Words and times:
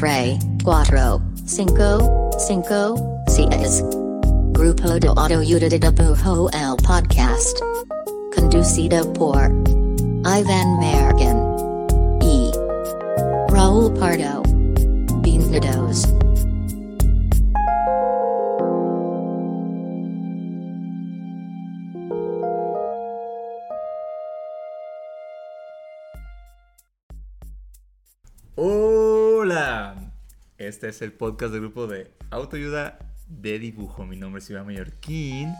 Tre, 0.00 0.38
Cuatro, 0.64 1.20
Cinco, 1.44 2.30
Cinco, 2.38 2.94
Seis. 3.28 3.84
Grupo 4.52 4.98
de 4.98 5.08
Autoayuda 5.08 5.68
de 5.68 5.92
Pujo 5.92 6.48
el 6.54 6.74
Podcast. 6.76 7.60
Conducido 8.34 9.12
por 9.12 9.52
Ivan 10.24 10.78
Mergen. 10.80 11.36
E. 12.22 12.50
Raul 13.50 13.92
Pardo. 13.92 14.42
Bienvenidos. 15.20 16.08
Este 30.80 30.88
es 30.88 31.02
el 31.02 31.12
podcast 31.12 31.52
del 31.52 31.60
grupo 31.60 31.86
de 31.86 32.10
autoayuda 32.30 32.98
de 33.28 33.58
dibujo. 33.58 34.06
Mi 34.06 34.16
nombre 34.16 34.40
es 34.40 34.48
Iván 34.48 34.64
Mallorquín 34.64 35.52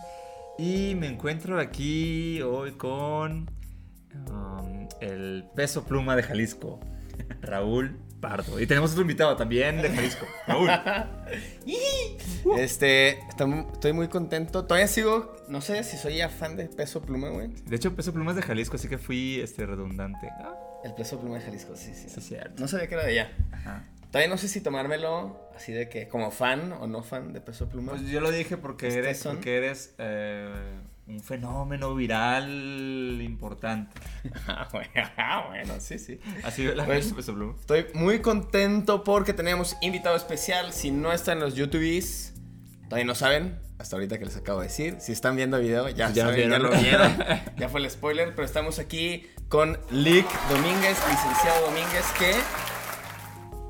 y 0.56 0.94
me 0.94 1.08
encuentro 1.08 1.60
aquí 1.60 2.40
hoy 2.40 2.72
con 2.72 3.50
um, 4.30 4.88
el 5.02 5.44
peso 5.54 5.84
pluma 5.84 6.16
de 6.16 6.22
Jalisco, 6.22 6.80
Raúl 7.42 7.98
Pardo. 8.22 8.58
Y 8.58 8.66
tenemos 8.66 8.92
otro 8.92 9.02
invitado 9.02 9.36
también 9.36 9.82
de 9.82 9.90
Jalisco, 9.90 10.24
Raúl. 10.46 10.70
Este, 12.56 13.20
estam- 13.28 13.70
estoy 13.74 13.92
muy 13.92 14.08
contento. 14.08 14.64
Todavía 14.64 14.88
sigo, 14.88 15.36
no 15.48 15.60
sé 15.60 15.84
si 15.84 15.98
soy 15.98 16.16
ya 16.16 16.30
fan 16.30 16.56
de 16.56 16.64
Peso 16.64 17.02
Pluma, 17.02 17.28
güey. 17.28 17.48
De 17.66 17.76
hecho, 17.76 17.94
peso 17.94 18.14
pluma 18.14 18.30
es 18.30 18.36
de 18.36 18.42
Jalisco, 18.42 18.76
así 18.76 18.88
que 18.88 18.96
fui 18.96 19.38
este, 19.40 19.66
redundante. 19.66 20.30
El 20.82 20.94
Peso 20.94 21.20
Pluma 21.20 21.36
de 21.36 21.42
Jalisco, 21.42 21.76
sí, 21.76 21.92
sí. 21.94 22.08
sí, 22.08 22.22
cierto. 22.22 22.58
No 22.58 22.66
sabía 22.66 22.88
que 22.88 22.94
era 22.94 23.04
de 23.04 23.10
allá. 23.10 23.32
Ajá. 23.52 23.84
Todavía 24.10 24.28
no 24.28 24.38
sé 24.38 24.48
si 24.48 24.60
tomármelo 24.60 25.38
así 25.56 25.72
de 25.72 25.88
que 25.88 26.08
como 26.08 26.30
fan 26.30 26.72
o 26.72 26.86
no 26.86 27.02
fan 27.02 27.32
de 27.32 27.40
Peso 27.40 27.68
Pluma. 27.68 27.92
Pues 27.92 28.08
yo 28.08 28.20
lo 28.20 28.30
dije 28.30 28.56
porque 28.56 28.88
Este 28.88 28.98
eres, 29.00 29.18
son- 29.20 29.36
porque 29.36 29.56
eres 29.56 29.94
eh, 29.98 30.52
un 31.06 31.20
fenómeno 31.20 31.94
viral 31.94 33.20
importante. 33.22 34.00
Ah, 34.48 34.68
ah, 35.16 35.46
bueno, 35.48 35.74
sí, 35.78 35.98
sí. 35.98 36.18
Así 36.44 36.64
la 36.64 36.84
Pues- 36.84 37.12
peso 37.12 37.34
pluma. 37.34 37.54
Estoy 37.58 37.86
muy 37.94 38.20
contento 38.20 39.04
porque 39.04 39.32
tenemos 39.32 39.76
invitado 39.80 40.16
especial. 40.16 40.72
Si 40.72 40.90
no 40.90 41.12
están 41.12 41.38
en 41.38 41.44
los 41.44 41.54
YouTubes, 41.54 42.34
todavía 42.88 43.04
no 43.06 43.14
saben. 43.14 43.58
Hasta 43.78 43.96
ahorita 43.96 44.18
que 44.18 44.24
les 44.26 44.36
acabo 44.36 44.60
de 44.60 44.66
decir. 44.66 44.96
Si 45.00 45.12
están 45.12 45.36
viendo 45.36 45.56
el 45.56 45.62
video, 45.62 45.88
ya, 45.88 46.10
Ya 46.10 46.24
saben, 46.26 46.50
ya 46.50 46.58
lo 46.58 46.70
vieron. 46.70 47.16
ya 47.56 47.68
fue 47.68 47.80
el 47.80 47.88
spoiler. 47.90 48.34
Pero 48.34 48.44
estamos 48.44 48.78
aquí 48.78 49.26
con 49.48 49.78
Lick 49.90 50.26
Domínguez, 50.50 50.98
licenciado 51.08 51.66
Domínguez, 51.66 52.04
que 52.18 52.32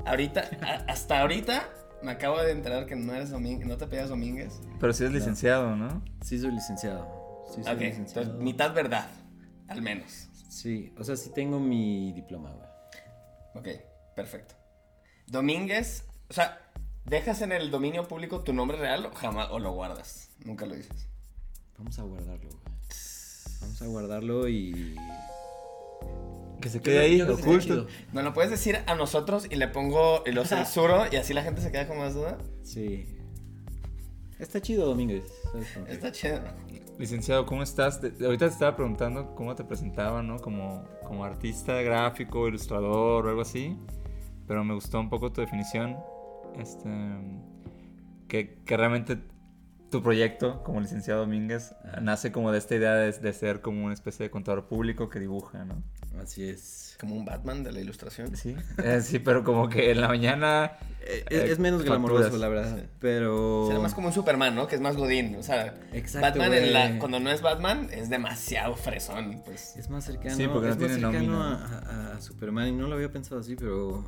ahorita, 0.05 0.49
a- 0.61 0.91
hasta 0.91 1.21
ahorita, 1.21 1.69
me 2.03 2.11
acabo 2.11 2.39
de 2.41 2.51
enterar 2.51 2.85
que 2.85 2.95
no 2.95 3.13
eres 3.13 3.29
Domínguez, 3.29 3.67
no 3.67 3.77
te 3.77 3.87
pedías 3.87 4.09
Domínguez. 4.09 4.59
Pero 4.79 4.93
sí 4.93 5.03
eres 5.03 5.13
licenciado, 5.15 5.75
¿no? 5.75 6.03
Sí, 6.21 6.39
soy 6.39 6.51
licenciado. 6.51 7.45
Sí, 7.53 7.63
soy 7.63 7.73
Ok, 7.73 7.79
licenciado. 7.81 8.21
entonces 8.21 8.43
mitad 8.43 8.73
verdad, 8.73 9.09
al 9.67 9.81
menos. 9.81 10.27
Sí, 10.49 10.93
o 10.97 11.03
sea, 11.03 11.15
sí 11.15 11.31
tengo 11.33 11.59
mi 11.59 12.11
diploma, 12.13 12.51
güey. 12.51 12.67
Ok, 13.53 13.81
perfecto. 14.15 14.55
Domínguez, 15.27 16.05
o 16.29 16.33
sea, 16.33 16.59
¿dejas 17.05 17.41
en 17.41 17.51
el 17.51 17.71
dominio 17.71 18.07
público 18.07 18.41
tu 18.41 18.53
nombre 18.53 18.77
real 18.77 19.05
o 19.05 19.11
jamás 19.13 19.49
o 19.51 19.59
lo 19.59 19.71
guardas? 19.73 20.29
Nunca 20.45 20.65
lo 20.65 20.75
dices. 20.75 21.07
Vamos 21.77 21.97
a 21.99 22.03
guardarlo, 22.03 22.49
güey. 22.49 22.61
Vamos 23.61 23.81
a 23.81 23.85
guardarlo 23.87 24.47
y. 24.49 24.95
Que 26.61 26.69
se 26.69 26.79
quede 26.79 26.99
ahí, 26.99 27.21
oculto. 27.21 27.87
¿No 28.13 28.21
lo 28.21 28.33
puedes 28.33 28.51
decir 28.51 28.77
a 28.85 28.95
nosotros 28.95 29.47
y 29.49 29.55
le 29.55 29.67
pongo 29.67 30.23
y 30.25 30.31
lo 30.31 30.45
censuro 30.45 31.03
y 31.11 31.15
así 31.17 31.33
la 31.33 31.43
gente 31.43 31.61
se 31.61 31.71
queda 31.71 31.87
con 31.87 31.97
más 31.97 32.13
duda? 32.13 32.37
Sí. 32.63 33.05
Está 34.39 34.61
chido, 34.61 34.85
Domínguez. 34.87 35.23
Está 35.87 36.11
chido. 36.11 36.39
Licenciado, 36.97 37.45
¿cómo 37.45 37.63
estás? 37.63 37.99
Te- 37.99 38.13
ahorita 38.23 38.47
te 38.47 38.53
estaba 38.53 38.75
preguntando 38.75 39.33
cómo 39.35 39.55
te 39.55 39.63
presentaban, 39.63 40.27
¿no? 40.27 40.37
Como, 40.39 40.83
como 41.03 41.25
artista 41.25 41.81
gráfico, 41.81 42.47
ilustrador 42.47 43.25
o 43.25 43.29
algo 43.29 43.41
así. 43.41 43.77
Pero 44.47 44.63
me 44.63 44.73
gustó 44.73 44.99
un 44.99 45.09
poco 45.09 45.31
tu 45.31 45.41
definición. 45.41 45.97
Este. 46.59 46.89
Que, 48.27 48.59
que 48.65 48.77
realmente 48.77 49.17
tu 49.91 50.01
proyecto 50.01 50.63
como 50.63 50.79
licenciado 50.81 51.19
Domínguez 51.21 51.75
nace 52.01 52.31
como 52.31 52.51
de 52.51 52.57
esta 52.57 52.75
idea 52.75 52.93
de, 52.95 53.11
de 53.11 53.33
ser 53.33 53.61
como 53.61 53.83
una 53.85 53.93
especie 53.93 54.23
de 54.23 54.31
contador 54.31 54.65
público 54.65 55.09
que 55.09 55.19
dibuja, 55.19 55.65
¿no? 55.65 55.83
Así 56.21 56.43
es. 56.49 56.95
Como 56.99 57.15
un 57.15 57.25
Batman 57.25 57.63
de 57.63 57.71
la 57.71 57.79
ilustración. 57.79 58.35
Sí, 58.35 58.55
eh, 58.83 59.01
sí, 59.01 59.17
pero 59.19 59.43
como 59.43 59.69
que 59.69 59.89
en 59.91 60.01
la 60.01 60.07
mañana. 60.07 60.73
Eh, 61.01 61.25
eh, 61.31 61.43
es, 61.45 61.51
es 61.51 61.59
menos 61.59 61.83
glamoroso, 61.83 62.37
la 62.37 62.47
verdad. 62.47 62.77
Sí. 62.77 62.83
Pero. 62.99 63.65
Será 63.67 63.79
más 63.79 63.95
como 63.95 64.07
un 64.07 64.13
Superman, 64.13 64.53
¿no? 64.53 64.67
Que 64.67 64.75
es 64.75 64.81
más 64.81 64.95
godín. 64.95 65.35
O 65.35 65.41
sea, 65.43 65.73
Exacto, 65.93 66.39
Batman 66.39 66.53
en 66.53 66.73
la- 66.73 66.99
cuando 66.99 67.19
no 67.19 67.31
es 67.31 67.41
Batman 67.41 67.87
es 67.91 68.09
demasiado 68.11 68.75
fresón. 68.75 69.41
Pues. 69.45 69.75
Es 69.77 69.89
más 69.89 70.03
cercano, 70.05 70.35
Sí, 70.35 70.47
porque 70.47 70.67
no 70.67 70.73
es 70.73 70.79
más 70.79 70.91
cercano 70.91 71.11
nómina, 71.17 71.55
a, 71.55 72.11
a- 72.11 72.17
a 72.17 72.21
Superman 72.21 72.67
y 72.67 72.71
no 72.73 72.87
lo 72.87 72.93
había 72.95 73.11
pensado 73.11 73.41
así, 73.41 73.55
pero 73.55 74.05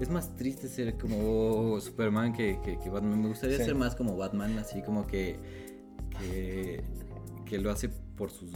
es 0.00 0.08
más 0.10 0.34
triste 0.36 0.68
ser 0.68 0.96
como 0.98 1.78
Superman 1.80 2.32
que, 2.32 2.58
que- 2.64 2.78
que 2.78 2.90
Batman. 2.90 3.22
Me 3.22 3.28
gustaría 3.28 3.58
Sí. 3.58 3.64
ser 3.64 3.74
más 3.74 3.94
como 3.96 4.16
Batman, 4.16 4.58
así 4.58 4.82
como 4.82 5.06
que, 5.06 5.38
que 6.18 6.82
que 7.44 7.58
lo 7.58 7.70
hace 7.70 7.88
por 7.88 8.30
sus 8.30 8.50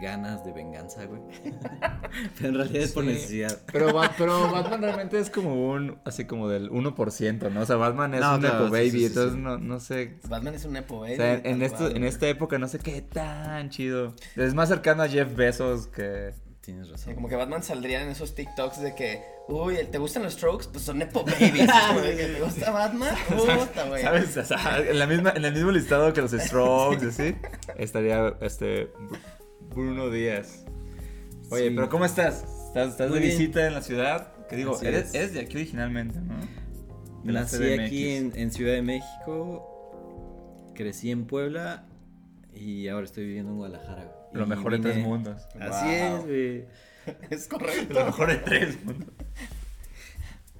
ganas 0.00 0.44
de 0.44 0.52
venganza, 0.52 1.04
güey. 1.04 1.20
pero 2.38 2.48
en 2.50 2.54
realidad 2.54 2.82
es 2.82 2.92
por 2.92 3.02
necesidad. 3.04 3.60
Pero, 3.72 3.88
pero 4.18 4.50
Batman 4.52 4.82
realmente 4.82 5.18
es 5.18 5.30
como 5.30 5.68
un, 5.72 5.98
así 6.04 6.26
como 6.26 6.48
del 6.48 6.70
1%, 6.70 7.50
¿no? 7.50 7.60
O 7.62 7.66
sea, 7.66 7.74
Batman 7.74 8.14
es 8.14 8.20
No, 8.20 8.34
un 8.36 8.40
claro, 8.40 8.54
Nepo 8.60 8.66
sí, 8.66 8.72
Baby, 8.72 8.90
sí, 8.90 8.98
sí, 9.00 9.04
entonces 9.06 9.32
sí. 9.34 9.40
No, 9.40 9.58
no 9.58 9.80
sé. 9.80 10.18
Batman 10.28 10.54
es 10.54 10.64
un 10.64 10.72
Nepo, 10.74 11.04
¿eh? 11.06 11.14
O 11.14 11.16
sea, 11.16 11.34
en, 11.42 11.62
esto, 11.62 11.88
en 11.90 12.04
esta 12.04 12.28
época 12.28 12.56
no 12.60 12.68
sé 12.68 12.78
qué 12.78 13.02
tan 13.02 13.68
chido. 13.70 14.14
Es 14.36 14.54
más 14.54 14.68
cercano 14.68 15.02
a 15.02 15.08
Jeff 15.08 15.34
Bezos 15.34 15.88
que... 15.88 16.34
Tienes 16.60 16.86
Sí, 16.88 16.92
razón. 16.92 17.14
como 17.14 17.28
que 17.28 17.36
Batman 17.36 17.62
saldría 17.62 18.02
en 18.02 18.10
esos 18.10 18.34
TikToks 18.34 18.82
de 18.82 18.94
que, 18.94 19.22
uy, 19.48 19.76
¿te 19.90 19.96
gustan 19.98 20.22
los 20.22 20.34
strokes? 20.34 20.66
Pues 20.70 20.84
son 20.84 20.98
Nepo 20.98 21.24
Babies. 21.24 21.66
¿Te 21.66 22.40
gusta 22.40 22.70
Batman? 22.70 23.14
Puta, 23.28 23.88
güey. 23.88 24.02
¿Sabes? 24.02 24.36
O 24.36 24.44
sea, 24.44 24.78
en, 24.78 24.98
la 24.98 25.06
misma, 25.06 25.32
en 25.34 25.44
el 25.44 25.54
mismo 25.54 25.70
listado 25.70 26.12
que 26.12 26.20
los 26.20 26.30
Strokes, 26.38 27.06
así, 27.06 27.34
estaría 27.78 28.34
este 28.42 28.92
Br- 28.92 29.18
Bruno 29.74 30.10
Díaz. 30.10 30.64
Oye, 31.50 31.68
Sí. 31.70 31.74
pero 31.74 31.88
¿cómo 31.88 32.04
estás? 32.04 32.44
¿Estás, 32.68 32.90
estás 32.90 33.10
de 33.12 33.18
bien. 33.18 33.30
visita 33.38 33.66
en 33.66 33.74
la 33.74 33.82
ciudad? 33.82 34.32
Que 34.48 34.56
digo, 34.56 34.78
eres, 34.82 35.08
es. 35.08 35.14
eres 35.14 35.32
de 35.32 35.40
aquí 35.40 35.56
originalmente, 35.56 36.20
¿no? 36.20 36.34
De 37.24 37.32
Nací 37.32 37.56
CDMX. 37.56 37.80
aquí 37.86 38.08
en, 38.10 38.32
en 38.36 38.50
Ciudad 38.52 38.72
de 38.74 38.82
México, 38.82 40.72
crecí 40.74 41.10
en 41.10 41.26
Puebla 41.26 41.86
y 42.54 42.88
ahora 42.88 43.06
estoy 43.06 43.24
viviendo 43.26 43.52
en 43.52 43.56
Guadalajara. 43.58 44.12
Lo 44.32 44.46
mejor 44.46 44.72
de 44.72 44.78
tres 44.78 44.98
mundos. 45.04 45.42
Así 45.60 45.86
Wow. 45.86 46.16
es, 46.18 46.24
güey. 46.26 46.64
Es 47.30 47.48
correcto. 47.48 47.94
Lo 47.94 48.04
mejor 48.06 48.28
de 48.28 48.36
tres 48.36 48.84
mundos. 48.84 49.08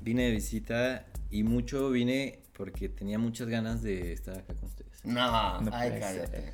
Vine 0.01 0.25
de 0.25 0.31
visita 0.33 1.05
y 1.31 1.43
mucho 1.43 1.91
vine 1.91 2.41
porque 2.57 2.89
tenía 2.89 3.19
muchas 3.19 3.49
ganas 3.49 3.83
de 3.83 4.13
estar 4.13 4.39
acá 4.39 4.55
con 4.55 4.65
ustedes. 4.69 5.05
No, 5.05 5.61
No 5.61 5.71
ay, 5.75 5.93
cállate. 6.01 6.53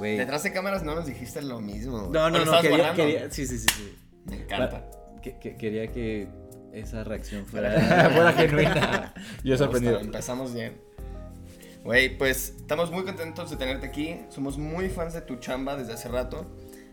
Detrás 0.00 0.42
de 0.42 0.52
cámaras 0.52 0.82
no 0.82 0.94
nos 0.94 1.06
dijiste 1.06 1.40
lo 1.42 1.60
mismo. 1.60 2.08
No, 2.12 2.24
¿O 2.24 2.30
lo 2.30 2.44
no, 2.44 2.44
no, 2.44 2.60
quería, 2.60 2.92
quería- 2.94 3.30
sí, 3.30 3.46
sí, 3.46 3.58
sí, 3.58 3.66
sí. 3.74 3.96
Me 4.26 4.36
encanta. 4.42 4.84
Que- 5.22 5.38
que- 5.38 5.56
quería 5.56 5.86
que 5.88 6.28
esa 6.72 7.04
reacción 7.04 7.46
fuera... 7.46 7.70
Fuera 8.10 8.32
genuina. 8.36 9.14
Yo 9.44 9.56
sorprendido. 9.56 10.00
Empezamos 10.00 10.52
bien. 10.54 10.80
Güey, 11.84 12.16
pues 12.16 12.54
estamos 12.58 12.92
muy 12.92 13.04
contentos 13.04 13.50
de 13.50 13.56
tenerte 13.56 13.86
aquí. 13.86 14.20
Somos 14.28 14.56
muy 14.56 14.88
fans 14.88 15.14
de 15.14 15.20
tu 15.20 15.36
chamba 15.36 15.76
desde 15.76 15.92
hace 15.94 16.08
rato. 16.08 16.46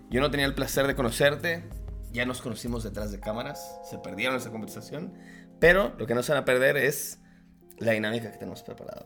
Yo 0.09 0.19
no 0.19 0.31
tenía 0.31 0.47
el 0.47 0.55
placer 0.55 0.87
de 0.87 0.95
conocerte. 0.95 1.63
Ya 2.11 2.25
nos 2.25 2.41
conocimos 2.41 2.83
detrás 2.83 3.11
de 3.11 3.19
cámaras. 3.19 3.79
Se 3.87 3.99
perdieron 3.99 4.35
esa 4.35 4.49
conversación. 4.49 5.13
Pero 5.59 5.93
lo 5.99 6.07
que 6.07 6.15
no 6.15 6.23
se 6.23 6.31
van 6.31 6.41
a 6.41 6.45
perder 6.45 6.75
es 6.75 7.19
la 7.77 7.91
dinámica 7.91 8.31
que 8.31 8.37
tenemos 8.39 8.63
preparada. 8.63 9.03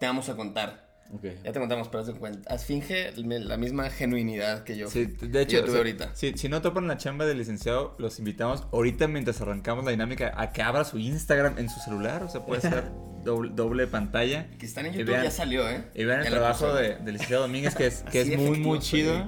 Te 0.00 0.06
vamos 0.06 0.28
a 0.28 0.34
contar. 0.34 0.91
Ok. 1.12 1.24
Ya 1.44 1.52
te 1.52 1.60
contamos, 1.60 1.88
pero 1.88 2.00
haz 2.00 2.06
de 2.06 2.14
cuenta. 2.14 2.58
Finge 2.58 3.12
la 3.16 3.56
misma 3.58 3.90
genuinidad 3.90 4.64
que 4.64 4.76
yo. 4.76 4.88
Sí, 4.88 5.04
de 5.04 5.42
hecho, 5.42 5.56
yo 5.58 5.62
o 5.62 5.64
tuve 5.64 5.72
sea, 5.72 5.78
ahorita. 5.80 6.14
Si, 6.14 6.32
si 6.38 6.48
no 6.48 6.62
topan 6.62 6.86
la 6.88 6.96
chamba 6.96 7.26
del 7.26 7.38
licenciado, 7.38 7.94
los 7.98 8.18
invitamos 8.18 8.64
ahorita 8.72 9.08
mientras 9.08 9.40
arrancamos 9.42 9.84
la 9.84 9.90
dinámica 9.90 10.32
a 10.36 10.52
que 10.52 10.62
abra 10.62 10.84
su 10.84 10.98
Instagram 10.98 11.58
en 11.58 11.68
su 11.68 11.80
celular. 11.80 12.22
O 12.22 12.28
sea, 12.30 12.46
puede 12.46 12.60
ser 12.62 12.84
doble, 13.24 13.50
doble 13.54 13.86
pantalla. 13.86 14.48
Que 14.58 14.64
están 14.66 14.86
en 14.86 14.94
YouTube 14.94 15.10
vean- 15.12 15.24
ya 15.24 15.30
salió, 15.30 15.68
¿eh? 15.68 15.84
Y 15.94 16.04
vean 16.04 16.20
el 16.20 16.24
Ya 16.24 16.30
trabajo 16.30 16.68
puse. 16.70 16.82
de, 16.82 16.88
del 16.96 17.12
licenciado 17.12 17.42
Domínguez, 17.42 17.74
que 17.74 17.86
es, 17.88 18.02
que 18.10 18.20
es 18.22 18.38
muy, 18.38 18.58
muy 18.58 18.78
chido. 18.78 19.26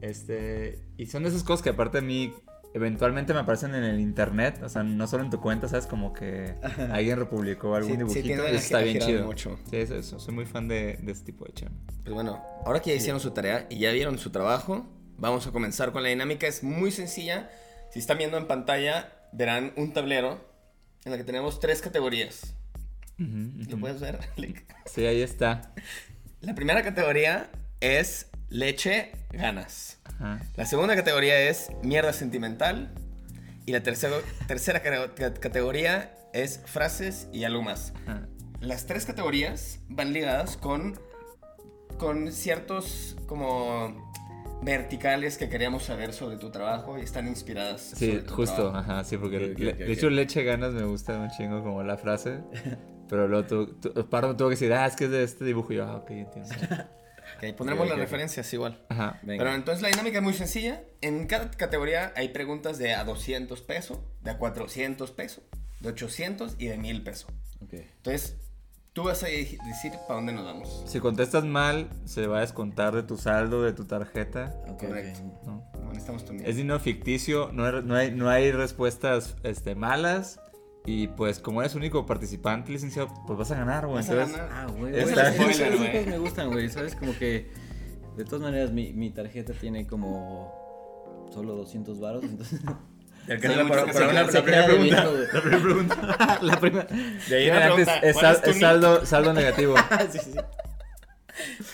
Este, 0.00 0.80
y 0.98 1.06
son 1.06 1.22
de 1.22 1.30
esas 1.30 1.44
cosas 1.44 1.62
que 1.62 1.70
aparte 1.70 1.98
a 1.98 2.00
mí 2.02 2.34
eventualmente 2.74 3.32
me 3.32 3.40
aparecen 3.40 3.74
en 3.74 3.84
el 3.84 4.00
internet, 4.00 4.60
o 4.62 4.68
sea, 4.68 4.82
no 4.82 5.06
solo 5.06 5.24
en 5.24 5.30
tu 5.30 5.40
cuenta, 5.40 5.68
¿sabes? 5.68 5.86
Como 5.86 6.12
que 6.12 6.54
alguien 6.90 7.16
republicó 7.18 7.74
algún 7.76 7.92
Sí, 7.92 7.96
sí, 7.96 8.22
dibujito 8.22 8.42
a 8.42 8.48
eso 8.48 8.56
está 8.56 8.80
bien 8.80 8.98
chido. 8.98 9.24
mucho. 9.24 9.58
Sí, 9.70 9.76
eso, 9.76 9.94
eso, 9.94 10.18
soy 10.18 10.34
muy 10.34 10.44
fan 10.44 10.66
de, 10.68 10.98
de 11.00 11.12
este 11.12 11.26
tipo 11.26 11.44
de 11.46 11.52
chamba. 11.54 11.78
Pues 12.02 12.12
bueno, 12.12 12.42
ahora 12.66 12.80
que 12.82 12.90
ya 12.90 12.96
hicieron 12.96 13.20
su 13.20 13.30
tarea 13.30 13.66
y 13.70 13.78
ya 13.78 13.92
vieron 13.92 14.18
su 14.18 14.30
trabajo, 14.30 14.86
vamos 15.16 15.46
a 15.46 15.52
comenzar 15.52 15.92
con 15.92 16.02
la 16.02 16.08
dinámica. 16.08 16.46
Es 16.48 16.62
muy 16.64 16.90
sencilla. 16.90 17.48
Si 17.90 18.00
están 18.00 18.18
viendo 18.18 18.36
en 18.36 18.48
pantalla, 18.48 19.12
verán 19.32 19.72
un 19.76 19.92
tablero 19.92 20.44
en 21.04 21.12
la 21.12 21.16
que 21.18 21.24
tenemos 21.24 21.60
tres 21.60 21.80
categorías. 21.80 22.54
Ujú, 23.20 23.52
¿Lo 23.68 23.76
ujú. 23.76 23.80
puedes 23.80 24.00
ver? 24.00 24.18
Sí, 24.86 25.06
ahí 25.06 25.22
está. 25.22 25.72
La 26.40 26.54
primera 26.56 26.82
categoría 26.82 27.50
es 27.80 28.26
leche, 28.48 29.12
ganas. 29.32 29.98
Ajá. 30.04 30.40
La 30.56 30.66
segunda 30.66 30.94
categoría 30.96 31.38
es 31.48 31.70
mierda 31.82 32.12
sentimental. 32.12 32.92
Y 33.66 33.72
la 33.72 33.82
tercera, 33.82 34.16
tercera 34.46 34.82
ca- 34.82 35.14
ca- 35.14 35.34
categoría 35.34 36.14
es 36.32 36.60
frases 36.66 37.28
y 37.32 37.44
algo 37.44 37.62
más. 37.62 37.92
Ajá. 38.06 38.26
Las 38.60 38.86
tres 38.86 39.06
categorías 39.06 39.80
van 39.88 40.12
ligadas 40.12 40.56
con, 40.56 40.98
con 41.98 42.32
ciertos 42.32 43.16
como 43.26 44.12
verticales 44.62 45.36
que 45.36 45.48
queríamos 45.50 45.82
saber 45.84 46.12
sobre 46.14 46.36
tu 46.38 46.50
trabajo 46.50 46.98
y 46.98 47.02
están 47.02 47.26
inspiradas. 47.28 47.80
Sí, 47.96 48.06
sobre 48.10 48.22
tu 48.22 48.34
justo, 48.34 48.54
trabajo. 48.70 48.78
ajá, 48.78 49.04
sí, 49.04 49.16
porque 49.18 49.36
Ok, 49.36 49.52
ok, 49.52 49.58
le- 49.58 49.72
ok, 49.72 49.78
de 49.78 49.92
hecho 49.92 50.10
leche 50.10 50.42
ganas 50.44 50.72
me 50.72 50.84
gusta 50.84 51.18
un 51.18 51.28
chingo 51.30 51.62
como 51.62 51.82
la 51.82 51.96
frase. 51.98 52.40
Pero 53.08 53.28
luego 53.28 53.46
tú, 53.46 53.66
tú, 53.74 54.08
Pardo 54.08 54.34
tuvo 54.36 54.48
que 54.48 54.54
decir, 54.54 54.72
ah, 54.72 54.86
es 54.86 54.96
que 54.96 55.04
es 55.04 55.10
de 55.10 55.22
este 55.24 55.44
dibujo. 55.44 55.72
Y 55.72 55.76
yo, 55.76 55.84
ah, 55.84 55.96
ok, 55.96 56.10
entiendo. 56.10 56.48
Ok, 57.36 57.56
pondremos 57.56 57.84
Ok, 57.84 57.90
las 57.90 57.98
referencias 57.98 58.52
igual. 58.52 58.84
Ajá. 58.88 59.18
Venga. 59.22 59.42
Pero 59.44 59.54
entonces 59.56 59.82
la 59.82 59.88
dinámica 59.88 60.18
es 60.18 60.24
muy 60.24 60.34
sencilla. 60.34 60.82
En 61.00 61.26
cada 61.26 61.50
categoría 61.50 62.12
hay 62.16 62.28
preguntas 62.28 62.78
de 62.78 62.94
a 62.94 63.04
200 63.04 63.60
pesos, 63.62 63.98
de 64.22 64.30
a 64.32 64.38
400 64.38 65.10
pesos, 65.12 65.44
de 65.80 65.88
800 65.90 66.56
y 66.58 66.66
de 66.68 66.76
1000 66.78 67.02
pesos. 67.02 67.26
Ok. 67.62 67.74
Entonces, 67.74 68.36
tú 68.92 69.04
vas 69.04 69.22
a 69.22 69.26
de- 69.26 69.58
decir 69.66 69.92
para 70.06 70.14
dónde 70.14 70.32
nos 70.32 70.44
vamos. 70.44 70.84
Si 70.86 71.00
contestas 71.00 71.44
mal, 71.44 71.88
se 72.04 72.26
va 72.26 72.38
a 72.38 72.40
descontar 72.42 72.94
de 72.94 73.02
tu 73.02 73.16
saldo, 73.16 73.62
de 73.62 73.72
tu 73.72 73.84
tarjeta. 73.84 74.54
Ok, 74.68 74.86
Correcto. 74.86 75.20
¿no? 75.44 75.64
Bueno, 75.72 75.88
necesitamos 75.88 76.24
tu 76.24 76.32
miedo. 76.32 76.48
Es 76.48 76.56
dinero 76.56 76.78
ficticio, 76.80 77.50
no 77.52 77.64
hay, 77.66 77.82
no 77.82 77.96
hay, 77.96 78.10
no 78.12 78.28
hay 78.30 78.52
respuestas 78.52 79.36
este, 79.42 79.74
malas. 79.74 80.40
Y 80.86 81.08
pues 81.08 81.38
como 81.38 81.62
eres 81.62 81.74
único 81.74 82.04
participante, 82.04 82.70
licenciado, 82.70 83.08
pues 83.26 83.38
vas 83.38 83.50
a 83.50 83.54
ganar, 83.56 83.86
güey. 83.86 83.96
Vas 83.96 84.08
a 84.10 84.12
Entonces, 84.12 84.36
ganar. 84.36 84.52
Ah, 84.52 84.66
güey. 84.70 84.98
Esas- 84.98 85.34
Spoiler, 85.34 85.76
güey. 85.78 86.06
me 86.06 86.18
gustan, 86.18 86.50
güey. 86.50 86.68
¿Sabes? 86.68 86.94
Como 86.94 87.16
que. 87.16 87.50
De 88.16 88.24
todas 88.24 88.42
maneras, 88.42 88.70
mi, 88.70 88.92
mi 88.92 89.10
tarjeta 89.10 89.52
tiene 89.54 89.86
como. 89.86 90.62
Solo 91.32 91.54
200 91.54 91.98
varos, 92.00 92.22
entonces. 92.24 92.60
La, 93.26 93.38
primera 93.38 93.64
pregunta. 93.66 94.00
La 94.00 94.42
primera 94.42 94.66
pregunta. 94.66 96.38
la 96.42 96.60
primera. 96.60 96.86
De 97.28 97.36
ahí 97.36 97.80
es, 98.02 98.12
¿cuál 98.12 98.36
sal- 98.36 98.50
es 98.50 98.60
saldo, 98.60 99.06
saldo 99.06 99.32
negativo. 99.32 99.74
sí, 100.12 100.18
sí. 100.18 100.32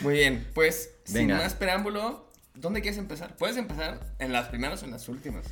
Muy 0.00 0.14
bien, 0.14 0.46
pues 0.54 0.94
Venga. 1.12 1.34
sin 1.36 1.44
más 1.44 1.54
preámbulo, 1.54 2.30
¿dónde 2.54 2.80
quieres 2.80 2.98
empezar? 2.98 3.36
Puedes 3.36 3.56
empezar 3.56 4.00
en 4.20 4.32
las 4.32 4.46
primeras 4.48 4.82
o 4.82 4.86
en 4.86 4.92
las 4.92 5.08
últimas. 5.08 5.44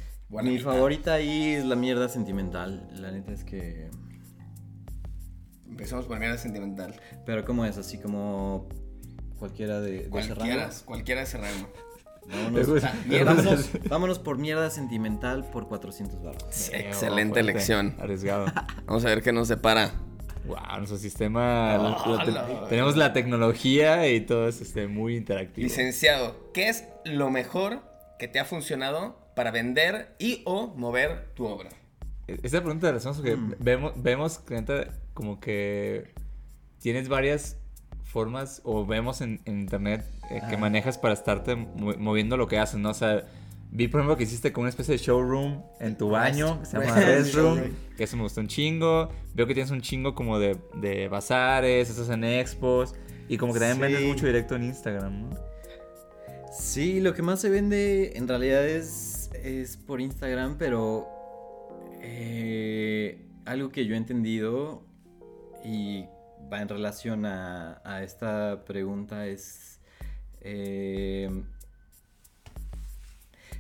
Mi 0.45 0.51
mitad. 0.53 0.65
favorita 0.73 1.15
ahí 1.15 1.55
es 1.55 1.65
la 1.65 1.77
mierda 1.77 2.09
sentimental. 2.09 2.89
La 2.93 3.11
neta 3.11 3.33
es 3.33 3.45
que. 3.45 3.89
Empecemos 5.69 6.07
por 6.07 6.19
mierda 6.19 6.39
sentimental. 6.39 6.95
Pero, 7.25 7.45
¿cómo 7.45 7.65
es? 7.65 7.79
Así 7.79 7.99
como. 7.99 8.69
Cualquiera 9.39 9.81
de, 9.81 10.09
Cualquiera, 10.09 10.69
cualquiera 10.85 11.21
de 11.21 11.27
gusta- 12.67 12.93
Vámonos, 13.07 13.25
vámonos, 13.25 13.71
vámonos 13.89 14.19
por 14.19 14.37
mierda 14.37 14.69
sentimental 14.69 15.49
por 15.51 15.69
400 15.69 16.23
baros. 16.23 16.43
Excelente 16.73 17.35
fuerte, 17.35 17.41
elección. 17.41 17.95
Arriesgado. 17.99 18.47
Vamos 18.87 19.05
a 19.05 19.09
ver 19.09 19.23
qué 19.23 19.33
nos 19.33 19.49
depara. 19.49 19.93
Wow, 20.47 20.59
nuestro 20.79 20.99
sistema. 20.99 21.75
Hola. 22.05 22.67
tenemos 22.69 22.97
la 22.97 23.13
tecnología 23.13 24.11
y 24.11 24.21
todo 24.23 24.49
es 24.49 24.61
este, 24.61 24.89
muy 24.89 25.17
interactivo. 25.17 25.65
Licenciado, 25.65 26.51
¿qué 26.53 26.69
es 26.69 26.85
lo 27.05 27.31
mejor 27.31 27.81
que 28.19 28.29
te 28.29 28.41
ha 28.41 28.45
funcionado 28.45 29.17
para 29.39 29.53
vender 29.53 30.17
y 30.19 30.43
o 30.47 30.75
mover 30.75 31.33
tu 31.35 31.47
obra? 31.47 31.69
Esta 32.27 32.61
pregunta 32.61 32.91
la 32.91 32.97
hacemos 32.97 33.19
porque 33.19 33.37
Mm. 33.37 33.55
vemos, 33.61 33.93
vemos 33.95 34.39
que 34.41 34.89
como 35.15 35.39
que 35.39 36.13
tienes 36.81 37.09
varias 37.09 37.57
formas 38.03 38.61
o 38.65 38.85
vemos 38.85 39.21
en, 39.21 39.41
en 39.45 39.61
internet 39.61 40.05
eh, 40.29 40.41
que 40.49 40.57
Ah. 40.57 40.59
manejas 40.59 40.99
para 40.99 41.15
estarte 41.15 41.55
mo- 41.55 41.95
moviendo 41.99 42.37
lo 42.37 42.49
que 42.49 42.59
haces, 42.59 42.81
¿no? 42.81 42.91
O 42.91 42.95
sea, 42.95 43.23
vi 43.71 43.87
por 43.87 44.01
ejemplo 44.01 44.17
que 44.17 44.25
hiciste 44.25 44.53
como 44.53 44.63
una 44.63 44.71
especie 44.71 44.93
de 44.97 44.99
showroom 44.99 45.63
en 45.79 45.97
tu 45.97 46.11
baño, 46.11 46.59
que 46.59 46.67
se 46.67 46.81
llama 46.81 46.97
Restroom, 46.99 47.61
que 47.97 48.03
eso 48.05 48.17
me 48.17 48.25
gustó 48.25 48.41
un 48.41 48.49
chingo. 48.49 49.09
Veo 49.35 49.47
que 49.47 49.55
tienes 49.55 49.71
un 49.71 49.83
chingo 49.83 50.17
como 50.17 50.41
de, 50.41 50.59
de 50.75 51.07
bazares, 51.07 51.89
estás 51.89 52.09
en 52.09 52.25
expos 52.25 52.93
y 53.29 53.37
como 53.39 53.53
que 53.53 53.61
también 53.61 53.77
Sí. 53.77 53.83
vendes 53.83 54.03
mucho 54.13 54.27
directo 54.27 54.57
en 54.57 54.65
Instagram, 54.65 55.31
¿no? 55.31 55.37
Sí, 56.51 57.01
lo 57.01 57.15
que 57.15 57.23
más 57.23 57.41
se 57.41 57.51
vende 57.51 58.17
en 58.17 58.27
realidad 58.27 58.67
es, 58.67 59.08
es 59.49 59.77
por 59.77 60.01
Instagram, 60.01 60.57
pero 60.59 61.09
eh, 62.01 63.27
algo 63.45 63.71
que 63.71 63.87
yo 63.87 63.95
he 63.95 63.97
entendido 63.97 64.83
y 65.65 66.05
va 66.53 66.63
en 66.63 66.69
relación 66.69 67.27
a, 67.27 68.03
esta 68.03 68.65
pregunta 68.65 69.27
es... 69.27 69.81
eh, 70.41 71.43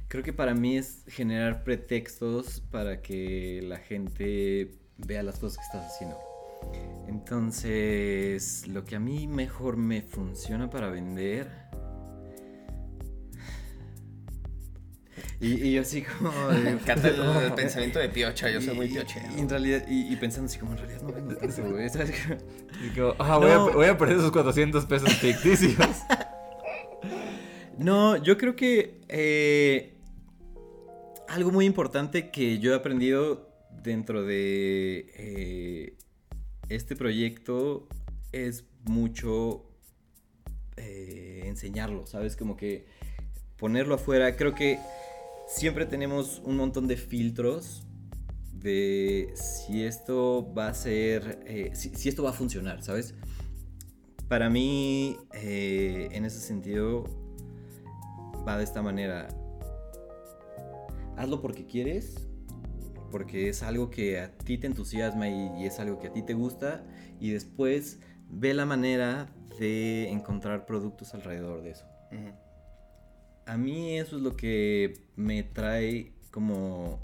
creo 0.08 0.22
que 0.22 0.32
para 0.32 0.54
mí 0.54 0.76
es 0.76 1.04
generar 1.06 1.64
pretextos 1.64 2.60
para 2.70 3.02
que 3.02 3.60
la 3.62 3.78
gente 3.78 4.70
vea 4.96 5.22
las 5.22 5.38
cosas 5.38 5.58
que 5.58 5.64
estás 5.64 5.94
haciendo. 5.94 6.18
Entonces, 7.06 8.66
lo 8.66 8.84
que 8.84 8.96
a 8.96 9.00
mí 9.00 9.26
mejor 9.26 9.76
me 9.76 10.02
funciona 10.02 10.68
para 10.70 10.88
vender 10.90 11.67
Y, 15.40 15.68
y 15.68 15.72
yo 15.74 15.82
así 15.82 16.02
como... 16.02 16.32
Me 16.50 16.70
encanta 16.70 17.08
el, 17.08 17.20
el 17.20 17.54
pensamiento 17.54 17.98
de 18.00 18.08
piocha, 18.08 18.50
yo 18.50 18.60
soy 18.60 18.74
muy 18.74 18.88
piochero. 18.88 19.26
y 19.36 19.40
en 19.40 19.48
realidad, 19.48 19.84
y, 19.88 20.14
pensando 20.16 20.46
así 20.50 20.58
como 20.58 20.72
en 20.72 20.78
realidad 20.78 21.02
no 21.02 21.12
vendo 21.12 21.36
tanto, 21.36 21.62
güey. 21.70 21.88
¿sabes? 21.88 22.12
Como, 22.94 23.14
ah, 23.18 23.38
voy, 23.38 23.48
No. 23.48 23.68
a, 23.68 23.72
voy 23.72 23.86
a 23.86 23.96
perder 23.98 24.18
esos 24.18 24.32
400 24.32 24.84
pesos 24.86 25.12
ficticios. 25.14 25.76
No, 27.78 28.16
yo 28.16 28.36
creo 28.38 28.56
que 28.56 29.02
eh, 29.08 29.94
algo 31.28 31.52
muy 31.52 31.64
importante 31.64 32.30
que 32.32 32.58
yo 32.58 32.72
he 32.72 32.74
aprendido 32.74 33.48
dentro 33.70 34.24
de 34.24 35.06
eh, 35.16 35.94
este 36.68 36.96
proyecto 36.96 37.86
es 38.32 38.64
mucho 38.84 39.64
eh, 40.76 41.42
enseñarlo, 41.44 42.04
¿sabes? 42.06 42.34
Como 42.34 42.56
que 42.56 42.86
ponerlo 43.56 43.94
afuera. 43.94 44.34
Creo 44.34 44.56
que 44.56 44.80
siempre 45.48 45.86
tenemos 45.86 46.42
un 46.44 46.56
montón 46.56 46.86
de 46.86 46.96
filtros 46.96 47.84
de 48.52 49.32
si 49.34 49.82
esto 49.82 50.52
va 50.52 50.68
a 50.68 50.74
ser, 50.74 51.40
eh, 51.46 51.70
si, 51.74 52.08
esto 52.08 52.22
va 52.22 52.30
a 52.30 52.32
funcionar, 52.34 52.82
¿sabes? 52.82 53.14
Para 54.28 54.50
mí, 54.50 55.16
eh, 55.32 56.08
en 56.12 56.24
ese 56.24 56.40
sentido, 56.40 57.04
va 58.46 58.58
de 58.58 58.64
esta 58.64 58.82
manera. 58.82 59.28
Hazlo 61.16 61.40
porque 61.40 61.66
quieres, 61.66 62.28
porque 63.10 63.48
es 63.48 63.62
algo 63.62 63.90
que 63.90 64.20
a 64.20 64.36
ti 64.36 64.58
te 64.58 64.66
entusiasma 64.66 65.28
y, 65.28 65.64
es 65.64 65.80
algo 65.80 65.98
que 65.98 66.08
a 66.08 66.12
ti 66.12 66.22
te 66.22 66.34
gusta, 66.34 66.84
y 67.20 67.30
después 67.30 68.00
ve 68.28 68.54
la 68.54 68.66
manera 68.66 69.32
de 69.58 70.10
encontrar 70.10 70.66
productos 70.66 71.14
alrededor 71.14 71.62
de 71.62 71.70
eso. 71.70 71.86
Ujú. 72.12 72.47
A 73.48 73.56
mí 73.56 73.98
eso 73.98 74.16
es 74.16 74.22
lo 74.22 74.36
que 74.36 75.00
me 75.16 75.42
trae 75.42 76.12
como 76.30 77.00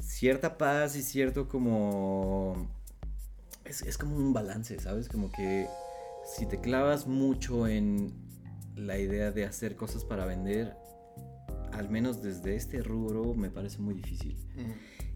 cierta 0.00 0.56
paz 0.56 0.94
y 0.94 1.02
cierto 1.02 1.48
como... 1.48 2.70
Es, 3.64 3.82
es 3.82 3.98
como 3.98 4.16
un 4.16 4.32
balance, 4.32 4.78
¿sabes? 4.78 5.08
Como 5.08 5.32
que 5.32 5.66
si 6.24 6.46
te 6.46 6.60
clavas 6.60 7.08
mucho 7.08 7.66
en 7.66 8.12
la 8.76 8.96
idea 8.96 9.32
de 9.32 9.44
hacer 9.44 9.74
cosas 9.74 10.04
para 10.04 10.24
vender, 10.24 10.76
al 11.72 11.90
menos 11.90 12.22
desde 12.22 12.54
este 12.54 12.80
rubro 12.80 13.34
me 13.34 13.50
parece 13.50 13.78
muy 13.80 13.94
difícil. 13.94 14.36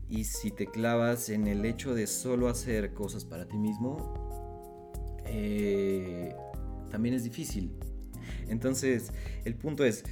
Y 0.08 0.25
si 0.25 0.50
te 0.50 0.66
clavas 0.66 1.28
en 1.28 1.46
el 1.46 1.64
hecho 1.64 1.94
de 1.94 2.08
solo 2.08 2.48
hacer 2.48 2.92
cosas 2.92 3.25
para 3.25 3.46
ti 3.46 3.56
mismo, 3.56 3.96
eh, 5.26 6.34
también 6.90 7.14
es 7.14 7.22
difícil. 7.22 7.78
Entonces, 8.49 9.12
el 9.44 9.54
punto 9.54 9.85
es, 9.85 10.04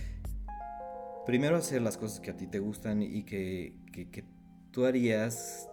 primero 1.26 1.56
hacer 1.56 1.82
las 1.82 1.96
cosas 1.96 2.20
que 2.20 2.30
a 2.30 2.36
ti 2.36 2.46
te 2.46 2.58
gustan 2.58 3.02
y 3.02 3.24
que, 3.24 3.74
que- 3.92 4.10
que 4.10 4.24
tú 4.70 4.84
harías 4.86 5.68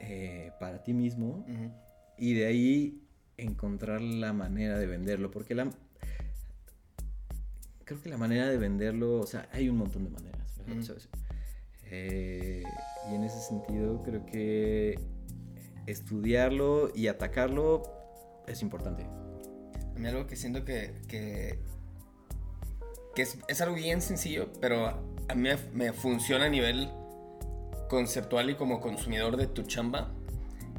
eh, 0.00 0.52
para 0.58 0.82
ti 0.82 0.92
mismo 0.94 1.44
y 2.16 2.34
de 2.34 2.46
ahí 2.46 3.02
encontrar 3.36 4.00
la 4.00 4.32
manera 4.32 4.78
de 4.78 4.86
venderlo, 4.86 5.30
porque 5.30 5.54
la... 5.54 5.70
Creo 7.84 8.00
que 8.02 8.08
la 8.08 8.16
manera 8.18 8.48
de 8.48 8.56
venderlo, 8.56 9.18
o 9.20 9.26
sea, 9.26 9.48
hay 9.52 9.68
un 9.68 9.76
montón 9.78 10.04
de 10.04 10.10
maneras. 10.10 10.60
Eh, 11.92 12.62
y 13.10 13.14
en 13.14 13.24
ese 13.24 13.40
sentido 13.40 14.02
creo 14.02 14.24
que 14.26 14.98
estudiarlo 15.86 16.90
y 16.94 17.08
atacarlo 17.08 17.82
es 18.46 18.62
importante. 18.62 19.02
A 19.02 19.98
mí 19.98 20.06
algo 20.06 20.26
que 20.26 20.36
siento 20.36 20.64
que, 20.64 20.94
que, 21.08 21.58
que 23.20 23.24
es, 23.24 23.38
es 23.48 23.60
algo 23.60 23.74
bien 23.74 24.00
sencillo, 24.00 24.48
pero 24.62 24.86
a 25.28 25.34
mí 25.34 25.48
me, 25.74 25.92
funciona 25.92 26.46
a 26.46 26.48
nivel 26.48 26.88
conceptual 27.90 28.48
y 28.48 28.54
como 28.54 28.80
consumidor 28.80 29.36
de 29.36 29.46
tu 29.46 29.62
chamba, 29.64 30.10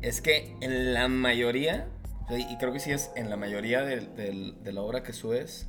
es 0.01 0.21
que 0.21 0.55
en 0.61 0.95
la 0.95 1.07
mayoría, 1.07 1.87
y 2.31 2.57
creo 2.57 2.73
que 2.73 2.79
sí 2.79 2.89
es 2.91 3.11
en 3.15 3.29
la 3.29 3.37
mayoría 3.37 3.83
del- 3.83 4.15
del- 4.15 4.63
de 4.63 4.73
la 4.73 4.81
obra 4.81 5.03
que 5.03 5.13
subes, 5.13 5.67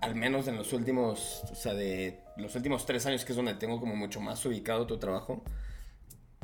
al 0.00 0.14
menos 0.14 0.48
en 0.48 0.56
los 0.56 0.72
últimos, 0.72 1.42
o 1.52 1.54
sea, 1.54 1.74
de 1.74 2.20
los 2.38 2.54
últimos 2.56 2.86
tres 2.86 3.04
años, 3.04 3.26
que 3.26 3.32
es 3.32 3.36
donde 3.36 3.52
tengo 3.54 3.78
como 3.78 3.94
mucho 3.94 4.20
más 4.22 4.42
ubicado 4.46 4.86
tu 4.86 4.96
trabajo, 4.98 5.44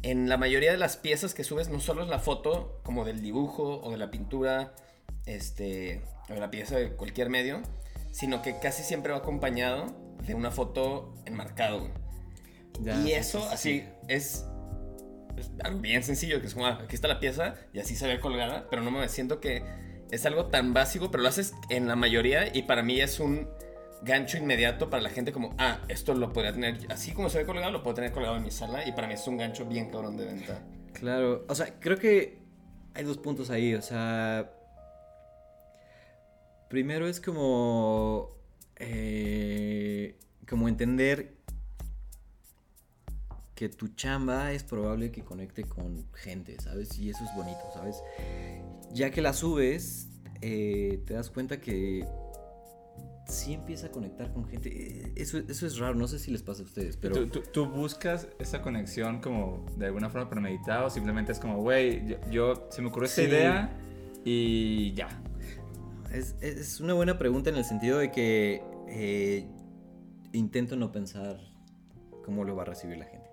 en 0.03 0.29
la 0.29 0.37
mayoría 0.37 0.73
de 0.73 0.79
las 0.79 0.99
piezas 0.99 1.33
que 1.33 1.43
subes 1.45 1.71
no 1.71 1.81
solo 1.81 2.03
es 2.03 2.09
la 2.11 2.19
foto 2.19 2.81
como 2.83 3.07
del 3.07 3.23
dibujo 3.23 3.81
o 3.83 3.91
de 3.91 3.97
la 3.97 4.11
pintura, 4.11 4.75
este, 5.25 6.03
o 6.29 6.35
de 6.35 6.41
la 6.41 6.51
pieza 6.51 6.77
de 6.77 6.91
cualquier 6.93 7.31
medio, 7.31 7.63
sino 8.11 8.43
que 8.43 8.59
casi 8.59 8.83
siempre 8.83 9.13
va 9.13 9.19
acompañado 9.19 9.87
de 10.27 10.35
una 10.35 10.51
foto 10.51 11.15
enmarcado. 11.25 11.89
Ya, 12.81 13.01
y 13.01 13.13
eso 13.13 13.41
sí, 13.41 13.47
sí, 13.47 13.55
así 13.55 13.81
sí. 13.81 13.85
es, 14.09 14.47
es 15.37 15.51
algo 15.63 15.81
bien 15.81 16.03
sencillo, 16.03 16.41
que 16.41 16.47
es 16.47 16.55
como, 16.55 16.67
ah, 16.67 16.81
aquí 16.85 16.95
está 16.95 17.09
la 17.09 17.21
pieza 17.21 17.55
y 17.73 17.81
así 17.81 17.95
se 17.95 18.07
ve 18.07 18.21
colgada, 18.21 18.67
pero 18.71 18.83
no 18.83 18.91
me 18.91 19.09
siento 19.09 19.41
que 19.41 19.63
es 20.11 20.27
algo 20.27 20.47
tan 20.47 20.73
básico, 20.73 21.11
pero 21.11 21.23
lo 21.23 21.29
haces 21.29 21.55
en 21.69 21.87
la 21.89 21.97
mayoría 21.97 22.55
y 22.55 22.63
para 22.63 22.83
mí 22.83 23.01
es 23.01 23.21
un 23.21 23.49
gancho 24.03 24.39
inmediato 24.39 24.89
para 24.89 25.03
la 25.03 25.11
gente 25.11 25.33
como, 25.33 25.55
ah, 25.59 25.81
esto 25.89 26.15
lo 26.15 26.33
podría 26.33 26.53
tener, 26.53 26.79
así 26.89 27.13
como 27.13 27.29
se 27.29 27.39
ve 27.39 27.45
colgado, 27.45 27.71
lo 27.71 27.83
puedo 27.83 27.95
tener 27.95 28.13
colgado 28.13 28.37
en 28.37 28.43
mi 28.43 28.51
sala 28.51 28.87
y 28.87 28.93
para 28.93 29.07
mí 29.07 29.15
es 29.15 29.27
un 29.27 29.37
gancho 29.37 29.67
bien 29.67 29.91
cabrón 29.91 30.17
de 30.17 30.27
venta. 30.27 30.63
Claro, 30.95 31.45
o 31.49 31.55
sea, 31.55 31.79
creo 31.79 31.99
que 31.99 32.39
hay 32.95 33.05
dos 33.05 33.19
puntos 33.19 33.51
ahí, 33.51 33.75
o 33.75 33.83
sea, 33.83 34.51
primero 36.71 37.07
es 37.09 37.21
como, 37.21 38.31
eh, 38.77 40.17
como 40.49 40.69
entender 40.69 41.35
que 43.55 43.69
tu 43.69 43.89
chamba 43.89 44.53
es 44.53 44.63
probable 44.65 45.11
que 45.13 45.23
conecte 45.23 45.65
con 45.65 46.07
gente, 46.15 46.57
¿sabes? 46.61 46.97
Y 46.99 47.11
eso 47.11 47.23
es 47.25 47.31
bonito, 47.37 47.61
¿sabes? 47.75 47.97
Ya 48.95 49.11
que 49.11 49.21
la 49.21 49.35
subes, 49.35 50.09
eh, 50.41 51.03
te 51.07 51.13
das 51.15 51.29
cuenta 51.29 51.61
que 51.61 52.07
sí 53.27 53.53
empieza 53.53 53.89
a 53.89 53.91
conectar 53.91 54.33
con 54.33 54.47
gente. 54.47 54.71
Eh, 55.09 55.13
Eso, 55.17 55.39
eso 55.39 55.67
es 55.67 55.77
raro, 55.79 55.95
no 55.97 56.09
sé 56.09 56.19
si 56.19 56.31
les 56.31 56.43
pasa 56.43 56.63
a 56.63 56.65
ustedes, 56.65 56.97
pero... 56.97 57.17
¿Tú, 57.17 57.27
tú, 57.29 57.43
tú 57.53 57.67
buscas 57.67 58.29
esa 58.39 58.63
conexión 58.63 59.21
como 59.21 59.67
de 59.77 59.87
alguna 59.87 60.09
forma 60.09 60.31
premeditada 60.31 60.87
o 60.87 60.91
simplemente 60.91 61.33
es 61.33 61.39
como, 61.41 61.59
güey, 61.61 62.07
yo, 62.09 62.17
yo- 62.31 62.69
se 62.71 62.81
me 62.81 62.89
ocurrió 62.89 63.07
esta 63.09 63.23
idea 63.23 63.77
y 64.25 64.95
ya. 64.95 65.09
Es, 66.13 66.35
es 66.41 66.81
una 66.81 66.95
buena 66.95 67.19
pregunta 67.19 67.51
en 67.51 67.57
el 67.57 67.65
sentido 67.65 67.99
de 67.99 68.11
que 68.11 68.63
eh, 68.89 69.47
intento 70.33 70.77
no 70.77 70.91
pensar 70.93 71.39
cómo 72.25 72.45
lo 72.45 72.57
va 72.57 72.63
a 72.63 72.67
recibir 72.67 72.99
la 72.99 73.05
gente. 73.07 73.29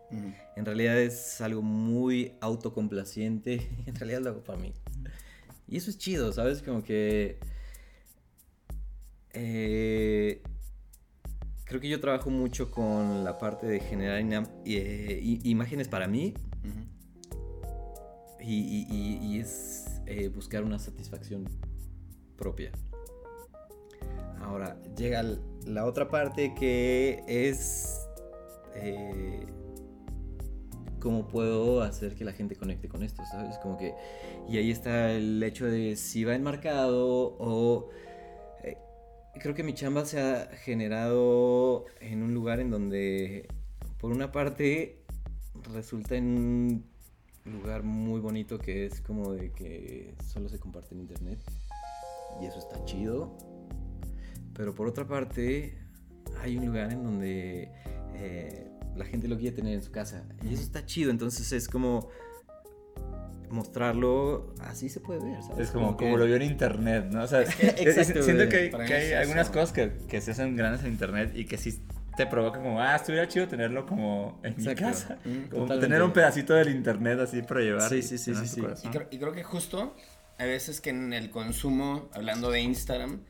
En 0.55 0.65
realidad 0.65 0.97
es 0.99 1.41
algo 1.41 1.61
muy 1.61 2.33
autocomplaciente. 2.41 3.67
En 3.87 3.95
realidad 3.95 4.21
lo 4.21 4.29
hago 4.29 4.43
para 4.43 4.59
mí. 4.59 4.73
Y 5.67 5.77
eso 5.77 5.89
es 5.89 5.97
chido, 5.97 6.31
¿sabes? 6.31 6.61
Como 6.61 6.83
que... 6.83 7.39
eh, 9.33 10.41
creo 11.65 11.81
que 11.81 11.89
yo 11.89 11.99
trabajo 11.99 12.29
mucho 12.29 12.71
con 12.71 13.23
la 13.25 13.37
parte 13.37 13.67
de 13.67 13.79
generar 13.81 14.21
eh, 14.65 15.39
imágenes 15.43 15.87
para 15.87 16.07
mí. 16.07 16.33
Y, 18.39 18.53
y- 18.53 18.87
y- 18.89 19.25
y 19.35 19.39
es 19.39 19.99
eh, 20.05 20.29
buscar 20.29 20.63
una 20.63 20.79
satisfacción 20.79 21.43
propia. 22.37 22.71
Ahora, 24.41 24.81
llega 24.95 25.23
la 25.65 25.85
otra 25.85 26.07
parte 26.07 26.53
que 26.57 27.21
es 27.27 28.07
eh, 28.75 29.45
cómo 30.99 31.27
puedo 31.27 31.81
hacer 31.81 32.15
que 32.15 32.23
la 32.23 32.33
gente 32.33 32.55
conecte 32.55 32.87
con 32.87 33.03
esto, 33.03 33.23
¿sabes? 33.29 33.57
Como 33.57 33.77
que, 33.77 33.93
y 34.47 34.57
ahí 34.57 34.71
está 34.71 35.11
el 35.11 35.41
hecho 35.43 35.65
de 35.65 35.95
si 35.95 36.23
va 36.23 36.35
enmarcado 36.35 37.35
o... 37.39 37.89
eh, 38.63 38.77
creo 39.41 39.53
que 39.53 39.63
mi 39.63 39.73
chamba 39.73 40.05
se 40.05 40.19
ha 40.19 40.47
generado 40.57 41.85
en 41.99 42.23
un 42.23 42.33
lugar 42.33 42.59
en 42.59 42.71
donde, 42.71 43.47
por 43.99 44.11
una 44.11 44.31
parte, 44.31 45.03
resulta 45.73 46.15
en 46.15 46.25
un 47.45 47.53
lugar 47.61 47.83
muy 47.83 48.19
bonito 48.19 48.59
que 48.59 48.85
es 48.85 49.01
como 49.01 49.33
de 49.33 49.51
que 49.51 50.13
solo 50.25 50.49
se 50.49 50.59
comparte 50.59 50.93
en 50.93 51.01
internet 51.01 51.39
y 52.41 52.45
eso 52.45 52.59
está 52.59 52.83
chido. 52.85 53.37
Pero 54.53 54.73
por 54.73 54.87
otra 54.87 55.07
parte, 55.07 55.77
hay 56.41 56.57
un 56.57 56.65
lugar 56.65 56.91
en 56.91 57.03
donde 57.03 57.71
eh, 58.15 58.71
la 58.95 59.05
gente 59.05 59.27
lo 59.27 59.37
quiere 59.37 59.55
tener 59.55 59.73
en 59.75 59.83
su 59.83 59.91
casa 59.91 60.23
y 60.43 60.53
eso 60.53 60.63
está 60.63 60.85
chido. 60.85 61.11
Entonces 61.11 61.51
es 61.51 61.67
como 61.67 62.09
mostrarlo 63.49 64.53
así 64.59 64.89
se 64.89 64.99
puede 64.99 65.23
ver, 65.23 65.41
¿sabes? 65.41 65.67
Es 65.67 65.71
como, 65.71 65.95
que- 65.95 66.05
como 66.05 66.17
lo 66.17 66.25
vio 66.25 66.35
en 66.35 66.41
internet, 66.41 67.05
¿no? 67.11 67.23
O 67.23 67.27
sea, 67.27 67.41
Exacto, 67.61 68.21
siento 68.23 68.49
que, 68.49 68.69
que 68.69 68.93
hay 68.93 69.13
algunas 69.13 69.49
cosas 69.49 69.71
que, 69.71 69.93
que 70.07 70.19
se 70.21 70.31
hacen 70.31 70.55
grandes 70.55 70.83
en 70.83 70.91
internet 70.91 71.31
y 71.33 71.45
que 71.45 71.57
sí 71.57 71.81
te 72.17 72.25
provocan 72.25 72.63
como, 72.63 72.81
ah, 72.81 72.95
estuviera 72.95 73.27
chido 73.27 73.47
tenerlo 73.47 73.85
como 73.85 74.39
en 74.43 74.53
Exacto. 74.53 74.69
mi 74.69 74.75
casa. 74.75 75.17
Mm, 75.23 75.49
Como 75.49 75.79
tener 75.79 76.01
un 76.01 76.11
pedacito 76.11 76.55
del 76.55 76.69
internet 76.69 77.19
así 77.19 77.41
para 77.43 77.61
llevar. 77.61 77.89
Sí, 77.89 78.01
sí, 78.01 78.17
sí, 78.17 78.33
sí, 78.35 78.47
sí. 78.47 78.61
Y 78.83 78.89
creo, 78.89 79.07
y 79.11 79.19
creo 79.19 79.31
que 79.31 79.43
justo 79.43 79.95
hay 80.37 80.49
veces 80.49 80.81
que 80.81 80.89
en 80.91 81.13
el 81.13 81.29
consumo, 81.29 82.09
hablando 82.13 82.51
de 82.51 82.61
Instagram, 82.61 83.23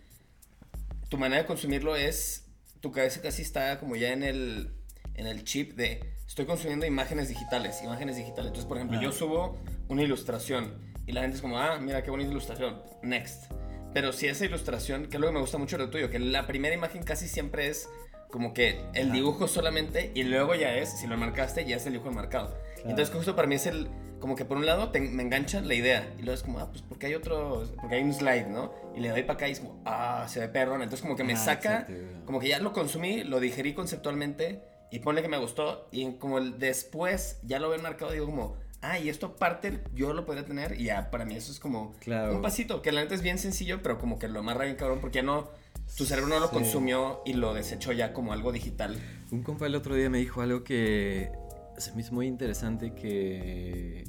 tu 1.09 1.17
manera 1.17 1.41
de 1.41 1.47
consumirlo 1.47 1.95
es, 1.95 2.45
tu 2.81 2.91
cabeza 2.91 3.21
casi 3.21 3.41
está 3.41 3.79
como 3.79 3.95
ya 3.95 4.11
en 4.11 4.23
el, 4.23 4.73
en 5.15 5.25
el 5.27 5.43
chip 5.43 5.73
de, 5.75 6.03
estoy 6.27 6.45
consumiendo 6.45 6.85
imágenes 6.85 7.29
digitales, 7.29 7.81
imágenes 7.83 8.17
digitales. 8.17 8.47
Entonces, 8.47 8.67
por 8.67 8.77
ejemplo, 8.77 8.97
Ah. 8.99 9.03
yo 9.03 9.11
subo 9.11 9.57
una 9.87 10.03
ilustración 10.03 10.73
y 11.05 11.13
la 11.13 11.21
gente 11.21 11.37
es 11.37 11.41
como, 11.41 11.57
ah, 11.59 11.79
mira 11.79 12.03
qué 12.03 12.11
bonita 12.11 12.29
ilustración, 12.29 12.81
next. 13.03 13.51
Pero 13.93 14.11
si 14.11 14.27
esa 14.27 14.45
ilustración, 14.45 15.07
que 15.07 15.15
es 15.15 15.21
lo 15.21 15.27
que 15.27 15.33
me 15.33 15.39
gusta 15.39 15.57
mucho 15.57 15.77
de 15.77 15.85
lo 15.85 15.89
tuyo, 15.89 16.09
que 16.09 16.19
la 16.19 16.45
primera 16.45 16.75
imagen 16.75 17.03
casi 17.03 17.27
siempre 17.27 17.67
es 17.67 17.89
como 18.29 18.53
que 18.53 18.81
el 18.93 19.13
dibujo 19.13 19.47
solamente 19.47 20.11
y 20.13 20.23
luego 20.23 20.53
ya 20.53 20.75
es, 20.75 20.99
si 20.99 21.07
lo 21.07 21.15
marcaste, 21.15 21.65
ya 21.65 21.77
es 21.77 21.85
el 21.85 21.93
dibujo 21.93 22.09
enmarcado. 22.09 22.49
Claro. 22.75 22.89
Entonces 22.89 23.15
justo 23.15 23.35
para 23.35 23.47
mí 23.47 23.55
es 23.55 23.65
el, 23.65 23.87
como 24.19 24.35
que 24.35 24.45
por 24.45 24.57
un 24.57 24.65
lado 24.65 24.89
te- 24.89 24.99
me 24.99 25.23
engancha 25.23 25.61
la 25.61 25.73
idea 25.73 26.07
y 26.17 26.21
luego 26.21 26.33
es 26.33 26.43
como, 26.43 26.59
ah, 26.59 26.69
pues 26.71 26.81
porque 26.81 27.07
hay 27.07 27.15
otro, 27.15 27.63
porque 27.79 27.95
hay 27.95 28.03
un 28.03 28.13
slide, 28.13 28.47
¿no? 28.47 28.73
Y 28.95 28.99
le 28.99 29.09
doy 29.09 29.21
para 29.23 29.33
acá 29.33 29.47
y 29.47 29.51
es 29.51 29.59
como, 29.59 29.81
ah, 29.85 30.25
se 30.27 30.39
ve 30.39 30.47
perrón. 30.49 30.81
Entonces 30.81 31.01
como 31.01 31.15
que 31.15 31.23
me 31.23 31.33
Ah, 31.33 31.37
saca, 31.37 31.81
exacto, 31.81 31.93
como 32.25 32.39
que 32.39 32.47
ya 32.47 32.59
lo 32.59 32.73
consumí, 32.73 33.23
lo 33.23 33.39
digerí 33.39 33.73
conceptualmente 33.73 34.61
y 34.91 34.99
pone 34.99 35.21
que 35.21 35.27
me 35.27 35.37
gustó 35.37 35.87
y 35.91 36.13
como 36.13 36.37
el 36.37 36.59
después 36.59 37.39
ya 37.43 37.59
lo 37.59 37.69
veo 37.69 37.79
marcado 37.81 38.11
digo 38.11 38.25
como, 38.25 38.55
ah, 38.81 38.97
y 38.99 39.09
esto 39.09 39.27
aparte 39.27 39.79
yo 39.93 40.13
lo 40.13 40.25
podría 40.25 40.45
tener 40.45 40.79
y 40.79 40.85
ya 40.85 41.09
para 41.11 41.25
mí 41.25 41.35
eso 41.35 41.51
es 41.51 41.59
como 41.59 41.93
Claro. 41.99 42.33
un 42.35 42.41
pasito, 42.41 42.81
que 42.81 42.91
la 42.91 43.01
neta 43.01 43.13
es 43.15 43.21
bien 43.21 43.37
sencillo, 43.37 43.81
pero 43.83 43.97
como 43.99 44.17
que 44.17 44.27
lo 44.27 44.39
amarra 44.39 44.63
bien 44.65 44.77
cabrón 44.77 44.99
porque 45.01 45.17
ya 45.17 45.23
no, 45.23 45.49
tu 45.97 46.05
cerebro 46.05 46.29
no 46.29 46.39
lo 46.39 46.47
Sí. 46.47 46.53
consumió 46.53 47.21
y 47.25 47.33
lo 47.33 47.53
desechó 47.53 47.91
ya 47.91 48.13
como 48.13 48.33
algo 48.33 48.51
digital. 48.51 48.97
Un 49.31 49.43
compa 49.43 49.65
el 49.67 49.75
otro 49.75 49.93
día 49.95 50.09
me 50.09 50.17
dijo 50.19 50.41
algo 50.41 50.63
que 50.63 51.31
se 51.77 51.93
me 51.93 52.01
hizo 52.01 52.13
muy 52.13 52.27
interesante 52.27 52.93
que... 52.93 54.03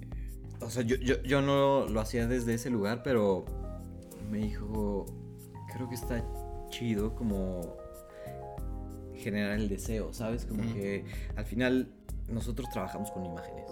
O 0.61 0.71
sea, 0.71 0.83
yo, 0.83 0.97
yo, 0.97 1.23
yo 1.23 1.41
no 1.41 1.87
lo 1.87 2.01
hacía 2.01 2.27
desde 2.27 2.55
ese 2.55 2.69
lugar, 2.71 3.03
pero 3.05 3.45
me 4.31 4.39
dijo, 4.39 5.07
creo 5.73 5.89
que 5.89 5.95
está 5.95 6.25
chido 6.71 7.15
como 7.15 7.77
generar 9.15 9.53
el 9.53 9.69
deseo, 9.69 10.13
¿sabes? 10.13 10.45
Como 10.47 10.63
que 10.75 11.05
al 11.37 11.45
final 11.45 11.93
nosotros 12.29 12.69
trabajamos 12.71 13.11
con 13.11 13.25
imágenes. 13.25 13.71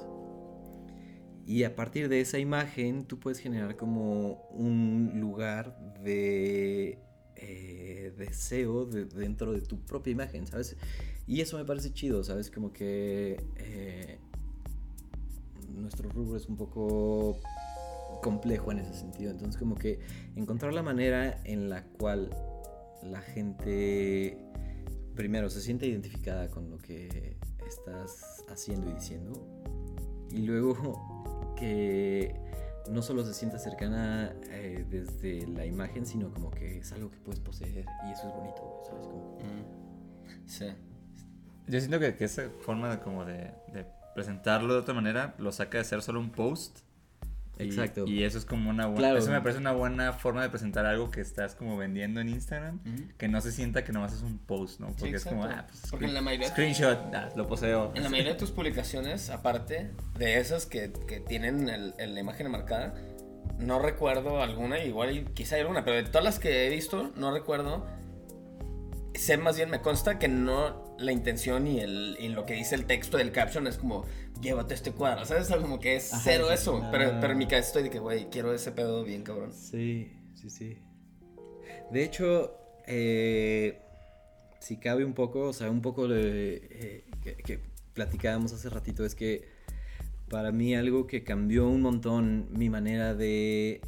Y 1.44 1.64
a 1.64 1.76
partir 1.76 2.08
de 2.08 2.20
esa 2.20 2.38
imagen 2.38 3.04
tú 3.04 3.18
puedes 3.20 3.38
generar 3.38 3.76
como 3.76 4.42
un 4.50 5.12
lugar 5.20 5.76
de 6.02 6.98
eh, 7.36 8.12
deseo 8.16 8.86
de- 8.86 9.04
dentro 9.04 9.52
de 9.52 9.60
tu 9.60 9.80
propia 9.84 10.10
imagen, 10.12 10.46
¿sabes? 10.46 10.76
Y 11.26 11.40
eso 11.40 11.58
me 11.58 11.64
parece 11.64 11.92
chido, 11.92 12.22
¿sabes? 12.22 12.50
Como 12.50 12.72
que 12.72 13.36
eh, 13.56 14.18
nuestro 15.68 16.08
rubro 16.08 16.36
es 16.36 16.46
un 16.48 16.56
poco 16.56 17.40
complejo 18.22 18.72
en 18.72 18.78
ese 18.78 18.94
sentido. 18.94 19.30
Entonces 19.30 19.56
como 19.56 19.74
que 19.74 20.00
encontrar 20.36 20.72
la 20.72 20.82
manera 20.82 21.40
en 21.44 21.68
la 21.68 21.84
cual 21.84 22.30
la 23.02 23.20
gente 23.20 24.38
primero 25.14 25.48
se 25.50 25.60
siente 25.60 25.86
identificada 25.86 26.50
con 26.50 26.70
lo 26.70 26.78
que 26.78 27.36
estás 27.66 28.44
haciendo 28.48 28.90
y 28.90 28.92
diciendo 28.92 29.32
y 30.30 30.42
luego 30.42 31.54
que 31.56 32.34
no 32.90 33.02
solo 33.02 33.24
se 33.24 33.34
sienta 33.34 33.58
cercana 33.58 34.34
eh, 34.50 34.84
desde 34.88 35.46
la 35.46 35.64
imagen 35.64 36.04
sino 36.04 36.30
como 36.32 36.50
que 36.50 36.78
es 36.78 36.92
algo 36.92 37.10
que 37.10 37.18
puedes 37.18 37.40
poseer 37.40 37.86
y 38.06 38.12
eso 38.12 38.28
es 38.28 38.34
bonito 38.34 38.82
sabes 38.86 39.06
como 39.06 39.38
Sí. 40.46 40.66
Yo 41.68 41.78
siento 41.80 41.98
que, 42.00 42.14
que 42.14 42.24
esa 42.24 42.44
forma 42.62 42.90
de, 42.90 42.98
como 43.00 43.24
de, 43.24 43.50
de 43.72 43.84
presentarlo 44.14 44.74
de 44.74 44.80
otra 44.80 44.94
manera 44.94 45.34
lo 45.38 45.52
saca 45.52 45.78
de 45.78 45.84
ser 45.84 46.00
solo 46.02 46.20
un 46.20 46.30
post 46.30 46.78
Y- 47.58 47.64
Exacto. 47.64 48.04
Y, 48.06 48.22
eso 48.24 48.36
es 48.36 48.44
como 48.44 48.68
una 48.68 48.84
buena. 48.84 48.98
Claro. 49.00 49.18
Eso 49.18 49.30
me 49.30 49.40
parece 49.40 49.58
una 49.58 49.72
buena 49.72 50.12
forma 50.12 50.42
de 50.42 50.50
presentar 50.50 50.84
algo 50.84 51.10
que 51.10 51.22
estás 51.22 51.54
como 51.54 51.76
vendiendo 51.78 52.20
en 52.20 52.28
Instagram. 52.28 52.80
Ujú. 52.84 53.08
Que 53.16 53.28
no 53.28 53.40
se 53.40 53.50
sienta 53.50 53.82
que 53.82 53.92
nomás 53.92 54.12
es 54.12 54.20
un 54.22 54.36
post, 54.38 54.78
¿no? 54.80 54.88
Porque 54.98 55.16
es 55.16 55.24
como, 55.24 55.44
ah, 55.44 55.64
pues. 55.66 55.82
Porque 55.90 56.04
en 56.04 56.12
la 56.12 56.20
mayoría- 56.20 56.48
Screenshot, 56.50 56.98
ah, 57.14 57.30
lo 57.34 57.46
poseo. 57.46 57.92
En 57.94 58.02
la 58.02 58.10
mayoría 58.10 58.32
de 58.34 58.38
tus 58.38 58.50
publicaciones, 58.50 59.30
aparte 59.30 59.90
de 60.18 60.38
esas 60.38 60.66
que, 60.66 60.92
que 61.08 61.20
tienen 61.20 61.70
el- 61.70 61.94
el- 61.98 62.14
la 62.14 62.20
imagen 62.20 62.50
marcada, 62.50 62.94
no 63.58 63.78
recuerdo 63.78 64.42
alguna, 64.42 64.84
igual 64.84 65.30
quizá 65.32 65.54
hay 65.56 65.62
alguna, 65.62 65.82
pero 65.82 65.96
de 65.96 66.02
todas 66.04 66.24
las 66.24 66.38
que 66.38 66.66
he 66.66 66.68
visto, 66.70 67.10
no 67.16 67.32
recuerdo. 67.32 67.86
Sé 69.14 69.38
más 69.38 69.56
bien, 69.56 69.70
me 69.70 69.80
consta 69.80 70.18
que 70.18 70.28
no 70.28 70.85
la 70.98 71.12
intención 71.12 71.66
y, 71.66 71.80
el, 71.80 72.16
y 72.20 72.28
lo 72.28 72.46
que 72.46 72.54
dice 72.54 72.74
el 72.74 72.86
texto 72.86 73.16
del 73.16 73.32
caption 73.32 73.66
es 73.66 73.76
como, 73.76 74.04
llévate 74.40 74.74
este 74.74 74.92
cuadro, 74.92 75.24
¿sabes? 75.24 75.48
Como 75.48 75.78
que 75.80 75.96
es 75.96 76.12
Ajá, 76.12 76.22
cero 76.24 76.46
sí, 76.48 76.54
eso, 76.54 76.80
ah. 76.82 76.88
pero, 76.90 77.18
pero 77.20 77.32
en 77.32 77.38
mi 77.38 77.46
cabeza 77.46 77.68
estoy 77.68 77.82
de 77.84 77.90
que, 77.90 77.98
güey, 77.98 78.28
quiero 78.30 78.52
ese 78.52 78.72
pedo 78.72 79.04
bien 79.04 79.22
cabrón. 79.22 79.52
Sí, 79.52 80.12
sí, 80.34 80.50
sí. 80.50 80.78
De 81.90 82.02
hecho, 82.02 82.56
eh, 82.86 83.80
si 84.60 84.78
cabe 84.78 85.04
un 85.04 85.14
poco, 85.14 85.48
o 85.48 85.52
sea, 85.52 85.70
un 85.70 85.82
poco 85.82 86.08
de, 86.08 86.56
eh, 86.70 87.04
que, 87.22 87.36
que 87.36 87.60
platicábamos 87.94 88.52
hace 88.52 88.68
ratito, 88.70 89.04
es 89.04 89.14
que 89.14 89.48
para 90.28 90.50
mí 90.50 90.74
algo 90.74 91.06
que 91.06 91.22
cambió 91.22 91.68
un 91.68 91.82
montón 91.82 92.48
mi 92.50 92.68
manera 92.68 93.14
de 93.14 93.80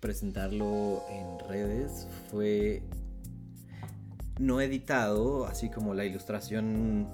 presentarlo 0.00 1.02
en 1.10 1.48
redes 1.48 2.08
fue 2.30 2.82
no 4.38 4.60
editado, 4.60 5.46
así 5.46 5.70
como 5.70 5.94
la 5.94 6.04
ilustración 6.04 7.08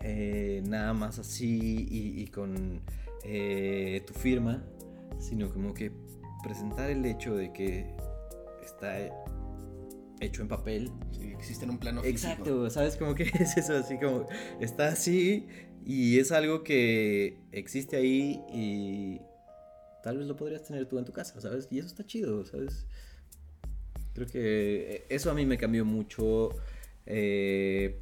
eh, 0.00 0.62
nada 0.66 0.92
más 0.92 1.18
así 1.18 1.86
y, 1.88 2.22
y 2.22 2.26
con 2.28 2.82
eh, 3.24 4.02
tu 4.06 4.14
firma, 4.14 4.64
sino 5.18 5.50
como 5.50 5.74
que 5.74 5.92
presentar 6.42 6.90
el 6.90 7.04
hecho 7.04 7.36
de 7.36 7.52
que 7.52 7.94
está 8.64 8.96
hecho 10.20 10.42
en 10.42 10.48
papel. 10.48 10.90
Sí, 11.12 11.32
existe 11.32 11.64
en 11.64 11.70
un 11.70 11.78
plano 11.78 12.02
físico. 12.02 12.30
Exacto, 12.30 12.70
¿sabes? 12.70 12.96
Como 12.96 13.14
que 13.14 13.24
es 13.40 13.56
eso, 13.56 13.76
así 13.76 13.98
como 13.98 14.26
está 14.60 14.88
así 14.88 15.46
y 15.84 16.18
es 16.18 16.32
algo 16.32 16.62
que 16.62 17.38
existe 17.52 17.96
ahí 17.96 18.40
y 18.52 19.20
tal 20.02 20.18
vez 20.18 20.26
lo 20.26 20.36
podrías 20.36 20.62
tener 20.62 20.86
tú 20.86 20.98
en 20.98 21.04
tu 21.04 21.12
casa, 21.12 21.40
¿sabes? 21.40 21.68
Y 21.70 21.78
eso 21.78 21.88
está 21.88 22.04
chido, 22.04 22.44
¿sabes? 22.44 22.86
Creo 24.14 24.26
que 24.26 25.04
eso 25.08 25.30
a 25.30 25.34
mí 25.34 25.46
me 25.46 25.58
cambió 25.58 25.84
mucho. 25.84 26.50
eh, 27.06 27.98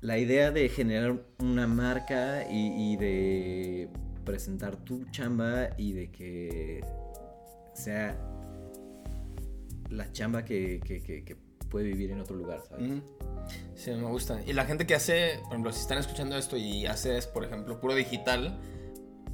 la 0.00 0.18
idea 0.18 0.50
de 0.50 0.68
generar 0.68 1.22
una 1.38 1.66
marca 1.68 2.44
y, 2.50 2.96
de 2.96 3.88
presentar 4.24 4.76
tu 4.76 5.04
chamba 5.12 5.70
y 5.78 5.92
de 5.92 6.10
que 6.10 6.84
sea 7.74 8.18
la 9.90 10.10
chamba 10.12 10.44
que, 10.44 10.80
que- 10.84 11.36
puede 11.70 11.86
vivir 11.86 12.10
en 12.10 12.20
otro 12.20 12.36
lugar, 12.36 12.62
¿sabes? 12.68 13.00
Sí, 13.74 13.90
me 13.92 14.04
gusta. 14.08 14.42
Y 14.46 14.52
la 14.52 14.66
gente 14.66 14.86
que 14.86 14.94
hace, 14.94 15.38
por 15.44 15.52
ejemplo, 15.52 15.72
si 15.72 15.80
están 15.80 15.96
escuchando 15.96 16.36
esto 16.36 16.58
y 16.58 16.84
haces, 16.84 17.26
por 17.26 17.44
ejemplo, 17.44 17.80
puro 17.80 17.94
digital, 17.94 18.60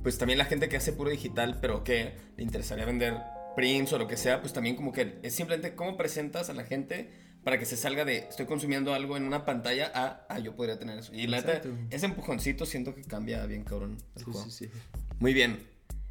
pues 0.05 0.19
también 0.19 0.39
la 0.39 0.45
gente 0.45 0.69
que 0.69 0.77
hace 0.77 0.93
puro 0.93 1.11
digital, 1.11 1.59
pero 1.61 1.83
que 1.83 2.13
le 2.37 2.45
interesaría 2.45 2.85
vender 2.85 3.15
prints 3.59 3.93
o 3.93 3.99
lo 3.99 4.07
que 4.07 4.17
sea, 4.17 4.41
pues 4.41 4.53
también 4.53 4.77
como 4.77 4.93
que 4.93 5.19
es 5.25 5.35
simplemente 5.35 5.75
cómo 5.75 5.97
presentas 5.97 6.49
a 6.49 6.53
la 6.53 6.63
gente 6.63 7.11
para 7.43 7.59
que 7.59 7.65
se 7.67 7.77
salga 7.77 8.05
de 8.05 8.19
estoy 8.19 8.47
consumiendo 8.47 8.95
algo 8.95 9.17
en 9.17 9.25
una 9.25 9.45
pantalla 9.45 9.91
a, 9.93 10.27
ah, 10.29 10.39
yo 10.39 10.55
podría 10.55 10.79
tener 10.79 10.97
eso. 10.99 11.13
Y 11.13 11.27
la 11.27 11.39
neta, 11.39 11.61
ese 11.91 12.07
empujoncito 12.07 12.67
siento 12.67 12.95
que 12.95 13.03
cambia 13.03 13.45
bien 13.47 13.65
cabrón 13.65 13.97
el 14.15 14.25
Sí, 14.25 14.31
juego. 14.31 14.45
sí, 14.45 14.51
sí. 14.67 14.71
Muy 15.19 15.35
bien. 15.35 15.67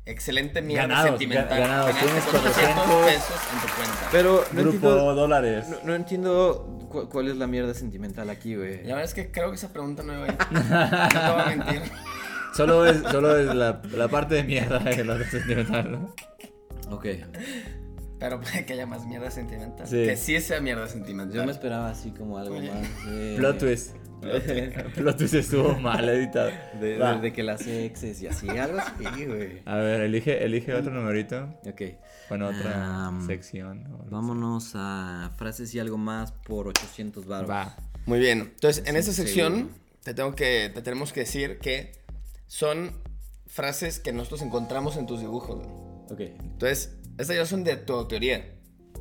Excelente 0.06 0.62
mierda 0.62 0.84
Ganados, 0.88 1.10
sentimental. 1.10 1.58
ga- 1.58 1.62
ganados. 1.62 1.92
Tienes 2.00 2.24
400 2.24 2.86
400 2.86 3.06
pesos 3.06 3.42
en 3.54 3.60
tu 3.62 3.76
cuenta. 3.76 4.08
Pero 4.12 4.44
no 4.54 4.62
Grupo 4.62 4.76
entiendo, 4.88 5.16
dólares. 5.16 5.66
no, 5.70 5.78
no 5.84 5.96
entiendo 5.96 6.88
cu- 6.90 7.10
cuál 7.10 7.28
es 7.30 7.36
la 7.38 7.48
mierda 7.48 7.74
sentimental 7.74 8.30
aquí, 8.30 8.56
güey. 8.56 8.78
La 8.84 8.96
verdad 8.96 9.04
es 9.04 9.14
que 9.14 9.32
creo 9.32 9.50
que 9.50 9.56
esa 9.56 9.72
pregunta 9.74 10.04
no 10.04 10.14
iba 10.14 10.24
a 10.24 10.28
ir. 10.28 10.38
No 10.52 11.10
te 11.10 11.32
voy 11.32 11.42
a 11.42 11.46
mentir. 11.56 11.82
Solo 12.56 12.88
es, 12.88 12.98
solo 13.12 13.38
es 13.38 13.54
la, 13.54 13.82
la 13.96 14.08
parte 14.08 14.34
de 14.36 14.44
mierda 14.44 14.80
de 14.80 15.04
lo 15.04 15.24
sentimental, 15.26 15.92
¿no? 15.92 16.16
Ok. 16.92 17.06
Pero 18.20 18.42
puede 18.42 18.66
que 18.66 18.74
haya 18.74 18.88
más 18.88 19.06
mierda 19.06 19.30
sentimental. 19.30 19.86
Sí. 19.88 19.98
Que 20.06 20.18
sí 20.18 20.40
sea 20.42 20.60
mierda 20.60 20.88
sentimental. 20.88 21.36
Yo 21.38 21.46
me 21.46 21.52
esperaba 21.52 21.90
así 21.90 22.12
como 22.12 22.38
algo 22.40 22.56
Oye. 22.58 22.72
más 22.72 23.06
de... 23.06 23.36
Plot 23.38 23.58
twist. 23.60 23.96
Plot 24.96 25.18
twist 25.18 25.34
estuvo 25.36 25.76
mal 25.80 26.10
editado. 26.10 26.50
De, 26.82 26.98
Va. 26.98 27.16
de- 27.16 27.22
de 27.22 27.34
que 27.34 27.44
las 27.44 27.68
exes 27.68 28.20
y 28.24 28.28
así, 28.28 28.50
algo 28.50 28.80
así, 28.80 29.26
güey. 29.26 29.62
A 29.66 29.76
ver, 29.76 30.02
elige, 30.02 30.44
elige 30.44 30.74
otro 30.74 30.92
numerito. 30.92 31.54
Ok. 31.68 31.82
Bueno, 32.30 32.48
otra 32.48 33.12
sección. 33.28 33.86
Vámonos 34.10 34.72
a 34.74 35.32
frases 35.38 35.74
y 35.76 35.80
algo 35.80 36.00
más 36.00 36.32
por 36.32 36.68
800 36.68 37.28
baros. 37.28 37.50
Va. 37.50 37.76
Muy 38.08 38.18
bien. 38.20 38.40
Entonces, 38.56 38.84
en 38.88 38.96
esta 38.96 39.12
sección 39.12 39.70
te 40.04 40.16
tengo 40.16 40.34
que 40.34 40.72
te 40.74 40.82
tenemos 40.82 41.14
que 41.14 41.20
decir 41.20 41.60
que 41.60 41.92
son 42.48 42.94
frases 43.46 44.00
que 44.00 44.12
nosotros 44.12 44.42
encontramos 44.42 44.98
en 44.98 45.06
tus 45.06 45.20
dibujos. 45.20 45.60
Ok. 46.12 46.20
Entonces, 46.20 46.98
estas 47.18 47.36
ya 47.36 47.46
son 47.46 47.64
de 47.64 47.76
tu 47.78 48.08
teoría. 48.08 48.54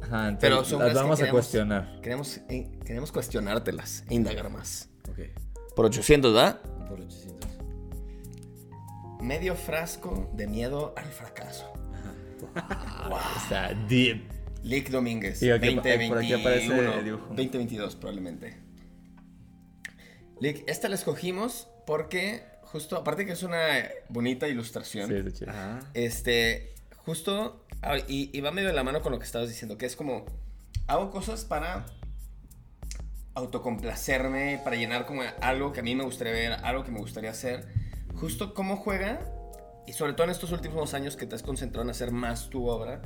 Ajá, 0.03 0.29
entonces 0.29 0.39
Pero 0.41 0.65
son 0.65 0.79
las 0.81 0.93
frases 0.93 0.93
que 0.93 1.03
vamos 1.03 1.23
a 1.23 1.31
cuestionar. 1.31 2.01
Queremos, 2.03 2.41
queremos 2.85 3.13
cuestionártelas 3.13 4.05
e 4.09 4.15
indagar 4.15 4.51
más. 4.51 4.89
Ok. 5.11 5.19
Por 5.75 5.87
800, 5.87 6.35
¿verdad? 6.35 6.61
Por 6.89 7.01
800. 7.01 7.51
Medio 9.21 9.55
frasco 9.57 10.31
de 10.35 10.47
miedo 10.47 10.95
al 10.97 11.07
fracaso. 11.07 11.73
Está 13.43 13.73
deep. 13.89 14.23
Lick 14.63 14.91
Domínguez. 14.91 15.39
Sí, 15.39 15.51
aquí- 15.51 15.75
por 15.77 15.89
aquí 15.89 15.99
2021, 16.33 16.41
aparece 16.41 16.99
el 16.99 17.05
dibujo. 17.05 17.27
2022 17.29 17.97
probablemente. 17.97 18.57
Lick, 20.41 20.65
esta 20.69 20.89
la 20.89 20.97
escogimos 20.97 21.69
porque 21.87 22.43
justo, 22.63 22.97
aparte 22.97 23.25
que 23.25 23.33
es 23.33 23.43
una 23.43 23.59
bonita 24.09 24.49
ilustración, 24.49 25.09
Sí. 25.33 25.45
Ajá. 25.47 25.81
este, 25.95 26.75
justo, 27.07 27.65
y, 28.09 28.37
y 28.37 28.41
va 28.41 28.51
medio 28.51 28.69
de 28.69 28.75
la 28.75 28.83
mano 28.83 29.01
con 29.01 29.13
lo 29.13 29.19
que 29.19 29.25
estabas 29.25 29.49
diciendo, 29.49 29.79
que 29.79 29.87
es 29.87 29.95
como, 29.95 30.27
hago 30.89 31.11
cosas 31.11 31.45
para 31.45 31.87
autocomplacerme, 33.35 34.61
para 34.65 34.77
llenar 34.77 35.07
como 35.07 35.23
algo 35.41 35.73
que 35.73 35.81
a 35.81 35.83
mí 35.85 35.95
me 35.95 36.05
gustaría 36.05 36.33
ver, 36.33 36.53
algo 36.65 36.85
que 36.85 36.91
me 36.91 36.99
gustaría 36.99 37.31
hacer. 37.31 37.69
Justo 38.15 38.55
cómo 38.55 38.77
juega, 38.77 39.21
y 39.87 39.93
sobre 39.93 40.15
todo 40.15 40.25
en 40.25 40.31
estos 40.31 40.51
últimos 40.51 40.95
años 40.95 41.17
que 41.17 41.27
te 41.27 41.37
has 41.37 41.43
concentrado 41.45 41.85
en 41.85 41.91
hacer 41.91 42.11
más 42.11 42.51
tu 42.51 42.67
obra, 42.67 43.03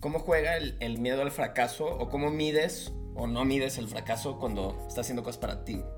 cómo 0.00 0.18
juega 0.18 0.56
el, 0.56 0.76
el 0.80 0.98
miedo 0.98 1.22
al 1.22 1.30
fracaso 1.30 1.86
o 1.86 2.08
cómo 2.08 2.30
mides 2.30 2.92
o 3.14 3.26
no 3.28 3.44
mides 3.44 3.78
el 3.78 3.86
fracaso 3.88 4.38
cuando 4.38 4.76
estás 4.88 5.00
haciendo 5.00 5.22
cosas 5.22 5.38
para 5.38 5.64
ti. 5.64 5.80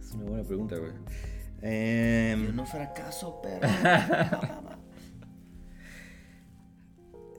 Es 0.00 0.14
una 0.14 0.24
buena 0.24 0.44
pregunta, 0.44 0.76
güey. 0.76 0.92
Em, 1.62 2.46
Yo 2.46 2.52
no 2.52 2.66
fracaso, 2.66 3.40
pero... 3.42 3.60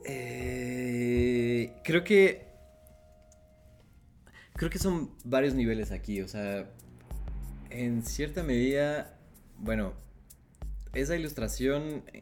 Eh, 0.04 1.72
creo 1.84 2.02
que. 2.02 2.48
Creo 4.54 4.70
que 4.70 4.78
son 4.78 5.10
varios 5.24 5.54
niveles 5.54 5.92
aquí. 5.92 6.20
O 6.20 6.28
sea, 6.28 6.68
en 7.70 8.02
cierta 8.04 8.42
medida. 8.42 9.16
Bueno, 9.58 9.92
esa 10.94 11.14
ilustración 11.16 12.02
eh, 12.12 12.20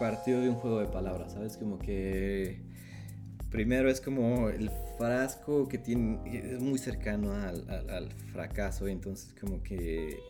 partió 0.00 0.40
de 0.40 0.48
un 0.48 0.56
juego 0.56 0.80
de 0.80 0.86
palabras, 0.86 1.34
¿sabes? 1.34 1.56
Como 1.56 1.78
que. 1.78 2.62
Primero 3.50 3.88
es 3.88 4.00
como 4.00 4.50
el 4.50 4.70
frasco 4.98 5.68
que 5.68 5.78
tiene. 5.78 6.20
Es 6.54 6.60
muy 6.60 6.78
cercano 6.78 7.32
al, 7.32 7.64
al- 7.88 8.12
fracaso. 8.32 8.86
Entonces, 8.88 9.34
como 9.40 9.62
que. 9.62 10.20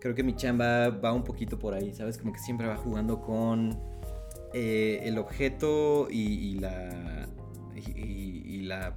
Creo 0.00 0.14
que 0.14 0.22
mi 0.22 0.34
chamba 0.34 0.88
va 0.90 1.12
un 1.12 1.22
poquito 1.24 1.58
por 1.58 1.74
ahí, 1.74 1.92
¿sabes? 1.94 2.18
Como 2.18 2.32
que 2.32 2.38
siempre 2.40 2.66
va 2.66 2.76
jugando 2.76 3.20
con 3.20 3.78
eh, 4.52 5.00
el 5.04 5.18
objeto 5.18 6.08
y, 6.10 6.54
la. 6.60 7.28
Y, 7.74 8.62
la. 8.62 8.96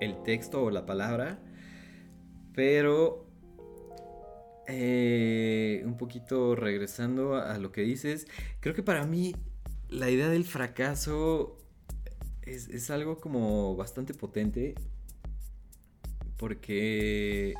El, 0.00 0.22
texto 0.22 0.64
o 0.64 0.70
la 0.70 0.84
palabra. 0.84 1.38
Pero. 2.54 3.26
eh, 4.66 5.82
un 5.86 5.96
poquito 5.96 6.54
regresando 6.56 7.36
a 7.36 7.56
lo 7.58 7.72
que 7.72 7.82
dices. 7.82 8.26
Creo 8.60 8.74
que 8.74 8.82
para 8.82 9.06
mí. 9.06 9.34
La 9.88 10.10
idea 10.10 10.28
del 10.28 10.44
fracaso. 10.44 11.54
Es, 12.48 12.68
es 12.68 12.90
algo 12.90 13.20
como 13.20 13.76
bastante 13.76 14.14
potente. 14.14 14.74
Porque. 16.36 17.54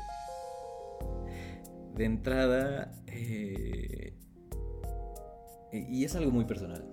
De 1.95 2.05
entrada. 2.05 2.91
eh, 3.07 4.13
y 5.71 6.03
es 6.03 6.15
algo 6.15 6.31
muy 6.31 6.45
personal. 6.45 6.83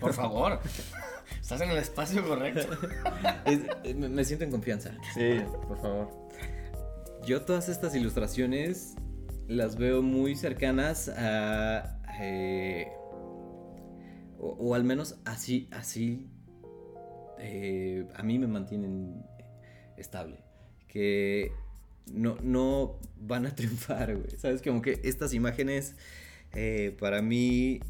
Por 0.00 0.12
favor, 0.12 0.58
estás 1.40 1.60
en 1.60 1.70
el 1.70 1.78
espacio 1.78 2.26
correcto. 2.26 2.66
Es- 3.44 3.60
eh, 3.84 3.94
me, 3.94 4.08
me 4.08 4.24
siento 4.24 4.44
en 4.44 4.50
confianza. 4.50 4.92
Sí, 5.14 5.40
por 5.66 5.80
favor. 5.80 6.28
Yo 7.26 7.42
todas 7.42 7.68
estas 7.68 7.94
ilustraciones 7.94 8.94
las 9.46 9.76
veo 9.76 10.02
muy 10.02 10.34
cercanas 10.34 11.08
a... 11.10 12.00
eh, 12.20 12.88
o, 14.38 14.56
o 14.58 14.74
al 14.74 14.84
menos 14.84 15.20
así, 15.24 15.68
así, 15.72 16.28
eh, 17.40 18.06
a 18.14 18.22
mí 18.22 18.38
me 18.38 18.46
mantienen 18.46 19.22
estable. 19.96 20.38
Que 20.88 21.52
no, 22.12 22.36
no 22.42 22.98
van 23.20 23.46
a 23.46 23.54
triunfar, 23.54 24.16
güey. 24.16 24.30
¿Sabes? 24.38 24.62
Como 24.62 24.80
que 24.82 25.00
estas 25.04 25.34
imágenes, 25.34 25.94
eh, 26.54 26.96
para 26.98 27.20
mí, 27.22 27.80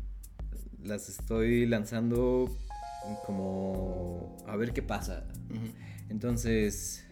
las 0.83 1.09
estoy 1.09 1.67
lanzando 1.67 2.49
como 3.27 4.37
a 4.47 4.57
ver 4.57 4.73
qué 4.73 4.83
pasa. 4.83 5.27
Entonces, 6.09 7.07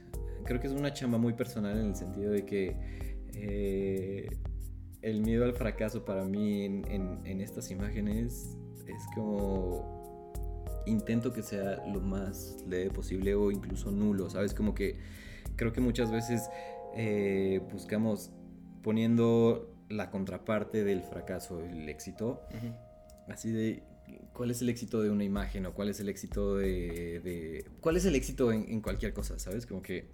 creo 0.45 0.61
que 0.61 0.67
es 0.67 0.73
una 0.73 0.93
chamba 0.93 1.19
muy 1.19 1.33
personal 1.35 1.79
en 1.79 1.87
el 1.87 1.97
sentido 1.97 2.33
de 2.33 2.45
que 2.45 2.77
eh, 3.35 4.29
el 5.03 5.21
miedo 5.21 5.45
al 5.45 5.55
fracaso 5.55 6.05
para 6.05 6.25
mí 6.25 6.65
en, 6.65 6.85
en- 6.91 7.21
en 7.27 7.41
estas 7.41 7.71
imágenes 7.71 8.57
es 8.87 9.03
como 9.15 9.96
intento 10.87 11.33
que 11.33 11.43
sea 11.43 11.85
lo 11.93 12.01
más 12.01 12.57
leve 12.69 12.91
posible 12.91 13.35
o 13.35 13.51
incluso 13.51 13.91
nulo, 13.91 14.31
¿sabes? 14.31 14.55
Como 14.55 14.75
que 14.75 14.99
creo 15.57 15.73
que 15.73 15.81
muchas 15.81 16.11
veces 16.11 16.43
eh, 16.97 17.61
buscamos 17.73 18.31
poniendo 18.83 19.73
la 19.89 20.11
contraparte 20.11 20.85
del 20.85 21.03
fracaso, 21.03 21.61
el 21.65 21.89
éxito, 21.89 22.41
así 23.29 23.51
de 23.51 23.83
cuál 24.33 24.51
es 24.51 24.63
el 24.63 24.69
éxito 24.69 25.03
de 25.03 25.11
una 25.11 25.25
imagen 25.25 25.67
o 25.67 25.75
cuál 25.75 25.89
es 25.89 25.99
el 26.01 26.09
éxito 26.09 26.57
de, 26.57 27.21
de- 27.25 27.65
cuál 27.81 27.97
es 27.97 28.05
el 28.05 28.15
éxito 28.15 28.53
en, 28.53 28.65
en 28.71 28.81
cualquier 28.81 29.13
cosa, 29.13 29.39
¿sabes? 29.39 29.67
Como 29.67 29.83
que 29.83 30.09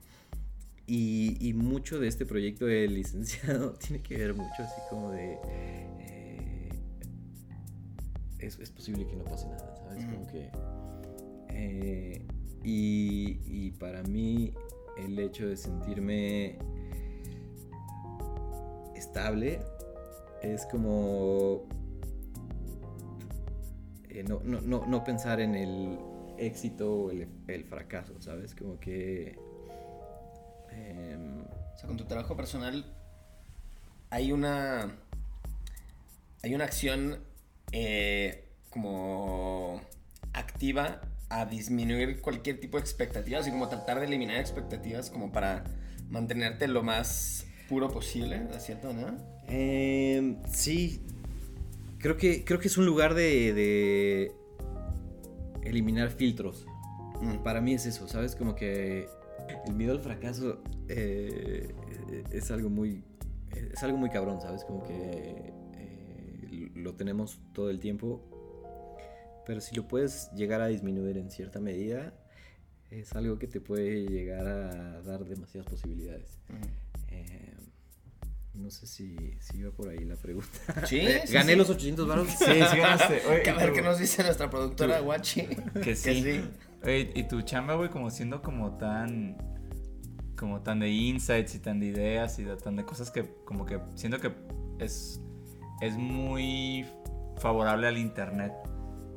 y, 0.86 1.36
y 1.46 1.52
mucho 1.54 2.00
de 2.00 2.08
este 2.08 2.26
proyecto 2.26 2.66
de 2.66 2.88
licenciado 2.88 3.72
tiene 3.78 4.02
que 4.02 4.16
ver 4.16 4.34
mucho 4.34 4.62
así 4.62 4.80
como 4.90 5.10
de 5.12 5.38
eh, 5.48 6.68
es, 8.38 8.58
es 8.58 8.70
posible 8.70 9.06
que 9.06 9.14
no 9.16 9.24
pase 9.24 9.46
nada, 9.48 9.71
Ujú. 9.98 10.10
Como 10.12 10.26
que 10.26 10.50
eh, 11.48 12.26
y, 12.64 13.40
y 13.46 13.70
para 13.72 14.02
mí 14.02 14.52
el 14.98 15.18
hecho 15.18 15.46
de 15.48 15.56
sentirme 15.56 16.58
estable 18.94 19.60
es 20.42 20.66
como 20.66 21.66
eh, 24.08 24.24
no, 24.24 24.40
no, 24.44 24.60
no, 24.60 24.86
no 24.86 25.04
pensar 25.04 25.40
en 25.40 25.54
el 25.54 25.98
éxito 26.38 27.04
o 27.04 27.10
el, 27.10 27.28
el 27.48 27.64
fracaso, 27.64 28.20
¿sabes? 28.20 28.54
Como 28.54 28.78
que... 28.78 29.38
em, 30.70 31.42
O 31.42 31.76
sea, 31.76 31.86
con 31.86 31.96
tu 31.96 32.04
trabajo 32.04 32.36
personal 32.36 32.84
hay 34.10 34.30
una. 34.32 34.94
Hay 36.42 36.54
una 36.54 36.64
acción 36.64 37.20
eh, 37.72 38.51
como 38.72 39.80
activa 40.32 41.00
a 41.28 41.46
disminuir 41.46 42.20
cualquier 42.20 42.60
tipo 42.60 42.76
de 42.76 42.82
expectativas 42.82 43.46
y 43.46 43.50
como 43.50 43.68
tratar 43.68 44.00
de 44.00 44.06
eliminar 44.06 44.36
expectativas 44.38 45.10
como 45.10 45.32
para 45.32 45.64
mantenerte 46.10 46.68
lo 46.68 46.82
más 46.82 47.46
puro 47.68 47.90
posible, 47.90 48.46
cierta 48.58 48.88
manera. 48.88 49.16
Em, 49.48 50.36
sí, 50.50 51.00
creo 51.98 52.16
que, 52.16 52.44
creo 52.44 52.58
que 52.58 52.68
es 52.68 52.76
un 52.76 52.86
lugar 52.86 53.14
de, 53.14 53.52
de 53.54 54.32
eliminar 55.62 56.10
filtros. 56.10 56.66
Mm. 57.20 57.42
Para 57.42 57.60
mí 57.60 57.74
es 57.74 57.86
eso, 57.86 58.08
¿sabes? 58.08 58.36
Como 58.36 58.54
que 58.54 59.08
el 59.66 59.74
miedo 59.74 59.92
al 59.92 60.00
fracaso 60.00 60.62
eh, 60.88 61.74
es 62.30 62.50
algo 62.50 62.68
muy 62.68 63.04
es 63.72 63.82
algo 63.82 63.98
muy 63.98 64.10
cabrón, 64.10 64.40
¿sabes? 64.40 64.64
Como 64.64 64.82
que 64.82 65.52
eh, 65.74 66.70
lo 66.74 66.94
tenemos 66.94 67.40
todo 67.52 67.70
el 67.70 67.80
tiempo, 67.80 68.22
pero 69.46 69.60
si 69.60 69.74
lo 69.74 69.88
puedes 69.88 70.30
llegar 70.32 70.60
a 70.60 70.66
disminuir 70.66 71.18
en 71.18 71.30
cierta 71.30 71.60
medida, 71.60 72.14
es 72.90 73.14
algo 73.14 73.38
que 73.38 73.46
te 73.46 73.60
puede 73.60 74.06
llegar 74.06 74.46
a 74.46 75.02
dar 75.02 75.24
demasiadas 75.24 75.70
posibilidades. 75.70 76.38
Eh, 77.10 77.54
no 78.54 78.70
sé 78.70 78.86
si, 78.86 79.16
si 79.40 79.58
iba 79.58 79.70
por 79.70 79.88
ahí 79.88 80.04
la 80.04 80.16
pregunta. 80.16 80.86
Sí, 80.86 81.00
sí, 81.26 81.32
¿Gané 81.32 81.52
sí. 81.52 81.58
los 81.58 81.70
800 81.70 82.06
baros? 82.06 82.28
Sí, 82.28 82.44
sí 82.44 82.78
ganaste. 82.78 83.22
Oye, 83.28 83.42
Que 83.42 83.50
a 83.50 83.56
ver 83.56 83.72
qué 83.72 83.82
nos 83.82 83.98
dice 83.98 84.22
nuestra 84.22 84.50
productora 84.50 85.00
Guachi. 85.00 85.46
Que 85.82 85.96
sí. 85.96 86.42
Oye, 86.84 87.12
y 87.14 87.24
tu 87.24 87.40
chamba, 87.42 87.74
güey, 87.74 87.88
como 87.88 88.10
siendo 88.10 88.42
como 88.42 88.76
tan. 88.76 89.36
Como 90.36 90.60
tan 90.60 90.80
de 90.80 90.90
insights 90.90 91.54
y 91.54 91.60
tan 91.60 91.78
de 91.78 91.86
ideas 91.86 92.38
y 92.40 92.44
de, 92.44 92.56
tan 92.56 92.74
de 92.76 92.84
cosas 92.84 93.10
que, 93.10 93.24
como 93.44 93.64
que 93.64 93.80
siento 93.94 94.18
que 94.20 94.32
es. 94.78 95.20
Es 95.80 95.96
muy 95.96 96.86
favorable 97.38 97.88
al 97.88 97.98
internet. 97.98 98.52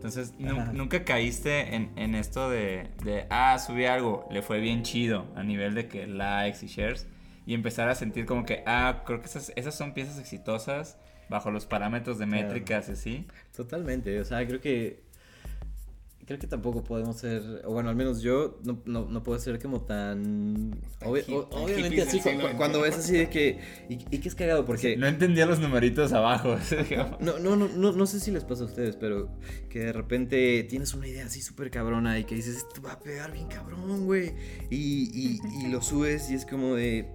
Entonces, 0.06 0.36
Ajá. 0.46 0.72
nunca 0.72 1.04
caíste 1.04 1.74
en, 1.76 1.92
en 1.96 2.14
esto 2.14 2.48
de, 2.50 2.90
de, 3.04 3.26
ah, 3.32 3.58
subí 3.58 3.86
algo, 3.86 4.28
le 4.30 4.44
fue 4.44 4.60
bien 4.60 4.84
chido 4.84 5.26
a 5.36 5.42
nivel 5.44 5.74
de 5.74 5.88
que 5.88 6.06
likes 6.06 6.64
y 6.64 6.68
shares. 6.68 7.08
Y 7.48 7.56
empezar 7.56 7.90
a 7.90 7.96
sentir 7.96 8.26
como 8.28 8.46
que, 8.46 8.62
ah, 8.68 9.02
creo 9.06 9.20
que 9.22 9.26
esas, 9.26 9.52
esas 9.56 9.76
son 9.76 9.94
piezas 9.94 10.20
exitosas 10.20 11.00
bajo 11.28 11.50
los 11.50 11.66
parámetros 11.66 12.20
de 12.20 12.28
Claro. 12.28 12.44
métricas 12.50 12.88
y 12.90 12.92
así. 12.92 13.28
Totalmente, 13.56 14.20
o 14.20 14.26
sea, 14.26 14.46
creo 14.46 14.62
que 14.62 15.04
creo 16.26 16.40
que 16.40 16.48
tampoco 16.48 16.84
podemos 16.84 17.18
ser, 17.18 17.62
o 17.66 17.72
bueno, 17.74 17.90
al 17.90 17.96
menos 17.96 18.22
yo 18.22 18.60
no, 18.64 18.82
no, 18.86 19.06
no 19.06 19.22
puedo 19.24 19.38
ser 19.40 19.60
como 19.60 19.82
tan, 19.82 20.72
Tan 21.00 21.10
obvi- 21.10 21.24
hip- 21.28 21.34
o- 21.36 21.46
tan 21.46 21.62
obviamente 21.64 22.02
así 22.02 22.20
cu- 22.20 22.30
cuando 22.58 22.82
ves 22.82 22.98
así 22.98 23.14
de 23.14 23.30
que 23.30 23.60
y, 23.90 23.94
y 24.10 24.18
que 24.20 24.28
es 24.30 24.34
cagado 24.36 24.66
porque 24.66 24.98
No 24.98 25.06
entendía 25.08 25.46
los 25.46 25.60
numeritos 25.60 26.14
abajo. 26.14 26.58
no, 27.20 27.38
no, 27.40 27.56
no, 27.56 27.68
no, 27.68 27.92
no 27.92 28.06
sé 28.08 28.20
si 28.20 28.32
les 28.32 28.44
pasa 28.44 28.64
a 28.64 28.66
ustedes, 28.66 28.96
pero 28.96 29.30
que 29.70 29.80
de 29.80 29.94
repente 29.94 30.64
tienes 30.64 30.94
una 30.94 31.08
idea 31.08 31.26
así 31.26 31.42
súper 31.42 31.70
cabrona 31.70 32.18
y 32.18 32.24
que 32.24 32.36
dices, 32.36 32.58
esto 32.58 32.82
va 32.82 32.94
a 32.94 33.00
pegar 33.00 33.32
bien 33.32 33.48
cabrón, 33.48 34.06
güey. 34.06 34.34
Y, 34.72 35.12
y, 35.14 35.40
y 35.64 35.68
lo 35.68 35.82
subes 35.82 36.30
y 36.32 36.36
es 36.36 36.46
como 36.46 36.74
de... 36.76 37.08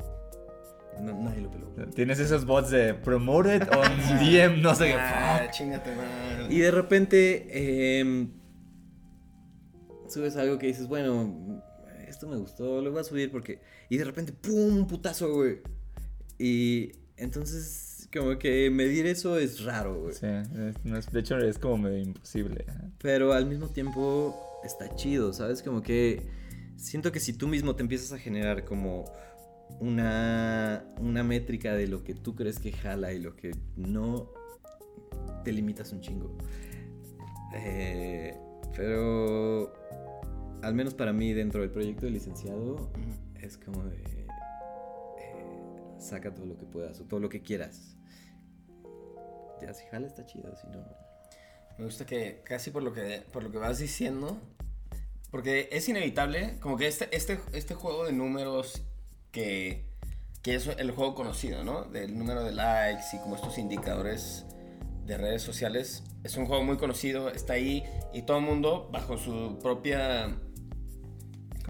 no- 1.01 1.20
nadie 1.20 1.40
lo 1.40 1.51
peló. 1.51 1.66
Tienes 1.94 2.18
esos 2.20 2.44
bots 2.44 2.70
de 2.70 2.94
promoted 2.94 3.62
on 3.77 4.18
DM, 4.20 4.61
no 4.62 4.75
sé 4.75 4.87
qué. 4.88 4.94
Ah, 4.96 5.49
chingate, 5.51 5.90
man. 5.96 6.53
Y 6.53 6.59
de 6.59 6.70
repente 6.70 7.99
em, 8.01 8.31
subes 10.11 10.37
algo 10.37 10.59
que 10.59 10.66
dices, 10.66 10.87
bueno, 10.88 11.62
esto 12.07 12.27
me 12.29 12.37
gustó, 12.37 12.81
lo 12.83 12.90
voy 12.90 13.01
a 13.01 13.05
subir 13.05 13.31
porque... 13.31 13.61
Y 13.88 13.96
de 13.96 14.05
repente, 14.05 14.33
¡pum! 14.33 14.79
Un 14.79 14.87
putazo, 14.87 15.33
güey. 15.33 15.59
Y 16.38 16.92
entonces, 17.16 18.09
como 18.12 18.38
que 18.38 18.70
medir 18.70 19.07
eso 19.07 19.38
es 19.38 19.62
raro, 19.64 20.01
güey. 20.03 20.14
Sí, 20.14 20.27
es- 20.27 20.85
no 20.85 20.96
es- 20.96 21.11
de 21.12 21.20
hecho 21.20 21.38
es 21.38 21.59
como 21.59 21.79
medio 21.79 21.99
imposible. 21.99 22.64
Pero 23.01 23.33
al 23.33 23.46
mismo 23.46 23.68
tiempo 23.68 24.35
está 24.64 24.94
chido, 24.96 25.33
¿sabes? 25.33 25.62
Como 25.62 25.83
que 25.83 26.23
siento 26.77 27.12
que 27.12 27.20
si 27.20 27.33
tú 27.33 27.46
mismo 27.46 27.77
te 27.77 27.83
empiezas 27.83 28.12
a 28.12 28.18
generar 28.18 28.64
como 28.64 29.05
una, 29.81 30.85
una 30.99 31.23
métrica 31.23 31.75
de 31.75 31.87
lo 31.87 32.03
que 32.03 32.14
tú 32.14 32.35
crees 32.35 32.59
que 32.59 32.73
jala 32.73 33.12
y 33.12 33.20
lo 33.20 33.37
que 33.37 33.53
no, 33.77 34.33
te 35.44 35.53
limitas 35.53 35.92
un 35.92 36.01
chingo. 36.01 36.37
Eh, 37.55 38.37
pero 38.77 39.73
al 40.62 40.75
menos 40.75 40.94
para 40.94 41.12
mí 41.12 41.33
dentro 41.33 41.61
del 41.61 41.70
proyecto 41.70 42.07
de 42.07 42.12
licenciado 42.12 42.90
es 43.40 43.57
como 43.59 43.85
de... 43.85 43.96
eh, 45.18 45.99
saca 45.99 46.35
todo 46.35 46.46
lo 46.46 46.57
que 46.57 46.66
puedas 46.66 47.01
o 47.01 47.05
todo 47.05 47.20
lo 47.20 47.29
que 47.29 47.42
quieras. 47.42 47.96
Ya 49.61 49.75
si 49.75 49.85
jala 49.87 50.07
está 50.07 50.25
chido, 50.27 50.55
si 50.57 50.66
no... 50.68 50.85
Me 51.79 51.85
gusta 51.85 52.05
que 52.05 52.42
casi 52.44 52.70
por 52.70 52.83
lo 52.83 52.92
que, 52.92 53.23
por 53.33 53.42
lo 53.42 53.51
que 53.51 53.59
vas 53.59 53.79
diciendo, 53.79 54.38
porque 55.31 55.68
es 55.73 55.88
inevitable, 55.88 56.57
como 56.61 56.77
que 56.77 56.87
este, 56.87 57.14
este, 57.16 57.38
este 57.53 57.75
juego 57.75 58.05
de 58.05 58.12
números 58.12 58.83
que, 59.33 59.87
que 60.42 60.57
es 60.57 60.66
el 60.66 60.90
juego 60.90 61.14
conocido, 61.14 61.64
¿no? 61.64 61.85
Del 61.85 62.18
número 62.18 62.44
de 62.44 62.53
likes 62.53 63.05
y 63.14 63.18
como 63.18 63.37
estos 63.37 63.57
indicadores 63.57 64.44
de 65.07 65.16
redes 65.16 65.42
sociales, 65.42 66.05
es 66.23 66.37
un 66.37 66.46
juego 66.46 66.62
muy 66.64 66.77
conocido, 66.77 67.31
está 67.31 67.55
ahí 67.55 67.85
y 68.12 68.23
todo 68.23 68.38
el 68.38 68.44
mundo 68.44 68.88
bajo 68.92 69.16
su 69.16 69.59
propia, 69.62 70.37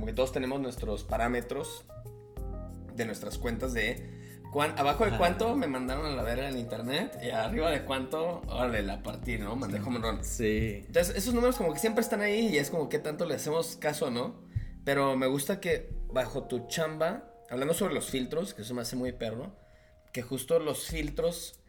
como 0.00 0.06
que 0.06 0.14
todos 0.14 0.32
tenemos 0.32 0.58
nuestros 0.62 1.04
parámetros 1.04 1.84
de 2.94 3.04
nuestras 3.04 3.36
cuentas 3.36 3.74
de 3.74 4.40
cuán- 4.50 4.72
abajo 4.78 5.04
de 5.04 5.14
cuánto 5.18 5.54
me 5.56 5.66
mandaron 5.66 6.06
a 6.06 6.10
la 6.16 6.22
verga 6.22 6.48
en 6.48 6.56
internet 6.56 7.18
y 7.22 7.28
arriba 7.28 7.70
de 7.70 7.84
cuánto, 7.84 8.40
órale, 8.48 8.82
la 8.82 9.02
partí, 9.02 9.36
¿no? 9.36 9.56
Mandé 9.56 9.78
home 9.78 9.98
run. 9.98 10.24
Sí. 10.24 10.84
Entonces, 10.86 11.14
esos 11.16 11.34
números 11.34 11.56
como 11.56 11.74
que 11.74 11.78
siempre 11.78 12.00
están 12.00 12.22
ahí 12.22 12.48
y 12.48 12.56
es 12.56 12.70
como 12.70 12.88
que 12.88 12.98
tanto 12.98 13.26
le 13.26 13.34
hacemos 13.34 13.76
caso 13.76 14.06
o 14.06 14.10
no. 14.10 14.40
Pero 14.86 15.18
me 15.18 15.26
gusta 15.26 15.60
que 15.60 15.92
bajo 16.10 16.44
tu 16.44 16.66
chamba, 16.66 17.30
hablando 17.50 17.74
sobre 17.74 17.92
los 17.92 18.08
filtros, 18.08 18.54
que 18.54 18.62
eso 18.62 18.72
me 18.72 18.80
hace 18.80 18.96
muy 18.96 19.12
perro, 19.12 19.54
que 20.14 20.22
justo 20.22 20.58
los 20.60 20.86
filtros, 20.86 21.60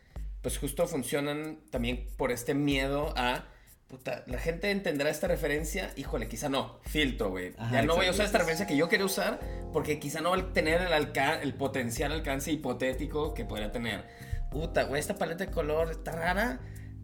pues 0.41 0.57
justo 0.57 0.87
funcionan 0.87 1.59
también 1.69 2.07
por 2.15 2.31
este 2.31 2.53
miedo 2.53 3.13
a, 3.17 3.43
puta, 3.91 4.23
la 4.25 4.39
gente 4.39 4.71
entenderá 4.71 5.09
esta 5.09 5.27
referencia, 5.27 5.91
híjole, 5.97 6.27
quizá 6.29 6.47
no, 6.49 6.79
filtro, 6.83 7.29
güey. 7.29 7.53
Ya 7.71 7.81
no 7.83 7.95
voy 7.95 8.07
a 8.07 8.11
usar 8.11 8.25
esta 8.25 8.37
referencia 8.37 8.65
que 8.65 8.77
yo 8.77 8.87
quería 8.89 9.05
usar 9.05 9.39
porque 9.73 9.99
quizá 9.99 10.21
no 10.21 10.31
va 10.31 10.37
a 10.37 10.53
tener 10.53 10.81
el, 10.81 10.93
alca- 10.93 11.41
el 11.41 11.53
potencial 11.53 12.11
alcance 12.13 12.51
hipotético 12.51 13.33
que 13.33 13.43
podría 13.45 13.71
tener. 13.71 14.05
puta, 14.49 14.83
güey, 14.83 14.99
esta 14.99 15.15
paleta 15.15 15.45
de 15.45 15.51
color 15.51 15.91
está 15.91 16.11
rara. 16.13 16.59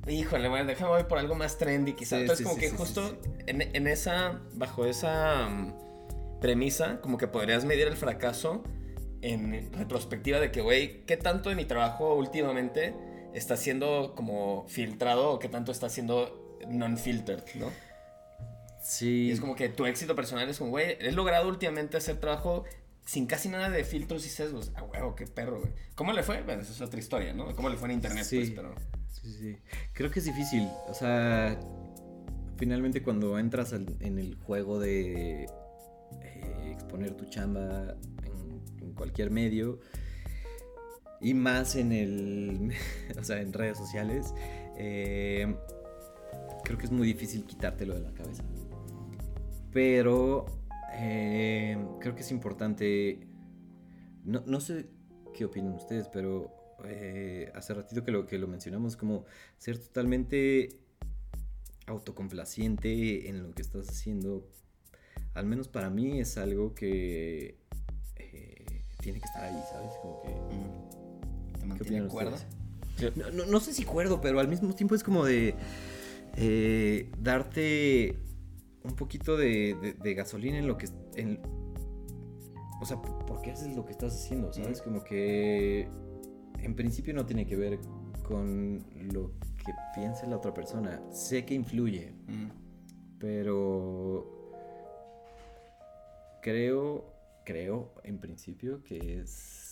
Híjole, 0.08 0.48
bueno, 0.48 0.66
déjame 0.66 0.92
voy 0.92 1.04
por 1.04 1.18
algo 1.18 1.36
más 1.36 1.58
trendy 1.58 1.92
quizás. 1.94 2.20
Sí, 2.20 2.22
Entonces, 2.22 2.38
sí, 2.38 2.44
como 2.46 2.56
sí, 2.56 2.62
que 2.62 2.70
justo 2.72 3.18
en 3.46 3.88
esa, 3.88 4.40
bajo 4.54 4.86
esa 4.86 5.48
mm, 5.50 6.40
premisa, 6.40 7.02
como 7.02 7.18
que 7.18 7.28
podrías 7.28 7.66
medir 7.66 7.88
el 7.88 7.98
fracaso 7.98 8.64
en 9.22 9.70
retrospectiva 9.74 10.40
de 10.40 10.52
que, 10.52 10.62
güey, 10.62 11.04
¿qué 11.06 11.18
tanto 11.18 11.50
de 11.50 11.56
mi 11.56 11.66
trabajo 11.66 12.14
últimamente 12.16 12.94
está 13.34 13.58
siendo 13.58 14.14
como 14.16 14.66
filtrado 14.70 15.32
o 15.32 15.40
qué 15.40 15.50
tanto 15.50 15.72
está 15.72 15.90
siendo 15.90 16.47
non-filtered, 16.70 17.44
¿no? 17.56 17.72
Sí. 18.82 19.28
Y 19.28 19.32
es 19.32 19.40
como 19.40 19.56
que 19.56 19.70
tu 19.70 19.86
éxito 19.86 20.16
personal 20.16 20.48
es 20.50 20.58
como, 20.60 20.70
güey, 20.72 20.98
he 21.00 21.12
logrado 21.12 21.48
últimamente 21.50 21.98
hacer 21.98 22.20
trabajo 22.20 22.64
sin 23.06 23.26
casi 23.26 23.50
nada 23.50 23.70
de 23.70 23.84
filtros 23.84 24.26
y 24.26 24.30
sesgos. 24.30 24.72
Ah, 24.76 24.84
huevo, 24.84 25.16
qué 25.16 25.28
perro, 25.28 25.60
güey. 25.60 25.72
¿Cómo 25.96 26.14
le 26.14 26.24
fue? 26.24 26.42
Bueno, 26.44 26.62
esa 26.62 26.72
es 26.72 26.82
otra 26.82 27.00
historia, 27.00 27.34
¿no? 27.34 27.54
¿Cómo 27.56 27.70
le 27.70 27.78
fue 27.78 27.88
en 27.90 27.96
internet, 27.96 28.24
Sí. 28.26 28.38
pues? 28.38 28.52
Pero... 28.52 28.76
Sí, 29.10 29.34
sí. 29.34 29.58
Creo 29.94 30.12
que 30.12 30.20
es 30.20 30.26
difícil. 30.26 30.68
O 30.88 30.94
sea, 30.94 31.60
finalmente 32.58 33.02
cuando 33.04 33.38
entras 33.40 33.74
al- 33.74 33.98
en 34.00 34.20
el 34.20 34.36
juego 34.36 34.80
de 34.80 35.44
eh, 36.22 36.72
exponer 36.72 37.14
tu 37.16 37.26
chamba 37.26 37.96
en, 38.24 38.62
en 38.82 38.94
cualquier 38.94 39.32
medio 39.32 39.80
y 41.20 41.34
más 41.34 41.76
en 41.76 41.92
el, 41.92 42.74
o 43.20 43.24
sea, 43.24 43.42
en 43.42 43.52
redes 43.54 43.78
sociales, 43.78 44.34
eh, 44.78 45.56
creo 46.68 46.78
que 46.78 46.84
es 46.86 46.92
muy 46.92 47.08
difícil 47.08 47.46
quitártelo 47.46 47.94
de 47.94 48.02
la 48.02 48.14
cabeza. 48.14 48.44
Pero 49.72 50.46
eh, 50.94 51.78
creo 52.02 52.14
que 52.14 52.22
es 52.22 52.32
importante. 52.32 53.26
No, 54.26 54.44
no 54.46 54.60
sé 54.60 54.90
qué 55.34 55.46
opinan 55.46 55.76
ustedes, 55.76 56.10
pero 56.10 56.52
eh, 56.84 57.52
hace 57.56 57.74
ratito 57.74 58.04
que 58.04 58.12
lo, 58.12 58.26
que 58.26 58.38
lo 58.38 58.48
mencionamos, 58.48 58.98
como 58.98 59.24
ser 59.58 59.78
totalmente 59.80 60.78
autocomplaciente 61.86 63.30
en 63.30 63.44
lo 63.44 63.52
que 63.52 63.62
estás 63.62 63.88
haciendo, 63.88 64.46
al 65.36 65.46
menos 65.46 65.70
para 65.70 65.90
mí 65.90 66.20
es 66.20 66.38
algo 66.38 66.76
que 66.76 67.58
eh, 68.18 68.66
tiene 69.00 69.20
que 69.22 69.26
estar 69.26 69.44
ahí, 69.46 69.62
¿sabes? 69.72 69.92
Como 70.02 70.22
que... 70.22 70.30
mm, 70.30 71.54
¿Te 71.54 71.60
¿Qué 71.62 71.66
mantiene 71.66 72.02
opinan 72.02 72.10
cuerda? 72.10 72.36
ustedes? 72.36 73.16
No, 73.16 73.32
no- 73.32 73.46
no 73.46 73.60
sé 73.62 73.74
si 73.74 73.86
cuerdo, 73.86 74.20
pero 74.20 74.40
al 74.42 74.48
mismo 74.50 74.74
tiempo 74.76 74.96
es 74.96 75.04
como 75.04 75.24
de 75.24 75.56
eh, 76.38 77.12
darte 77.20 78.16
un 78.84 78.96
poquito 78.96 79.36
de, 79.36 79.76
de- 79.82 79.94
de 79.94 80.14
gasolina 80.14 80.58
en 80.60 80.68
lo 80.68 80.78
que... 80.78 80.88
En, 81.16 81.40
o 82.80 82.86
sea, 82.86 83.02
¿por 83.02 83.42
qué 83.42 83.52
haces 83.52 83.76
lo 83.76 83.84
que 83.86 83.92
estás 83.92 84.14
haciendo? 84.14 84.54
¿Sabes? 84.54 84.82
Como 84.82 85.04
que 85.04 85.88
en 86.60 86.76
principio 86.76 87.14
no 87.14 87.26
tiene 87.26 87.46
que 87.48 87.56
ver 87.56 87.80
con 88.28 88.84
lo 89.12 89.32
que 89.66 89.74
piense 89.96 90.28
la 90.28 90.38
otra 90.38 90.54
persona. 90.54 91.02
Sé 91.12 91.44
que 91.46 91.54
influye, 91.56 92.14
Mm. 92.28 92.50
pero 93.20 94.52
creo, 96.42 97.14
creo 97.46 97.94
en 98.04 98.20
principio 98.20 98.84
que 98.84 99.22
es 99.22 99.67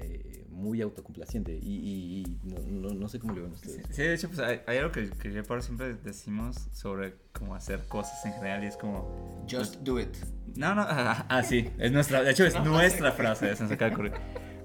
eh, 0.00 0.46
muy 0.50 0.82
autocomplaciente 0.82 1.58
y, 1.62 1.74
y- 1.76 2.20
y 2.22 2.38
no, 2.48 2.88
no- 2.88 2.94
no 2.94 3.08
sé 3.08 3.18
cómo 3.18 3.32
lo 3.34 3.42
ven 3.42 3.52
ustedes. 3.52 3.86
Sí, 3.90 4.02
de 4.02 4.14
hecho, 4.14 4.28
pues 4.28 4.40
hay, 4.40 4.60
hay 4.66 4.78
algo 4.78 4.92
que, 4.92 5.08
que 5.10 5.32
yo 5.32 5.42
Pablo 5.44 5.62
siempre 5.62 5.94
decimos 5.94 6.56
sobre 6.72 7.14
cómo 7.32 7.54
hacer 7.54 7.86
cosas 7.88 8.24
en 8.26 8.32
general 8.34 8.62
y 8.64 8.66
es 8.66 8.76
como... 8.76 9.44
Just 9.50 9.76
do 9.82 9.98
it. 9.98 10.14
No, 10.56 10.74
no, 10.74 10.82
ah, 10.82 11.24
ah, 11.30 11.42
sí, 11.42 11.68
es 11.78 11.92
nuestra, 11.92 12.22
de 12.22 12.32
hecho 12.32 12.44
es 12.44 12.54
No, 12.54 12.64
nuestra 12.64 13.12
frase, 13.12 13.54
se 13.56 13.62
nos 13.62 13.72
acaba 13.72 13.88
de 13.90 13.94
ocurrir. 13.94 14.12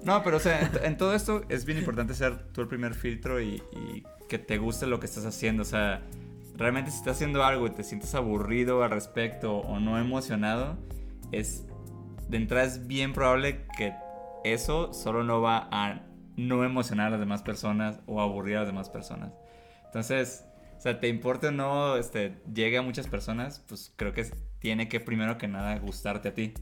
No, 0.02 0.22
pero 0.22 0.36
o 0.36 0.40
sea, 0.40 0.60
en, 0.60 0.70
en 0.84 0.96
todo 0.96 1.14
esto 1.14 1.42
es 1.48 1.64
bien 1.64 1.78
importante 1.78 2.14
ser 2.14 2.52
tú 2.52 2.60
el 2.60 2.68
primer 2.68 2.94
filtro 2.94 3.40
y, 3.40 3.62
y 3.72 4.04
que 4.28 4.38
te 4.38 4.58
guste 4.58 4.86
lo 4.86 5.00
que 5.00 5.06
estás 5.06 5.24
haciendo, 5.24 5.62
o 5.62 5.66
sea, 5.66 6.02
realmente 6.56 6.90
si 6.90 6.98
estás 6.98 7.16
haciendo 7.16 7.42
algo 7.44 7.66
y 7.66 7.70
te 7.70 7.82
sientes 7.82 8.14
aburrido 8.14 8.82
al 8.84 8.90
respecto 8.90 9.56
o 9.58 9.80
no 9.80 9.98
emocionado, 9.98 10.76
es, 11.32 11.64
de 12.28 12.36
entrada 12.36 12.64
es 12.66 12.86
bien 12.86 13.12
probable 13.14 13.64
que 13.76 13.94
eso 14.52 14.92
solo 14.92 15.22
no 15.24 15.40
va 15.40 15.68
a 15.70 16.02
no 16.36 16.64
emocionar 16.64 17.08
a 17.08 17.10
las 17.10 17.20
demás 17.20 17.42
personas 17.42 18.00
o 18.06 18.20
aburrir 18.20 18.56
a 18.56 18.60
las 18.60 18.68
demás 18.68 18.90
personas. 18.90 19.32
Entonces, 19.86 20.44
o 20.76 20.80
sea, 20.80 21.00
te 21.00 21.08
importe 21.08 21.46
o 21.48 21.50
no, 21.52 21.96
este, 21.96 22.36
llegue 22.52 22.76
a 22.78 22.82
muchas 22.82 23.08
personas, 23.08 23.62
pues 23.68 23.92
creo 23.96 24.12
que 24.12 24.20
es- 24.22 24.34
tiene 24.58 24.88
que 24.88 25.00
primero 25.00 25.38
que 25.38 25.48
nada 25.48 25.78
gustarte 25.78 26.28
a 26.28 26.34
ti. 26.34 26.52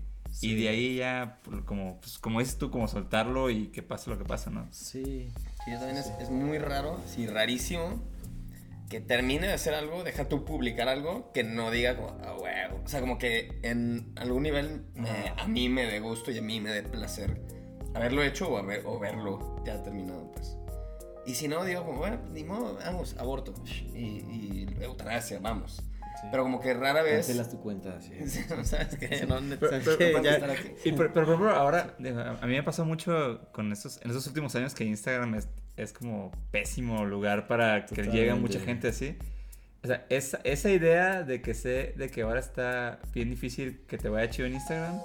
Y 0.40 0.50
Sí. 0.50 0.54
de 0.56 0.68
ahí 0.68 0.96
ya, 0.96 1.38
pues, 1.44 1.62
como, 1.64 2.00
pues, 2.00 2.18
como 2.18 2.40
dices 2.40 2.58
tú, 2.58 2.70
como 2.70 2.88
soltarlo 2.88 3.50
y 3.50 3.68
que 3.68 3.82
pase 3.82 4.10
lo 4.10 4.18
que 4.18 4.24
pasa, 4.24 4.50
¿no? 4.50 4.66
Sí. 4.70 5.32
Sí, 5.64 5.70
yo 5.70 5.78
también 5.78 5.98
es, 5.98 6.12
es 6.20 6.30
muy 6.30 6.58
raro, 6.58 7.00
sí, 7.06 7.26
rarísimo, 7.26 8.02
que 8.90 9.00
termine 9.00 9.46
de 9.46 9.52
hacer 9.54 9.74
algo, 9.74 10.04
deja 10.04 10.28
tú 10.28 10.44
publicar 10.44 10.88
algo 10.88 11.32
que 11.32 11.42
no 11.42 11.70
diga 11.70 11.96
como, 11.96 12.10
ah, 12.22 12.36
huevo. 12.40 12.80
O 12.84 12.88
sea, 12.88 13.00
como 13.00 13.18
que 13.18 13.58
en 13.62 14.12
algún 14.16 14.42
nivel 14.42 14.84
me- 14.94 15.32
a 15.36 15.46
mí 15.48 15.68
me 15.68 15.84
dé 15.86 16.00
gusto 16.00 16.30
y 16.30 16.38
a 16.38 16.42
mí 16.42 16.60
me 16.60 16.70
dé 16.70 16.82
placer 16.82 17.40
haberlo 17.94 18.22
hecho 18.22 18.48
o, 18.48 18.58
haber- 18.58 18.82
o 18.84 18.98
verlo 18.98 19.62
ya 19.64 19.82
terminado, 19.82 20.30
pues. 20.32 20.56
Y 21.26 21.34
si 21.34 21.48
no, 21.48 21.64
digo 21.64 21.84
como, 21.84 21.98
bueno, 21.98 22.18
ni 22.32 22.44
modo, 22.44 22.76
vamos, 22.84 23.16
aborto. 23.18 23.54
Y, 23.94 23.98
y 23.98 24.76
eutanasia, 24.80 25.38
vamos. 25.40 25.76
Sí. 26.20 26.28
Pero 26.30 26.42
como 26.44 26.60
que 26.60 26.74
rara 26.74 27.02
vez... 27.02 27.26
Cancelas 27.26 27.50
tu 27.50 27.60
cuenta. 27.60 28.00
sí. 28.00 28.12
¿Sabes 28.64 28.96
qué? 28.96 29.24
No, 29.26 29.36
Pero- 29.58 29.80
pero- 29.82 29.96
puedo 29.96 30.22
ya- 30.22 30.34
estar 30.34 30.50
aquí. 30.50 30.68
Y 30.84 30.92
pero, 30.92 31.12
pero, 31.12 31.26
por 31.26 31.34
ejemplo, 31.34 31.50
ahora, 31.50 31.94
a 32.40 32.46
mí 32.46 32.52
me 32.54 32.62
pasó 32.62 32.84
mucho 32.84 33.40
con 33.52 33.72
estos, 33.72 34.00
en 34.02 34.10
estos 34.10 34.26
últimos 34.26 34.54
años 34.54 34.74
que 34.74 34.84
Instagram 34.84 35.34
es, 35.36 35.48
es 35.76 35.92
como 35.92 36.30
pésimo 36.50 37.04
lugar 37.06 37.46
para 37.48 37.80
que 37.86 37.88
Totalmente. 37.96 38.16
llegue 38.18 38.34
mucha 38.34 38.60
gente 38.60 38.88
así. 38.88 39.16
O 39.82 39.86
sea, 39.86 40.06
esa, 40.08 40.40
esa 40.44 40.70
idea 40.70 41.22
de 41.24 41.42
que 41.42 41.52
sé 41.54 41.94
de 41.96 42.08
que 42.10 42.22
ahora 42.22 42.40
está 42.40 43.00
bien 43.12 43.28
difícil 43.30 43.82
que 43.86 43.98
te 43.98 44.08
vaya 44.08 44.30
chido 44.30 44.46
en 44.46 44.54
Instagram, 44.54 44.98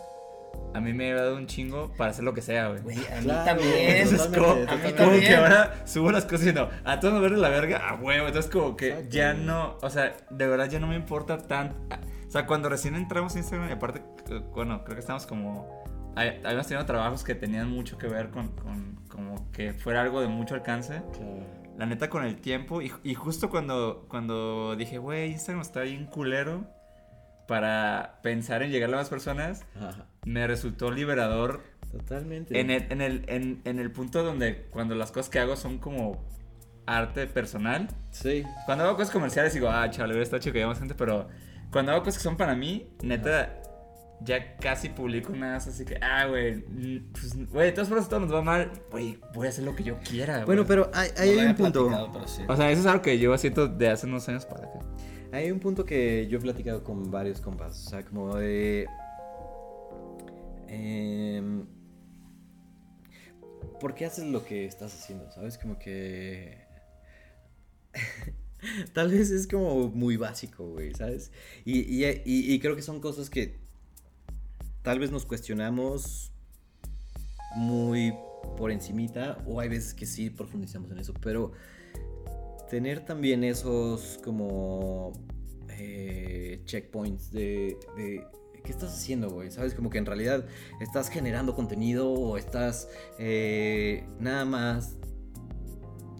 a 0.73 0.79
mí 0.79 0.93
me 0.93 1.11
ha 1.11 1.15
dado 1.15 1.35
un 1.35 1.47
chingo 1.47 1.91
para 1.97 2.11
hacer 2.11 2.23
lo 2.23 2.33
que 2.33 2.41
sea, 2.41 2.69
güey. 2.69 2.81
Güey, 2.81 2.97
a 2.97 3.15
mí 3.17 3.23
Claro, 3.23 3.45
también. 3.45 3.97
Entonces, 3.97 4.31
totalmente, 4.31 4.39
como, 4.39 4.51
a 4.51 4.75
mí 4.75 4.81
como 4.83 4.95
también. 4.95 5.23
que 5.23 5.35
ahora 5.35 5.87
subo 5.87 6.11
las 6.11 6.23
cosas 6.25 6.41
diciendo, 6.41 6.69
a 6.85 6.99
todos 6.99 7.13
nos 7.13 7.23
verle 7.23 7.37
la 7.37 7.49
verga, 7.49 7.89
a 7.89 7.95
huevo. 7.95 8.27
Entonces, 8.27 8.51
como 8.51 8.75
que 8.75 8.89
Exacto. 8.89 9.09
ya 9.09 9.33
no, 9.33 9.77
o 9.81 9.89
sea, 9.89 10.15
de 10.29 10.47
verdad 10.47 10.69
ya 10.69 10.79
no 10.79 10.87
me 10.87 10.95
importa 10.95 11.37
tanto. 11.39 11.75
O 12.27 12.31
sea, 12.31 12.45
cuando 12.45 12.69
recién 12.69 12.95
entramos 12.95 13.35
a 13.35 13.39
Instagram, 13.39 13.69
y 13.69 13.71
aparte, 13.73 14.03
eh, 14.29 14.41
bueno, 14.53 14.83
creo 14.83 14.95
que 14.95 14.99
estábamos 15.01 15.25
como. 15.25 15.83
Habíamos 16.15 16.67
tenido 16.67 16.85
trabajos 16.85 17.23
que 17.23 17.33
tenían 17.33 17.69
mucho 17.69 17.97
que 17.97 18.07
ver 18.07 18.29
con, 18.29 18.49
con 18.49 18.95
como 19.09 19.49
que 19.51 19.73
fuera 19.73 20.01
algo 20.01 20.21
de 20.21 20.27
mucho 20.27 20.53
alcance. 20.53 21.01
Claro. 21.13 21.59
La 21.77 21.85
neta, 21.85 22.09
con 22.09 22.25
el 22.25 22.35
tiempo, 22.35 22.81
y, 22.81 22.91
y 23.03 23.13
justo 23.15 23.49
cuando, 23.49 24.05
cuando 24.09 24.75
dije, 24.75 24.97
güey, 24.97 25.31
Instagram 25.31 25.61
está 25.61 25.81
bien 25.81 26.05
culero 26.07 26.65
para 27.47 28.19
pensar 28.21 28.61
en 28.63 28.69
llegarle 28.71 28.97
a 28.97 28.99
más 28.99 29.09
personas, 29.09 29.65
Ajá. 29.75 30.05
Me 30.25 30.45
resultó 30.47 30.91
liberador 30.91 31.63
Totalmente. 31.91 32.59
en 32.59 32.69
el, 32.71 32.85
en, 32.91 33.01
el, 33.01 33.23
en, 33.27 33.61
en 33.65 33.79
el 33.79 33.91
punto 33.91 34.23
donde 34.23 34.67
cuando 34.71 34.95
las 34.95 35.11
cosas 35.11 35.29
que 35.29 35.39
hago 35.39 35.55
son 35.55 35.77
como 35.77 36.23
arte 36.85 37.27
personal. 37.27 37.87
Sí. 38.11 38.43
Cuando 38.65 38.83
hago 38.85 38.95
cosas 38.95 39.11
comerciales 39.11 39.53
digo, 39.53 39.69
ah, 39.69 39.89
chaval, 39.89 40.11
hubiera 40.11 40.23
estado 40.23 40.41
chido 40.41 40.53
que 40.53 40.75
gente, 40.75 40.95
pero 40.95 41.27
cuando 41.71 41.91
hago 41.91 42.03
cosas 42.03 42.17
que 42.17 42.23
son 42.23 42.35
para 42.37 42.55
mí, 42.55 42.87
neta, 43.03 43.61
ya 44.21 44.57
casi 44.57 44.89
publico 44.89 45.33
nada 45.33 45.57
así 45.57 45.85
que, 45.85 45.97
ah, 46.01 46.25
güey, 46.25 46.59
pues, 47.11 47.49
güey, 47.49 47.67
de 47.67 47.71
todas 47.71 47.89
formas 47.89 48.09
todo 48.09 48.19
nos 48.21 48.33
va 48.33 48.41
mal, 48.41 48.71
güey, 48.91 49.19
voy 49.33 49.47
a 49.47 49.49
hacer 49.49 49.63
lo 49.63 49.75
que 49.75 49.83
yo 49.83 49.97
quiera. 49.99 50.45
Bueno, 50.45 50.63
güey". 50.63 50.67
pero 50.67 50.91
hay, 50.93 51.09
No 51.35 51.41
hay 51.41 51.47
un 51.47 51.55
punto. 51.55 52.11
sí. 52.25 52.43
O 52.47 52.55
sea, 52.55 52.71
eso 52.71 52.81
es 52.81 52.87
algo 52.87 53.01
que 53.01 53.17
llevo 53.17 53.33
haciendo 53.33 53.67
de 53.67 53.89
hace 53.89 54.07
unos 54.07 54.27
años 54.27 54.45
para 54.45 54.65
acá. 54.65 54.79
Hay 55.31 55.51
un 55.51 55.59
punto 55.59 55.85
que 55.85 56.27
yo 56.27 56.39
he 56.39 56.41
platicado 56.41 56.83
con 56.83 57.11
varios 57.11 57.39
compas. 57.39 57.85
O 57.85 57.89
sea, 57.89 58.03
como 58.03 58.35
de. 58.35 58.87
Em, 60.69 61.65
¿Por 63.79 63.95
qué 63.95 64.05
haces 64.05 64.25
lo 64.25 64.43
que 64.45 64.65
estás 64.65 64.93
haciendo? 64.93 65.31
¿Sabes? 65.31 65.57
Como 65.57 65.79
que. 65.79 66.57
Tal 68.93 69.09
vez 69.11 69.31
es 69.31 69.47
como 69.47 69.87
muy 69.89 70.17
básico, 70.17 70.69
güey, 70.71 70.93
¿sabes? 70.93 71.31
Y, 71.63 71.79
y- 71.79 72.21
y- 72.25 72.59
creo 72.59 72.75
que 72.75 72.81
son 72.81 72.99
cosas 72.99 73.29
que 73.29 73.57
tal 74.81 74.99
vez 74.99 75.11
nos 75.11 75.25
cuestionamos 75.25 76.33
muy 77.55 78.13
por 78.57 78.71
encimita 78.71 79.37
o 79.47 79.61
hay 79.61 79.69
veces 79.69 79.93
que 79.93 80.05
sí 80.05 80.29
profundizamos 80.29 80.91
en 80.91 80.99
eso, 80.99 81.13
pero 81.21 81.53
tener 82.69 83.05
también 83.05 83.45
esos 83.45 84.19
como 84.23 85.13
eh, 85.69 86.61
checkpoints 86.65 87.31
de 87.31 87.77
qué 88.63 88.71
estás 88.71 88.93
haciendo, 88.93 89.29
güey, 89.29 89.51
sabes 89.51 89.73
como 89.73 89.89
que 89.89 89.97
en 89.97 90.05
realidad 90.05 90.45
estás 90.79 91.09
generando 91.09 91.55
contenido 91.55 92.11
o 92.11 92.37
estás 92.37 92.89
eh, 93.17 94.05
nada 94.19 94.45
más 94.45 94.95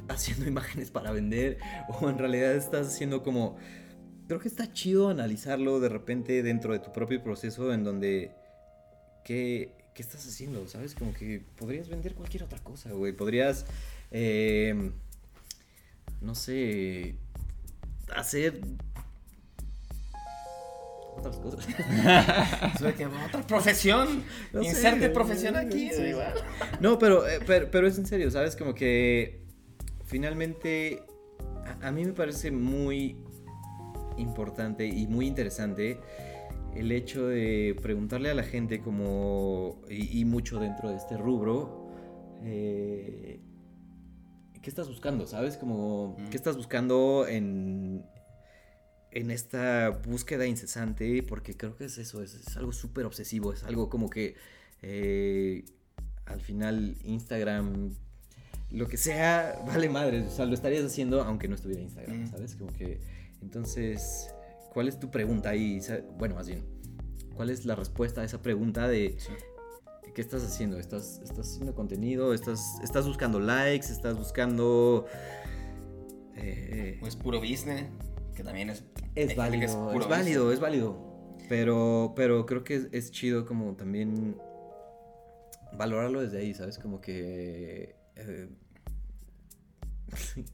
haciendo 0.08 0.46
imágenes 0.48 0.92
para 0.92 1.12
vender 1.12 1.58
o 2.00 2.10
en 2.10 2.18
realidad 2.18 2.56
estás 2.56 2.88
haciendo 2.88 3.24
como 3.24 3.58
creo 4.28 4.40
que 4.40 4.48
está 4.48 4.72
chido 4.72 5.10
analizarlo 5.10 5.80
de 5.80 5.90
repente 5.90 6.44
dentro 6.44 6.74
de 6.74 6.80
tu 6.80 6.92
propio 6.92 7.24
proceso 7.24 7.74
en 7.74 7.84
donde 7.84 8.32
qué, 9.24 9.74
qué 9.94 10.02
estás 10.02 10.28
haciendo, 10.28 10.68
sabes 10.68 10.96
como 10.96 11.14
que 11.14 11.44
podrías 11.58 11.90
vender 11.90 12.16
cualquier 12.16 12.44
otra 12.44 12.60
cosa, 12.60 12.92
güey, 12.92 13.14
podrías 13.14 13.66
eh, 14.12 14.92
no 16.22 16.36
sé, 16.36 17.16
hacer 18.16 18.62
otras 21.20 21.38
cosas. 21.38 21.66
Que, 22.98 23.06
otra 23.06 23.46
profesión. 23.48 24.24
No 24.54 24.62
Inserte 24.64 25.10
profesión 25.10 25.54
no 25.54 25.60
aquí. 25.60 25.90
igual. 25.92 26.34
No, 26.80 26.98
pero, 26.98 27.28
eh, 27.28 27.40
pero, 27.46 27.70
pero 27.72 27.88
es 27.88 27.98
en 27.98 28.06
serio, 28.06 28.32
¿sabes? 28.32 28.56
Como 28.56 28.74
que 28.74 29.42
finalmente 30.06 31.04
a, 31.82 31.88
a 31.88 31.92
mí 31.92 32.04
me 32.06 32.14
parece 32.14 32.52
muy 32.52 33.18
importante 34.18 34.86
y 34.88 35.08
muy 35.08 35.28
interesante 35.28 36.00
el 36.76 36.92
hecho 36.92 37.28
de 37.28 37.76
preguntarle 37.82 38.30
a 38.30 38.34
la 38.36 38.44
gente 38.44 38.80
como, 38.82 39.82
y, 39.90 40.20
y 40.20 40.26
mucho 40.26 40.60
dentro 40.60 40.90
de 40.90 40.98
este 40.98 41.18
rubro, 41.18 41.88
eh, 42.44 43.40
¿qué 44.62 44.70
estás 44.70 44.88
buscando? 44.88 45.26
¿Sabes? 45.26 45.58
Como, 45.58 46.16
Mm. 46.20 46.30
¿qué 46.30 46.38
estás 46.38 46.58
buscando 46.58 47.26
en, 47.28 48.06
en 49.12 49.32
esta 49.32 49.90
búsqueda 49.90 50.46
incesante? 50.46 51.24
Porque 51.24 51.56
creo 51.58 51.76
que 51.76 51.86
es 51.86 51.98
eso, 51.98 52.22
es, 52.24 52.36
es 52.36 52.58
algo 52.58 52.72
súper 52.74 53.06
obsesivo, 53.06 53.54
es 53.54 53.64
algo 53.64 53.90
como 53.90 54.10
que 54.10 54.36
eh, 54.82 55.66
al 56.26 56.42
final 56.42 56.96
Instagram, 57.04 57.94
lo 58.72 58.88
que 58.88 58.98
sea, 58.98 59.62
vale 59.68 59.90
madre, 59.90 60.22
o 60.22 60.30
sea, 60.30 60.46
lo 60.46 60.54
estarías 60.54 60.84
haciendo 60.86 61.22
aunque 61.24 61.48
no 61.48 61.56
estuviera 61.56 61.82
Instagram, 61.82 62.24
Mm. 62.24 62.28
¿sabes? 62.32 62.56
Como 62.56 62.72
que, 62.74 63.00
entonces, 63.42 64.30
¿cuál 64.74 64.88
es 64.88 65.00
tu 65.00 65.10
pregunta 65.10 65.50
ahí? 65.50 65.82
Bueno, 66.18 66.36
más 66.36 66.48
bien, 66.48 66.64
¿cuál 67.36 67.50
es 67.50 67.66
la 67.66 67.76
respuesta 67.76 68.22
a 68.22 68.24
esa 68.26 68.42
pregunta 68.42 68.88
de... 68.88 69.16
Sí. 69.18 69.32
¿Qué 70.16 70.22
estás 70.22 70.44
haciendo? 70.44 70.80
¿Estás, 70.80 71.22
estás 71.24 71.48
haciendo 71.52 71.74
contenido? 71.76 72.34
¿Estás, 72.34 72.80
¿Estás 72.84 73.08
buscando 73.08 73.40
likes? 73.40 73.88
¿Estás 73.92 74.18
buscando... 74.18 75.06
eh, 76.36 77.00
O 77.02 77.08
es 77.08 77.16
puro 77.16 77.40
business, 77.40 77.86
que 78.40 78.46
también 78.46 78.70
es. 78.70 78.86
es 79.16 79.36
válido, 79.36 79.66
es, 79.66 79.76
puro 79.76 80.08
válido, 80.08 80.54
es 80.54 80.62
válido. 80.62 81.36
Pero, 81.50 82.14
pero 82.16 82.46
creo 82.46 82.64
que 82.64 82.76
es, 82.76 82.88
es 82.94 83.12
chido 83.12 83.46
como 83.46 83.76
también 83.76 84.38
valorarlo 85.74 86.22
desde 86.22 86.38
ahí, 86.38 86.54
¿sabes? 86.54 86.80
Como 86.80 87.02
que... 87.02 87.98
eh, 88.16 88.48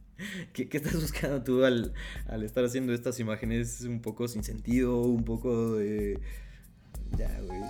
¿Qué, 0.53 0.67
qué 0.67 0.77
estás 0.77 0.99
buscando 0.99 1.43
tú 1.43 1.63
al, 1.63 1.93
al 2.27 2.41
estar 2.41 2.65
haciendo 2.65 2.91
estas 2.91 3.19
imágenes 3.19 3.81
un 3.81 4.01
poco 4.01 4.27
sin 4.27 4.43
sentido, 4.43 5.01
un 5.01 5.23
poco 5.23 5.75
de... 5.75 6.19
Ya, 7.17 7.39
güey. 7.39 7.61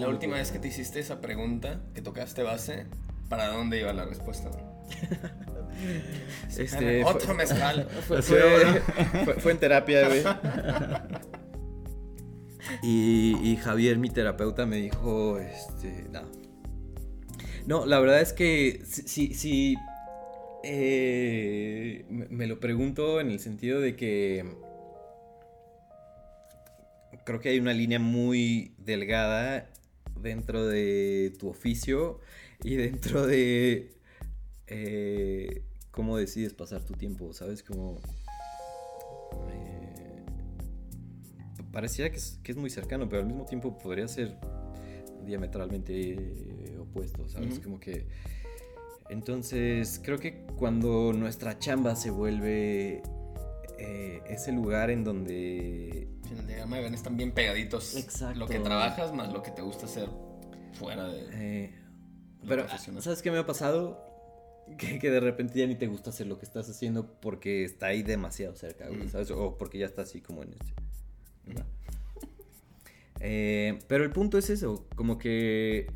La 0.00 0.08
última 0.08 0.36
vez 0.36 0.50
que 0.50 0.60
te 0.60 0.68
hiciste 0.68 0.98
esa 0.98 1.20
pregunta, 1.20 1.82
que 1.94 2.00
tocaste 2.00 2.42
base, 2.42 2.86
¿para 3.28 3.48
dónde 3.48 3.80
iba 3.80 3.92
la 3.92 4.06
respuesta? 4.06 4.50
Este, 6.56 7.04
Otro 7.04 7.20
fue- 7.26 7.34
mezcal. 7.34 7.88
Fue, 9.38 9.52
en 9.52 9.58
terapia, 9.58 10.08
güey. 10.08 10.22
Y, 12.82 13.36
y 13.42 13.56
Javier, 13.56 13.98
mi 13.98 14.10
terapeuta, 14.10 14.66
me 14.66 14.76
dijo, 14.76 15.38
este, 15.38 16.06
no. 16.10 16.22
No, 17.66 17.86
la 17.86 18.00
verdad 18.00 18.20
es 18.20 18.32
que 18.32 18.82
sí, 18.84 19.34
sí, 19.34 19.76
eh, 20.64 22.04
me 22.08 22.46
lo 22.46 22.60
pregunto 22.60 23.20
en 23.20 23.30
el 23.30 23.40
sentido 23.40 23.80
de 23.80 23.94
que 23.94 24.44
creo 27.24 27.40
que 27.40 27.50
hay 27.50 27.58
una 27.60 27.72
línea 27.74 27.98
muy 27.98 28.74
delgada 28.78 29.68
dentro 30.20 30.66
de 30.66 31.34
tu 31.38 31.48
oficio 31.48 32.20
y 32.64 32.76
dentro 32.76 33.26
de 33.26 33.90
eh, 34.70 35.62
cómo 35.90 36.16
decides 36.16 36.54
pasar 36.54 36.84
tu 36.84 36.94
tiempo, 36.94 37.32
¿sabes? 37.32 37.62
Como... 37.62 38.00
eh, 39.50 40.24
pareciera 41.72 42.10
que 42.10 42.16
es, 42.16 42.38
que 42.42 42.52
es 42.52 42.58
muy 42.58 42.70
cercano, 42.70 43.08
pero 43.08 43.22
al 43.22 43.28
mismo 43.28 43.44
tiempo 43.44 43.78
podría 43.78 44.08
ser 44.08 44.36
diametralmente 45.24 46.12
eh, 46.12 46.78
opuesto, 46.78 47.28
¿sabes? 47.28 47.54
Ujú. 47.54 47.62
Como 47.62 47.80
que... 47.80 48.06
Entonces, 49.10 50.00
creo 50.04 50.18
que 50.18 50.44
cuando 50.58 51.14
nuestra 51.14 51.58
chamba 51.58 51.96
se 51.96 52.10
vuelve 52.10 53.02
eh, 53.78 54.22
ese 54.28 54.52
lugar 54.52 54.90
en 54.90 55.02
donde 55.04 56.08
día, 56.46 56.66
me 56.66 56.82
ven, 56.82 56.94
están 56.94 57.16
bien 57.16 57.32
pegaditos. 57.32 57.96
Exacto. 57.96 58.38
Lo 58.38 58.46
que 58.46 58.58
trabajas 58.58 59.12
más 59.12 59.32
lo 59.32 59.42
que 59.42 59.50
te 59.50 59.62
gusta 59.62 59.86
hacer 59.86 60.08
fuera 60.72 61.08
de. 61.08 61.28
Eh, 61.32 61.74
pero. 62.46 62.66
¿sabes 63.00 63.22
qué 63.22 63.30
me 63.30 63.38
ha 63.38 63.46
pasado? 63.46 64.07
Que, 64.76 64.98
que 64.98 65.10
de 65.10 65.20
repente 65.20 65.58
ya 65.58 65.66
ni 65.66 65.74
te 65.74 65.86
gusta 65.86 66.10
hacer 66.10 66.26
lo 66.26 66.38
que 66.38 66.44
estás 66.44 66.68
haciendo 66.68 67.06
porque 67.20 67.64
está 67.64 67.86
ahí 67.86 68.02
demasiado 68.02 68.54
cerca, 68.54 68.86
güey, 68.88 69.04
Mm. 69.04 69.08
¿sabes? 69.08 69.30
O 69.30 69.56
porque 69.56 69.78
ya 69.78 69.86
está 69.86 70.02
así 70.02 70.20
como 70.20 70.42
en 70.42 70.52
este. 70.52 70.72
Eh, 73.20 73.78
pero 73.88 74.04
el 74.04 74.10
punto 74.10 74.38
es 74.38 74.48
eso, 74.50 74.86
como 74.94 75.18
que 75.18 75.90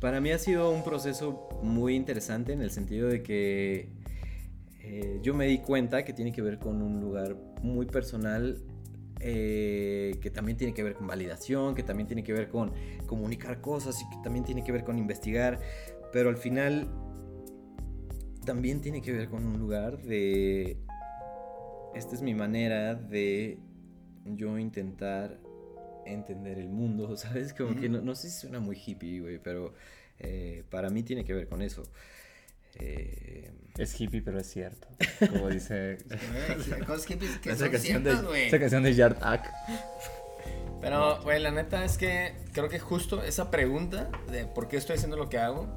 para 0.00 0.20
mí 0.20 0.30
ha 0.30 0.38
sido 0.38 0.70
un 0.70 0.82
proceso 0.82 1.48
muy 1.62 1.94
interesante 1.94 2.52
en 2.52 2.62
el 2.62 2.70
sentido 2.70 3.08
de 3.08 3.22
que 3.22 3.88
eh, 4.80 5.20
yo 5.22 5.34
me 5.34 5.46
di 5.46 5.58
cuenta 5.58 6.04
que 6.04 6.12
tiene 6.12 6.32
que 6.32 6.42
ver 6.42 6.58
con 6.58 6.82
un 6.82 7.00
lugar 7.00 7.36
muy 7.62 7.86
personal, 7.86 8.60
eh, 9.20 10.18
que 10.20 10.30
también 10.30 10.58
tiene 10.58 10.74
que 10.74 10.82
ver 10.82 10.94
con 10.94 11.06
validación, 11.06 11.76
que 11.76 11.84
también 11.84 12.08
tiene 12.08 12.24
que 12.24 12.32
ver 12.32 12.48
con 12.48 12.72
comunicar 13.06 13.60
cosas 13.60 14.00
y 14.02 14.08
que 14.10 14.16
también 14.24 14.44
tiene 14.44 14.64
que 14.64 14.72
ver 14.72 14.82
con 14.82 14.98
investigar, 14.98 15.60
pero 16.12 16.28
al 16.28 16.36
final 16.36 16.88
también 18.44 18.80
tiene 18.80 19.02
que 19.02 19.12
ver 19.12 19.28
con 19.28 19.46
un 19.46 19.58
lugar 19.58 19.98
de... 20.02 20.76
Esta 21.94 22.14
es 22.14 22.22
mi 22.22 22.34
manera 22.34 22.94
de 22.94 23.58
yo 24.24 24.58
intentar 24.58 25.38
entender 26.06 26.58
el 26.58 26.68
mundo, 26.68 27.16
¿sabes? 27.16 27.52
Como 27.52 27.78
que 27.80 27.88
no, 27.88 28.00
no 28.00 28.14
sé 28.14 28.30
si 28.30 28.40
suena 28.40 28.60
muy 28.60 28.76
hippie, 28.84 29.20
güey, 29.20 29.38
pero 29.38 29.74
eh, 30.18 30.64
para 30.70 30.90
mí 30.90 31.02
tiene 31.02 31.24
que 31.24 31.34
ver 31.34 31.48
con 31.48 31.62
eso. 31.62 31.82
Eh, 32.76 33.50
Es 33.76 34.00
hippie, 34.00 34.22
pero 34.22 34.38
es 34.40 34.46
cierto. 34.50 34.88
Como 35.30 35.50
dice 35.50 35.98
Güey, 36.68 36.80
Cosas 36.86 37.04
que, 37.06 37.18
que 37.18 37.26
esa 37.50 37.56
son 37.58 37.70
canción, 37.70 38.02
de, 38.02 38.10
ciertas, 38.10 38.24
güey. 38.24 38.46
esa 38.48 38.58
canción 38.58 38.82
de 38.82 38.94
Yard 38.94 39.18
Act. 39.22 39.46
Pero, 40.80 41.22
güey, 41.22 41.40
la 41.40 41.50
neta 41.50 41.84
es 41.84 41.96
que 41.96 42.32
creo 42.52 42.68
que 42.68 42.78
justo 42.80 43.22
esa 43.22 43.50
pregunta 43.50 44.10
de 44.32 44.46
por 44.46 44.68
qué 44.68 44.78
estoy 44.78 44.96
haciendo 44.96 45.16
lo 45.16 45.28
que 45.28 45.38
hago, 45.38 45.68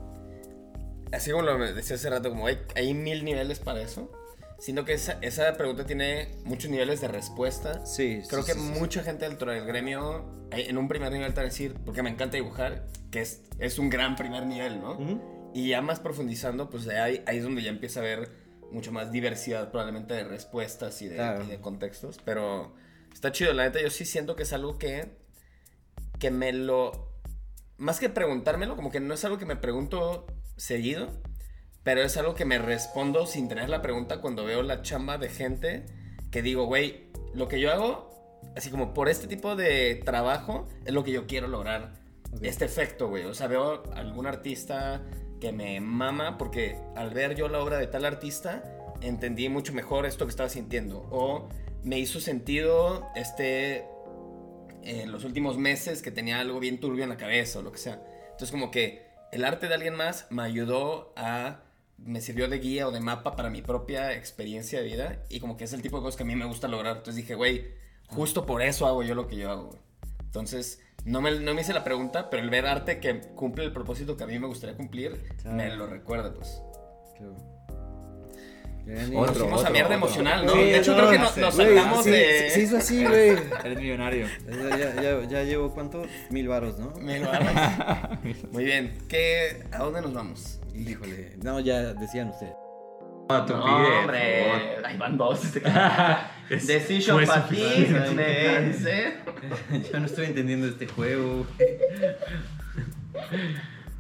así 1.16 1.32
como 1.32 1.44
lo 1.44 1.58
decía 1.74 1.96
hace 1.96 2.10
rato, 2.10 2.30
como 2.30 2.48
hay, 2.48 2.60
hay 2.76 2.94
mil 2.94 3.24
niveles 3.26 3.60
para 3.60 3.82
eso. 3.82 4.12
Siento 4.60 4.86
que 4.86 4.94
esa, 4.94 5.20
esa 5.22 5.56
pregunta 5.58 5.86
tiene 5.86 6.30
muchos 6.46 6.72
niveles 6.72 7.02
de 7.02 7.08
respuesta. 7.10 7.86
sí, 7.86 8.22
Creo 8.30 8.42
sí, 8.44 8.54
que 8.54 8.58
sí, 8.60 8.66
sí. 8.74 8.80
mucha 8.80 9.04
gente 9.04 9.28
dentro 9.28 9.52
del 9.52 9.66
gremio, 9.66 10.26
en 10.52 10.78
un 10.78 10.88
primer 10.88 11.12
nivel 11.12 11.34
te 11.34 11.38
va 11.38 11.42
a 11.42 11.46
decir, 11.46 11.76
porque 11.86 12.02
me 12.02 12.10
encanta 12.10 12.38
dibujar, 12.38 12.86
que 13.12 13.22
es, 13.22 13.42
es 13.60 13.80
un 13.80 13.90
gran 13.90 14.16
primer 14.16 14.46
nivel, 14.46 14.80
¿no? 14.80 14.94
Ujú. 14.94 15.52
Y 15.54 15.70
ya 15.70 15.82
más 15.82 16.00
profundizando, 16.00 16.70
pues 16.70 16.88
ahí, 16.88 17.22
ahí 17.28 17.38
es 17.38 17.44
donde 17.44 17.64
ya 17.64 17.70
empieza 17.70 18.00
a 18.00 18.04
haber 18.04 18.30
mucha 18.72 18.92
más 18.92 19.12
diversidad 19.12 19.72
probablemente 19.72 20.14
de 20.14 20.24
respuestas 20.24 21.02
y 21.02 21.08
de, 21.10 21.16
Claro. 21.16 21.44
y 21.44 21.48
de 21.48 21.60
contextos. 21.60 22.20
Pero 22.24 22.74
está 23.14 23.32
chido, 23.32 23.54
la 23.54 23.64
neta 23.64 23.82
yo 23.82 23.90
sí 23.90 24.06
siento 24.06 24.36
que 24.36 24.44
es 24.44 24.54
algo 24.54 24.78
que, 24.78 25.18
que 26.20 26.32
me 26.32 26.52
lo... 26.54 27.12
Más 27.78 28.00
que 28.00 28.10
preguntármelo, 28.10 28.76
como 28.78 28.90
que 28.90 29.02
no 29.02 29.14
es 29.14 29.24
algo 29.26 29.38
que 29.38 29.46
me 29.46 29.58
pregunto 29.58 30.26
seguido, 30.58 31.10
pero 31.84 32.02
es 32.02 32.18
algo 32.18 32.34
que 32.36 32.46
me 32.46 32.58
respondo 32.58 33.28
sin 33.28 33.48
tener 33.48 33.70
la 33.70 33.82
pregunta 33.82 34.22
cuando 34.22 34.46
veo 34.46 34.64
la 34.64 34.82
chamba 34.82 35.18
de 35.18 35.30
gente 35.30 35.86
que 36.32 36.42
digo, 36.42 36.66
güey, 36.66 37.08
lo 37.34 37.48
que 37.48 37.60
yo 37.60 37.72
hago, 37.72 38.42
así 38.56 38.70
como 38.70 38.94
por 38.94 39.10
este 39.10 39.28
tipo 39.28 39.56
de 39.56 40.02
trabajo, 40.04 40.68
es 40.86 40.94
lo 40.94 41.04
que 41.04 41.12
yo 41.12 41.28
quiero 41.28 41.48
lograr 41.48 41.94
este 42.42 42.66
efecto, 42.66 43.08
güey. 43.08 43.24
O 43.26 43.34
sea, 43.34 43.48
veo 43.48 43.84
algún 43.94 44.28
artista 44.28 45.04
que 45.40 45.52
me 45.52 45.80
mama 45.80 46.38
porque 46.38 46.78
al 46.96 47.12
ver 47.12 47.36
yo 47.36 47.48
la 47.48 47.60
obra 47.60 47.78
de 47.78 47.88
tal 47.88 48.06
artista, 48.06 48.64
entendí 49.02 49.50
mucho 49.50 49.74
mejor 49.74 50.06
esto 50.06 50.26
que 50.26 50.32
estaba 50.32 50.50
sintiendo. 50.50 51.08
O 51.12 51.50
me 51.84 52.00
hizo 52.00 52.20
sentido 52.20 53.08
este 53.16 53.86
en 54.82 55.12
los 55.12 55.24
últimos 55.24 55.58
meses 55.58 56.02
que 56.02 56.12
tenía 56.12 56.40
algo 56.40 56.60
bien 56.60 56.80
turbio 56.80 57.04
en 57.04 57.10
la 57.10 57.18
cabeza 57.18 57.60
o 57.60 57.62
lo 57.62 57.72
que 57.72 57.78
sea. 57.78 58.02
Entonces 58.26 58.52
como 58.52 58.72
que 58.72 59.05
el 59.36 59.44
arte 59.44 59.68
de 59.68 59.74
alguien 59.74 59.96
más 59.96 60.28
me 60.30 60.44
ayudó 60.44 61.14
a 61.18 61.60
me 61.98 62.22
sirvió 62.22 62.48
de 62.48 62.60
guía 62.60 62.88
o 62.88 62.92
de 62.92 63.02
mapa 63.02 63.36
para 63.36 63.50
mi 63.50 63.62
propia 63.62 64.14
experiencia 64.14 64.80
de 64.80 64.86
vida 64.86 65.24
y 65.30 65.42
como 65.42 65.58
que 65.58 65.66
es 65.66 65.74
el 65.74 65.82
tipo 65.82 65.98
de 65.98 66.04
cosas 66.04 66.16
que 66.16 66.24
a 66.24 66.26
mí 66.26 66.36
me 66.36 66.46
gusta 66.46 66.70
lograr. 66.70 66.98
Entonces 66.98 67.18
dije, 67.18 67.36
güey, 67.36 67.66
justo 68.08 68.46
por 68.46 68.62
eso 68.62 68.88
hago 68.88 69.04
yo 69.04 69.14
lo 69.14 69.28
que 69.28 69.36
yo 69.36 69.52
hago. 69.52 69.78
Entonces, 70.24 70.82
no 71.04 71.20
me, 71.22 71.38
no 71.40 71.54
me 71.54 71.62
hice 71.62 71.74
la 71.74 71.84
pregunta, 71.84 72.30
pero 72.30 72.44
el 72.44 72.50
ver 72.50 72.66
arte 72.66 73.02
que 73.02 73.20
cumple 73.36 73.66
el 73.66 73.74
propósito 73.74 74.16
que 74.16 74.24
a 74.24 74.28
mí 74.28 74.40
me 74.40 74.48
gustaría 74.48 74.78
cumplir, 74.78 75.22
me 75.44 75.76
lo 75.76 75.88
recuerda, 75.88 76.34
pues. 76.34 76.62
Ni- 78.86 79.16
Nos 79.16 79.30
Otro, 79.30 79.42
fuimos 79.42 79.60
a 79.60 79.62
otro, 79.62 79.72
mierda 79.74 79.88
otro. 79.88 79.98
emocional, 79.98 80.46
¿no? 80.46 80.52
Sí, 80.54 80.58
de 80.60 80.78
hecho, 80.78 80.92
no, 80.92 80.98
creo 80.98 81.10
que 81.10 81.18
no 81.18 81.24
nos 81.24 81.56
Güey, 81.56 81.76
saltamos 81.76 82.04
sí, 82.04 82.10
de... 82.12 82.50
Se 82.52 82.62
hizo 82.62 82.78
así, 82.78 83.04
güey. 83.06 83.30
Eres 83.64 83.78
millonario. 83.80 84.28
Ya, 84.48 85.02
ya, 85.02 85.24
ya, 85.28 85.44
llevo, 85.44 85.72
¿cuánto? 85.74 86.04
Mil 86.30 86.48
varos, 86.48 86.78
¿no? 86.78 86.92
Mil 87.02 87.24
varos. 87.26 87.50
Muy 88.52 88.64
bien. 88.64 88.98
¿Qué, 89.10 89.64
¿A 89.72 89.80
dónde 89.80 90.02
nos 90.02 90.14
vamos? 90.14 90.60
Híjole. 90.76 91.32
No, 91.42 91.60
ya 91.60 91.94
decían 91.94 92.30
ustedes. 92.30 92.54
No, 93.28 93.44
tú 93.44 93.54
No, 93.56 93.64
pide, 93.66 93.98
hombre, 93.98 94.86
ahí 94.86 94.98
van 94.98 95.18
dos. 95.18 95.42
Decision 96.50 97.26
suficiente. 97.26 98.12
me 98.12 98.46
cansé. 98.46 99.14
Yo 99.92 100.00
no 100.00 100.06
estoy 100.06 100.28
entendiendo 100.28 100.68
este 100.68 100.86
juego. 100.86 101.48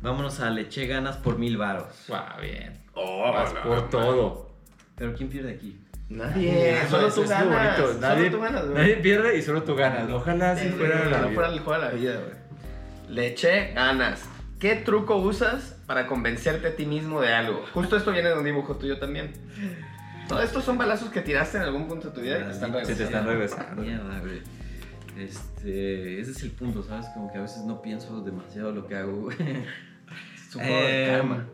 Vámonos 0.01 0.39
a 0.41 0.49
le 0.51 0.61
eché 0.61 0.85
ganas 0.85 1.17
por 1.17 1.39
mil 1.39 1.57
varos. 1.57 2.05
Guau, 2.07 2.39
bien. 2.41 2.83
Oh, 2.93 3.31
Vas 3.33 3.51
por 3.53 3.81
man. 3.81 3.89
todo. 3.89 4.54
Pero 4.95 5.13
¿quién 5.13 5.29
pierde 5.29 5.51
aquí? 5.53 5.79
Nadie, 6.09 6.77
solo 6.89 7.11
tú 7.11 7.23
es 7.23 7.29
ganas. 7.29 7.77
bonito. 7.79 7.99
Nadie, 7.99 8.25
solo 8.25 8.37
tú 8.37 8.43
ganas, 8.43 8.65
güey. 8.65 8.77
nadie 8.77 8.95
pierde 8.97 9.37
y 9.37 9.41
solo 9.41 9.63
tú 9.63 9.75
ganas. 9.75 10.09
Ojalá 10.09 10.51
así 10.51 10.67
Sí, 10.67 10.73
fuera 10.75 11.05
la 11.05 11.17
no 11.21 11.27
vida. 11.27 11.33
fuera 11.35 11.49
el 11.53 11.59
juego 11.59 11.81
de 11.81 11.87
la 11.87 11.93
vida, 11.93 12.13
güey. 12.19 13.15
Le 13.15 13.27
eché 13.27 13.73
ganas. 13.73 14.23
¿Qué 14.59 14.75
truco 14.75 15.17
usas 15.17 15.75
para 15.85 16.07
convencerte 16.07 16.67
a 16.69 16.75
ti 16.75 16.85
mismo 16.85 17.21
de 17.21 17.33
algo? 17.33 17.65
Justo 17.73 17.97
esto 17.97 18.11
viene 18.11 18.29
de 18.29 18.37
un 18.37 18.43
dibujo 18.45 18.77
tuyo 18.77 18.97
también. 18.99 19.31
Todos 20.27 20.43
estos 20.43 20.63
son 20.63 20.77
balazos 20.77 21.09
que 21.09 21.21
tiraste 21.21 21.57
en 21.57 21.63
algún 21.63 21.87
punto 21.87 22.09
de 22.09 22.15
tu 22.15 22.21
vida 22.21 22.39
y 22.39 22.43
te 22.45 22.51
están 22.51 22.71
Maldita 22.71 22.93
Se 22.93 22.97
te 22.97 23.03
están 23.03 23.25
regresando. 23.27 23.63
regresando. 23.75 23.81
Mierda, 23.81 24.19
güey. 24.21 24.41
Este, 25.17 26.19
ese 26.19 26.31
es 26.31 26.43
el 26.43 26.51
punto, 26.51 26.83
¿sabes? 26.83 27.05
Como 27.13 27.31
que 27.31 27.37
a 27.37 27.41
veces 27.41 27.63
no 27.63 27.81
pienso 27.81 28.21
demasiado 28.21 28.71
lo 28.71 28.87
que 28.87 28.95
hago, 28.95 29.13
güey. 29.23 29.37
Es 29.39 30.55
un 30.55 30.61
juego 30.63 30.77
de 30.87 31.05
Em, 31.05 31.11
karma. 31.15 31.45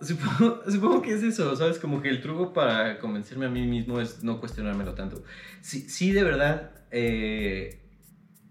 Supongo, 0.00 0.60
supongo 0.70 1.02
que 1.02 1.14
es 1.14 1.22
eso, 1.22 1.54
¿sabes? 1.56 1.78
Como 1.78 2.02
que 2.02 2.08
el 2.10 2.20
truco 2.20 2.52
para 2.52 2.98
convencerme 2.98 3.46
a 3.46 3.50
mí 3.50 3.66
mismo 3.66 4.00
es 4.00 4.22
no 4.22 4.40
cuestionármelo 4.40 4.94
tanto. 4.94 5.22
Sí, 5.60 5.88
sí 5.88 6.12
de 6.12 6.24
verdad, 6.24 6.70
eh, 6.90 7.80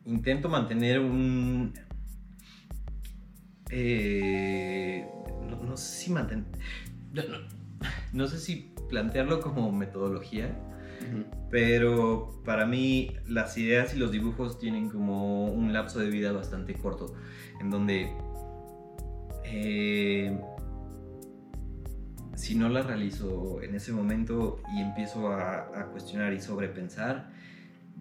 intento 0.06 0.50
mantener 0.50 1.00
un... 1.00 1.74
eh, 3.70 5.06
no, 5.48 5.64
no 5.64 5.78
sé 5.78 6.04
si 6.06 6.12
mantener... 6.12 6.46
No, 7.14 7.24
no- 7.28 7.64
no 8.14 8.28
sé 8.28 8.40
si 8.40 8.74
plantearlo 8.90 9.42
como 9.42 9.72
metodología, 9.72 10.56
pero 11.50 12.42
para 12.46 12.66
mí 12.66 13.12
las 13.28 13.58
ideas 13.58 13.94
y 13.96 13.98
los 13.98 14.12
dibujos 14.12 14.60
tienen 14.60 14.90
como 14.90 15.46
un 15.48 15.74
lapso 15.74 16.00
de 16.00 16.10
vida 16.10 16.32
bastante 16.32 16.76
corto, 16.76 17.14
en 17.60 17.72
donde 17.72 18.12
eh, 19.44 20.40
si 22.36 22.56
no 22.56 22.70
la 22.70 22.82
realizo 22.82 23.62
en 23.62 23.76
ese 23.76 23.92
momento 23.92 24.62
y 24.76 24.82
empiezo 24.82 25.28
a, 25.32 25.60
a 25.80 25.86
cuestionar 25.88 26.34
y 26.34 26.40
sobrepensar, 26.42 27.30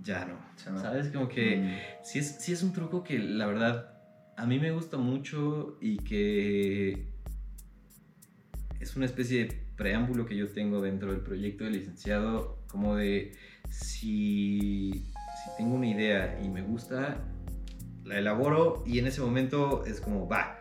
ya 0.03 0.24
no. 0.24 0.35
Ya 0.64 0.70
no. 0.72 0.80
¿Sabes? 0.80 1.09
Como 1.09 1.28
que 1.28 1.57
Mm. 1.57 2.05
sí 2.05 2.18
es, 2.18 2.37
sí 2.41 2.53
es 2.53 2.62
un 2.62 2.72
truco 2.72 3.03
que 3.05 3.18
la 3.18 3.47
verdad 3.47 3.93
a 4.37 4.47
mí 4.47 4.59
me 4.59 4.72
gusta 4.72 4.97
mucho 4.97 5.76
y 5.80 5.99
que 5.99 7.07
es 8.80 8.97
una 8.97 9.07
especie 9.07 9.45
de 9.47 9.62
preámbulo 9.76 10.26
que 10.26 10.37
yo 10.37 10.49
tengo 10.49 10.80
dentro 10.80 11.12
del 11.12 11.20
proyecto 11.20 11.64
de 11.64 11.70
licenciado, 11.70 12.59
como 12.68 12.97
de 12.97 13.33
si, 13.70 14.91
si 14.93 15.57
tengo 15.57 15.74
una 15.76 15.87
idea 15.89 16.41
y 16.43 16.49
me 16.49 16.62
gusta, 16.62 17.18
la 18.05 18.18
elaboro 18.18 18.83
y 18.87 18.99
en 18.99 19.07
ese 19.07 19.20
momento 19.20 19.85
es 19.85 20.01
como, 20.01 20.28
va, 20.28 20.59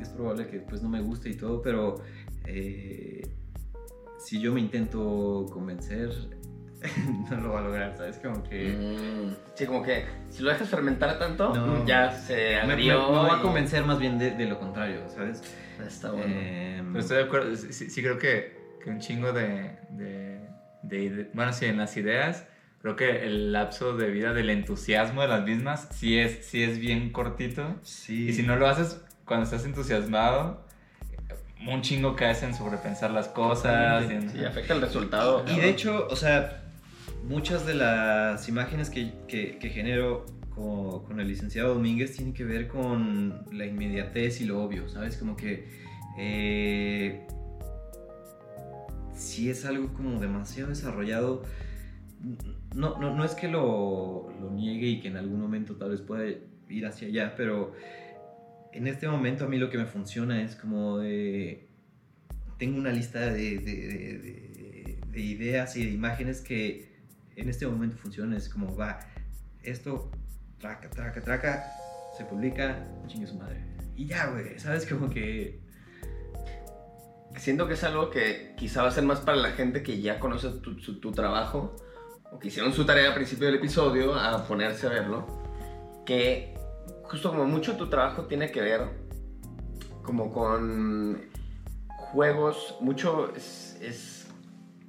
es 0.00 0.08
probable 0.10 0.46
que 0.48 0.58
después 0.58 0.82
no 0.82 0.88
me 0.88 1.00
guste 1.00 1.30
y 1.30 1.34
todo, 1.34 1.62
pero 1.62 2.02
eh, 2.46 3.22
si 4.18 4.40
yo 4.40 4.52
me 4.52 4.60
intento 4.60 5.46
convencer, 5.52 6.10
no 7.30 7.36
lo 7.40 7.52
va 7.52 7.60
a 7.60 7.62
lograr, 7.62 7.96
¿sabes? 7.96 8.18
Como 8.18 8.42
que... 8.42 8.68
Mm. 8.70 9.34
Sí, 9.54 9.66
como 9.66 9.82
que 9.82 10.04
si 10.30 10.42
lo 10.42 10.50
dejas 10.50 10.68
fermentar 10.68 11.18
tanto, 11.18 11.54
No. 11.54 11.86
ya 11.86 12.10
se 12.12 12.56
Me, 12.62 12.66
me- 12.66 12.72
agrió. 12.74 13.10
me 13.10 13.16
va 13.28 13.34
a 13.36 13.38
y- 13.38 13.42
convencer 13.42 13.84
más 13.84 13.98
bien 13.98 14.18
de, 14.18 14.32
de 14.32 14.46
lo 14.46 14.58
contrario, 14.58 15.08
¿sabes? 15.08 15.42
Está 15.86 16.10
bueno. 16.12 16.26
Em, 16.34 16.92
Pero 16.92 17.00
estoy 17.00 17.16
de 17.18 17.22
acuerdo, 17.24 17.56
sí, 17.56 17.90
sí 17.90 18.02
creo 18.02 18.18
que, 18.18 18.56
que 18.82 18.90
un 18.90 19.00
chingo 19.00 19.32
de, 19.32 19.76
de, 19.90 20.48
de 20.82 21.30
Bueno, 21.34 21.52
sí, 21.52 21.66
en 21.66 21.78
las 21.78 21.96
ideas, 21.96 22.46
creo 22.82 22.96
que 22.96 23.24
el 23.24 23.52
lapso 23.52 23.96
de 23.96 24.10
vida 24.10 24.32
del 24.34 24.50
entusiasmo 24.50 25.22
de 25.22 25.28
las 25.28 25.44
mismas 25.44 25.88
sí 25.92 26.18
es, 26.18 26.44
sí 26.44 26.62
es 26.62 26.78
bien 26.78 27.10
cortito. 27.12 27.76
sí. 27.82 28.28
Y 28.28 28.32
si 28.34 28.42
no 28.42 28.56
lo 28.56 28.66
haces 28.68 29.00
cuando 29.24 29.44
estás 29.44 29.64
entusiasmado, 29.64 30.63
un 31.68 31.82
chingo 31.82 32.14
caes 32.16 32.42
en 32.42 32.54
sobrepensar 32.54 33.10
las 33.10 33.28
cosas. 33.28 34.04
y 34.10 34.12
en- 34.12 34.30
Sí, 34.30 34.44
afecta 34.44 34.74
el 34.74 34.80
resultado. 34.80 35.44
Y 35.48 35.60
de 35.60 35.68
hecho, 35.70 36.06
o 36.10 36.16
sea, 36.16 36.62
muchas 37.26 37.66
de 37.66 37.74
las 37.74 38.48
imágenes 38.48 38.90
que, 38.90 39.12
que- 39.28 39.58
que 39.58 39.68
genero 39.70 40.26
con, 40.54 41.04
con 41.04 41.20
el 41.20 41.28
licenciado 41.28 41.74
Domínguez 41.74 42.14
tienen 42.16 42.32
que 42.34 42.44
ver 42.44 42.68
con 42.68 43.44
la 43.52 43.66
inmediatez 43.66 44.40
y 44.40 44.44
lo 44.44 44.62
obvio, 44.62 44.88
¿sabes? 44.88 45.16
Como 45.16 45.36
que 45.36 45.68
eh, 46.18 47.26
si 49.14 49.50
es 49.50 49.64
algo 49.64 49.92
como 49.94 50.20
demasiado 50.20 50.70
desarrollado, 50.70 51.42
no, 52.74 52.98
no, 52.98 53.14
no 53.14 53.24
es 53.24 53.34
que 53.34 53.48
lo, 53.48 54.32
lo 54.40 54.50
niegue 54.50 54.86
y 54.86 55.00
que 55.00 55.08
en 55.08 55.16
algún 55.16 55.40
momento 55.40 55.76
tal 55.76 55.90
vez 55.90 56.00
pueda 56.00 56.24
ir 56.68 56.86
hacia 56.86 57.08
allá, 57.08 57.34
pero 57.36 57.72
en 58.74 58.86
este 58.86 59.08
momento 59.08 59.44
a 59.44 59.48
mí 59.48 59.56
lo 59.58 59.70
que 59.70 59.78
me 59.78 59.86
funciona 59.86 60.42
es 60.42 60.56
como 60.56 60.98
tengo 62.58 62.78
una 62.78 62.90
lista 62.90 63.20
de, 63.20 63.58
de- 63.58 63.58
de- 63.58 64.18
de- 64.18 64.98
de 65.08 65.20
ideas 65.20 65.76
y 65.76 65.84
de 65.86 65.92
imágenes 65.92 66.40
que 66.40 66.92
en 67.36 67.48
este 67.48 67.66
momento 67.66 67.96
funcionan. 67.96 68.36
Es 68.36 68.48
como, 68.48 68.76
va, 68.76 69.00
esto, 69.62 70.10
traca, 70.58 70.90
traca, 70.90 71.20
traca, 71.20 71.64
se 72.16 72.24
publica, 72.24 72.86
chingue 73.06 73.26
su 73.26 73.34
madre. 73.36 73.60
Y 73.96 74.06
ya, 74.06 74.26
güey, 74.26 74.58
¿sabes? 74.58 74.86
Como 74.86 75.08
que... 75.10 75.60
Siento 77.36 77.66
que 77.66 77.74
es 77.74 77.82
algo 77.84 78.10
que 78.10 78.54
quizá 78.56 78.82
va 78.82 78.88
a 78.88 78.92
ser 78.92 79.04
más 79.04 79.20
para 79.20 79.36
la 79.36 79.50
gente 79.52 79.82
que 79.82 80.00
ya 80.00 80.20
conoce 80.20 80.48
tu, 80.60 80.76
tu 81.00 81.12
trabajo 81.12 81.74
o 82.30 82.38
que 82.38 82.48
hicieron 82.48 82.72
su 82.72 82.84
tarea 82.86 83.08
al 83.08 83.14
principio 83.14 83.46
del 83.46 83.56
episodio 83.56 84.14
a 84.14 84.46
ponerse 84.46 84.86
a 84.86 84.90
verlo. 84.90 85.26
Que 86.06 86.53
justo 87.14 87.30
como 87.30 87.44
mucho 87.44 87.76
tu 87.76 87.88
trabajo 87.88 88.24
tiene 88.24 88.50
que 88.50 88.60
ver 88.60 88.88
como 90.02 90.32
con 90.32 91.30
juegos, 91.86 92.76
mucho 92.80 93.32
es, 93.36 93.78
es 93.80 94.26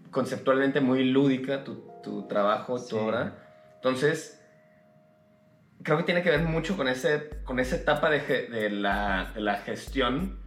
conceptualmente 0.09 0.81
muy 0.81 1.03
lúdica 1.03 1.63
tu, 1.63 1.83
tu 2.01 2.27
trabajo, 2.27 2.79
tu 2.79 2.87
Sí. 2.87 2.95
obra. 2.95 3.69
Entonces, 3.75 4.41
creo 5.83 5.97
que 5.97 6.03
tiene 6.03 6.23
que 6.23 6.31
ver 6.31 6.41
mucho 6.41 6.75
con, 6.75 6.87
ese, 6.87 7.29
con 7.43 7.59
esa 7.59 7.75
etapa 7.75 8.09
de 8.09 8.71
la, 8.71 9.31
de 9.35 9.41
la 9.41 9.57
gestión, 9.57 10.39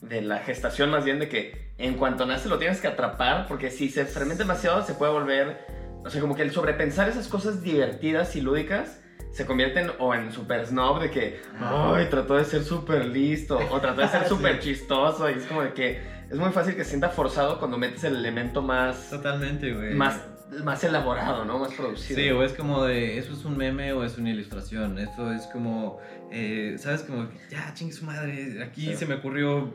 de 0.00 0.22
la 0.22 0.38
gestación 0.38 0.90
más 0.90 1.04
bien, 1.04 1.18
de 1.18 1.28
que 1.28 1.74
en 1.76 1.98
cuanto 1.98 2.24
nace 2.24 2.48
lo 2.48 2.58
tienes 2.58 2.80
que 2.80 2.88
atrapar, 2.88 3.46
porque 3.46 3.70
si 3.70 3.90
se 3.90 4.06
fermenta 4.06 4.44
demasiado 4.44 4.82
se 4.82 4.94
puede 4.94 5.12
volver, 5.12 5.66
o 6.02 6.08
sea, 6.08 6.22
como 6.22 6.34
que 6.34 6.42
el 6.42 6.50
sobrepensar 6.50 7.10
esas 7.10 7.28
cosas 7.28 7.60
divertidas 7.62 8.34
y 8.36 8.40
lúdicas 8.40 9.02
se 9.36 9.44
convierten 9.44 9.90
o 9.98 10.14
en 10.14 10.32
super 10.32 10.64
snob 10.66 11.00
de 11.00 11.10
que, 11.10 11.42
ay, 11.60 12.06
trató 12.08 12.36
de 12.36 12.44
ser 12.44 12.62
súper 12.64 13.04
listo, 13.06 13.58
o 13.70 13.80
trató 13.80 14.00
de 14.00 14.08
ser 14.08 14.22
Sí. 14.24 14.28
súper 14.30 14.58
chistoso, 14.60 15.28
y 15.28 15.34
es 15.34 15.44
como 15.44 15.62
de 15.62 15.72
que 15.74 16.00
es 16.30 16.38
muy 16.38 16.50
fácil 16.52 16.74
que 16.74 16.84
se 16.84 16.90
sienta 16.90 17.10
forzado 17.10 17.58
cuando 17.58 17.76
metes 17.76 18.02
el 18.04 18.16
elemento 18.16 18.62
más, 18.62 19.10
Totalmente, 19.10 19.72
güey. 19.74 19.94
más, 19.94 20.24
más 20.64 20.82
elaborado, 20.84 21.44
¿no? 21.44 21.58
Más 21.58 21.72
producido. 21.74 22.18
Sí, 22.18 22.30
o 22.30 22.42
es 22.42 22.54
como 22.54 22.84
de, 22.84 23.18
eso 23.18 23.32
es 23.34 23.44
un 23.44 23.56
meme 23.58 23.92
o 23.92 24.04
es 24.04 24.16
una 24.16 24.30
ilustración. 24.30 24.98
Esto 24.98 25.30
es 25.32 25.42
como, 25.48 25.98
eh, 26.32 26.76
¿sabes? 26.78 27.02
Como, 27.02 27.28
ya, 27.50 27.72
chingue 27.74 27.92
su 27.92 28.04
madre, 28.06 28.62
aquí 28.64 28.86
Sí. 28.86 28.96
se 28.96 29.06
me 29.06 29.16
ocurrió. 29.16 29.74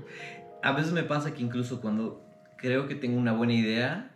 A 0.64 0.72
veces 0.72 0.92
me 0.92 1.04
pasa 1.04 1.34
que 1.34 1.42
incluso 1.44 1.82
cuando 1.82 2.22
creo 2.58 2.88
que 2.88 2.96
tengo 2.96 3.18
una 3.20 3.34
buena 3.34 3.54
idea, 3.54 4.11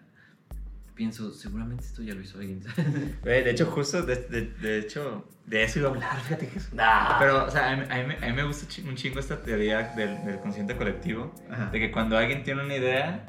pienso, 0.95 1.31
seguramente 1.33 1.83
esto 1.83 2.01
ya 2.01 2.13
lo 2.13 2.21
hizo 2.21 2.39
alguien. 2.39 2.61
Güey, 3.23 3.43
de 3.43 3.51
hecho, 3.51 3.65
justo, 3.67 4.01
de, 4.03 4.15
de- 4.15 4.51
de 4.61 4.79
hecho, 4.79 5.27
de 5.45 5.63
eso 5.63 5.79
iba 5.79 5.89
a 5.89 5.91
hablar, 5.91 6.19
fíjate 6.21 6.47
que 6.47 6.57
eso. 6.57 6.69
Ah, 6.77 7.17
Pero, 7.19 7.45
o 7.45 7.51
sea, 7.51 7.71
a 7.71 7.75
mí, 7.75 7.83
a 7.89 8.03
mí 8.07 8.15
a 8.21 8.25
mí 8.27 8.33
me 8.33 8.43
gusta 8.43 8.65
un 8.87 8.95
chingo 8.95 9.19
esta 9.19 9.41
teoría 9.41 9.93
del, 9.95 10.23
del 10.25 10.39
consciente 10.39 10.75
colectivo, 10.75 11.33
Ajá. 11.51 11.65
de 11.71 11.79
que 11.79 11.91
cuando 11.91 12.17
alguien 12.17 12.43
tiene 12.43 12.63
una 12.63 12.75
idea, 12.75 13.25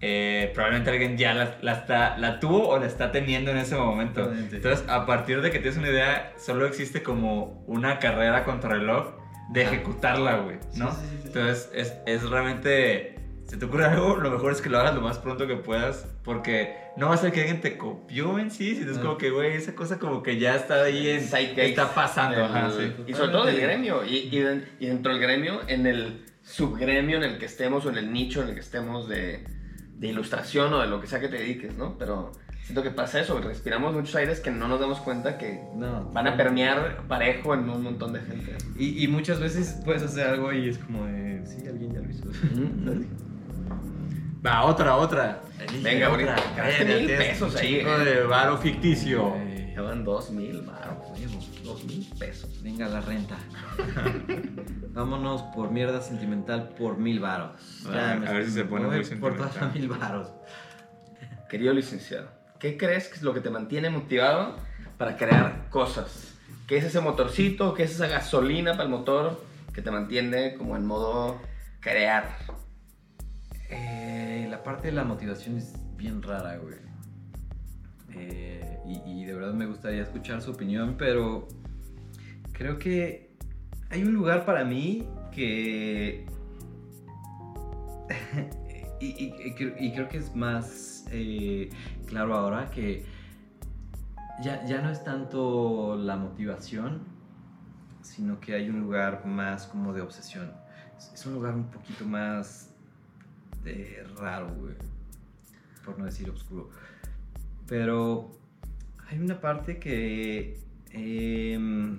eh, 0.00 0.50
probablemente 0.54 0.90
alguien 0.90 1.16
ya 1.16 1.32
la, 1.34 1.58
la 1.62 1.72
está, 1.74 2.18
la 2.18 2.40
tuvo 2.40 2.68
o 2.68 2.78
la 2.78 2.86
está 2.86 3.12
teniendo 3.12 3.50
en 3.52 3.58
ese 3.58 3.76
momento. 3.76 4.32
Entonces, 4.32 4.84
a 4.88 5.06
partir 5.06 5.40
de 5.42 5.50
que 5.52 5.58
tienes 5.60 5.78
una 5.78 5.88
idea, 5.90 6.32
solo 6.38 6.66
existe 6.66 7.02
como 7.04 7.62
una 7.68 7.98
carrera 8.00 8.44
contra 8.44 8.70
reloj 8.70 9.14
de 9.52 9.62
ejecutarla, 9.62 10.38
güey, 10.38 10.56
¿no? 10.76 10.90
Sí, 10.90 10.96
sí, 11.02 11.06
sí. 11.20 11.26
Entonces, 11.28 11.70
es, 11.74 11.92
es 12.06 12.22
realmente... 12.28 13.11
Si 13.52 13.58
te 13.58 13.66
ocurre 13.66 13.84
algo, 13.84 14.16
lo 14.16 14.30
mejor 14.30 14.50
es 14.52 14.62
que 14.62 14.70
lo 14.70 14.78
hagas 14.78 14.94
lo 14.94 15.02
más 15.02 15.18
pronto 15.18 15.46
que 15.46 15.56
puedas, 15.56 16.06
porque 16.24 16.74
no 16.96 17.10
va 17.10 17.16
a 17.16 17.18
ser 17.18 17.32
que 17.32 17.40
alguien 17.40 17.60
te 17.60 17.76
copió 17.76 18.38
en 18.38 18.50
sí, 18.50 18.74
sino 18.76 18.92
es 18.92 18.96
Ah. 18.96 19.02
como 19.02 19.18
que, 19.18 19.28
güey, 19.28 19.52
esa 19.52 19.74
cosa 19.74 19.98
como 19.98 20.22
que 20.22 20.38
ya 20.38 20.56
está 20.56 20.82
ahí 20.84 21.06
en... 21.10 21.18
Está 21.22 21.94
pasando, 21.94 22.42
ajá, 22.42 22.70
sí. 22.70 22.94
Y 23.06 23.12
sobre 23.12 23.30
todo 23.30 23.44
del 23.44 23.60
gremio. 23.60 24.06
Y, 24.06 24.30
y, 24.34 24.64
y 24.80 24.86
dentro 24.86 25.12
del 25.12 25.20
gremio, 25.20 25.60
en 25.68 25.86
el 25.86 26.24
subgremio 26.42 27.18
en 27.18 27.24
el 27.24 27.38
que 27.38 27.44
estemos 27.44 27.84
o 27.84 27.90
en 27.90 27.98
el 27.98 28.10
nicho 28.10 28.42
en 28.42 28.48
el 28.48 28.54
que 28.54 28.60
estemos 28.60 29.06
de, 29.06 29.44
de 29.98 30.06
ilustración 30.08 30.72
o 30.72 30.80
de 30.80 30.86
lo 30.86 30.98
que 31.02 31.06
sea 31.06 31.20
que 31.20 31.28
te 31.28 31.36
dediques, 31.36 31.76
¿no? 31.76 31.98
Pero 31.98 32.32
siento 32.64 32.82
que 32.82 32.90
pasa 32.90 33.20
eso, 33.20 33.38
respiramos 33.38 33.92
muchos 33.92 34.14
aires 34.16 34.40
que 34.40 34.50
no 34.50 34.66
nos 34.66 34.80
damos 34.80 34.98
cuenta 35.00 35.36
que 35.36 35.60
No, 35.76 36.10
van 36.10 36.26
a 36.26 36.38
permear 36.38 37.02
parejo 37.06 37.52
en 37.52 37.68
un 37.68 37.82
montón 37.82 38.14
de 38.14 38.20
gente. 38.20 38.56
Y, 38.78 39.04
y 39.04 39.08
muchas 39.08 39.40
veces 39.40 39.78
puedes 39.84 40.02
hacer 40.02 40.26
algo 40.26 40.50
y 40.54 40.70
es 40.70 40.78
como 40.78 41.04
de, 41.04 41.42
sí, 41.44 41.66
alguien 41.68 41.92
ya 41.92 42.00
lo 42.00 42.10
hizo. 42.10 42.24
Va, 44.44 44.64
otra, 44.64 44.96
otra. 44.96 45.42
Elige 45.60 45.82
Venga, 45.82 46.10
otra. 46.10 46.34
ahorita, 46.36 46.84
mil 46.84 47.06
pesos 47.06 47.56
eh. 47.62 47.84
de 47.84 48.22
varo 48.24 48.58
ficticio. 48.58 49.34
Eh, 49.36 49.72
Ya 49.74 49.82
van 49.82 50.04
dos 50.04 50.30
mil, 50.30 50.62
maro, 50.64 51.00
dos 51.64 51.84
mil 51.84 52.06
pesos. 52.18 52.60
venga 52.62 52.88
la 52.88 53.00
renta. 53.00 53.36
Vámonos 54.90 55.42
por 55.54 55.70
mierda 55.70 56.00
sentimental 56.02 56.70
por 56.70 56.98
mil 56.98 57.20
varos. 57.20 57.86
A 57.86 57.90
ver, 57.90 58.28
a 58.28 58.32
ver 58.32 58.44
si 58.44 58.50
se 58.52 58.64
pone 58.64 58.86
muy 58.88 59.04
Por 59.16 59.36
todas 59.36 59.52
sentimental. 59.54 59.72
mil 59.80 59.88
varos. 59.88 60.28
Querido 61.48 61.72
licenciado, 61.72 62.28
¿qué 62.58 62.76
crees 62.76 63.08
que 63.08 63.14
es 63.16 63.22
lo 63.22 63.32
que 63.32 63.40
te 63.40 63.50
mantiene 63.50 63.88
motivado 63.90 64.56
para 64.98 65.16
crear 65.16 65.68
cosas? 65.70 66.34
¿Qué 66.66 66.78
es 66.78 66.84
ese 66.84 67.00
motorcito? 67.00 67.74
¿Qué 67.74 67.84
es 67.84 67.92
esa 67.92 68.08
gasolina 68.08 68.72
para 68.72 68.84
el 68.84 68.88
motor 68.90 69.42
que 69.74 69.82
te 69.82 69.90
mantiene 69.90 70.54
como 70.54 70.76
en 70.76 70.84
modo 70.86 71.40
crear? 71.80 72.24
Eh, 73.70 74.01
la 74.52 74.62
parte 74.62 74.88
de 74.88 74.92
la 74.92 75.02
motivación 75.02 75.56
es 75.56 75.72
bien 75.96 76.20
rara, 76.22 76.58
güey. 76.58 76.76
Eh, 78.10 78.78
y, 78.84 79.24
de 79.24 79.32
verdad 79.32 79.54
me 79.54 79.64
gustaría 79.64 80.02
escuchar 80.02 80.42
su 80.42 80.50
opinión, 80.50 80.96
pero 80.98 81.48
creo 82.52 82.78
que 82.78 83.34
hay 83.88 84.02
un 84.02 84.12
lugar 84.12 84.44
para 84.44 84.62
mí 84.62 85.08
que... 85.30 86.26
y, 89.00 89.54
creo- 89.54 90.08
que 90.10 90.18
es 90.18 90.36
más 90.36 91.06
eh, 91.10 91.70
claro 92.04 92.34
ahora 92.36 92.70
que 92.70 93.06
ya, 94.42 94.66
ya 94.66 94.82
no 94.82 94.90
es 94.90 95.02
tanto 95.02 95.96
la 95.96 96.16
motivación, 96.16 97.04
sino 98.02 98.38
que 98.38 98.54
hay 98.54 98.68
un 98.68 98.80
lugar 98.80 99.24
más 99.24 99.66
como 99.66 99.94
de 99.94 100.02
obsesión. 100.02 100.52
Es, 100.98 101.10
es 101.14 101.24
un 101.24 101.32
lugar 101.32 101.54
un 101.54 101.70
poquito 101.70 102.04
más 102.04 102.71
de 103.64 104.04
raro, 104.16 104.48
güey. 104.54 104.74
Por 105.84 105.98
no 105.98 106.04
decir 106.04 106.28
oscuro. 106.30 106.70
Pero 107.66 108.30
hay 109.08 109.18
una 109.18 109.40
parte 109.40 109.78
que... 109.78 110.58
em, 110.90 111.98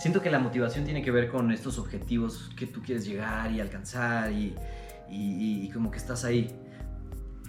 siento 0.00 0.20
que 0.22 0.30
la 0.30 0.38
motivación 0.38 0.84
tiene 0.84 1.02
que 1.02 1.10
ver 1.10 1.28
con 1.28 1.52
estos 1.52 1.78
objetivos 1.78 2.50
que 2.56 2.66
tú 2.66 2.82
quieres 2.82 3.04
llegar 3.06 3.50
y 3.52 3.60
alcanzar 3.60 4.32
y, 4.32 4.54
y- 5.10 5.64
y 5.66 5.70
como 5.70 5.90
que 5.90 5.98
estás 5.98 6.24
ahí. 6.24 6.50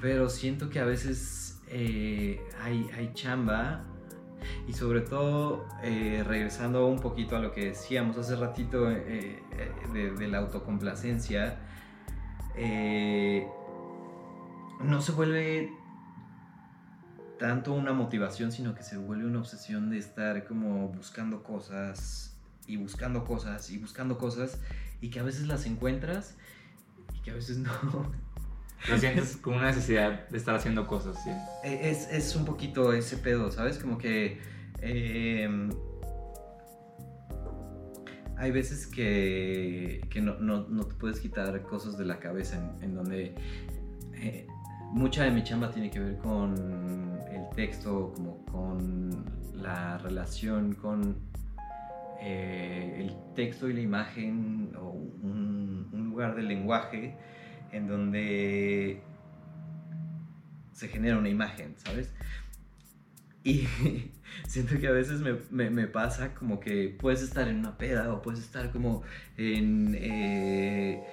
Pero 0.02 0.30
siento 0.30 0.70
que 0.70 0.80
a 0.80 0.86
veces 0.86 1.60
eh, 1.70 2.42
hay, 2.62 2.88
hay 2.96 3.12
chamba 3.14 3.84
y 4.68 4.74
sobre 4.74 5.02
todo 5.02 5.66
eh, 5.82 6.24
regresando 6.28 6.86
un 6.88 7.00
poquito 7.00 7.38
a 7.38 7.40
lo 7.40 7.54
que 7.54 7.68
decíamos 7.68 8.18
hace 8.18 8.36
ratito 8.36 8.92
eh, 8.92 9.00
eh, 9.08 9.72
de, 9.94 10.12
de 10.12 10.28
la 10.28 10.40
autocomplacencia, 10.40 11.58
eh, 12.56 13.48
no 14.82 15.02
se 15.02 15.12
vuelve 15.12 15.72
tanto 17.40 17.74
una 17.74 17.94
motivación, 17.94 18.52
sino 18.52 18.76
que 18.76 18.84
se 18.84 18.98
vuelve 18.98 19.26
una 19.26 19.40
obsesión 19.40 19.90
de 19.90 19.98
estar 19.98 20.46
como 20.46 20.90
buscando 20.90 21.44
cosas 21.44 22.38
y 22.68 22.78
buscando 22.78 23.26
cosas 23.26 23.70
y 23.70 23.78
buscando 23.78 24.18
cosas 24.18 24.60
y 25.02 25.10
que 25.10 25.20
a 25.20 25.24
veces 25.24 25.48
las 25.48 25.66
encuentras 25.66 26.36
y 27.14 27.20
que 27.22 27.32
a 27.32 27.34
veces 27.34 27.58
no. 27.60 27.72
Lo 28.90 28.98
sientes 28.98 29.38
como 29.38 29.58
una 29.58 29.68
necesidad 29.68 30.28
de 30.28 30.38
estar 30.38 30.56
haciendo 30.56 30.88
cosas, 30.88 31.22
sí. 31.24 31.30
E, 31.64 31.90
Es, 31.90 32.10
es 32.12 32.36
un 32.36 32.44
poquito 32.44 32.92
ese 32.92 33.18
pedo, 33.18 33.50
¿sabes? 33.50 33.78
Como 33.78 33.98
que 33.98 34.42
em, 34.82 35.70
hay 38.38 38.52
veces 38.52 38.88
que, 38.88 40.02
no, 40.22 40.86
te 40.86 40.96
puedes 40.96 41.20
quitar 41.20 41.62
cosas 41.64 41.98
de 41.98 42.06
la 42.06 42.20
cabeza 42.20 42.58
en, 42.58 42.84
en 42.84 42.96
donde 42.96 43.36
eh, 44.16 44.48
mucha 44.92 45.24
de 45.24 45.32
mi 45.32 45.44
chamba 45.44 45.72
tiene 45.72 45.90
que 45.90 46.00
ver 46.00 46.18
con 46.18 47.20
el 47.32 47.50
texto, 47.56 48.14
como 48.16 48.46
con 48.46 49.26
la 49.56 49.98
relación 49.98 50.74
con 50.74 51.16
eh, 52.22 52.98
el 53.00 53.16
texto 53.36 53.70
y 53.70 53.74
la 53.74 53.82
imagen 53.82 54.76
o 54.80 54.90
un, 54.90 55.90
un 55.92 56.10
lugar 56.10 56.36
del 56.36 56.48
lenguaje 56.48 57.16
en 57.72 57.88
donde 57.88 59.02
se 60.72 60.88
genera 60.88 61.18
una 61.18 61.30
imagen, 61.30 61.74
¿sabes? 61.78 62.14
Y 63.46 63.68
siento 64.48 64.80
que 64.80 64.88
a 64.88 64.92
veces 64.92 65.20
me, 65.20 65.36
me- 65.52 65.70
me 65.70 65.88
pasa 65.88 66.34
como 66.34 66.60
que 66.62 66.96
puedes 67.00 67.22
estar 67.22 67.48
en 67.50 67.58
una 67.60 67.78
peda 67.78 68.14
o 68.14 68.22
puedes 68.22 68.40
estar 68.40 68.72
como 68.72 69.04
en 69.38 69.96
eh, 70.00 71.04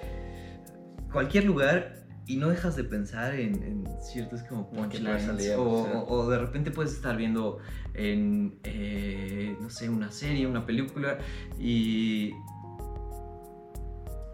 cualquier 1.11 1.43
lugar 1.45 2.05
y 2.27 2.37
no 2.37 2.47
dejas 2.49 2.75
de 2.77 2.85
pensar 2.85 3.35
en, 3.35 3.61
en 3.63 3.83
ciertos 4.01 4.43
como 4.43 4.69
punchlines 4.69 5.23
salir, 5.23 5.53
o, 5.55 5.63
o 5.81 5.83
sea. 5.85 5.97
o- 5.99 6.13
o 6.21 6.29
de 6.29 6.37
repente 6.37 6.71
puedes 6.71 6.93
estar 6.93 7.17
viendo 7.17 7.57
en, 7.95 8.59
eh, 8.63 9.57
no 9.59 9.69
sé, 9.69 9.89
una 9.89 10.11
serie, 10.11 10.47
una 10.47 10.65
película 10.65 11.17
y 11.59 12.31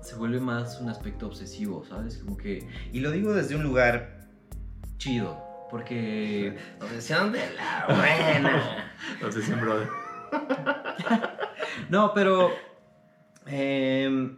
se 0.02 0.16
vuelve 0.16 0.40
más 0.40 0.80
un 0.80 0.90
aspecto 0.90 1.28
obsesivo, 1.28 1.84
¿sabes? 1.86 2.18
Como 2.20 2.38
que... 2.38 2.68
Y 2.94 3.00
lo 3.00 3.12
digo 3.12 3.34
desde 3.34 3.56
un 3.56 3.64
lugar 3.64 4.28
chido, 4.98 5.44
porque... 5.70 6.56
Obsesión 6.82 7.32
de 7.32 7.40
la 7.56 7.86
buena. 7.88 8.94
Obsesión, 9.26 9.60
brother. 9.62 9.88
No, 11.90 12.14
pero... 12.14 12.52
em, 13.46 14.38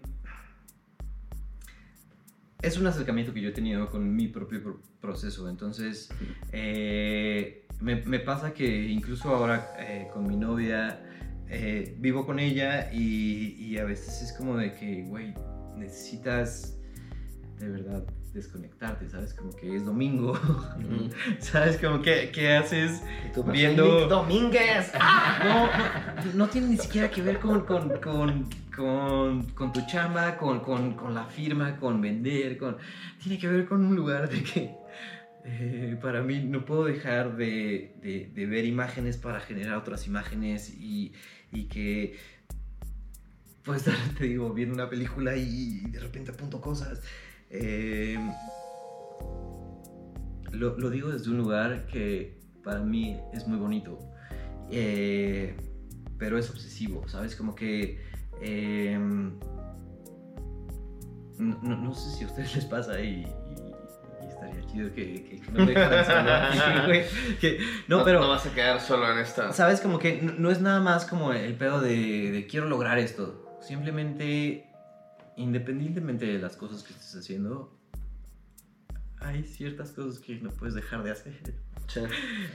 es 2.61 2.77
un 2.77 2.85
acercamiento 2.87 3.33
que 3.33 3.41
yo 3.41 3.49
he 3.49 3.53
tenido 3.53 3.89
con 3.89 4.15
mi 4.15 4.27
propio 4.27 4.61
pro- 4.61 4.81
proceso. 4.99 5.49
Entonces, 5.49 6.09
eh, 6.51 7.65
me, 7.79 7.95
me 8.03 8.19
pasa 8.19 8.53
que 8.53 8.87
incluso 8.89 9.33
ahora 9.33 9.73
eh, 9.79 10.07
con 10.13 10.27
mi 10.27 10.35
novia, 10.35 10.99
eh, 11.47 11.95
vivo 11.99 12.25
con 12.25 12.39
ella 12.39 12.91
y, 12.91 13.55
y 13.57 13.77
a 13.77 13.85
veces 13.85 14.21
es 14.21 14.33
como 14.33 14.57
de 14.57 14.73
que, 14.73 15.03
güey, 15.07 15.33
necesitas 15.77 16.77
de 17.57 17.69
verdad 17.69 18.03
desconectarte, 18.33 19.09
¿sabes? 19.09 19.33
Como 19.33 19.55
que 19.55 19.75
es 19.75 19.85
domingo, 19.85 20.39
¿sabes? 21.39 21.77
Como 21.77 22.01
que, 22.01 22.31
¿qué 22.33 22.55
haces? 22.55 23.01
Viendo- 23.51 24.07
Domínguez. 24.07 24.91
No, 25.43 25.65
no, 25.67 26.33
no 26.35 26.47
tiene 26.49 26.67
ni 26.67 26.77
siquiera 26.77 27.09
que 27.09 27.21
ver 27.21 27.39
con, 27.39 27.61
con, 27.61 27.89
con, 28.01 28.49
con, 28.75 29.43
con 29.51 29.71
tu 29.73 29.85
chamba, 29.87 30.37
con, 30.37 30.59
con, 30.59 30.93
con 30.95 31.13
la 31.13 31.25
firma, 31.25 31.77
con 31.77 32.01
vender, 32.01 32.57
con... 32.57 32.77
Tiene 33.23 33.37
que 33.39 33.47
ver 33.47 33.65
con 33.65 33.85
un 33.85 33.95
lugar 33.95 34.29
de 34.29 34.43
que 34.43 34.75
eh, 35.45 35.97
para 36.01 36.21
mí 36.21 36.39
no 36.43 36.65
puedo 36.65 36.85
dejar 36.85 37.37
de, 37.37 37.93
de- 38.01 38.29
de 38.33 38.45
ver 38.45 38.65
imágenes 38.65 39.17
para 39.17 39.39
generar 39.39 39.77
otras 39.77 40.05
imágenes 40.07 40.69
y, 40.69 41.13
y 41.53 41.63
que 41.65 42.17
estar, 43.75 43.93
te 44.17 44.25
digo, 44.25 44.53
viendo 44.53 44.73
una 44.75 44.89
película 44.89 45.35
y, 45.35 45.81
de 45.91 45.99
repente 45.99 46.31
apunto 46.31 46.59
cosas. 46.59 47.01
Eh, 47.49 48.17
lo, 50.51 50.77
lo 50.77 50.89
digo 50.89 51.09
desde 51.09 51.29
un 51.31 51.37
lugar 51.37 51.85
que 51.87 52.39
para 52.63 52.79
mí 52.81 53.17
es 53.33 53.47
muy 53.47 53.57
bonito. 53.57 53.99
Eh, 54.71 55.55
pero 56.17 56.37
es 56.37 56.49
obsesivo, 56.49 57.07
¿sabes? 57.07 57.35
Como 57.35 57.55
que... 57.55 58.01
eh, 58.41 58.97
no, 61.37 61.57
no- 61.63 61.77
no 61.77 61.93
sé 61.95 62.09
si 62.17 62.23
a 62.23 62.27
ustedes 62.27 62.55
les 62.57 62.65
pasa 62.65 62.99
y, 62.99 63.21
y- 63.23 64.23
y 64.23 64.27
estaría 64.27 64.65
chido 64.67 64.93
que, 64.93 65.23
que- 65.23 65.39
que 65.41 65.51
no 65.51 65.65
me 65.65 65.71
dejaran 65.73 66.83
que- 67.39 67.59
no, 67.87 68.03
pero... 68.03 68.19
No 68.21 68.29
vas 68.29 68.45
a 68.45 68.53
quedar 68.53 68.81
solo 68.81 69.11
en 69.11 69.19
esta. 69.19 69.53
¿Sabes? 69.53 69.79
Como 69.81 69.97
que 69.99 70.21
no, 70.21 70.33
no 70.33 70.51
es 70.51 70.61
nada 70.61 70.81
más 70.81 71.05
como 71.05 71.31
el 71.33 71.55
pedo 71.55 71.79
de, 71.81 72.31
de 72.31 72.47
quiero 72.47 72.67
lograr 72.67 72.97
esto. 72.99 73.45
Simplemente, 73.61 74.68
independientemente 75.39 76.25
de 76.25 76.39
las 76.39 76.55
cosas 76.55 76.83
que 76.83 76.93
estés 76.93 77.15
haciendo, 77.15 77.75
hay 79.19 79.43
ciertas 79.43 79.91
cosas 79.91 80.19
que 80.19 80.35
no 80.39 80.49
puedes 80.51 80.75
dejar 80.75 81.03
de 81.03 81.11
hacer. 81.11 81.33
Sí. 81.87 82.01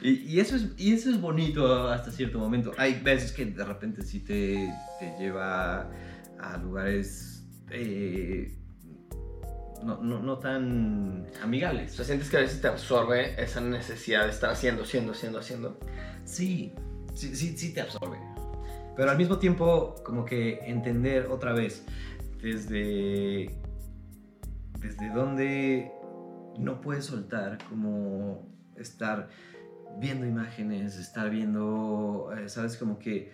Y, 0.02 0.10
y 0.34 0.40
eso 0.40 0.56
es, 0.56 0.68
y 0.76 0.92
eso 0.92 1.10
es 1.10 1.20
bonito 1.20 1.88
hasta 1.88 2.10
cierto 2.10 2.38
momento. 2.38 2.72
Hay 2.78 3.00
veces 3.00 3.32
que 3.32 3.44
de 3.46 3.64
repente 3.64 4.02
sí 4.02 4.20
te, 4.20 4.72
te 5.00 5.16
lleva 5.18 5.90
a 6.38 6.56
lugares 6.58 7.44
eh, 7.70 8.56
no, 9.82 10.00
no, 10.02 10.20
no 10.22 10.38
tan 10.38 11.26
O 11.40 11.44
amigables. 11.44 11.92
sea, 11.92 12.04
sientes 12.04 12.30
que 12.30 12.36
a 12.38 12.40
veces 12.40 12.60
te 12.60 12.68
absorbe 12.68 13.40
esa 13.42 13.60
necesidad 13.60 14.24
de 14.24 14.30
estar 14.30 14.50
haciendo, 14.50 14.82
haciendo, 14.82 15.12
haciendo, 15.12 15.38
haciendo. 15.40 15.80
Sí, 16.24 16.72
sí, 17.14 17.34
sí, 17.34 17.56
sí 17.56 17.74
te 17.74 17.80
absorbe. 17.82 18.18
Pero 18.96 19.10
al 19.10 19.18
mismo 19.18 19.38
tiempo, 19.38 19.96
como 20.04 20.24
que 20.24 20.60
entender 20.62 21.26
otra 21.26 21.52
vez 21.52 21.84
desde, 22.44 23.58
desde 24.78 25.10
dónde 25.14 25.90
no 26.58 26.82
puedes 26.82 27.06
soltar, 27.06 27.56
como 27.70 28.46
estar 28.76 29.30
viendo 29.98 30.26
imágenes, 30.26 30.96
estar 30.98 31.30
viendo, 31.30 32.30
eh, 32.36 32.50
¿sabes? 32.50 32.76
Como 32.76 32.98
que 32.98 33.32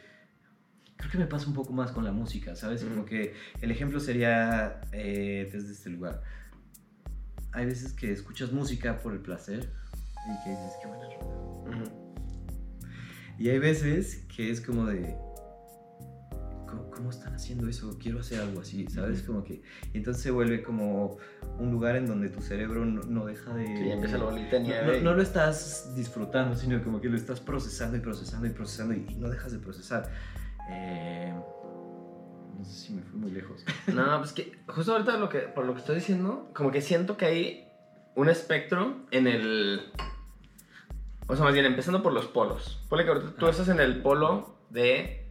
creo 0.96 1.10
que 1.10 1.18
me 1.18 1.26
pasa 1.26 1.48
un 1.48 1.54
poco 1.54 1.72
más 1.72 1.90
con 1.90 2.04
la 2.04 2.12
música, 2.12 2.54
¿sabes? 2.54 2.84
Como 2.84 3.04
que 3.04 3.34
el 3.60 3.70
ejemplo 3.72 3.98
sería 3.98 4.80
eh, 4.92 5.50
desde 5.52 5.72
este 5.72 5.90
lugar. 5.90 6.22
hay 7.52 7.66
veces 7.66 7.92
que 7.92 8.12
escuchas 8.12 8.52
música 8.52 9.00
por 9.00 9.12
el 9.12 9.20
placer 9.20 9.68
y 10.28 10.44
que 10.44 10.50
dices, 10.50 10.74
qué 10.80 10.86
buena 10.86 11.08
rola. 11.66 11.92
Y 13.38 13.48
hay 13.48 13.58
veces 13.58 14.24
que 14.36 14.50
es 14.50 14.60
como 14.60 14.86
de. 14.86 15.16
¿Cómo, 16.70 16.90
cómo 16.90 17.10
están 17.10 17.34
haciendo 17.34 17.68
eso? 17.68 17.98
Quiero 18.00 18.20
hacer 18.20 18.40
algo 18.40 18.60
así, 18.60 18.86
¿sabes? 18.88 19.22
Como 19.22 19.42
que. 19.44 19.62
Y 19.92 19.98
entonces 19.98 20.22
se 20.22 20.30
vuelve 20.30 20.62
como 20.62 21.18
un 21.58 21.70
lugar 21.70 21.96
en 21.96 22.06
donde 22.06 22.28
tu 22.28 22.40
cerebro 22.40 22.84
no, 22.84 23.02
no 23.02 23.26
deja 23.26 23.52
de. 23.54 23.66
Sí, 23.66 23.90
empieza 23.90 24.18
la 24.18 24.24
bolita 24.24 24.56
de 24.56 24.60
No, 24.60 24.66
nieve. 24.68 24.98
no- 25.00 25.10
no 25.10 25.16
lo 25.16 25.22
estás 25.22 25.94
disfrutando, 25.96 26.54
sino 26.56 26.82
como 26.84 27.00
que 27.00 27.08
lo 27.08 27.16
estás 27.16 27.40
procesando 27.40 27.96
y 27.96 28.00
procesando 28.00 28.46
y 28.46 28.50
procesando 28.50 28.94
y, 28.94 29.06
y 29.08 29.14
no 29.16 29.28
dejas 29.28 29.52
de 29.52 29.58
procesar. 29.58 30.10
Eh, 30.70 31.34
no 32.58 32.64
sé 32.64 32.72
si 32.86 32.92
me 32.92 33.02
fui 33.02 33.18
muy 33.18 33.30
lejos. 33.32 33.64
No, 33.92 34.18
pues 34.18 34.32
que 34.32 34.52
justo 34.68 34.92
ahorita 34.92 35.16
lo 35.16 35.28
que, 35.28 35.40
por 35.40 35.64
lo 35.66 35.72
que 35.74 35.80
estoy 35.80 35.96
diciendo, 35.96 36.50
como 36.54 36.70
que 36.70 36.80
siento 36.80 37.16
que 37.16 37.24
hay 37.26 37.68
un 38.14 38.28
espectro 38.28 38.96
en 39.10 39.26
el... 39.26 39.80
O 41.26 41.36
sea, 41.36 41.44
más 41.44 41.54
bien, 41.54 41.64
empezando 41.64 42.02
por 42.02 42.12
los 42.12 42.26
polos. 42.26 42.84
Ponle 42.88 43.04
que 43.04 43.10
ahorita 43.12 43.32
tú 43.36 43.46
estás 43.48 43.68
en 43.68 43.80
el 43.80 44.02
polo 44.02 44.56
de... 44.70 45.29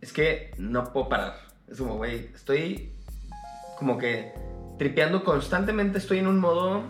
Es 0.00 0.12
que 0.12 0.52
no 0.58 0.92
puedo 0.92 1.08
parar. 1.08 1.36
Es 1.68 1.78
como, 1.78 1.96
güey, 1.96 2.30
estoy 2.34 2.92
como 3.78 3.98
que 3.98 4.32
tripeando 4.78 5.24
constantemente. 5.24 5.98
Estoy 5.98 6.18
en 6.18 6.26
un 6.26 6.40
modo, 6.40 6.84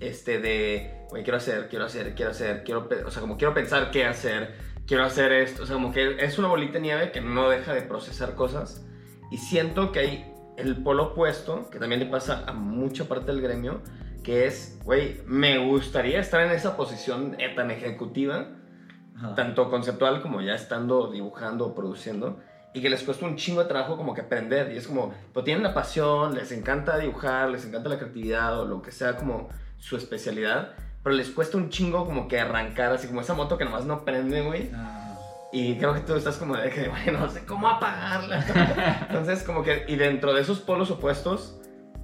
este, 0.00 0.40
de... 0.40 1.06
Güey, 1.10 1.22
quiero 1.22 1.38
hacer, 1.38 1.68
quiero 1.68 1.86
hacer, 1.86 2.14
quiero 2.14 2.32
hacer, 2.32 2.64
quiero... 2.64 2.88
O 3.06 3.10
sea, 3.10 3.20
como 3.20 3.36
quiero 3.36 3.54
pensar 3.54 3.90
qué 3.90 4.04
hacer, 4.04 4.54
quiero 4.86 5.04
hacer 5.04 5.32
esto. 5.32 5.62
O 5.62 5.66
sea, 5.66 5.74
como 5.74 5.92
que 5.92 6.16
es 6.24 6.38
una 6.38 6.48
bolita 6.48 6.74
de 6.74 6.80
nieve 6.80 7.12
que 7.12 7.20
no 7.20 7.48
deja 7.48 7.74
de 7.74 7.82
procesar 7.82 8.34
cosas. 8.34 8.84
Y 9.30 9.38
siento 9.38 9.92
que 9.92 10.00
hay 10.00 10.34
el 10.56 10.82
polo 10.82 11.12
opuesto, 11.12 11.70
que 11.70 11.78
también 11.78 12.00
le 12.00 12.06
pasa 12.06 12.44
a 12.46 12.52
mucha 12.52 13.04
parte 13.04 13.30
del 13.32 13.40
gremio, 13.40 13.80
que 14.24 14.46
es, 14.46 14.80
güey, 14.84 15.20
me 15.24 15.58
gustaría 15.58 16.18
estar 16.18 16.40
en 16.40 16.50
esa 16.50 16.76
posición 16.76 17.36
eh, 17.38 17.54
tan 17.54 17.70
ejecutiva, 17.70 18.48
Ajá. 19.16 19.34
tanto 19.36 19.70
conceptual 19.70 20.20
como 20.20 20.40
ya 20.40 20.54
estando 20.54 21.10
dibujando 21.10 21.66
o 21.66 21.74
produciendo, 21.74 22.40
y 22.78 22.82
que 22.82 22.90
les 22.90 23.02
cuesta 23.02 23.26
un 23.26 23.36
chingo 23.36 23.62
de 23.62 23.68
trabajo 23.68 23.96
como 23.96 24.14
que 24.14 24.20
aprender. 24.22 24.72
Y 24.72 24.76
es 24.76 24.86
como, 24.86 25.12
pues 25.32 25.44
tienen 25.44 25.62
la 25.62 25.74
pasión, 25.74 26.34
les 26.34 26.52
encanta 26.52 26.96
dibujar, 26.98 27.48
les 27.50 27.64
encanta 27.64 27.88
la 27.88 27.98
creatividad 27.98 28.58
o 28.60 28.64
lo 28.66 28.82
que 28.82 28.92
sea 28.92 29.16
como 29.16 29.48
su 29.78 29.96
especialidad, 29.96 30.72
pero 31.02 31.14
les 31.16 31.30
cuesta 31.30 31.56
un 31.56 31.70
chingo 31.70 32.04
como 32.06 32.28
que 32.28 32.38
arrancar, 32.40 32.92
así 32.92 33.06
como 33.08 33.20
esa 33.20 33.34
moto 33.34 33.56
que 33.58 33.64
nomás 33.64 33.84
no 33.84 34.04
prende, 34.04 34.42
güey. 34.42 34.70
Ah, 34.74 35.16
Y 35.52 35.76
creo 35.76 35.94
que 35.94 36.00
tú 36.00 36.14
estás 36.14 36.36
como 36.36 36.56
de 36.56 36.68
que, 36.70 36.88
bueno, 36.88 37.20
no 37.20 37.28
sé 37.30 37.44
cómo 37.46 37.68
apagarla. 37.68 38.44
Entonces, 39.08 39.42
como 39.42 39.62
que, 39.62 39.84
y 39.88 39.96
dentro 39.96 40.34
de 40.34 40.40
esos 40.42 40.60
polos 40.60 40.90
opuestos, 40.90 41.56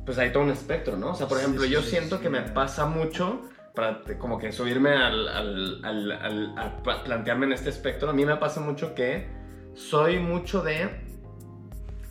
pues 0.07 0.19
hay 0.19 0.33
todo 0.33 0.43
un 0.43 0.51
espectro, 0.51 0.97
¿no? 0.97 1.11
O 1.11 1.15
sea, 1.15 1.27
por 1.29 1.39
Sí, 1.39 1.45
ejemplo, 1.45 1.65
sí, 1.65 1.71
yo 1.71 1.83
sí, 1.83 1.91
siento 1.91 2.21
que 2.21 2.31
me 2.31 2.41
pasa 2.43 2.87
mucho 2.87 3.43
para 3.75 4.01
como 4.19 4.39
que 4.39 4.53
subirme 4.53 4.91
al, 4.91 5.29
al, 5.29 5.85
al, 5.85 6.13
al- 6.13 6.59
a 6.59 6.77
pla- 6.83 7.03
plantearme 7.05 7.47
en 7.47 7.53
este 7.53 7.71
espectro. 7.71 8.09
A 8.11 8.13
mí 8.13 8.25
me 8.25 8.37
pasa 8.37 8.61
mucho 8.61 8.95
que 8.95 9.27
soy 9.75 10.19
mucho 10.19 10.63
de 10.63 10.89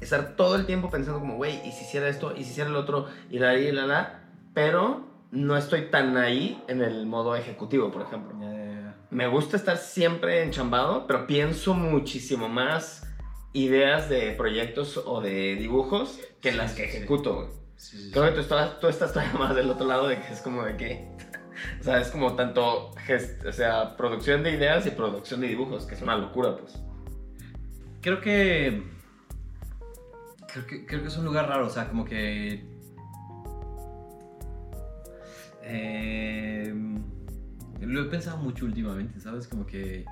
estar 0.02 0.36
todo 0.36 0.56
el 0.56 0.66
tiempo 0.66 0.90
pensando 0.90 1.20
como, 1.20 1.36
güey, 1.38 1.66
¿y 1.68 1.72
si 1.72 1.86
hiciera 1.86 2.08
esto? 2.10 2.34
¿Y 2.36 2.44
si 2.44 2.52
hiciera 2.52 2.70
el 2.70 2.76
otro? 2.76 3.08
Y 3.30 3.40
la, 3.40 3.56
y 3.56 3.72
la, 3.72 3.86
la. 3.86 4.20
Pero 4.54 5.08
no 5.32 5.58
estoy 5.58 5.90
tan 5.90 6.18
ahí 6.18 6.62
en 6.68 6.82
el 6.82 7.06
modo 7.06 7.36
ejecutivo, 7.36 7.92
por 7.92 8.04
ejemplo. 8.04 8.38
ya, 8.40 8.52
ya, 8.52 8.64
ya. 8.82 8.96
Me 9.10 9.28
gusta 9.28 9.56
estar 9.58 9.78
siempre 9.78 10.44
enchambado, 10.44 11.08
pero 11.08 11.26
pienso 11.28 11.74
muchísimo 11.74 12.50
más 12.50 13.08
ideas 13.54 14.10
de 14.10 14.32
proyectos 14.32 14.98
o 15.06 15.22
de 15.22 15.56
dibujos 15.56 16.20
que 16.42 16.52
Sí, 16.52 16.58
las 16.58 16.74
que 16.74 16.90
sí. 16.90 16.98
ejecuto. 16.98 17.50
Sí, 17.76 18.10
Creo 18.12 18.26
que 18.26 18.32
tú 18.32 18.40
estás, 18.42 18.80
tú 18.80 18.88
estás 18.88 19.14
todavía 19.14 19.34
más 19.38 19.56
del 19.56 19.70
otro 19.70 19.86
lado 19.86 20.08
de 20.08 20.20
que 20.20 20.34
es 20.34 20.42
como 20.42 20.64
de 20.64 20.76
que... 20.78 21.08
O 21.80 21.84
sea, 21.84 22.00
es 22.02 22.10
como 22.10 22.34
tanto, 22.36 22.92
gest- 23.08 23.46
o 23.48 23.54
sea, 23.54 23.96
producción 23.96 24.42
de 24.44 24.52
ideas 24.52 24.86
y 24.88 24.90
producción 24.90 25.40
de 25.40 25.48
dibujos, 25.48 25.86
que 25.86 25.94
es 25.96 26.02
una 26.02 26.18
locura, 26.18 26.58
pues. 26.58 26.74
Creo 28.04 28.20
que, 28.20 28.84
creo 30.88 31.02
que. 31.02 31.08
Es 31.08 31.18
un 31.18 31.24
lugar 31.24 31.48
raro, 31.48 31.68
o 31.68 31.70
sea, 31.70 31.88
como 31.88 32.04
que. 32.04 32.66
eh, 35.64 36.74
lo 37.80 38.02
he 38.02 38.06
pensado 38.06 38.38
mucho 38.38 38.66
últimamente, 38.66 39.22
¿sabes? 39.22 39.48
Como 39.48 39.66
que 39.66 40.06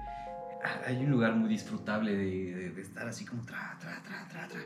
hay 0.86 1.04
un 1.04 1.12
lugar 1.12 1.36
muy 1.36 1.50
disfrutable 1.50 2.16
de, 2.16 2.82
estar 2.82 3.08
así 3.08 3.26
como 3.26 3.44
tra, 3.44 3.78
tra, 3.82 4.02
tra, 4.04 4.28
tra, 4.30 4.48
tra. 4.48 4.62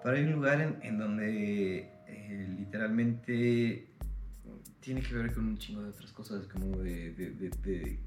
Pero 0.00 0.16
hay 0.16 0.22
un 0.22 0.32
lugar 0.32 0.78
en, 0.82 0.98
donde 0.98 1.90
eh, 2.06 2.54
literalmente 2.58 3.88
tiene 4.78 5.00
que 5.00 5.14
ver 5.14 5.32
con 5.32 5.48
un 5.48 5.58
chingo 5.58 5.82
de 5.82 5.90
otras 5.90 6.12
cosas, 6.12 6.46
como 6.46 6.76
de- 6.78 7.98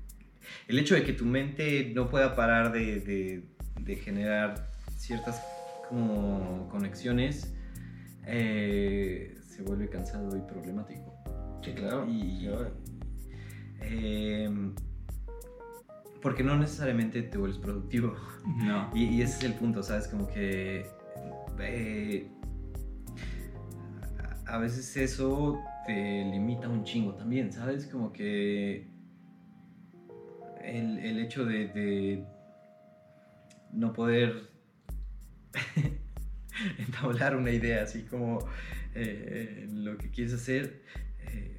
el 0.67 0.79
hecho 0.79 0.95
de 0.95 1.03
que 1.03 1.11
tu 1.13 1.25
mente 1.25 1.91
no 1.93 2.09
pueda 2.09 2.35
parar 2.35 2.71
de, 2.71 3.43
de- 3.79 3.95
generar 3.95 4.69
ciertas 4.97 5.43
como 5.89 6.67
conexiones 6.69 7.53
eh, 8.25 9.37
se 9.47 9.61
vuelve 9.61 9.87
cansado 9.89 10.35
y 10.35 10.41
problemático. 10.41 11.13
Sí, 11.63 11.73
claro. 11.73 12.07
Y, 12.09 12.47
eh, 13.81 14.49
porque 16.21 16.43
no 16.43 16.57
necesariamente 16.57 17.21
te 17.21 17.37
vuelves 17.37 17.59
productivo. 17.59 18.15
No. 18.57 18.89
Y, 18.95 19.03
y 19.05 19.21
ese 19.21 19.37
es 19.37 19.43
el 19.43 19.53
punto, 19.53 19.83
¿sabes? 19.83 20.07
Como 20.07 20.27
que 20.27 20.85
eh, 21.59 22.31
a, 24.47 24.55
a 24.55 24.57
veces 24.57 24.97
eso 24.97 25.59
te 25.85 25.93
limita 26.25 26.67
un 26.67 26.83
chingo 26.83 27.13
también, 27.13 27.51
¿sabes? 27.51 27.85
Como 27.85 28.11
que 28.11 28.87
el, 30.63 30.97
el 30.99 31.19
hecho 31.19 31.45
de, 31.45 31.67
de 31.67 32.25
no 33.73 33.93
poder 33.93 34.49
entablar 36.77 37.35
una 37.35 37.51
idea 37.51 37.83
así 37.83 38.03
como 38.03 38.39
eh, 38.93 39.67
lo 39.71 39.97
que 39.97 40.09
quieres 40.09 40.33
hacer 40.33 40.83
eh, 41.19 41.57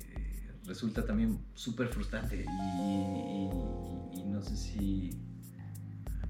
resulta 0.65 1.05
también 1.05 1.39
súper 1.55 1.89
frustrante 1.89 2.45
y, 2.45 4.25
no 4.25 4.43
sé 4.43 4.57
si... 4.57 5.11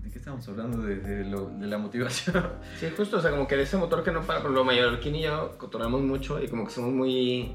¿De 0.02 0.10
qué 0.10 0.18
estamos 0.18 0.46
hablando? 0.48 0.82
De, 0.82 1.24
lo- 1.24 1.50
de 1.50 1.66
la 1.66 1.78
motivación. 1.78 2.44
Sí, 2.78 2.86
justo, 2.96 3.18
o 3.18 3.20
sea, 3.20 3.30
como 3.32 3.46
que 3.46 3.56
de 3.56 3.62
ese 3.64 3.76
motor 3.76 4.02
que 4.04 4.12
no 4.12 4.22
para, 4.22 4.40
por 4.42 4.50
lo 4.50 4.64
mallorquín 4.64 5.16
y 5.16 5.22
yo 5.22 5.56
cotorreamos 5.58 6.02
mucho 6.02 6.42
y 6.42 6.48
como 6.48 6.64
que 6.64 6.70
somos 6.72 6.92
muy... 6.92 7.52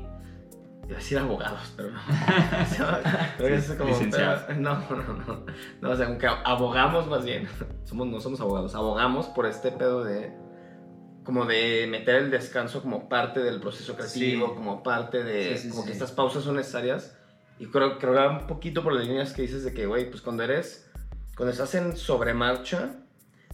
Iba 0.91 0.97
a 0.97 0.99
decir 1.03 1.17
abogados, 1.19 1.73
pero 1.77 1.89
no. 1.91 1.97
O 1.99 2.65
sea, 2.65 3.33
creo 3.37 3.47
que 3.47 3.55
es 3.55 3.71
como... 3.71 3.97
Pero- 3.97 4.55
no, 4.59 4.75
no, 4.89 5.13
no. 5.25 5.45
No, 5.79 5.89
o 5.89 5.95
sea, 5.95 6.07
como 6.07 6.17
que 6.17 6.27
abogamos 6.27 7.07
más 7.07 7.23
bien. 7.23 7.47
Somos, 7.85 8.07
no 8.07 8.19
somos 8.19 8.41
abogados, 8.41 8.75
abogamos 8.75 9.27
por 9.27 9.45
este 9.45 9.71
pedo 9.71 10.03
de... 10.03 10.33
Como 11.23 11.45
de 11.45 11.87
meter 11.89 12.15
el 12.15 12.29
descanso 12.31 12.81
como 12.81 13.07
parte 13.07 13.39
del 13.41 13.61
proceso 13.61 13.95
creativo, 13.95 14.47
Sí. 14.49 14.53
como 14.55 14.83
parte 14.83 15.23
de... 15.23 15.55
Sí, 15.55 15.63
sí, 15.63 15.69
como 15.69 15.85
que 15.85 15.91
estas 15.93 16.11
pausas 16.11 16.43
son 16.43 16.55
necesarias. 16.57 17.15
Y 17.57 17.67
creo, 17.67 17.97
creo 17.97 18.13
que 18.13 18.19
va 18.19 18.29
un 18.39 18.47
poquito 18.47 18.83
por 18.83 18.91
las 18.93 19.05
líneas 19.05 19.31
que 19.31 19.43
dices 19.43 19.63
de 19.63 19.73
que, 19.73 19.85
güey, 19.85 20.09
pues 20.09 20.21
cuando 20.21 20.43
eres... 20.43 20.91
Cuando 21.37 21.51
estás 21.53 21.73
en 21.75 21.95
sobremarcha, 21.95 22.95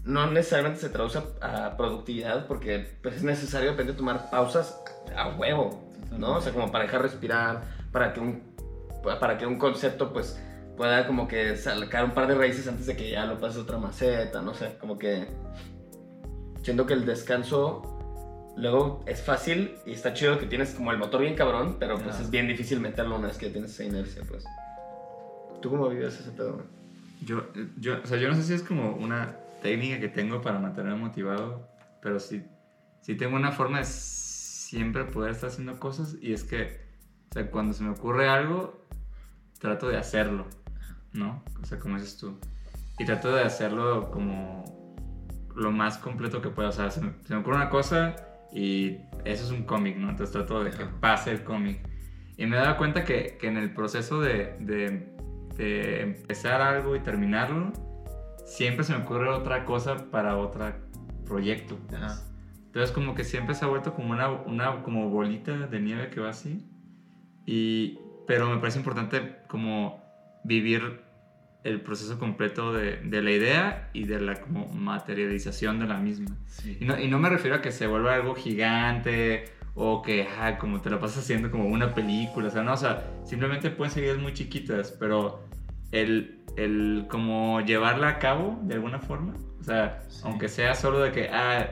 no 0.04 0.26
necesariamente 0.32 0.80
se 0.80 0.90
traduce 0.90 1.20
a, 1.42 1.68
a 1.68 1.78
productividad 1.78 2.48
porque 2.48 2.98
pues, 3.04 3.18
es 3.18 3.24
necesario 3.24 3.68
de 3.68 3.78
repente 3.78 3.94
tomar 3.94 4.30
pausas 4.32 4.82
a 5.16 5.30
huevo, 5.30 5.87
¿no? 6.12 6.36
O 6.36 6.42
sea, 6.42 6.54
como 6.54 6.72
para 6.72 6.86
dejar 6.86 7.02
respirar, 7.02 7.64
para 7.92 8.14
que 8.14 8.20
un, 8.20 8.42
para 9.20 9.38
que 9.38 9.46
un 9.46 9.58
concepto 9.58 10.14
pues 10.14 10.40
pueda 10.76 11.08
como 11.08 11.28
que 11.28 11.56
sacar 11.58 12.06
un 12.06 12.12
par 12.12 12.28
de 12.28 12.36
raíces 12.36 12.68
antes 12.68 12.86
de 12.86 12.96
que 12.96 13.10
ya 13.10 13.26
lo 13.26 13.40
pase 13.40 13.60
a 13.60 13.64
otra 13.64 13.78
maceta, 13.78 14.42
no 14.42 14.54
sé, 14.54 14.78
como 14.80 14.98
que 14.98 15.28
siento 16.62 16.86
que 16.86 16.94
el 16.94 17.06
descanso 17.06 17.98
luego 18.58 19.04
es 19.06 19.22
fácil 19.22 19.76
y 19.86 19.94
está 19.94 20.14
chido 20.14 20.38
que 20.40 20.46
tienes 20.46 20.74
como 20.74 20.92
el 20.92 20.98
motor 20.98 21.22
bien 21.22 21.36
cabrón, 21.36 21.78
pero 21.80 21.98
pues 21.98 22.20
es 22.20 22.30
bien 22.30 22.48
difícil 22.48 22.80
meterlo 22.80 23.16
una 23.16 23.28
vez 23.28 23.38
que 23.38 23.50
tienes 23.50 23.72
esa 23.72 23.84
inercia, 23.84 24.24
pues. 24.28 24.44
¿Tú 25.62 25.70
cómo 25.70 25.90
vives 25.90 26.20
ese 26.20 26.32
pedo? 26.32 26.62
Yo, 27.24 27.48
yo, 27.78 28.00
o 28.04 28.06
sea, 28.06 28.18
yo 28.18 28.30
no 28.30 28.36
sé 28.36 28.44
si 28.44 28.54
es 28.54 28.64
como 28.64 28.92
una 28.96 29.36
técnica 29.62 30.00
que 30.00 30.08
tengo 30.08 30.42
para 30.42 30.60
mantenerme 30.60 31.00
motivado, 31.00 31.68
pero 32.02 32.20
sí, 32.20 32.44
sí 33.02 33.16
tengo 33.16 33.36
una 33.36 33.52
forma 33.52 33.80
de 33.80 33.86
siempre 34.68 35.06
poder 35.06 35.32
estar 35.32 35.50
haciendo 35.50 35.80
cosas 35.80 36.18
y 36.22 36.34
es 36.34 36.44
que, 36.44 36.82
o 37.30 37.34
sea, 37.34 37.50
cuando 37.50 37.74
se 37.74 37.84
me 37.84 37.92
ocurre 37.92 38.28
algo, 38.28 38.86
trato 39.60 39.88
de 39.88 39.96
hacerlo, 39.96 40.46
¿no? 41.14 41.42
O 41.62 41.66
sea, 41.66 41.80
como 41.80 41.96
dices 41.96 42.18
tú. 42.18 42.38
Y 43.00 43.06
trato 43.06 43.34
de 43.34 43.44
hacerlo 43.44 44.12
como 44.12 44.66
lo 45.56 45.72
más 45.72 45.98
completo 45.98 46.42
que 46.42 46.50
pueda. 46.50 46.70
O 46.70 46.74
sea, 46.74 46.92
se 46.92 47.00
me, 47.00 47.14
se 47.26 47.34
me 47.34 47.40
ocurre 47.40 47.56
una 47.56 47.70
cosa 47.70 48.16
y 48.52 48.98
eso 49.24 49.46
es 49.46 49.52
un 49.52 49.64
cómic, 49.64 49.96
¿no? 49.96 50.10
Entonces 50.10 50.34
trato 50.34 50.62
de 50.62 50.72
que 50.72 50.86
pase 51.00 51.32
el 51.32 51.44
cómic. 51.46 51.80
Y 52.36 52.46
me 52.46 52.58
he 52.58 52.60
dado 52.60 52.78
cuenta 52.78 53.06
que, 53.06 53.38
que 53.40 53.48
en 53.48 53.56
el 53.56 53.74
proceso 53.74 54.20
de, 54.20 54.58
de, 54.60 55.16
de 55.56 56.02
empezar 56.02 56.62
algo 56.62 56.96
y 56.96 57.00
terminarlo, 57.00 57.72
siempre 58.46 58.84
se 58.84 58.94
me 58.94 59.04
ocurre 59.04 59.30
otra 59.30 59.64
cosa 59.64 60.10
para 60.12 60.36
otro 60.36 60.74
proyecto. 61.26 61.78
pues. 61.88 62.27
Entonces 62.68 62.92
como 62.92 63.16
que 63.16 63.24
siempre 63.24 63.56
se 63.56 63.66
ha 63.66 63.68
vuelto 63.68 63.94
como 63.94 64.12
una, 64.12 64.30
una 64.30 64.84
como 64.84 65.10
bolita 65.10 65.52
de 65.58 65.80
nieve 65.80 66.10
que 66.10 66.20
va 66.20 66.30
así. 66.30 66.66
Y, 67.46 68.00
pero 68.28 68.50
me 68.50 68.58
parece 68.58 68.78
importante 68.80 69.38
como 69.48 70.04
vivir 70.44 71.02
el 71.64 71.82
proceso 71.82 72.20
completo 72.20 72.72
de, 72.74 72.98
de 72.98 73.22
la 73.22 73.32
idea 73.32 73.90
y 73.94 74.04
de 74.06 74.20
la 74.22 74.40
como 74.40 74.68
materialización 74.68 75.80
de 75.80 75.88
la 75.88 75.98
misma. 75.98 76.36
Sí. 76.46 76.78
Y 76.80 76.86
no, 76.86 77.00
y 77.00 77.08
no 77.08 77.20
me 77.20 77.30
refiero 77.30 77.58
a 77.58 77.62
que 77.62 77.72
se 77.72 77.88
vuelva 77.88 78.14
algo 78.16 78.36
gigante 78.36 79.46
o 79.76 80.02
que, 80.02 80.28
ah, 80.40 80.58
como 80.58 80.82
te 80.82 80.90
lo 80.90 81.00
pasas 81.00 81.20
haciendo 81.24 81.52
como 81.52 81.66
una 81.68 81.94
película, 81.94 82.48
o 82.48 82.52
sea, 82.52 82.64
no, 82.64 82.74
o 82.74 82.78
sea, 82.78 83.06
simplemente 83.26 83.70
pueden 83.70 83.92
ser 83.94 84.04
ideas 84.04 84.18
muy 84.18 84.34
chiquitas, 84.34 84.92
pero 85.00 85.46
el, 85.92 86.40
el 86.56 87.06
como 87.10 87.62
llevarla 87.62 88.10
a 88.10 88.20
cabo 88.20 88.60
de 88.64 88.74
alguna 88.76 89.00
forma, 89.00 89.34
o 89.60 89.64
sea, 89.64 90.02
Sí. 90.10 90.22
aunque 90.26 90.48
sea 90.50 90.74
solo 90.74 91.00
de 91.00 91.12
que, 91.12 91.30
ah, 91.32 91.68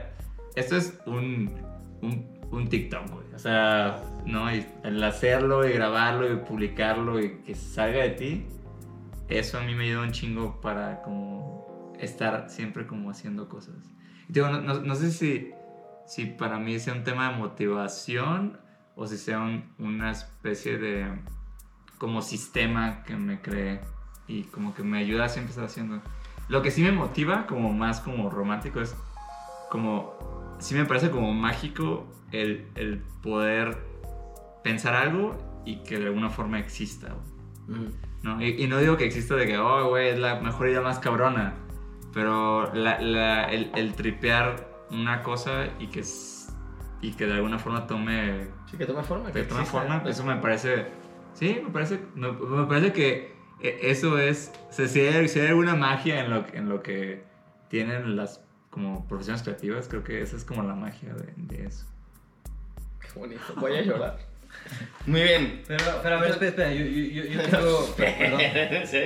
esto 0.56 0.76
es 0.76 0.98
un, 1.06 1.54
un, 2.02 2.26
un 2.50 2.68
TikTok, 2.68 3.08
güey, 3.10 3.34
o 3.34 3.38
sea, 3.38 4.02
¿no? 4.26 4.52
Y 4.54 4.66
el 4.82 5.02
hacerlo 5.04 5.66
y 5.68 5.72
grabarlo 5.72 6.32
y 6.32 6.36
publicarlo 6.36 7.20
y 7.20 7.38
que 7.42 7.54
salga 7.54 8.02
de 8.02 8.10
ti, 8.10 8.46
eso 9.28 9.58
a 9.58 9.62
mí 9.62 9.74
me 9.74 9.84
ayuda 9.84 10.02
un 10.02 10.12
chingo 10.12 10.60
para 10.60 11.02
como 11.02 11.92
estar 12.00 12.48
siempre 12.50 12.86
como 12.86 13.10
haciendo 13.10 13.48
cosas. 13.48 13.74
Y 14.28 14.32
digo, 14.32 14.48
no, 14.48 14.60
no- 14.60 14.94
sé 14.94 15.10
si, 15.12 15.50
si 16.06 16.26
para 16.26 16.58
mí 16.58 16.78
sea 16.78 16.94
un 16.94 17.04
tema 17.04 17.30
de 17.30 17.36
motivación 17.38 18.58
o 18.96 19.06
si 19.06 19.16
sea 19.18 19.40
un- 19.40 19.72
una 19.78 20.10
especie 20.10 20.78
de 20.78 21.06
como 21.98 22.22
sistema 22.22 23.02
que 23.04 23.16
me 23.16 23.40
cree 23.40 23.80
y 24.28 24.42
como 24.44 24.74
que 24.74 24.82
me 24.82 24.98
ayuda 24.98 25.24
a 25.24 25.28
siempre 25.28 25.50
estar 25.50 25.64
haciendo. 25.66 26.00
Lo 26.48 26.62
que 26.62 26.70
sí 26.70 26.82
me 26.82 26.92
motiva 26.92 27.46
como 27.46 27.72
más 27.72 28.00
como 28.00 28.30
romántico 28.30 28.80
es 28.80 28.94
como, 29.70 30.14
sí 30.58 30.74
me 30.74 30.84
parece 30.84 31.10
como 31.10 31.32
mágico 31.32 32.06
el, 32.32 32.66
el 32.74 32.98
poder 33.22 33.78
pensar 34.64 34.94
algo 34.94 35.36
y 35.64 35.82
que 35.82 35.98
de 35.98 36.06
alguna 36.06 36.30
forma 36.30 36.58
exista. 36.58 37.14
¿no? 38.22 38.42
Y, 38.42 38.62
y 38.62 38.66
no 38.68 38.78
digo 38.78 38.96
que 38.96 39.04
exista 39.04 39.34
de 39.34 39.46
que, 39.46 39.58
oh, 39.58 39.88
güey, 39.88 40.08
es 40.08 40.18
la 40.18 40.40
mejor 40.40 40.68
idea 40.68 40.80
más 40.80 40.98
cabrona. 40.98 41.54
Pero 42.12 42.72
la- 42.74 43.00
la- 43.00 43.44
el, 43.50 43.70
el 43.74 43.92
tripear 43.94 44.68
una 44.90 45.22
cosa 45.22 45.66
y 45.78 45.88
que, 45.88 46.02
y 47.02 47.12
que 47.12 47.26
de 47.26 47.34
alguna 47.34 47.58
forma 47.58 47.86
tome, 47.86 48.48
Sí, 48.70 48.76
que 48.78 48.86
toma 48.86 49.02
forma. 49.02 49.26
que 49.32 49.42
tome 49.42 49.60
exista. 49.62 49.64
forma, 49.80 50.02
eso 50.08 50.24
me 50.24 50.36
parece. 50.36 50.86
Sí, 51.34 51.60
me 51.62 51.70
parece, 51.70 52.00
me, 52.14 52.32
me 52.32 52.64
parece 52.66 52.92
que 52.92 53.36
e- 53.60 53.78
eso 53.82 54.18
es. 54.18 54.52
O 54.70 54.72
sea, 54.72 54.88
si, 54.88 55.00
hay, 55.00 55.28
si 55.28 55.40
hay 55.40 55.48
alguna 55.48 55.74
magia 55.76 56.24
en 56.24 56.30
lo, 56.30 56.44
en 56.54 56.68
lo 56.68 56.82
que 56.82 57.24
tienen 57.68 58.16
las 58.16 58.38
como 58.76 59.08
profesiones 59.08 59.42
creativas, 59.42 59.88
creo 59.88 60.04
que 60.04 60.20
esa 60.20 60.36
es 60.36 60.44
como 60.44 60.62
la 60.62 60.74
magia 60.74 61.14
de, 61.14 61.32
de 61.34 61.64
eso. 61.64 61.86
Qué 63.00 63.18
bonito. 63.18 63.40
Voy 63.56 63.74
a 63.74 63.80
llorar. 63.80 64.18
Muy 65.06 65.22
bien. 65.22 65.62
Pero, 65.66 65.82
pero 66.02 66.16
a 66.16 66.20
ver, 66.20 66.32
espera, 66.32 66.48
espera, 66.50 66.74
yo, 66.74 66.84
yo, 66.84 67.24
yo, 67.24 67.40
tengo... 67.40 67.94
Perdón, 67.96 68.40
sí. 68.84 68.98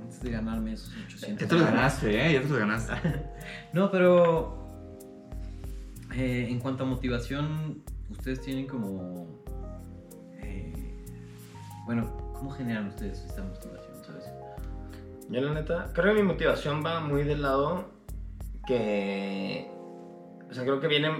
antes 0.00 0.22
de 0.22 0.30
ganarme 0.30 0.74
esos 0.74 0.94
800. 1.04 1.40
Ya 1.40 1.48
te 1.48 1.54
los 1.56 1.64
ganaste, 1.64 2.26
¿eh? 2.26 2.32
Ya 2.34 2.42
te 2.42 2.48
los 2.48 2.58
ganaste. 2.60 2.92
No, 3.72 3.90
pero 3.90 4.68
eh, 6.14 6.46
en 6.48 6.60
cuanto 6.60 6.84
a 6.84 6.86
motivación, 6.86 7.82
ustedes 8.08 8.40
tienen 8.40 8.68
como... 8.68 9.42
eh, 10.42 11.04
bueno, 11.86 12.16
¿cómo 12.34 12.52
generan 12.52 12.86
ustedes 12.86 13.18
esta 13.24 13.42
motivación, 13.42 13.96
sabes? 14.04 14.26
Yo 15.28 15.40
la 15.40 15.54
neta, 15.54 15.90
creo 15.92 16.14
que 16.14 16.22
mi 16.22 16.28
motivación 16.28 16.84
va 16.86 17.00
muy 17.00 17.24
del 17.24 17.42
lado 17.42 17.95
que... 18.66 19.70
O 20.50 20.54
sea, 20.54 20.64
creo 20.64 20.80
que 20.80 20.88
viene 20.88 21.10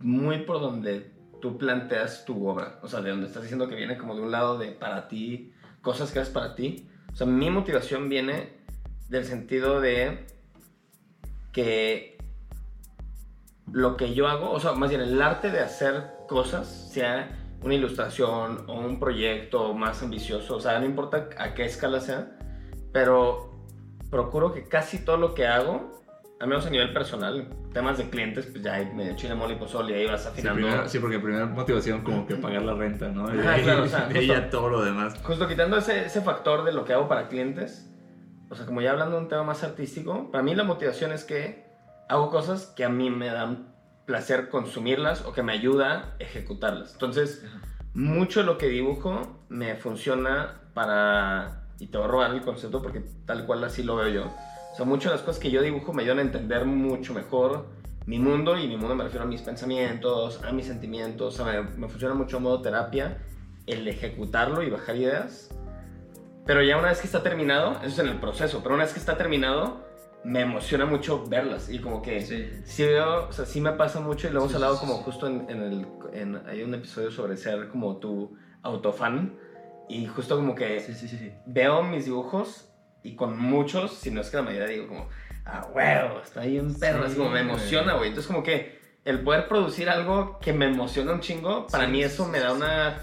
muy 0.00 0.38
por 0.40 0.60
donde 0.60 1.12
tú 1.40 1.58
planteas 1.58 2.24
tu 2.24 2.48
obra. 2.48 2.78
O 2.82 2.88
sea, 2.88 3.00
de 3.00 3.10
donde 3.10 3.26
estás 3.26 3.42
diciendo 3.42 3.68
que 3.68 3.74
viene 3.74 3.96
como 3.96 4.14
de 4.14 4.22
un 4.22 4.30
lado 4.30 4.58
de 4.58 4.72
para 4.72 5.08
ti, 5.08 5.52
cosas 5.82 6.12
que 6.12 6.18
haces 6.18 6.32
para 6.32 6.54
ti. 6.54 6.88
O 7.12 7.16
sea, 7.16 7.26
mi 7.26 7.50
motivación 7.50 8.08
viene 8.08 8.60
del 9.08 9.24
sentido 9.24 9.80
de 9.80 10.26
que 11.52 12.18
lo 13.72 13.96
que 13.96 14.14
yo 14.14 14.28
hago, 14.28 14.50
o 14.50 14.60
sea, 14.60 14.72
más 14.72 14.90
bien 14.90 15.02
el 15.02 15.20
arte 15.20 15.50
de 15.50 15.60
hacer 15.60 16.10
cosas, 16.28 16.90
sea 16.92 17.36
una 17.62 17.74
ilustración 17.74 18.64
o 18.68 18.80
un 18.80 18.98
proyecto 18.98 19.74
más 19.74 20.02
ambicioso, 20.02 20.56
o 20.56 20.60
sea, 20.60 20.78
no 20.78 20.86
importa 20.86 21.28
a 21.38 21.54
qué 21.54 21.64
escala 21.64 22.00
sea, 22.00 22.38
pero 22.92 23.50
procuro 24.10 24.52
que 24.52 24.64
casi 24.64 25.04
todo 25.04 25.18
lo 25.18 25.34
que 25.34 25.46
hago, 25.46 25.99
al 26.40 26.48
menos 26.48 26.66
a 26.66 26.70
nivel 26.70 26.92
personal, 26.92 27.46
temas 27.72 27.98
de 27.98 28.08
clientes, 28.08 28.46
pues 28.46 28.62
ya 28.64 28.78
medio 28.94 29.14
chile, 29.14 29.34
mole 29.34 29.54
y 29.54 29.56
pozole, 29.56 29.92
y 29.92 30.00
ahí 30.00 30.06
vas 30.06 30.22
Sí, 30.22 30.28
afinando. 30.28 30.54
primero- 30.62 30.88
sí, 30.88 30.98
porque 30.98 31.18
primera 31.18 31.44
motivación 31.46 32.00
como 32.02 32.26
que 32.26 32.34
pagar 32.36 32.62
la 32.62 32.74
renta, 32.74 33.08
¿no? 33.10 33.32
Y 33.34 33.38
Ajá, 33.38 33.60
claro, 33.62 33.82
o 33.84 33.86
sea, 33.86 34.10
ya 34.20 34.48
todo 34.48 34.70
lo 34.70 34.82
demás. 34.82 35.14
Justo 35.22 35.46
quitando 35.46 35.76
ese, 35.76 36.06
ese 36.06 36.22
factor 36.22 36.64
de 36.64 36.72
lo 36.72 36.84
que 36.86 36.94
hago 36.94 37.08
para 37.08 37.28
clientes, 37.28 37.86
o 38.48 38.54
sea, 38.54 38.64
como 38.64 38.80
ya 38.80 38.90
hablando 38.92 39.16
de 39.16 39.22
un 39.22 39.28
tema 39.28 39.44
más 39.44 39.62
artístico, 39.62 40.30
para 40.30 40.42
mí 40.42 40.54
la 40.54 40.64
motivación 40.64 41.12
es 41.12 41.24
que 41.24 41.66
hago 42.08 42.30
cosas 42.30 42.72
que 42.74 42.84
a 42.84 42.88
mí 42.88 43.10
me 43.10 43.28
dan 43.28 43.74
placer 44.06 44.48
consumirlas 44.48 45.24
o 45.26 45.32
que 45.34 45.42
me 45.42 45.52
ayuda 45.52 45.92
a 46.18 46.22
ejecutarlas. 46.22 46.94
Entonces, 46.94 47.44
mucho 47.92 48.40
de 48.40 48.46
lo 48.46 48.56
que 48.56 48.68
dibujo 48.68 49.44
me 49.50 49.74
funciona 49.76 50.62
para, 50.72 51.64
y 51.78 51.88
te 51.88 51.98
voy 51.98 52.06
a 52.06 52.10
robar 52.10 52.30
el 52.32 52.40
concepto 52.40 52.80
porque 52.82 53.04
tal 53.26 53.44
cual 53.44 53.62
así 53.62 53.82
lo 53.82 53.96
veo 53.96 54.08
yo. 54.08 54.32
Sea, 54.80 54.86
muchas 54.88 55.12
de 55.12 55.16
las 55.18 55.22
cosas 55.26 55.42
que 55.42 55.50
yo 55.50 55.60
dibujo 55.60 55.92
me 55.92 56.00
ayudan 56.04 56.20
a 56.20 56.22
entender 56.22 56.64
mucho 56.64 57.12
mejor 57.12 57.66
mi 58.06 58.18
mundo 58.18 58.56
y 58.58 58.66
mi 58.66 58.78
mundo 58.78 58.94
me 58.94 59.04
refiero 59.04 59.24
a 59.24 59.28
mis 59.28 59.42
pensamientos, 59.42 60.40
a 60.42 60.52
mis 60.52 60.64
sentimientos, 60.64 61.38
o 61.38 61.44
sea, 61.44 61.60
me, 61.60 61.70
me 61.76 61.88
funciona 61.90 62.14
mucho 62.14 62.38
a 62.38 62.40
modo 62.40 62.62
terapia 62.62 63.18
el 63.66 63.86
ejecutarlo 63.86 64.62
y 64.62 64.70
bajar 64.70 64.96
ideas. 64.96 65.50
Pero 66.46 66.62
ya 66.62 66.78
una 66.78 66.88
vez 66.88 67.00
que 67.00 67.06
está 67.08 67.22
terminado, 67.22 67.72
eso 67.82 67.88
es 67.88 67.98
en 67.98 68.08
el 68.08 68.20
proceso, 68.20 68.60
pero 68.62 68.74
una 68.74 68.84
vez 68.84 68.94
que 68.94 69.00
está 69.00 69.18
terminado, 69.18 69.84
me 70.24 70.40
emociona 70.40 70.86
mucho 70.86 71.26
verlas 71.26 71.68
y 71.68 71.78
como 71.80 72.00
que 72.00 72.22
Sí. 72.22 72.48
sí 72.64 72.84
veo, 72.84 73.28
o 73.28 73.32
sea, 73.32 73.44
sí 73.44 73.60
me 73.60 73.72
pasa 73.72 74.00
mucho 74.00 74.28
y 74.28 74.30
lo 74.30 74.38
hemos 74.38 74.52
Sí, 74.52 74.54
hablado 74.54 74.76
sí, 74.76 74.80
como 74.80 74.94
justo 75.02 75.26
en, 75.26 75.44
en 75.50 75.62
el, 75.62 75.86
en- 76.14 76.40
hay 76.48 76.62
un 76.62 76.72
episodio 76.72 77.10
sobre 77.10 77.36
ser 77.36 77.68
como 77.68 77.98
tu 77.98 78.34
autofan 78.62 79.36
y 79.90 80.06
justo 80.06 80.36
como 80.36 80.54
que 80.54 80.80
Sí, 80.80 80.94
sí, 80.94 81.06
sí, 81.06 81.18
sí. 81.18 81.32
veo 81.44 81.82
mis 81.82 82.06
dibujos 82.06 82.69
y 83.02 83.16
con 83.16 83.38
muchos, 83.38 83.94
si 83.94 84.10
no 84.10 84.20
es 84.20 84.30
que 84.30 84.36
la 84.36 84.42
mayoría 84.42 84.68
digo 84.68 84.88
como, 84.88 85.08
ah, 85.46 85.66
huevo, 85.72 86.20
está 86.22 86.42
ahí 86.42 86.58
un 86.58 86.78
perro, 86.78 87.04
Sí, 87.04 87.12
es 87.12 87.18
como 87.18 87.30
me 87.30 87.40
emociona, 87.40 87.94
güey. 87.94 88.08
Entonces 88.08 88.26
como 88.26 88.42
que 88.42 88.78
el 89.04 89.20
poder 89.20 89.48
producir 89.48 89.88
algo 89.88 90.38
que 90.40 90.52
me 90.52 90.66
emociona 90.66 91.12
un 91.12 91.20
chingo, 91.20 91.66
para 91.66 91.86
Sí, 91.86 91.92
mí 91.92 92.02
eso 92.02 92.24
sí, 92.26 92.30
me 92.30 92.40
da 92.40 92.52
una 92.52 92.98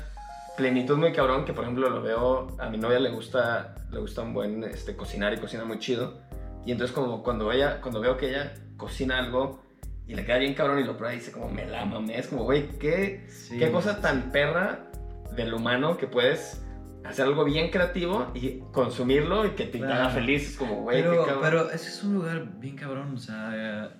plenitud 0.55 0.97
muy 0.97 1.13
cabrón, 1.13 1.45
que 1.45 1.53
por 1.53 1.63
ejemplo 1.63 1.89
lo 1.89 2.01
veo, 2.01 2.55
a 2.59 2.69
mi 2.69 2.77
novia 2.77 2.99
le 2.99 3.09
gusta, 3.09 3.75
le 3.91 3.99
gusta 3.99 4.21
un 4.21 4.33
buen 4.33 4.63
este, 4.63 4.95
cocinar 4.95 5.33
y 5.33 5.37
cocina 5.37 5.65
muy 5.65 5.79
chido. 5.79 6.19
Y 6.65 6.71
entonces 6.71 6.93
como 6.93 7.23
cuando, 7.23 7.51
ella, 7.51 7.79
cuando 7.81 8.01
veo 8.01 8.17
que 8.17 8.29
ella 8.29 8.53
cocina 8.75 9.17
algo 9.19 9.63
y 10.07 10.15
le 10.15 10.25
queda 10.25 10.37
bien 10.37 10.53
cabrón 10.53 10.79
y 10.79 10.83
lo 10.83 10.97
prueba 10.97 11.13
y 11.13 11.19
dice 11.19 11.31
como, 11.31 11.49
me 11.49 11.65
la 11.65 11.85
mamé, 11.85 12.17
es 12.17 12.27
como, 12.27 12.43
güey, 12.43 12.67
qué, 12.79 13.27
qué 13.49 13.71
cosa 13.71 14.01
tan 14.01 14.31
perra 14.31 14.87
del 15.35 15.53
humano 15.53 15.97
que 15.97 16.07
puedes 16.07 16.61
hacer 17.07 17.25
algo 17.25 17.43
bien 17.45 17.69
creativo 17.71 18.31
y 18.35 18.59
consumirlo 18.71 19.45
y 19.45 19.51
que 19.51 19.65
te 19.65 19.77
Claro. 19.79 19.93
haga 19.93 20.09
feliz. 20.09 20.49
Es 20.51 20.57
como, 20.57 20.83
güey, 20.83 21.01
Pero, 21.01 21.39
pero 21.41 21.71
ese 21.71 21.89
es 21.89 22.03
un 22.03 22.15
lugar 22.15 22.59
bien 22.59 22.75
cabrón, 22.75 23.13
o 23.13 23.17
sea, 23.17 23.93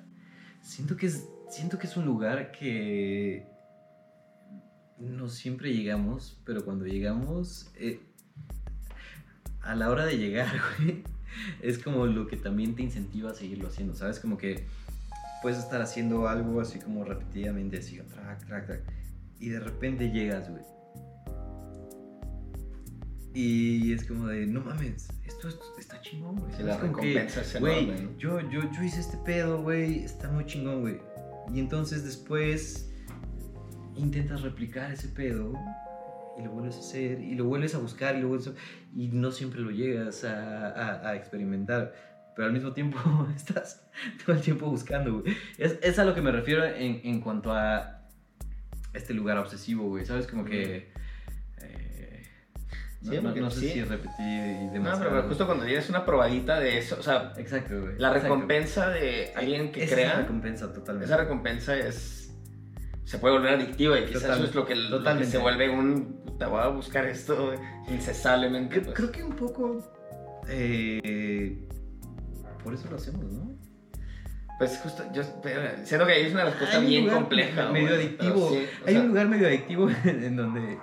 siento 0.62 0.96
que 0.98 1.06
es, 1.08 1.28
siento 1.50 1.78
que 1.80 1.88
es 1.88 1.96
un 1.98 2.06
lugar 2.06 2.52
que 2.52 3.48
no 5.00 5.30
siempre 5.30 5.74
llegamos, 5.74 6.40
pero 6.46 6.66
cuando 6.66 6.86
llegamos, 6.86 7.72
eh, 7.76 8.02
a 9.62 9.76
la 9.76 9.90
hora 9.90 10.06
de 10.06 10.18
llegar, 10.18 10.48
güey, 10.80 11.04
es 11.62 11.78
como 11.78 12.06
lo 12.08 12.28
que 12.28 12.38
también 12.38 12.76
te 12.76 12.82
incentiva 12.84 13.32
a 13.32 13.34
seguirlo 13.34 13.68
haciendo, 13.68 13.96
¿sabes? 13.96 14.20
Como 14.20 14.38
que 14.38 14.66
puedes 15.42 15.60
estar 15.60 15.82
haciendo 15.82 16.28
algo 16.28 16.60
así 16.62 16.80
como 16.80 17.04
repetidamente, 17.04 17.78
así, 17.78 17.98
track, 17.98 18.46
track, 18.48 18.66
track, 18.66 18.82
y 19.40 19.50
de 19.50 19.60
repente 19.60 20.10
llegas, 20.12 20.50
güey. 20.50 20.64
Y 23.40 23.94
es 23.94 24.06
como 24.08 24.28
de, 24.28 24.48
no 24.48 24.62
mames, 24.62 25.10
esto, 25.26 25.48
esto 25.48 25.64
está 25.78 26.02
chingón, 26.02 26.38
güey. 26.38 26.52
La 26.64 26.78
que, 26.78 26.88
recompensa 26.88 27.42
es 27.42 27.60
Güey, 27.60 27.86
yo, 28.18 28.40
yo, 28.50 28.62
yo 28.72 28.84
hice 28.84 29.00
este 29.00 29.18
pedo, 29.18 29.62
güey, 29.62 30.04
está 30.04 30.28
muy 30.32 30.46
chingón, 30.48 30.82
güey. 30.82 30.98
Y 31.54 31.60
entonces 31.60 32.04
después 32.04 32.90
intentas 33.96 34.42
replicar 34.42 34.92
ese 34.92 35.08
pedo 35.10 35.54
y 36.40 36.44
lo 36.44 36.52
vuelves 36.52 36.78
a 36.78 36.80
hacer 36.80 37.20
y 37.22 37.36
lo 37.36 37.46
vuelves 37.46 37.76
a 37.76 37.78
buscar 37.78 38.16
y 38.16 38.22
lo 38.22 38.30
vuelves 38.30 38.48
a... 38.48 38.54
Y 38.96 39.10
no 39.10 39.32
siempre 39.32 39.60
lo 39.60 39.70
llegas 39.70 40.24
a, 40.24 40.70
a- 40.70 41.10
a 41.10 41.16
experimentar. 41.16 41.94
Pero 42.36 42.48
al 42.48 42.54
mismo 42.54 42.74
tiempo 42.74 42.98
estás 43.36 43.84
todo 44.26 44.36
el 44.36 44.42
tiempo 44.42 44.68
buscando, 44.68 45.22
güey. 45.22 45.36
Es, 45.60 45.78
es 45.84 46.00
a 46.00 46.06
lo 46.06 46.16
que 46.16 46.22
me 46.22 46.32
refiero 46.32 46.66
en, 46.66 47.02
en 47.04 47.22
cuanto 47.22 47.54
a 47.54 48.02
este 48.94 49.14
lugar 49.14 49.38
obsesivo, 49.38 49.88
güey. 49.90 50.06
¿Sabes? 50.08 50.26
Como 50.26 50.44
que... 50.44 50.97
no, 53.08 53.12
Sí, 53.14 53.18
no- 53.18 53.24
porque 53.24 53.42
no 53.42 53.50
sé 53.52 53.60
sí. 53.62 53.70
si 53.72 53.84
repetir 53.84 54.12
y 54.20 54.66
No, 54.68 54.72
demás. 54.74 55.00
pero 55.00 55.24
justo 55.24 55.46
cuando 55.46 55.66
tienes 55.66 55.90
una 55.90 56.06
probadita 56.06 56.60
de 56.60 56.78
eso, 56.78 56.98
o 57.00 57.04
sea, 57.04 57.34
Exacto, 57.38 57.80
güey. 57.80 57.98
la 57.98 58.08
exacto. 58.10 58.24
recompensa 58.24 58.90
de 58.90 59.32
alguien 59.36 59.72
que 59.72 59.84
Esa 59.84 59.96
es 59.96 60.00
crea, 60.02 60.18
recompensa 60.20 60.74
totalmente. 60.74 61.06
esa 61.06 61.18
recompensa 61.18 61.76
es 61.78 62.16
se 63.04 63.20
puede 63.20 63.36
volver 63.36 63.54
adictiva 63.54 63.98
y 64.00 64.06
quizás 64.06 64.24
eso 64.38 64.44
es 64.46 64.54
lo 64.56 64.66
que, 64.66 64.76
lo 64.76 64.84
que 64.84 64.90
totalmente. 64.98 65.32
se 65.32 65.38
vuelve 65.38 65.70
un 65.70 66.22
puta, 66.26 66.48
voy 66.48 66.62
a 66.62 66.68
buscar 66.68 67.06
esto 67.06 67.54
incesablemente. 67.90 68.82
Creo, 68.82 68.84
pues. 68.84 68.96
creo 68.98 69.12
que 69.12 69.24
un 69.24 69.36
poco. 69.36 69.94
eh, 70.50 71.58
por 72.64 72.74
eso 72.74 72.90
lo 72.90 72.98
hacemos, 72.98 73.24
¿no? 73.32 73.56
Pues 74.58 74.78
justo, 74.80 75.04
yo 75.14 75.22
siento 75.84 76.06
que 76.08 76.26
es 76.28 76.34
una 76.34 76.46
respuesta 76.46 76.78
Hay 76.80 76.86
bien 76.88 77.04
lugar 77.04 77.20
compleja. 77.20 77.70
Medio 77.72 77.94
adictivo. 77.96 78.50
sí, 78.50 78.66
Hay 78.88 78.94
sea, 78.94 79.02
un 79.04 79.08
lugar 79.10 79.28
medio 79.30 79.48
adictivo 79.48 79.88
en 80.04 80.36
donde 80.36 80.80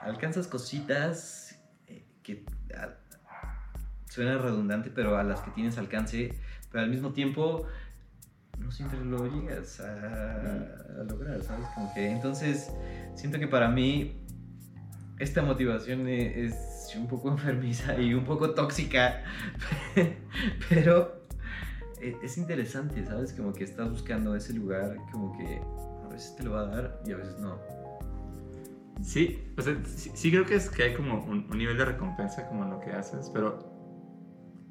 alcanzas 0.00 0.46
cositas 0.48 1.39
ah, 2.76 2.90
suena 4.08 4.38
redundante, 4.38 4.90
pero 4.90 5.16
a 5.16 5.22
las 5.24 5.40
que 5.40 5.50
tienes 5.52 5.78
alcance, 5.78 6.34
pero 6.70 6.84
al 6.84 6.90
mismo 6.90 7.12
tiempo 7.12 7.66
no 8.58 8.70
siempre 8.70 9.02
lo 9.04 9.26
llegas 9.26 9.80
a, 9.80 11.00
a 11.00 11.04
lograr, 11.04 11.42
¿sabes? 11.42 11.66
Como 11.74 11.92
que 11.94 12.10
entonces 12.10 12.70
siento 13.14 13.38
que 13.38 13.48
para 13.48 13.68
mí 13.68 14.20
esta 15.18 15.42
motivación 15.42 16.08
e- 16.08 16.44
es 16.46 16.94
un 16.96 17.06
poco 17.06 17.28
enfermiza 17.32 17.98
y 18.00 18.14
un 18.14 18.24
poco 18.24 18.54
tóxica, 18.54 19.22
pero 20.68 21.24
e- 22.00 22.16
es 22.22 22.36
interesante, 22.38 23.04
¿sabes? 23.06 23.32
Como 23.32 23.52
que 23.52 23.64
estás 23.64 23.88
buscando 23.90 24.34
ese 24.34 24.52
lugar, 24.54 24.96
como 25.12 25.36
que 25.36 25.60
a 26.04 26.08
veces 26.08 26.34
te 26.36 26.42
lo 26.42 26.52
va 26.52 26.62
a 26.62 26.66
dar 26.66 27.00
y 27.06 27.12
a 27.12 27.16
veces 27.16 27.38
no. 27.38 27.79
Sí, 29.02 29.52
o 29.56 29.62
sea, 29.62 29.76
sí, 29.84 30.10
sí 30.14 30.30
creo 30.30 30.44
que 30.44 30.56
es 30.56 30.68
que 30.68 30.82
hay 30.84 30.94
como 30.94 31.24
un, 31.24 31.46
un 31.50 31.58
nivel 31.58 31.76
de 31.78 31.84
recompensa 31.86 32.46
como 32.48 32.64
en 32.64 32.70
lo 32.70 32.80
que 32.80 32.92
haces, 32.92 33.30
pero 33.32 33.58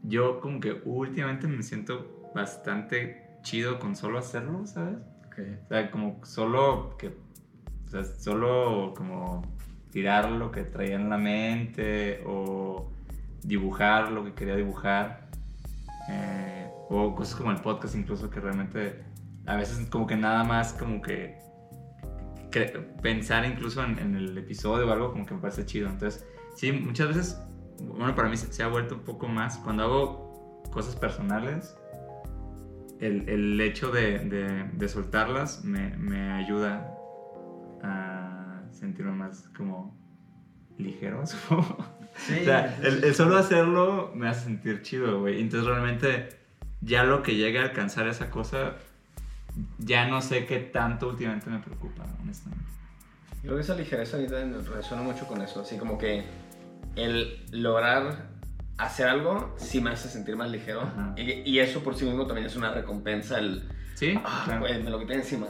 yo 0.03 0.39
como 0.39 0.59
que 0.59 0.81
últimamente 0.85 1.47
me 1.47 1.63
siento 1.63 2.31
bastante 2.35 3.29
chido 3.41 3.79
con 3.79 3.95
solo 3.95 4.19
hacerlo, 4.19 4.65
¿sabes? 4.67 4.97
O 5.65 5.67
sea, 5.69 5.89
como 5.91 6.19
solo 6.25 6.97
que, 6.97 7.07
o 7.85 7.87
sea, 7.89 8.03
solo 8.03 8.93
como 8.95 9.41
tirar 9.91 10.29
lo 10.29 10.51
que 10.51 10.63
traía 10.63 10.95
en 10.95 11.09
la 11.09 11.17
mente 11.17 12.21
o 12.25 12.91
dibujar 13.43 14.11
lo 14.11 14.23
que 14.25 14.33
quería 14.33 14.55
dibujar. 14.55 15.29
eh, 16.09 16.69
o 16.89 17.15
cosas 17.15 17.35
como 17.35 17.51
el 17.51 17.61
podcast 17.61 17.95
incluso 17.95 18.29
que 18.29 18.39
realmente 18.39 19.03
a 19.45 19.55
veces 19.55 19.87
como 19.89 20.07
que 20.07 20.15
nada 20.17 20.43
más 20.43 20.73
como 20.73 21.01
que 21.01 21.37
pensar 23.01 23.45
incluso 23.45 23.83
en, 23.83 23.99
en 23.99 24.15
el 24.15 24.37
episodio 24.37 24.87
o 24.87 24.91
algo 24.91 25.11
como 25.11 25.25
que 25.25 25.33
me 25.35 25.41
parece 25.41 25.65
chido. 25.65 25.89
Entonces, 25.89 26.25
sí, 26.55 26.71
muchas 26.71 27.07
veces, 27.09 27.41
bueno, 27.81 28.15
para 28.15 28.29
mí 28.29 28.37
se, 28.37 28.51
se 28.51 28.63
ha 28.63 28.67
vuelto 28.67 28.95
un 28.95 29.01
poco 29.01 29.27
más 29.27 29.57
cuando 29.57 29.83
hago 29.83 30.63
cosas 30.71 30.95
personales. 30.95 31.75
El, 32.99 33.29
el 33.29 33.61
hecho 33.61 33.91
de, 33.91 34.19
de- 34.19 34.63
de 34.73 34.89
soltarlas 34.89 35.63
me, 35.63 35.95
me 35.97 36.31
ayuda 36.31 36.93
a 37.81 38.61
sentirme 38.71 39.11
más 39.13 39.49
como 39.55 39.97
ligero, 40.77 41.25
supongo. 41.25 41.77
Sí, 42.17 42.39
O 42.41 42.43
sea, 42.43 42.77
el, 42.83 43.03
el 43.05 43.15
solo 43.15 43.37
hacerlo 43.37 44.11
me 44.15 44.27
hace 44.27 44.45
sentir 44.45 44.81
chido, 44.81 45.21
güey. 45.21 45.39
Entonces 45.39 45.67
realmente 45.69 46.29
ya 46.81 47.03
lo 47.03 47.23
que 47.23 47.35
llegue 47.35 47.59
a 47.59 47.63
alcanzar 47.63 48.07
esa 48.07 48.29
cosa, 48.29 48.73
ya 49.77 50.07
no 50.07 50.21
sé 50.21 50.45
qué 50.45 50.59
tanto 50.59 51.09
últimamente 51.09 51.49
me 51.49 51.59
preocupa, 51.59 52.03
honestamente. 52.21 52.65
Creo 53.41 53.55
que 53.55 53.61
esa 53.61 53.75
ligereza 53.75 54.17
ahorita 54.17 54.37
resuena 54.75 55.03
mucho 55.03 55.25
con 55.27 55.41
eso. 55.41 55.61
Así 55.61 55.77
como 55.77 55.97
que 55.97 56.25
el 56.95 57.45
lograr 57.51 58.27
hacer 58.77 59.07
algo 59.07 59.53
sí 59.57 59.81
me 59.81 59.91
hace 59.91 60.09
sentir 60.09 60.35
más 60.35 60.49
ligero. 60.51 60.81
Y, 61.15 61.49
y 61.49 61.59
eso 61.59 61.81
por 61.81 61.95
sí 61.95 62.05
mismo 62.05 62.25
también 62.25 62.47
es 62.47 62.55
una 62.55 62.71
recompensa. 62.71 63.39
El, 63.39 63.63
Sí, 63.95 64.17
ah, 64.23 64.43
claro. 64.45 64.61
güey, 64.61 64.81
me 64.81 64.89
lo 64.89 64.99
quité 64.99 65.13
encima. 65.15 65.47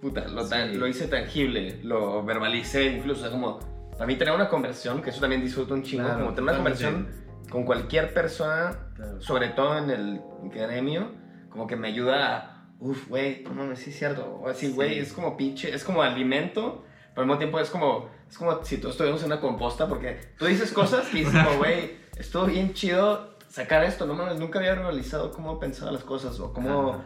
Puta, 0.00 0.26
lo, 0.28 0.46
tan- 0.48 0.70
Sí. 0.70 0.76
lo 0.78 0.86
hice 0.86 1.06
tangible, 1.06 1.80
lo 1.82 2.24
verbalicé 2.24 2.86
incluso. 2.96 3.20
O 3.20 3.22
sea, 3.24 3.30
como 3.30 3.58
para 3.92 4.06
mí 4.06 4.16
tener 4.16 4.34
una 4.34 4.48
conversación, 4.48 5.02
que 5.02 5.10
eso 5.10 5.20
también 5.20 5.42
disfruto 5.42 5.74
un 5.74 5.82
chingo, 5.82 6.04
Claro, 6.04 6.20
como 6.20 6.30
tener 6.30 6.44
una 6.44 6.54
conversación 6.56 7.08
con 7.50 7.64
cualquier 7.64 8.14
persona, 8.14 8.74
Claro. 8.94 9.20
sobre 9.20 9.48
todo 9.50 9.76
en 9.76 9.90
el 9.90 10.20
gremio, 10.44 11.10
como 11.50 11.66
que 11.66 11.76
me 11.76 11.88
ayuda 11.88 12.36
a, 12.36 12.59
uff, 12.80 13.08
güey, 13.08 13.42
no 13.44 13.54
mames, 13.54 13.78
sí 13.80 13.90
es 13.90 13.98
cierto. 13.98 14.26
O 14.42 14.48
así, 14.48 14.66
Sí. 14.68 14.72
güey, 14.72 14.98
es 14.98 15.12
como 15.12 15.36
pinche, 15.36 15.74
es 15.74 15.84
como 15.84 16.02
alimento, 16.02 16.84
pero 17.14 17.22
al 17.22 17.26
mismo 17.26 17.38
tiempo 17.38 17.60
es 17.60 17.70
como, 17.70 18.08
es 18.28 18.36
como 18.38 18.64
si 18.64 18.78
todos 18.78 18.94
estuviéramos 18.94 19.22
en 19.22 19.26
una 19.32 19.40
composta, 19.40 19.88
porque 19.88 20.18
tú 20.38 20.46
dices 20.46 20.72
cosas 20.72 21.06
que 21.08 21.18
dices 21.18 21.34
güey, 21.58 21.96
estuvo 22.18 22.46
bien 22.46 22.72
chido 22.74 23.36
sacar 23.48 23.84
esto, 23.84 24.06
no 24.06 24.14
mames, 24.14 24.38
nunca 24.38 24.58
había 24.60 24.74
realizado 24.76 25.32
cómo 25.32 25.58
pensaba 25.58 25.90
las 25.92 26.04
cosas 26.04 26.38
o 26.40 26.52
cómo 26.52 27.02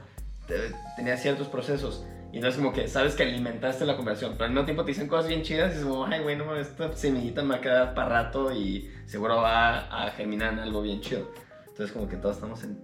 te- 0.46 0.72
tenía 0.96 1.16
ciertos 1.16 1.48
procesos. 1.48 2.04
Y 2.32 2.38
entonces 2.38 2.60
como 2.60 2.72
que 2.74 2.88
sabes 2.88 3.14
que 3.14 3.22
alimentaste 3.22 3.84
la 3.86 3.96
conversación, 3.96 4.32
pero 4.32 4.46
al 4.46 4.50
mismo 4.50 4.64
tiempo 4.64 4.84
te 4.84 4.90
dicen 4.90 5.06
cosas 5.08 5.28
bien 5.28 5.42
chidas 5.42 5.72
y 5.74 5.78
es 5.78 5.84
como, 5.84 6.04
ay, 6.04 6.20
güey, 6.20 6.36
no 6.36 6.44
mames, 6.44 6.66
esta 6.68 6.92
semillita 6.96 7.42
me 7.42 7.50
va 7.50 7.54
a 7.56 7.60
quedar 7.60 7.94
para 7.94 8.08
rato 8.24 8.52
y 8.52 8.90
seguro 9.06 9.36
va 9.36 9.78
a 10.04 10.10
germinar 10.10 10.52
en 10.52 10.58
algo 10.58 10.82
bien 10.82 11.00
chido. 11.00 11.30
Entonces 11.68 11.92
como 11.92 12.08
que 12.08 12.16
todos 12.16 12.34
estamos 12.36 12.62
en 12.64 12.78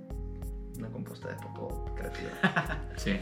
una 0.78 0.88
composta 0.88 1.28
de 1.28 1.34
poco 1.34 1.79
creativa. 1.96 2.30
Sí, 2.96 3.18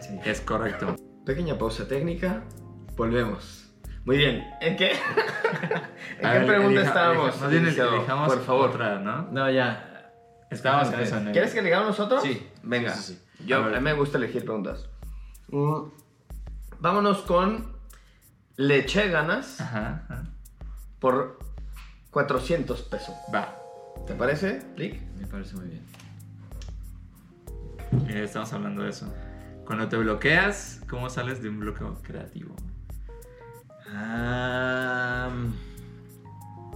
Sí. 0.00 0.18
es 0.24 0.40
correcto. 0.42 0.96
Pequeña 1.24 1.56
pausa 1.58 1.88
técnica, 1.88 2.42
volvemos. 2.96 3.70
Muy 4.04 4.16
bien, 4.18 4.44
¿en 4.60 4.76
qué? 4.76 4.92
¿En 6.20 6.26
A 6.26 6.32
qué 6.32 6.38
ver, 6.40 6.46
pregunta 6.46 6.80
elija- 6.80 6.88
estábamos? 6.88 7.26
elija- 7.28 7.40
Más 7.40 7.50
bien 7.50 7.66
elijamos 7.66 8.32
por 8.34 8.44
favor. 8.44 8.70
otra, 8.70 8.98
¿no? 8.98 9.22
No, 9.30 9.50
ya. 9.50 10.12
Estábamos 10.50 10.92
en 10.94 11.00
eso. 11.00 11.16
¿Quieres 11.32 11.52
que 11.52 11.58
eligamos 11.60 11.88
nosotros? 11.88 12.22
Sí. 12.22 12.46
Venga. 12.62 12.94
Sí, 12.94 13.14
sí, 13.14 13.20
sí. 13.38 13.44
Yo, 13.46 13.64
A 13.64 13.68
mí 13.68 13.80
me 13.80 13.92
gusta 13.92 14.16
elegir 14.18 14.44
preguntas. 14.44 14.88
Mm, 15.48 15.88
vámonos 16.80 17.22
con 17.22 17.76
le 18.56 18.78
eché 18.78 19.08
ganas 19.10 19.60
Ajá, 19.60 20.04
ajá. 20.08 20.24
por 21.00 21.38
400 22.10 22.82
pesos. 22.82 23.14
Va. 23.34 23.54
¿Te 24.06 24.14
parece, 24.14 24.62
Lick? 24.76 25.00
Me 25.18 25.26
parece 25.26 25.54
muy 25.56 25.66
bien. 25.68 25.84
Eh, 28.08 28.22
estamos 28.24 28.52
hablando 28.52 28.82
de 28.82 28.90
eso. 28.90 29.12
Cuando 29.64 29.88
te 29.88 29.96
bloqueas, 29.96 30.82
¿cómo 30.88 31.10
sales 31.10 31.42
de 31.42 31.48
un 31.48 31.60
bloqueo 31.60 31.94
creativo? 32.02 32.54
Ah, 33.92 35.30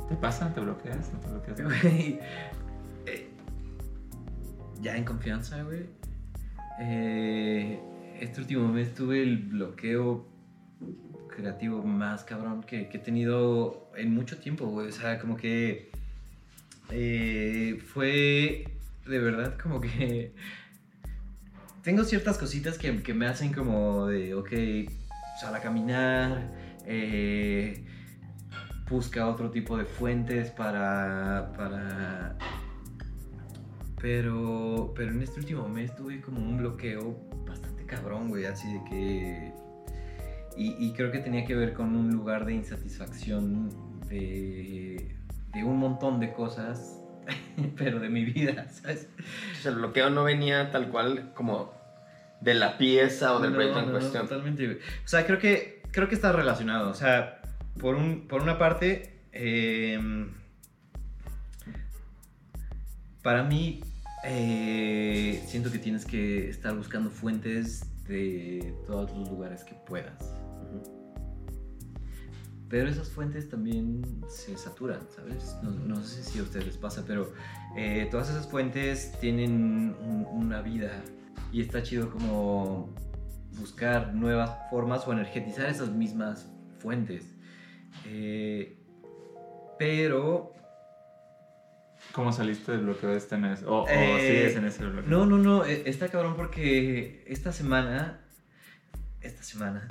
¿Te 0.09 0.17
pasa? 0.17 0.53
¿Te 0.53 0.61
bloqueas? 0.61 1.13
¿No 1.13 1.21
te 1.21 1.29
bloqueas? 1.29 1.83
güey. 1.83 2.19
eh, 3.07 3.29
ya 4.81 4.97
en 4.97 5.05
confianza, 5.05 5.63
güey. 5.63 5.87
Eh, 6.81 7.81
este 8.21 8.41
último 8.41 8.69
mes 8.69 8.95
tuve 8.95 9.23
el 9.23 9.39
bloqueo 9.39 10.27
creativo 11.29 11.83
más 11.83 12.25
cabrón 12.25 12.63
que, 12.63 12.89
que 12.89 12.99
he 12.99 13.01
tenido 13.01 13.91
en 13.97 14.15
mucho 14.15 14.39
tiempo, 14.39 14.67
güey. 14.67 14.89
O 14.89 14.93
sea, 14.93 15.19
como 15.19 15.37
que 15.37 15.91
eh, 16.91 17.81
fue 17.87 18.67
de 19.07 19.19
verdad 19.19 19.59
como 19.61 19.81
que 19.81 20.35
tengo 21.83 22.05
ciertas 22.05 22.39
cositas 22.39 22.79
que, 22.79 23.03
que 23.03 23.15
me 23.15 23.27
hacen 23.27 23.53
como 23.53 24.07
de, 24.07 24.35
ok, 24.35 24.51
sal 25.41 25.55
a 25.55 25.61
caminar, 25.61 26.53
eh, 26.87 27.85
busca 28.89 29.29
otro 29.29 29.51
tipo 29.51 29.77
de 29.77 29.85
fuentes 29.85 30.51
para, 30.51 31.53
para... 31.57 32.37
Pero, 34.01 34.93
pero 34.97 35.13
en 35.13 35.23
este 35.23 35.41
último 35.41 35.69
mes 35.69 35.95
tuve 35.95 36.21
como 36.21 36.41
un 36.41 36.59
bloqueo 36.59 37.17
bastante 37.47 37.87
cabrón, 37.87 38.29
güey, 38.29 38.47
así 38.47 38.73
de 38.73 38.85
que... 38.85 39.53
Y, 40.57 40.87
y 40.87 40.93
creo 40.93 41.11
que 41.11 41.19
tenía 41.19 41.45
que 41.47 41.55
ver 41.55 41.73
con 41.73 41.97
un 41.97 42.11
lugar 42.11 42.45
de 42.45 42.53
insatisfacción 42.55 43.71
de, 44.09 45.17
de 45.55 45.65
un 45.65 45.79
montón 45.79 46.21
de 46.21 46.33
cosas, 46.33 47.02
pero 47.77 48.01
de 48.01 48.09
mi 48.09 48.25
vida, 48.25 48.69
¿sabes? 48.71 49.09
El 49.65 49.77
bloqueo 49.77 50.11
no 50.11 50.25
venía 50.25 50.71
tal 50.71 50.89
cual 50.89 51.33
como 51.35 51.73
de 52.41 52.55
la 52.55 52.77
pieza 52.79 53.35
o 53.35 53.41
del 53.41 53.51
No, 53.51 53.57
proyecto 53.57 53.79
en 53.81 53.87
no, 53.87 53.93
no, 53.93 53.99
cuestión. 53.99 54.29
totalmente. 54.29 54.79
O 55.05 55.09
sea, 55.09 55.25
creo 55.27 55.39
que, 55.39 55.83
creo 55.93 56.09
que 56.09 56.15
está 56.15 56.33
relacionado. 56.33 56.91
O 56.91 56.95
sea, 56.95 57.41
por, 57.79 57.95
un, 57.95 58.27
por 58.27 58.43
una 58.43 58.59
parte, 58.59 59.21
eh, 59.33 60.27
para 63.23 63.43
mí, 63.45 63.81
eh, 64.25 65.43
siento 65.47 65.71
que 65.71 65.79
tienes 65.79 66.05
que 66.05 66.49
estar 66.49 66.75
buscando 66.75 67.11
fuentes 67.11 67.87
de 68.09 68.75
todos 68.87 69.11
los 69.17 69.29
lugares 69.31 69.63
que 69.65 69.75
puedas. 69.75 70.35
Pero 72.73 72.89
esas 72.89 73.11
fuentes 73.11 73.51
también 73.51 74.01
se 74.31 74.57
saturan, 74.57 75.01
¿sabes? 75.15 75.57
No, 75.63 75.71
no 75.73 76.03
sé 76.03 76.23
si 76.23 76.39
a 76.39 76.43
ustedes 76.43 76.65
les 76.65 76.79
pasa, 76.79 77.05
pero 77.07 77.31
eh, 77.77 78.09
todas 78.11 78.31
esas 78.31 78.49
fuentes 78.49 79.13
tienen 79.21 79.95
un- 80.01 80.27
una 80.33 80.63
vida 80.63 81.03
y 81.53 81.61
está 81.61 81.83
chido 81.83 82.09
como 82.11 82.89
buscar 83.59 84.15
nuevas 84.15 84.57
formas 84.71 85.07
o 85.07 85.13
energetizar 85.13 85.69
esas 85.69 85.91
mismas 85.91 86.51
fuentes. 86.79 87.27
Eh, 88.07 88.79
pero 89.79 90.55
¿Cómo 92.15 92.33
saliste 92.33 92.73
del 92.73 92.85
bloqueo 92.85 93.11
de 93.11 93.19
este 93.19 93.37
mes? 93.37 93.63
¿O, 93.65 93.83
o 93.83 93.89
Eh, 93.89 94.19
sigues 94.27 94.57
en 94.57 94.65
ese 94.65 94.87
bloqueo? 94.87 95.11
No, 95.11 95.27
no, 95.27 95.37
no, 95.37 95.67
eh, 95.67 95.83
está 95.85 96.09
cabrón 96.09 96.37
porque 96.37 97.23
esta 97.27 97.53
semana, 97.53 98.21
esta 99.21 99.43
semana, 99.43 99.89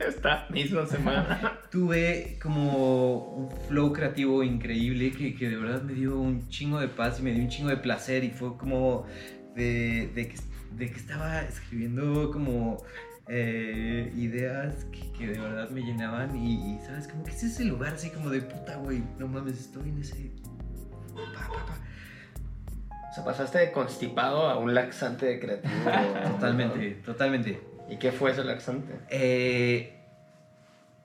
esta 0.00 0.46
misma 0.50 0.86
semana. 0.86 1.58
Tuve 1.70 2.38
como 2.42 3.34
un 3.34 3.50
flow 3.68 3.92
creativo 3.92 4.42
increíble 4.42 5.12
que, 5.12 5.34
que 5.34 5.48
de 5.48 5.56
verdad 5.56 5.82
me 5.82 5.92
dio 5.92 6.18
un 6.18 6.48
chingo 6.48 6.80
de 6.80 6.88
paz 6.88 7.20
y 7.20 7.22
me 7.22 7.32
dio 7.32 7.42
un 7.42 7.48
chingo 7.48 7.68
de 7.68 7.76
placer 7.76 8.24
y 8.24 8.30
fue 8.30 8.56
como 8.56 9.06
de, 9.54 10.10
de 10.14 10.28
que, 10.28 10.36
de 10.72 10.90
que 10.90 10.96
estaba 10.96 11.42
escribiendo 11.42 12.30
como 12.30 12.82
eh, 13.28 14.12
ideas 14.16 14.86
que, 14.86 15.12
que 15.12 15.26
de 15.28 15.38
verdad 15.38 15.70
me 15.70 15.82
llenaban 15.82 16.34
y, 16.36 16.74
y, 16.74 16.78
¿sabes? 16.80 17.06
Como 17.06 17.24
que 17.24 17.30
es 17.30 17.42
ese 17.42 17.64
lugar 17.64 17.94
así 17.94 18.10
como 18.10 18.30
de 18.30 18.40
puta, 18.40 18.76
güey, 18.76 19.02
no 19.18 19.28
mames, 19.28 19.60
estoy 19.60 19.90
en 19.90 19.98
ese... 19.98 20.32
Pa, 21.14 21.48
pa, 21.48 21.66
pa. 21.66 21.76
O 23.10 23.12
sea, 23.12 23.24
pasaste 23.24 23.58
de 23.58 23.72
constipado 23.72 24.48
a 24.48 24.56
un 24.56 24.72
laxante 24.72 25.40
creativo. 25.40 25.74
Totalmente, 26.32 26.90
totalmente. 27.04 27.69
¿Y 27.90 27.96
qué 27.96 28.12
fue 28.12 28.30
ese 28.30 28.44
laxante? 28.44 28.94
Eh, 29.10 30.00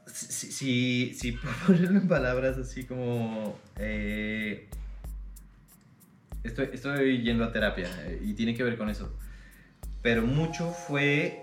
si, 0.06 1.14
si, 1.14 1.32
puedo 1.34 1.56
ponerlo 1.66 2.00
en 2.00 2.08
palabras 2.08 2.58
así 2.58 2.86
como... 2.86 3.58
eh, 3.78 4.70
estoy, 6.44 6.70
estoy 6.72 7.24
yendo 7.24 7.44
a 7.44 7.52
terapia 7.52 7.90
eh, 8.06 8.22
y 8.24 8.34
tiene 8.34 8.54
que 8.54 8.64
ver 8.64 8.78
con 8.78 8.90
eso. 8.90 9.18
Pero 10.04 10.22
mucho 10.22 10.70
fue 10.70 11.42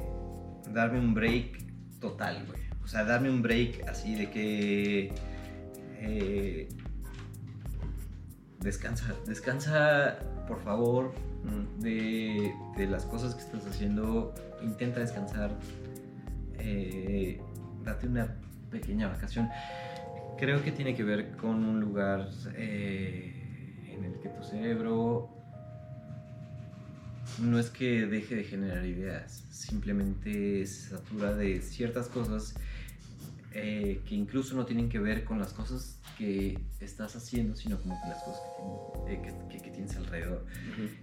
darme 0.71 1.01
un 1.01 1.13
break 1.13 1.59
total, 2.01 2.47
güey. 2.47 2.63
O 2.85 2.87
sea, 2.87 3.05
darme 3.05 3.29
un 3.29 3.43
break 3.43 3.89
así 3.89 4.15
de 4.15 4.31
que... 4.31 5.13
eh, 5.99 6.69
descansa, 8.61 9.13
descansa, 9.27 10.21
por 10.47 10.63
favor, 10.63 11.13
de, 11.79 12.53
las 12.89 13.05
cosas 13.05 13.35
que 13.35 13.43
estás 13.43 13.67
haciendo. 13.67 14.35
Intenta 14.63 15.01
descansar. 15.01 15.51
eh, 16.59 17.41
date 17.85 18.07
una 18.07 18.37
pequeña 18.71 19.09
vacación. 19.09 19.49
Creo 20.39 20.63
que 20.63 20.73
tiene 20.73 20.95
que 20.95 21.05
ver 21.05 21.37
con 21.37 21.65
un 21.65 21.81
lugar 21.81 22.29
eh, 22.57 23.89
en 23.89 24.05
el 24.05 24.21
que 24.21 24.29
tu 24.29 24.43
cerebro 24.43 25.31
no 27.41 27.59
es 27.59 27.71
que 27.71 28.07
deje 28.07 28.37
de 28.37 28.45
generar 28.45 28.85
ideas, 28.85 29.45
simplemente 29.51 30.67
se 30.67 30.91
satura 30.91 31.35
de 31.35 31.63
ciertas 31.63 32.09
cosas 32.09 32.55
eh, 33.53 34.01
que 34.07 34.15
incluso 34.15 34.55
no 34.55 34.67
tienen 34.67 34.89
que 34.89 34.99
ver 34.99 35.25
con 35.25 35.39
las 35.39 35.53
cosas 35.53 35.99
que 36.23 36.59
estás 36.85 37.17
haciendo, 37.17 37.57
sino 37.57 37.77
como 37.81 37.99
con 38.01 38.09
las 38.11 38.23
cosas 38.23 38.43
que, 39.07 39.15
eh, 39.15 39.23
que- 39.23 39.49
que- 39.49 39.63
que 39.65 39.71
tienes 39.73 39.97
alrededor. 39.97 40.45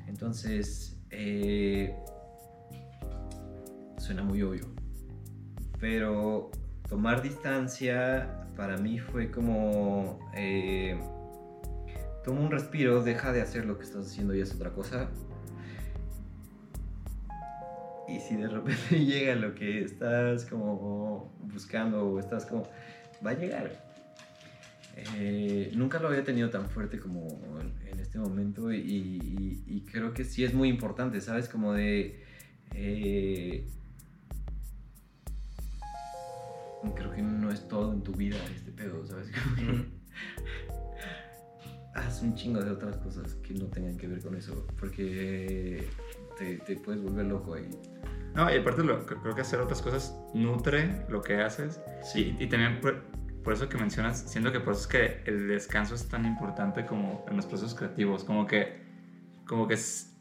Entonces, 0.08 0.98
eh, 1.10 1.94
suena 3.98 4.24
muy 4.24 4.42
obvio, 4.42 4.66
pero 5.80 6.50
tomar 6.88 7.22
distancia 7.22 8.46
para 8.56 8.78
mí 8.78 8.98
fue 9.00 9.30
como, 9.30 10.20
eh, 10.36 10.98
toma 12.24 12.40
un 12.42 12.52
respiro, 12.52 13.04
deja 13.04 13.34
de 13.34 13.42
hacer 13.42 13.66
lo 13.66 13.78
que 13.78 13.84
estás 13.84 14.06
haciendo 14.08 14.34
y 14.34 14.42
haz 14.42 14.54
otra 14.56 14.72
cosa. 14.72 15.10
Y 18.08 18.20
si 18.22 18.36
de 18.38 18.48
repente 18.48 19.00
llega 19.06 19.36
lo 19.36 19.54
que 19.54 19.84
estás 19.84 20.46
como 20.46 21.32
buscando 21.42 22.08
o 22.08 22.20
estás 22.20 22.46
como, 22.46 22.64
va 23.26 23.32
a 23.32 23.34
llegar. 23.34 23.89
Eh, 25.18 25.72
nunca 25.76 26.00
lo 26.00 26.08
había 26.10 26.24
tenido 26.24 26.50
tan 26.50 26.70
fuerte 26.70 27.00
como 27.00 27.28
en, 27.60 28.00
este 28.00 28.18
momento 28.20 28.72
y, 28.72 28.78
y- 28.80 29.64
y 29.68 29.82
creo 29.82 30.14
que 30.14 30.24
sí 30.24 30.44
es 30.44 30.54
muy 30.54 30.68
importante, 30.70 31.22
¿sabes? 31.22 31.48
Como 31.48 31.74
de... 31.74 32.24
eh, 32.74 33.68
creo 36.96 37.12
que 37.12 37.22
no 37.22 37.52
es 37.52 37.68
todo 37.68 37.94
en 37.94 38.02
tu 38.02 38.14
vida 38.14 38.38
este 38.56 38.72
pedo, 38.72 39.06
¿sabes? 39.06 39.28
Haz 41.96 42.22
un 42.22 42.36
chingo 42.36 42.62
de 42.64 42.72
otras 42.72 42.98
cosas 42.98 43.36
que 43.36 43.54
no 43.54 43.66
tengan 43.66 43.98
que 43.98 44.08
ver 44.08 44.22
con 44.22 44.36
eso, 44.36 44.66
porque 44.80 45.88
te, 46.38 46.58
te 46.58 46.76
puedes 46.78 47.02
volver 47.02 47.26
loco 47.26 47.56
ahí. 47.56 47.70
No, 48.36 48.54
y 48.54 48.58
aparte 48.58 48.84
lo, 48.84 49.06
cre- 49.06 49.22
creo 49.22 49.36
que 49.36 49.42
hacer 49.42 49.60
otras 49.60 49.82
cosas 49.82 50.16
nutre 50.34 51.06
lo 51.10 51.22
que 51.22 51.42
haces. 51.42 51.82
Y, 52.16 52.36
y 52.42 52.48
también 52.48 52.80
por, 53.44 53.54
eso 53.54 53.70
que 53.70 53.78
mencionas, 53.78 54.20
siento 54.30 54.52
que 54.52 54.60
por 54.60 54.74
eso 54.74 54.82
es 54.84 54.88
que 54.88 55.24
el 55.30 55.48
descanso 55.48 55.96
es 55.96 56.08
tan 56.10 56.26
importante 56.26 56.86
como 56.86 57.26
en 57.30 57.36
los 57.38 57.46
procesos 57.46 57.76
creativos. 57.76 58.24
Como 58.24 58.46
que, 58.48 58.82
como 59.46 59.68
que 59.68 59.74
es- 59.76 60.14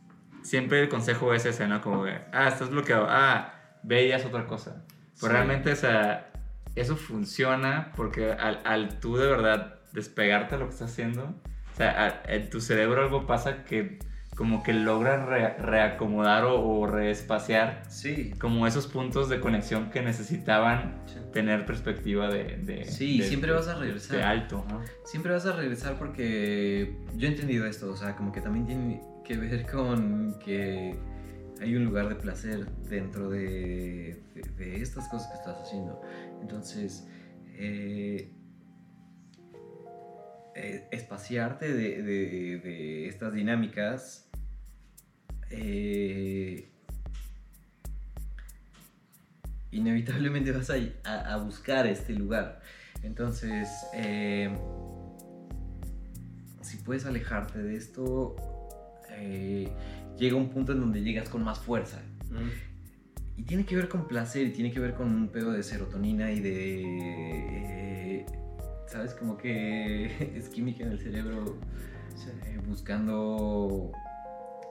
siempre 0.43 0.81
el 0.81 0.89
consejo 0.89 1.35
es 1.35 1.45
ese, 1.47 1.67
¿no? 1.67 1.81
Como 1.81 2.05
que, 2.05 2.19
ah, 2.33 2.49
estás 2.49 2.71
bloqueado, 2.71 3.07
ah, 3.09 3.55
ve 3.83 4.07
y 4.07 4.13
haz 4.13 4.25
otra 4.25 4.47
cosa. 4.47 4.85
Pero 5.21 5.29
Sí. 5.33 5.37
realmente, 5.37 5.73
o 5.73 5.77
sea, 5.77 6.31
eso 6.77 6.97
funciona 6.97 7.93
porque 7.97 8.33
al, 8.33 8.61
al 8.65 9.01
tú 9.01 9.17
de 9.17 9.27
verdad 9.27 9.75
despegarte 9.93 10.55
de 10.55 10.61
lo 10.61 10.67
que 10.69 10.75
estás 10.75 10.91
haciendo, 10.93 11.25
o 11.25 11.77
sea, 11.77 12.07
a- 12.27 12.33
en 12.33 12.51
tu 12.51 12.61
cerebro 12.61 13.03
algo 13.03 13.27
pasa 13.27 13.65
que 13.65 13.99
como 14.37 14.63
que 14.63 14.73
logra 14.73 15.27
re- 15.27 15.55
reacomodar 15.59 16.45
o, 16.45 16.61
o 16.65 16.87
reespaciar 16.87 17.83
Sí, 17.89 18.33
como 18.41 18.69
esos 18.69 18.87
puntos 18.87 19.29
de 19.29 19.41
conexión 19.41 19.91
que 19.91 20.01
necesitaban 20.01 20.95
tener 21.33 21.67
perspectiva 21.67 22.29
de... 22.29 22.57
de 22.59 22.85
Sí, 22.85 23.19
de- 23.19 23.25
siempre 23.29 23.51
de- 23.51 23.57
vas 23.59 23.69
a 23.69 23.79
regresar. 23.79 24.17
De 24.17 24.23
alto, 24.23 24.65
¿no? 24.69 24.83
Siempre 25.05 25.33
vas 25.33 25.47
a 25.47 25.53
regresar 25.57 25.99
porque 25.99 26.97
yo 27.17 27.27
he 27.29 27.31
entendido 27.31 27.67
esto, 27.67 27.91
o 27.91 27.97
sea, 27.97 28.17
como 28.17 28.33
que 28.33 28.41
también 28.41 28.67
tiene 28.67 29.01
que 29.25 29.37
ver 29.37 29.67
con 29.67 30.39
que 30.39 30.95
hay 31.61 31.75
un 31.77 31.85
lugar 31.85 32.09
de 32.09 32.15
placer 32.15 32.67
dentro 32.89 33.29
de, 33.29 34.23
de- 34.57 34.81
estas 34.81 35.09
cosas 35.09 35.29
que 35.33 35.39
estás 35.39 35.57
haciendo. 35.63 36.01
Entonces, 36.41 37.07
eh, 37.57 38.33
eh, 40.55 40.89
espaciarte 40.93 41.73
de, 41.73 42.03
de- 42.03 42.59
de 42.59 43.09
estas 43.09 43.33
dinámicas 43.35 44.29
eh, 45.51 46.71
inevitablemente 49.71 50.53
vas 50.53 50.71
a, 50.71 50.75
a- 51.05 51.35
a 51.35 51.37
buscar 51.39 51.87
este 51.87 52.15
lugar. 52.15 52.61
Entonces, 53.03 53.69
eh, 53.95 54.51
si 56.63 56.79
puedes 56.79 57.07
alejarte 57.07 57.63
de 57.63 57.77
esto, 57.77 58.37
eh, 59.11 59.69
llega 60.19 60.37
un 60.37 60.49
punto 60.51 60.73
en 60.73 60.81
donde 60.81 61.03
llegas 61.03 61.29
con 61.29 61.43
más 61.45 61.59
fuerza. 61.59 62.01
Y 63.37 63.43
tiene 63.45 63.65
que 63.65 63.77
ver 63.77 63.89
con 63.89 64.09
placer 64.09 64.47
y 64.47 64.51
tiene 64.51 64.73
que 64.73 64.81
ver 64.81 64.95
con 64.95 65.07
un 65.15 65.29
pedo 65.29 65.53
de 65.53 65.63
serotonina 65.63 66.33
y 66.33 66.41
de... 66.41 66.83
eh, 68.21 68.27
¿Sabes? 68.89 69.15
Como 69.15 69.37
que 69.37 70.07
es 70.37 70.49
química 70.49 70.83
en 70.85 70.93
el 70.93 70.99
cerebro 70.99 71.57
buscando 72.67 73.93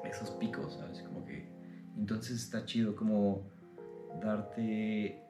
esos 0.04 0.32
picos, 0.32 0.76
¿sabes? 0.76 1.02
Como 1.02 1.26
que... 1.26 1.48
Entonces 1.98 2.42
está 2.44 2.66
chido 2.66 2.96
como 2.96 3.50
darte 4.22 5.22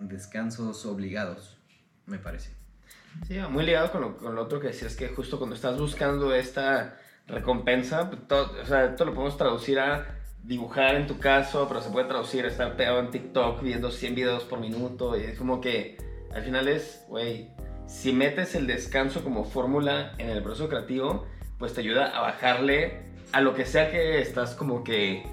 descansos 0.00 0.84
obligados, 0.86 1.56
me 2.06 2.18
parece. 2.18 2.54
Sí, 3.26 3.38
muy 3.50 3.64
ligado 3.64 3.90
con 3.92 4.00
lo, 4.02 4.16
con 4.18 4.34
lo 4.34 4.42
otro 4.42 4.60
que 4.60 4.68
decías, 4.68 4.94
que 4.94 5.08
justo 5.08 5.38
cuando 5.38 5.56
estás 5.56 5.78
buscando 5.78 6.34
esta 6.34 6.98
recompensa, 7.26 8.10
pues, 8.10 8.28
todo, 8.28 8.60
o 8.60 8.66
sea, 8.66 8.86
esto 8.86 9.04
lo 9.04 9.14
podemos 9.14 9.36
traducir 9.36 9.80
a 9.80 10.18
dibujar 10.42 10.94
en 10.94 11.06
tu 11.06 11.18
caso, 11.18 11.66
pero 11.66 11.80
se 11.80 11.90
puede 11.90 12.06
traducir 12.06 12.44
a 12.44 12.48
estar 12.48 12.76
pegado 12.76 13.00
en 13.00 13.10
TikTok 13.10 13.62
viendo 13.62 13.90
100 13.90 14.14
videos 14.14 14.44
por 14.44 14.60
minuto, 14.60 15.18
y 15.18 15.22
es 15.22 15.38
como 15.38 15.60
que 15.60 15.96
al 16.32 16.42
final 16.42 16.68
es, 16.68 17.04
güey, 17.08 17.50
si 17.86 18.12
metes 18.12 18.54
el 18.54 18.66
descanso 18.66 19.24
como 19.24 19.44
fórmula 19.44 20.14
en 20.18 20.28
el 20.28 20.42
proceso 20.42 20.68
creativo, 20.68 21.26
pues 21.58 21.72
te 21.72 21.80
ayuda 21.80 22.16
a 22.16 22.20
bajarle 22.20 23.06
a 23.32 23.40
lo 23.40 23.54
que 23.54 23.64
sea 23.64 23.90
que 23.90 24.20
estás 24.20 24.54
como 24.54 24.84
que 24.84 25.24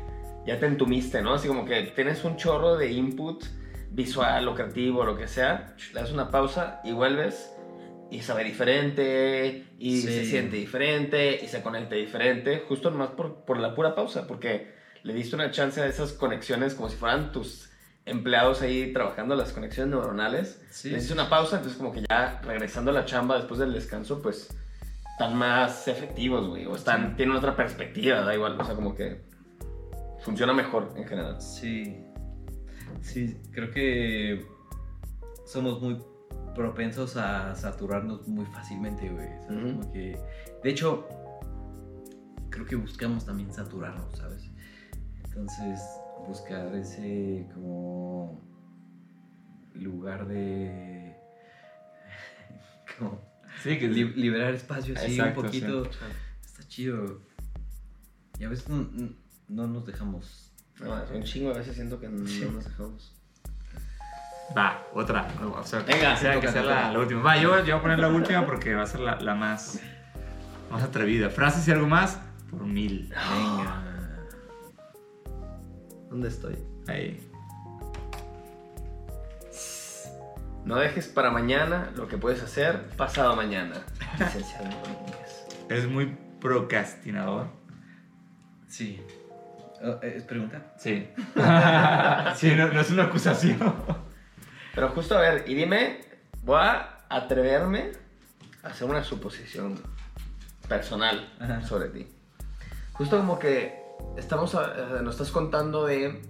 ya 0.46 0.60
te 0.60 0.66
entumiste, 0.66 1.22
¿no? 1.22 1.34
Así 1.34 1.48
como 1.48 1.66
que 1.66 1.82
tienes 1.96 2.24
un 2.24 2.36
chorro 2.38 2.76
de 2.78 2.92
input 2.92 3.44
visual 3.92 4.48
o 4.48 4.56
creativo, 4.56 5.04
lo 5.06 5.16
que 5.18 5.28
sea, 5.28 5.76
le 5.94 6.00
das 6.02 6.12
una 6.12 6.32
pausa 6.32 6.82
y 6.84 6.92
vuelves 6.92 7.52
y 8.10 8.22
sabe 8.22 8.44
diferente 8.44 9.66
y 9.80 10.02
Sí. 10.02 10.08
se 10.08 10.26
siente 10.26 10.58
diferente 10.58 11.40
y 11.44 11.48
se 11.48 11.62
conecta 11.62 11.96
diferente, 11.96 12.64
justo 12.68 12.90
nomás 12.92 13.10
por, 13.12 13.46
por 13.46 13.60
la 13.60 13.74
pura 13.76 13.96
pausa, 13.96 14.28
porque 14.28 14.74
le 15.04 15.14
diste 15.14 15.36
una 15.36 15.52
chance 15.52 15.82
a 15.82 15.86
esas 15.88 16.14
conexiones 16.14 16.74
como 16.76 16.90
si 16.90 16.96
fueran 16.98 17.32
tus 17.32 17.70
empleados 18.06 18.62
ahí 18.62 18.92
trabajando 18.94 19.36
las 19.36 19.54
conexiones 19.54 19.92
neuronales. 19.96 20.62
Sí. 20.72 20.90
Le 20.90 20.98
diste 20.98 21.14
una 21.14 21.30
pausa, 21.30 21.58
entonces 21.58 21.78
como 21.78 21.92
que 21.94 22.04
ya 22.10 22.42
regresando 22.44 22.92
a 22.92 22.94
la 22.94 23.06
chamba 23.06 23.38
después 23.38 23.60
del 23.60 23.74
descanso, 23.74 24.22
pues 24.22 24.50
están 25.14 25.36
más 25.38 25.88
efectivos, 25.88 26.48
güey, 26.50 26.66
o 26.66 26.76
están, 26.76 27.10
Sí. 27.12 27.14
tienen 27.18 27.36
otra 27.36 27.56
perspectiva, 27.56 28.22
da 28.22 28.34
igual, 28.36 28.60
o 28.60 28.66
sea, 28.66 28.76
como 28.76 28.96
que 28.96 29.22
funciona 30.24 30.54
mejor 30.54 30.94
en 30.96 31.06
general. 31.06 31.42
Sí, 31.42 31.98
sí, 33.02 33.38
creo 33.52 33.72
que 33.72 34.46
somos 35.46 35.82
muy 35.82 35.98
propensos 36.56 37.18
a 37.18 37.56
saturarnos 37.56 38.28
muy 38.28 38.46
fácilmente, 38.46 39.10
güey. 39.10 39.28
de 39.94 40.70
hecho, 40.70 41.08
creo 42.50 42.66
que 42.66 42.76
buscamos 42.76 43.26
también 43.26 43.52
saturarnos, 43.54 44.16
¿sabes? 44.18 44.50
Entonces, 45.26 45.80
buscar 46.28 46.74
ese 46.76 47.50
como 47.54 48.40
lugar 49.74 50.28
de... 50.28 51.16
como 53.00 53.20
Sí, 53.62 53.78
que 53.80 53.88
li- 53.88 54.14
liberar 54.14 54.54
espacio 54.54 54.96
así 54.96 55.20
un 55.20 55.34
poquito. 55.34 55.86
sí. 55.86 55.92
Está 56.46 56.68
chido. 56.68 57.22
Y 58.40 58.44
a 58.46 58.50
veces 58.50 58.68
no, 59.48 59.64
no- 59.64 59.68
no 59.68 59.74
nos 59.74 59.86
dejamos. 59.86 60.52
No, 60.80 61.04
es 61.04 61.12
un 61.12 61.24
chingo 61.24 61.52
a 61.52 61.58
veces 61.58 61.76
siento 61.76 62.00
que 62.00 62.10
no 62.10 62.20
nos 62.20 62.66
dejamos. 62.66 63.16
Va, 64.58 64.84
otra. 64.94 65.28
O 65.56 65.64
sea, 65.64 65.80
Venga, 65.80 66.16
sea, 66.18 66.40
que 66.40 66.48
sea 66.48 66.64
la, 66.92 67.00
última. 67.00 67.22
Va, 67.22 67.38
yo, 67.38 67.58
yo 67.60 67.64
voy 67.64 67.72
a 67.72 67.82
poner 67.82 68.00
la 68.00 68.10
última 68.10 68.46
porque 68.46 68.74
va 68.76 68.84
a 68.84 68.88
ser 68.88 69.00
la, 69.00 69.20
la 69.20 69.36
más, 69.36 69.80
más 70.70 70.84
atrevida. 70.84 71.30
Frases 71.30 71.68
y 71.68 71.72
algo 71.72 71.88
más 71.88 72.20
por 72.50 72.64
mil. 72.66 73.10
Venga. 73.10 73.84
¿Dónde 76.10 76.28
estoy? 76.28 76.58
Ahí. 76.88 77.30
No 80.66 80.78
dejes 80.78 81.08
para 81.08 81.30
mañana 81.32 81.92
lo 81.96 82.08
que 82.08 82.18
puedes 82.18 82.42
hacer 82.42 82.90
pasado 82.96 83.36
mañana. 83.36 83.84
Licenciado 84.20 84.66
Domínguez. 84.66 85.46
Eres 85.70 85.88
muy 85.88 86.18
procrastinador. 86.40 87.48
Sí. 88.68 89.02
¿Es 90.02 90.24
pregunta? 90.24 90.74
Sí. 90.78 91.08
sí, 92.36 92.56
no, 92.56 92.68
no 92.72 92.80
es 92.80 92.90
una 92.92 93.04
acusación. 93.04 93.58
Pero 94.76 94.90
justo 94.90 95.18
a 95.18 95.22
ver, 95.22 95.44
y 95.48 95.54
dime, 95.56 96.02
voy 96.44 96.60
a 96.60 97.00
atreverme 97.10 97.92
a 98.64 98.68
hacer 98.70 98.90
una 98.90 99.04
suposición 99.04 99.80
personal 100.68 101.32
Ajá. 101.40 101.62
sobre 101.64 101.90
ti. 101.90 102.08
Justo 102.94 103.18
como 103.18 103.38
que 103.40 103.78
estamos, 104.18 104.56
a- 104.56 104.74
eh, 105.00 105.02
nos 105.04 105.16
estás 105.16 105.32
contando 105.32 105.86
de 105.86 106.22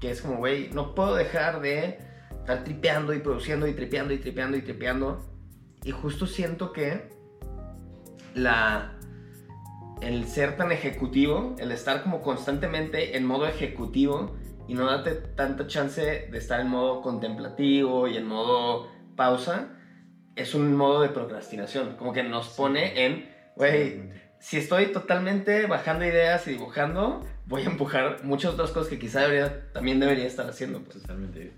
que 0.00 0.10
es 0.10 0.22
como, 0.22 0.36
güey, 0.36 0.70
no 0.72 0.94
puedo 0.94 1.14
dejar 1.14 1.60
de 1.60 1.98
estar 2.40 2.64
tripeando 2.64 3.12
y 3.14 3.20
produciendo 3.20 3.66
y 3.66 3.74
tripeando 3.74 4.12
y 4.14 4.18
tripeando 4.18 4.56
y 4.56 4.62
tripeando. 4.62 5.24
Y 5.82 5.90
justo 5.92 6.26
siento 6.26 6.72
que 6.72 7.10
la 8.34 8.93
el 10.04 10.26
ser 10.26 10.56
tan 10.56 10.70
ejecutivo, 10.70 11.56
el 11.58 11.72
estar 11.72 12.02
como 12.02 12.20
constantemente 12.20 13.16
en 13.16 13.26
modo 13.26 13.46
ejecutivo 13.46 14.36
y 14.68 14.74
no 14.74 14.86
darte 14.86 15.12
tanta 15.12 15.66
chance 15.66 16.28
de 16.30 16.38
estar 16.38 16.60
en 16.60 16.68
modo 16.68 17.02
contemplativo 17.02 18.08
y 18.08 18.16
en 18.16 18.26
modo 18.26 18.88
pausa, 19.16 19.68
es 20.36 20.54
un 20.54 20.74
modo 20.76 21.02
de 21.02 21.08
procrastinación. 21.08 21.96
Como 21.96 22.12
que 22.12 22.22
nos 22.22 22.48
pone 22.48 23.04
en, 23.04 23.30
güey, 23.56 24.10
si 24.40 24.58
estoy 24.58 24.86
totalmente 24.86 25.66
bajando 25.66 26.04
ideas 26.04 26.46
y 26.48 26.52
dibujando, 26.52 27.24
voy 27.46 27.62
a 27.62 27.66
empujar 27.66 28.24
muchas 28.24 28.52
otras 28.52 28.70
cosas 28.70 28.90
que 28.90 28.98
quizá 28.98 29.20
debería, 29.22 29.72
también 29.72 30.00
debería 30.00 30.26
estar 30.26 30.46
haciendo. 30.48 30.80
Pues. 30.80 31.00
Totalmente. 31.00 31.52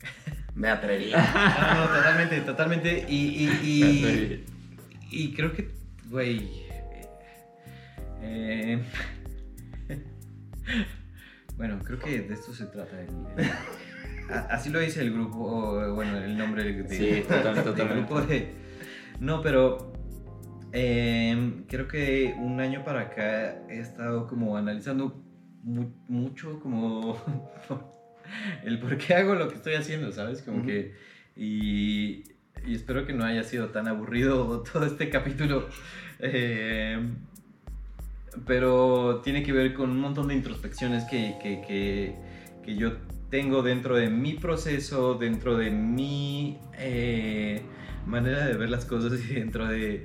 Me 0.54 0.68
atreví. 0.68 1.12
Ah, 1.14 1.86
no, 1.88 1.96
totalmente, 1.96 2.40
totalmente. 2.40 3.06
Y, 3.08 3.14
y, 3.16 3.48
y, 3.62 4.44
y 5.10 5.34
creo 5.34 5.52
que, 5.52 5.70
güey. 6.08 6.65
Eh, 8.22 8.82
bueno, 11.56 11.78
creo 11.84 11.98
que 11.98 12.20
de 12.20 12.34
esto 12.34 12.52
se 12.54 12.66
trata. 12.66 13.00
el- 13.00 13.08
el- 13.44 13.50
a- 14.30 14.46
así 14.50 14.70
lo 14.70 14.80
dice 14.80 15.00
el 15.02 15.12
grupo, 15.12 15.94
bueno, 15.94 16.18
el 16.18 16.36
nombre 16.36 16.64
de, 16.64 16.88
Sí, 16.88 17.22
totalmente, 17.22 17.54
del 17.54 17.64
totalmente. 17.64 17.94
grupo 18.14 18.20
de. 18.22 18.50
No, 19.20 19.40
pero 19.40 19.92
eh, 20.72 21.62
creo 21.68 21.88
que 21.88 22.34
un 22.38 22.60
año 22.60 22.84
para 22.84 23.02
acá 23.02 23.56
he 23.68 23.78
estado 23.78 24.26
como 24.26 24.56
analizando 24.56 25.22
mu- 25.62 25.92
mucho 26.08 26.60
como 26.60 27.16
el 28.64 28.78
por 28.78 28.98
qué 28.98 29.14
hago 29.14 29.34
lo 29.34 29.48
que 29.48 29.54
estoy 29.54 29.74
haciendo, 29.74 30.12
¿sabes? 30.12 30.42
Como 30.42 30.64
que... 30.66 30.94
Y, 31.36 32.24
y 32.66 32.74
espero 32.74 33.06
que 33.06 33.12
no 33.12 33.24
haya 33.24 33.42
sido 33.44 33.68
tan 33.68 33.88
aburrido 33.88 34.62
todo 34.72 34.84
este 34.86 35.08
capítulo. 35.08 35.68
eh, 36.18 36.98
pero 38.44 39.20
tiene 39.22 39.42
que 39.42 39.52
ver 39.52 39.74
con 39.74 39.90
un 39.90 40.00
montón 40.00 40.28
de 40.28 40.34
introspecciones 40.34 41.04
que, 41.04 41.36
que, 41.42 42.14
que, 42.64 42.76
yo 42.76 42.92
tengo 43.30 43.62
dentro 43.62 43.96
de 43.96 44.10
mi 44.10 44.34
proceso, 44.34 45.14
dentro 45.14 45.56
de 45.56 45.70
mi 45.70 46.58
eh, 46.78 47.62
manera 48.06 48.46
de 48.46 48.54
ver 48.54 48.70
las 48.70 48.84
cosas 48.84 49.18
y 49.30 49.34
dentro 49.34 49.66
de 49.66 50.04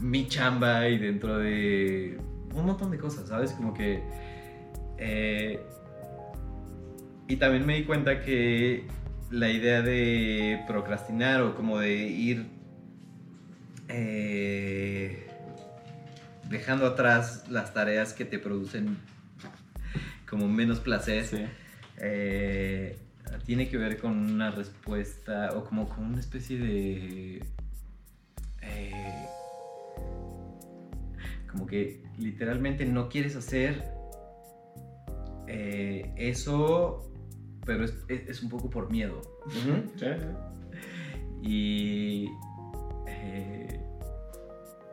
mi 0.00 0.26
chamba 0.26 0.88
y 0.88 0.98
dentro 0.98 1.38
de 1.38 2.18
un 2.54 2.66
montón 2.66 2.90
de 2.90 2.98
cosas, 2.98 3.28
¿sabes? 3.28 3.52
Como 3.52 3.72
que... 3.72 4.02
eh, 4.98 5.60
y 7.28 7.36
también 7.36 7.66
me 7.66 7.76
di 7.76 7.84
cuenta 7.84 8.20
que 8.20 8.84
la 9.30 9.50
idea 9.50 9.82
de 9.82 10.62
procrastinar 10.68 11.42
o 11.42 11.54
como 11.56 11.78
de 11.78 11.94
ir 11.94 12.46
eh, 13.88 15.25
dejando 16.48 16.86
atrás 16.86 17.44
las 17.48 17.72
tareas 17.74 18.12
que 18.12 18.24
te 18.24 18.38
producen 18.38 18.96
como 20.28 20.48
menos 20.48 20.80
placer, 20.80 21.24
Sí. 21.26 21.44
eh, 21.98 22.98
tiene 23.44 23.68
que 23.68 23.76
ver 23.76 23.98
con 23.98 24.12
una 24.18 24.50
respuesta 24.50 25.50
o 25.54 25.64
como 25.64 25.88
con 25.88 26.04
una 26.04 26.20
especie 26.20 26.58
de... 26.58 27.44
eh, 28.62 29.26
como 31.50 31.66
que 31.66 32.02
literalmente 32.18 32.84
no 32.84 33.08
quieres 33.08 33.34
hacer 33.36 33.82
eh, 35.48 36.12
eso, 36.16 37.10
pero 37.64 37.84
es, 37.84 37.94
es- 38.08 38.28
es 38.28 38.42
un 38.42 38.48
poco 38.50 38.68
por 38.70 38.90
miedo. 38.90 39.22
Sí, 39.96 40.06
sí. 40.06 40.06
Y 41.42 42.28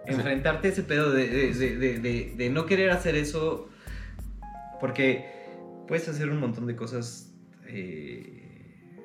enfrentarte 0.05 0.67
a 0.67 0.71
ese 0.71 0.83
pedo 0.83 1.11
de, 1.11 2.49
no 2.51 2.65
querer 2.65 2.91
hacer 2.91 3.15
eso, 3.15 3.69
porque 4.79 5.25
puedes 5.87 6.07
hacer 6.09 6.29
un 6.29 6.39
montón 6.39 6.67
de 6.67 6.75
cosas 6.75 7.33
eh, 7.67 8.97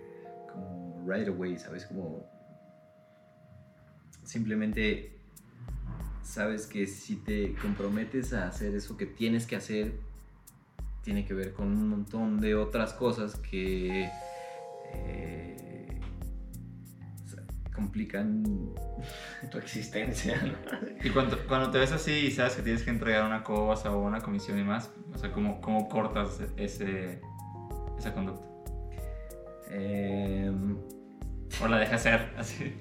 como 0.52 1.04
right 1.06 1.28
away, 1.28 1.58
¿sabes? 1.58 1.86
Como 1.86 2.26
simplemente 4.24 5.18
sabes 6.22 6.66
que 6.66 6.86
si 6.86 7.16
te 7.16 7.54
comprometes 7.54 8.32
a 8.34 8.48
hacer 8.48 8.74
eso 8.74 8.96
que 8.96 9.06
tienes 9.06 9.46
que 9.46 9.56
hacer, 9.56 9.92
tiene 11.02 11.24
que 11.24 11.32
ver 11.32 11.54
con 11.54 11.68
un 11.68 11.88
montón 11.88 12.40
de 12.40 12.54
otras 12.54 12.92
cosas 12.92 13.36
que 13.36 14.10
eh, 14.92 15.67
complican. 17.78 18.42
Tu 19.50 19.58
existencia. 19.58 20.34
Y 21.04 21.10
cuando, 21.10 21.38
cuando 21.46 21.70
te 21.70 21.78
ves 21.78 21.92
así 21.92 22.12
y 22.26 22.30
sabes 22.32 22.56
que 22.56 22.62
tienes 22.62 22.82
que 22.82 22.90
entregar 22.90 23.24
una 23.24 23.44
cosa 23.44 23.92
o 23.92 24.02
una 24.04 24.20
comisión 24.20 24.58
y 24.58 24.64
más, 24.64 24.90
o 25.14 25.16
sea, 25.16 25.30
¿cómo, 25.32 25.60
cómo 25.60 25.88
cortas 25.88 26.40
ese, 26.56 27.20
esa 27.96 28.12
conducta? 28.12 28.46
Em, 29.70 30.76
O 31.62 31.68
la 31.68 31.78
dejas 31.78 32.02
ser, 32.02 32.32
así. 32.36 32.74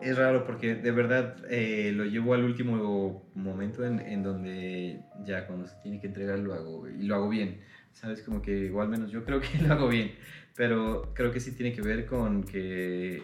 es 0.00 0.18
raro 0.18 0.44
porque 0.44 0.74
de 0.74 0.90
verdad 0.90 1.36
eh, 1.48 1.92
lo 1.94 2.04
llevo 2.04 2.34
al 2.34 2.42
último 2.42 3.22
momento 3.36 3.84
en, 3.86 4.00
en 4.00 4.22
donde 4.24 5.04
ya 5.24 5.46
cuando 5.46 5.68
se 5.68 5.76
tiene 5.82 6.00
que 6.00 6.08
entregar 6.08 6.40
lo 6.40 6.54
hago 6.54 6.88
y 6.88 7.02
lo 7.04 7.14
hago 7.14 7.28
bien. 7.28 7.60
¿Sabes? 7.92 8.22
Como 8.22 8.40
que, 8.40 8.70
o 8.70 8.80
al 8.80 8.88
menos 8.88 9.10
yo 9.12 9.22
creo 9.24 9.40
que 9.40 9.58
lo 9.66 9.74
hago 9.74 9.88
bien. 9.88 10.12
Pero 10.54 11.12
creo 11.14 11.30
que 11.32 11.40
sí 11.40 11.52
tiene 11.52 11.72
que 11.72 11.80
ver 11.82 12.06
con 12.06 12.42
que 12.44 13.22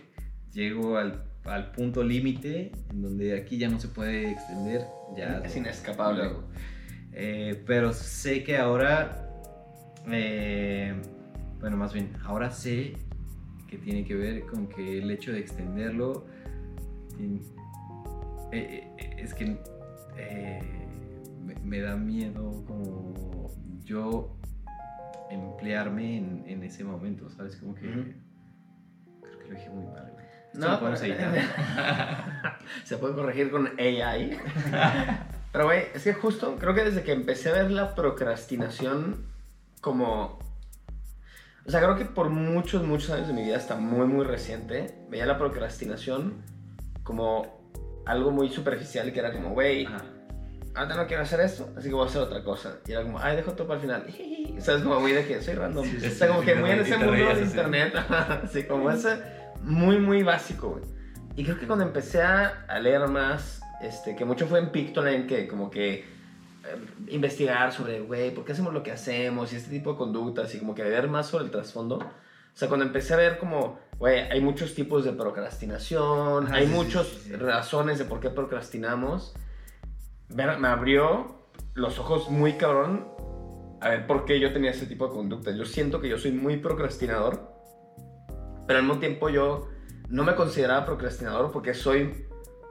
llego 0.52 0.96
al, 0.96 1.24
al 1.44 1.72
punto 1.72 2.02
límite 2.02 2.72
en 2.90 3.02
donde 3.02 3.36
aquí 3.38 3.58
ya 3.58 3.68
no 3.68 3.78
se 3.78 3.88
puede 3.88 4.30
extender. 4.32 4.82
Ya 5.16 5.42
Es 5.44 5.52
lo- 5.54 5.58
inescapable. 5.60 6.24
lo. 6.24 6.44
Eh, 7.12 7.62
pero 7.66 7.92
sé 7.92 8.44
que 8.44 8.56
ahora, 8.58 9.28
eh, 10.10 10.94
bueno, 11.60 11.76
más 11.76 11.92
bien, 11.92 12.12
ahora 12.24 12.50
sé 12.50 12.94
que 13.68 13.76
tiene 13.76 14.04
que 14.04 14.14
ver 14.14 14.46
con 14.46 14.68
que 14.68 14.98
el 14.98 15.10
hecho 15.10 15.32
de 15.32 15.40
extenderlo 15.40 16.24
eh, 18.52 18.90
es 19.18 19.34
que 19.34 19.58
me, 21.44 21.54
me 21.62 21.80
da 21.80 21.96
miedo 21.96 22.64
como 22.66 23.50
yo 23.84 24.37
emplearme 25.30 26.16
en, 26.16 26.44
en 26.46 26.62
ese 26.62 26.84
momento, 26.84 27.28
¿sabes? 27.30 27.56
Como 27.56 27.74
que 27.74 27.82
creo 29.22 29.38
que 29.38 29.48
lo 29.48 29.54
dije 29.54 29.70
muy 29.70 29.84
mal. 29.86 30.10
güey. 30.12 30.24
Esto 30.52 30.58
No, 30.58 30.72
lo 30.72 30.78
podemos 30.80 31.02
editar. 31.02 32.58
Se 32.84 32.96
puede 32.98 33.14
corregir 33.14 33.50
con 33.50 33.66
AI. 33.78 34.38
Pero, 35.52 35.64
güey, 35.64 35.84
es 35.94 36.04
que 36.04 36.12
justo 36.14 36.56
creo 36.58 36.74
que 36.74 36.84
desde 36.84 37.02
que 37.02 37.12
empecé 37.12 37.50
a 37.50 37.52
ver 37.52 37.70
la 37.70 37.94
procrastinación 37.94 39.26
como... 39.80 40.38
O 41.66 41.70
sea, 41.70 41.80
creo 41.80 41.96
que 41.96 42.04
por 42.06 42.30
muchos, 42.30 42.82
muchos 42.86 43.10
años 43.10 43.28
de 43.28 43.34
mi 43.34 43.42
vida, 43.42 43.56
hasta 43.56 43.76
muy, 43.76 44.06
muy 44.06 44.24
reciente, 44.24 45.04
veía 45.10 45.26
la 45.26 45.36
procrastinación 45.36 46.42
como 47.02 47.58
algo 48.06 48.30
muy 48.30 48.48
superficial 48.48 49.12
que 49.12 49.20
era 49.20 49.32
como, 49.32 49.50
güey, 49.50 49.86
Ajá. 50.74 50.82
ahorita 50.82 50.96
no 50.96 51.06
quiero 51.06 51.22
hacer 51.22 51.40
esto, 51.40 51.68
así 51.76 51.88
que 51.88 51.94
voy 51.94 52.04
a 52.04 52.08
hacer 52.08 52.22
otra 52.22 52.42
cosa. 52.42 52.78
Y 52.86 52.92
era 52.92 53.02
como, 53.02 53.18
ay, 53.18 53.36
dejo 53.36 53.52
todo 53.52 53.66
para 53.66 53.80
el 53.80 53.86
final. 53.86 54.04
Y 54.58 54.60
sabes, 54.60 54.82
como 54.82 54.98
muy 54.98 55.12
de 55.12 55.24
que 55.24 55.40
soy 55.40 55.54
random. 55.54 55.84
Sí, 55.84 56.00
sí, 56.00 56.06
o 56.06 56.10
sea, 56.10 56.28
como 56.28 56.40
sí, 56.40 56.46
que 56.46 56.54
muy 56.56 56.70
en 56.70 56.80
ese 56.80 56.96
mundo 56.96 57.12
de 57.12 57.42
internet, 57.42 57.94
así 58.44 58.64
como 58.64 58.90
ese, 58.90 59.22
muy, 59.62 59.98
muy 59.98 60.24
básico, 60.24 60.70
güey. 60.70 60.82
Y 61.36 61.44
creo 61.44 61.60
que 61.60 61.68
cuando 61.68 61.84
empecé 61.84 62.22
a, 62.22 62.64
a 62.66 62.80
leer 62.80 63.06
más, 63.06 63.60
este, 63.80 64.16
que 64.16 64.24
mucho 64.24 64.48
fue 64.48 64.58
en 64.58 64.70
Pictoline, 64.70 65.28
que 65.28 65.46
como 65.46 65.70
que 65.70 65.94
eh, 65.94 66.04
investigar 67.08 67.72
sobre, 67.72 68.00
güey, 68.00 68.34
¿por 68.34 68.44
qué 68.44 68.52
hacemos 68.52 68.74
lo 68.74 68.82
que 68.82 68.90
hacemos? 68.90 69.52
Y 69.52 69.56
este 69.56 69.70
tipo 69.70 69.92
de 69.92 69.98
conductas, 69.98 70.52
y 70.54 70.58
como 70.58 70.74
que 70.74 70.82
ver 70.82 71.08
más 71.08 71.28
sobre 71.28 71.44
el 71.44 71.50
trasfondo. 71.52 71.98
O 71.98 72.58
sea, 72.58 72.66
cuando 72.66 72.84
empecé 72.84 73.14
a 73.14 73.18
ver 73.18 73.38
como, 73.38 73.78
güey, 73.98 74.20
hay 74.20 74.40
muchos 74.40 74.74
tipos 74.74 75.04
de 75.04 75.12
procrastinación, 75.12 76.46
Ajá, 76.46 76.56
hay 76.56 76.66
muchas 76.66 77.06
razones 77.38 77.98
de 77.98 78.04
por 78.04 78.18
qué 78.18 78.30
procrastinamos. 78.30 79.34
Me 80.28 80.68
abrió 80.68 81.36
los 81.74 81.98
ojos 81.98 82.30
muy 82.30 82.54
cabrón 82.54 83.08
a 83.80 83.90
ver 83.90 84.06
por 84.06 84.24
qué 84.24 84.40
yo 84.40 84.52
tenía 84.52 84.70
ese 84.72 84.86
tipo 84.86 85.06
de 85.06 85.14
conductas. 85.14 85.56
Yo 85.56 85.64
siento 85.64 86.00
que 86.00 86.08
yo 86.08 86.18
soy 86.18 86.32
muy 86.32 86.56
procrastinador, 86.56 87.52
pero 88.66 88.80
al 88.80 88.84
mismo 88.84 89.00
tiempo 89.00 89.28
yo 89.28 89.68
no 90.08 90.24
me 90.24 90.34
consideraba 90.34 90.84
procrastinador 90.84 91.52
porque 91.52 91.74
soy 91.74 92.26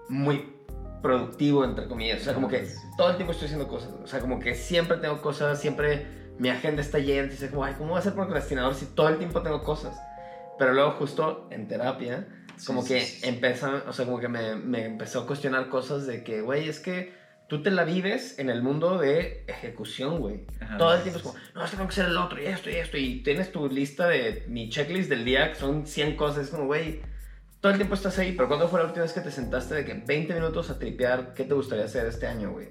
muy 0.10 0.54
productivo, 1.02 1.64
entre 1.64 1.88
comillas. 1.88 2.22
O 2.22 2.24
sea, 2.26 2.34
como 2.34 2.48
que 2.48 2.68
todo 2.98 3.10
el 3.12 3.16
tiempo 3.16 3.32
estoy 3.32 3.46
haciendo 3.46 3.68
cosas. 3.68 3.92
O 4.04 4.08
sea, 4.08 4.20
como 4.20 4.40
que 4.40 4.54
siempre 4.56 4.98
tengo 4.98 5.22
cosas, 5.22 5.60
siempre 5.60 6.06
mi 6.38 6.50
agenda 6.50 6.82
está 6.82 7.00
llena. 7.00 7.28
Dices, 7.28 7.50
como, 7.50 7.64
ay, 7.64 7.76
¿cómo 7.78 7.92
voy 7.92 8.00
a 8.00 8.02
ser 8.02 8.14
procrastinador 8.14 8.76
si 8.76 8.86
todo 8.88 9.10
el 9.10 9.18
tiempo 9.18 9.42
tengo 9.42 9.64
cosas? 9.64 9.98
Pero 10.60 10.74
luego 10.74 10.92
justo 10.92 11.48
en 11.52 11.68
terapia, 11.68 12.28
como 12.66 12.82
Sí, 12.82 12.96
que 12.96 13.02
sí, 13.02 13.22
sí. 13.22 13.30
empezó, 13.30 13.70
o 13.88 13.94
sea, 13.94 14.06
como 14.06 14.20
que 14.20 14.28
me, 14.28 14.56
me 14.56 14.86
empezó 14.86 15.22
a 15.22 15.28
cuestionar 15.28 15.70
cosas 15.70 16.08
de 16.08 16.24
que, 16.24 16.42
güey, 16.42 16.68
es 16.68 16.80
que 16.80 17.14
tú 17.48 17.61
te 17.61 17.72
la 17.72 17.84
vives 17.84 18.40
en 18.40 18.49
el 18.49 18.61
mundo 18.61 18.98
de 18.98 19.44
ejecución, 19.48 20.19
güey. 20.19 20.45
Todo 20.78 20.95
el 20.95 21.02
tiempo 21.02 21.18
es 21.19 21.24
como, 21.24 21.36
no, 21.56 21.64
esto 21.64 21.78
tengo 21.78 21.90
que 21.90 21.95
ser 21.95 22.07
el 22.07 22.18
otro, 22.18 22.41
y 22.41 22.45
esto, 22.45 22.69
y 22.69 22.76
esto, 22.76 22.98
y 22.98 23.22
tienes 23.24 23.52
tu 23.52 23.69
lista 23.69 24.07
de 24.07 24.44
mi 24.48 24.69
checklist 24.69 25.10
del 25.10 25.26
día, 25.26 25.49
que 25.49 25.56
son 25.56 25.88
100 25.88 26.15
cosas, 26.15 26.45
es 26.45 26.49
como, 26.49 26.65
güey, 26.65 27.02
todo 27.61 27.72
el 27.72 27.78
tiempo 27.78 27.95
estás 27.95 28.19
ahí, 28.19 28.34
pero 28.34 28.48
¿cuándo 28.48 28.68
fue 28.68 28.80
la 28.80 28.86
última 28.86 29.03
vez 29.03 29.14
que 29.14 29.22
te 29.22 29.32
sentaste 29.32 29.76
de 29.76 29.86
que 29.86 29.94
20 29.94 30.34
minutos 30.34 30.69
a 30.69 30.78
tripear 30.78 31.34
qué 31.34 31.44
te 31.44 31.53
gustaría 31.53 31.86
hacer 31.86 32.06
este 32.06 32.28
año, 32.28 32.52
güey? 32.52 32.69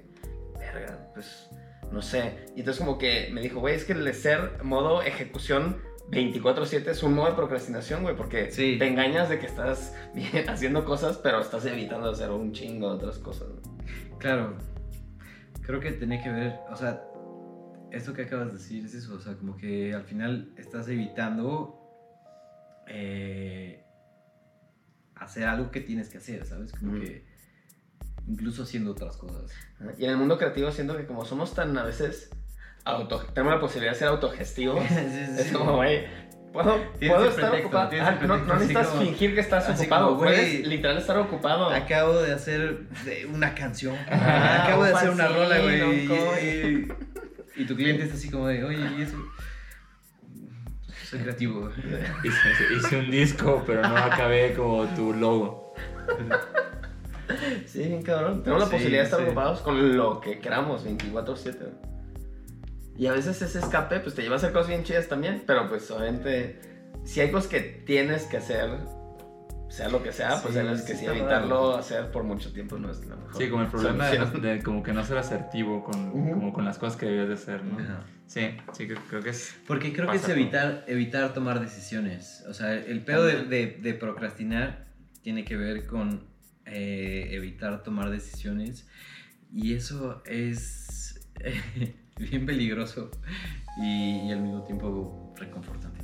Verga, 0.59 1.09
pues, 1.13 1.49
no 1.91 2.01
sé. 2.01 2.45
Y 2.55 2.59
entonces 2.59 2.79
como 2.83 2.97
que 2.97 3.29
me 3.31 3.41
dijo, 3.41 3.59
güey, 3.59 3.75
es 3.75 3.83
que 3.83 3.93
el 3.93 4.13
ser 4.13 4.63
modo 4.63 5.01
ejecución 5.01 5.81
24/7 6.09 6.91
es 6.91 7.03
un 7.03 7.13
modo 7.15 7.29
de 7.29 7.35
procrastinación, 7.35 8.03
güey, 8.03 8.15
porque 8.15 8.51
Sí. 8.51 8.77
te 8.79 8.87
engañas 8.87 9.29
de 9.29 9.39
que 9.39 9.45
estás 9.45 9.93
bien 10.15 10.49
haciendo 10.49 10.85
cosas, 10.85 11.17
pero 11.17 11.41
estás 11.41 11.65
evitando 11.65 12.09
hacer 12.09 12.31
un 12.31 12.51
chingo 12.53 12.89
de 12.89 12.95
otras 12.95 13.17
cosas. 13.19 13.47
¿no? 13.49 14.17
Claro. 14.17 14.55
Creo 15.61 15.79
que 15.81 15.91
tiene 15.91 16.23
que 16.23 16.29
ver, 16.31 16.55
o 16.71 16.75
sea, 16.77 17.03
esto 17.91 18.13
que 18.13 18.23
acabas 18.23 18.47
de 18.47 18.53
decir 18.53 18.85
es 18.85 18.93
eso, 18.93 19.15
o 19.15 19.19
sea, 19.19 19.35
como 19.35 19.57
que 19.57 19.93
al 19.93 20.03
final 20.03 20.53
estás 20.57 20.87
evitando 20.87 21.73
eh, 22.87 23.83
hacer 25.15 25.43
algo 25.45 25.71
que 25.71 25.81
tienes 25.81 26.07
que 26.09 26.19
hacer, 26.19 26.45
¿sabes? 26.45 26.71
Como 26.71 26.93
que 26.99 27.25
incluso 28.27 28.63
haciendo 28.63 28.91
otras 28.91 29.17
cosas. 29.17 29.51
Y 29.97 30.05
en 30.05 30.11
el 30.11 30.17
mundo 30.17 30.37
creativo 30.37 30.71
siento 30.71 30.95
que 30.95 31.05
como 31.05 31.25
somos 31.25 31.53
tan 31.53 31.77
a 31.77 31.83
veces 31.83 32.29
auto, 32.87 33.19
tenemos 33.33 33.53
la 33.55 33.59
posibilidad 33.59 33.93
de 33.93 33.99
ser 33.99 34.07
autogestivos, 34.07 34.83
es 34.91 35.51
como, 35.51 35.75
güey, 35.77 36.05
puedo, 36.53 36.75
estar 36.99 37.33
pretexto, 37.51 37.57
ocupado. 37.67 37.91
Ah, 38.01 38.17
no, 38.25 38.37
necesitas 38.55 38.87
como- 38.87 39.01
fingir 39.03 39.33
que 39.35 39.41
estás 39.41 39.69
ocupado, 39.69 40.07
como, 40.07 40.19
puedes 40.19 40.65
literal 40.67 40.97
estar 40.97 41.17
ocupado. 41.17 41.69
Acabo 41.69 42.21
de 42.21 42.33
hacer 42.33 42.81
una 43.33 43.53
canción. 43.53 43.95
Ah, 44.09 44.63
Acabo 44.65 44.83
de 44.85 44.93
hacer 44.93 45.09
una 45.11 45.27
rola, 45.27 45.59
güey. 45.59 45.81
Y, 45.81 46.87
y- 47.57 47.61
y 47.61 47.65
tu 47.65 47.75
cliente 47.75 48.03
está 48.03 48.15
así 48.15 48.29
como 48.29 48.47
de, 48.47 48.63
oye, 48.63 48.87
¿y 48.97 49.01
eso? 49.01 49.17
Soy 51.09 51.19
creativo. 51.19 51.69
Hice, 52.23 52.75
hice 52.77 52.97
un 52.97 53.09
disco, 53.09 53.63
pero 53.65 53.81
no 53.81 53.95
acabé 53.97 54.53
como 54.53 54.85
tu 54.87 55.13
logo. 55.13 55.73
Sí, 57.65 57.79
bien 57.79 58.03
cabrón. 58.03 58.43
Tenemos 58.43 58.61
la 58.63 58.65
Sí, 58.67 58.71
posibilidad 58.73 59.01
de 59.01 59.05
estar 59.05 59.19
sí. 59.21 59.25
ocupados 59.25 59.61
con 59.61 59.97
lo 59.97 60.19
que 60.21 60.39
queramos 60.39 60.85
24/7. 60.85 61.69
Y 62.97 63.05
a 63.07 63.13
veces 63.13 63.41
ese 63.41 63.59
escape 63.59 63.99
pues 63.99 64.15
te 64.15 64.21
lleva 64.23 64.35
a 64.35 64.37
hacer 64.37 64.51
cosas 64.51 64.69
bien 64.69 64.83
chidas 64.83 65.07
también, 65.07 65.43
pero 65.45 65.67
pues 65.69 65.89
obviamente 65.91 66.59
si 67.03 67.21
hay 67.21 67.29
cosas 67.31 67.49
que 67.49 67.59
tienes 67.61 68.23
que 68.23 68.37
hacer, 68.37 68.69
sea 69.69 69.89
lo 69.89 70.01
que 70.01 70.11
sea, 70.11 70.41
pues 70.41 70.55
Sí, 70.55 70.59
sabes 70.61 70.81
que 70.81 70.95
sí 70.95 71.05
evitarlo 71.05 71.75
hacer 71.77 72.09
por 72.11 72.23
mucho 72.23 72.51
tiempo 72.53 72.77
no 72.79 72.89
es 72.89 73.05
la 73.05 73.15
mejor. 73.15 73.37
Sí, 73.41 73.49
como 73.49 73.61
el 73.63 73.67
problema 73.69 74.07
de, 74.07 74.25
de 74.39 74.63
como 74.63 74.81
que 74.81 74.93
no 74.93 75.03
ser 75.05 75.17
asertivo 75.17 75.83
con, 75.83 76.09
Ujú. 76.09 76.31
como 76.31 76.53
con 76.53 76.65
las 76.65 76.77
cosas 76.79 76.97
que 76.97 77.05
debías 77.05 77.27
de 77.27 77.33
hacer, 77.35 77.63
¿no? 77.63 77.77
Sí, 78.25 78.49
sí, 78.73 78.87
creo, 78.87 78.99
creo 79.09 79.21
que 79.21 79.29
es... 79.29 79.55
Porque 79.67 79.93
creo 79.93 80.09
que 80.09 80.17
es 80.17 80.27
evitar, 80.27 80.83
evitar 80.87 81.33
tomar 81.33 81.59
decisiones. 81.61 82.43
O 82.49 82.53
sea, 82.53 82.73
el 82.73 83.01
pedo 83.05 83.23
de, 83.25 83.43
de- 83.45 83.77
de 83.81 83.93
procrastinar 83.93 84.87
tiene 85.21 85.45
que 85.45 85.55
ver 85.55 85.85
con 85.85 86.23
eh, 86.65 87.29
evitar 87.31 87.83
tomar 87.83 88.09
decisiones. 88.09 88.87
Y 89.53 89.75
eso 89.75 90.21
es 90.25 91.21
bien 92.31 92.45
peligroso 92.45 93.11
y, 93.81 94.27
y 94.27 94.31
al 94.31 94.41
mismo 94.41 94.63
tiempo 94.63 95.33
reconfortante. 95.37 95.97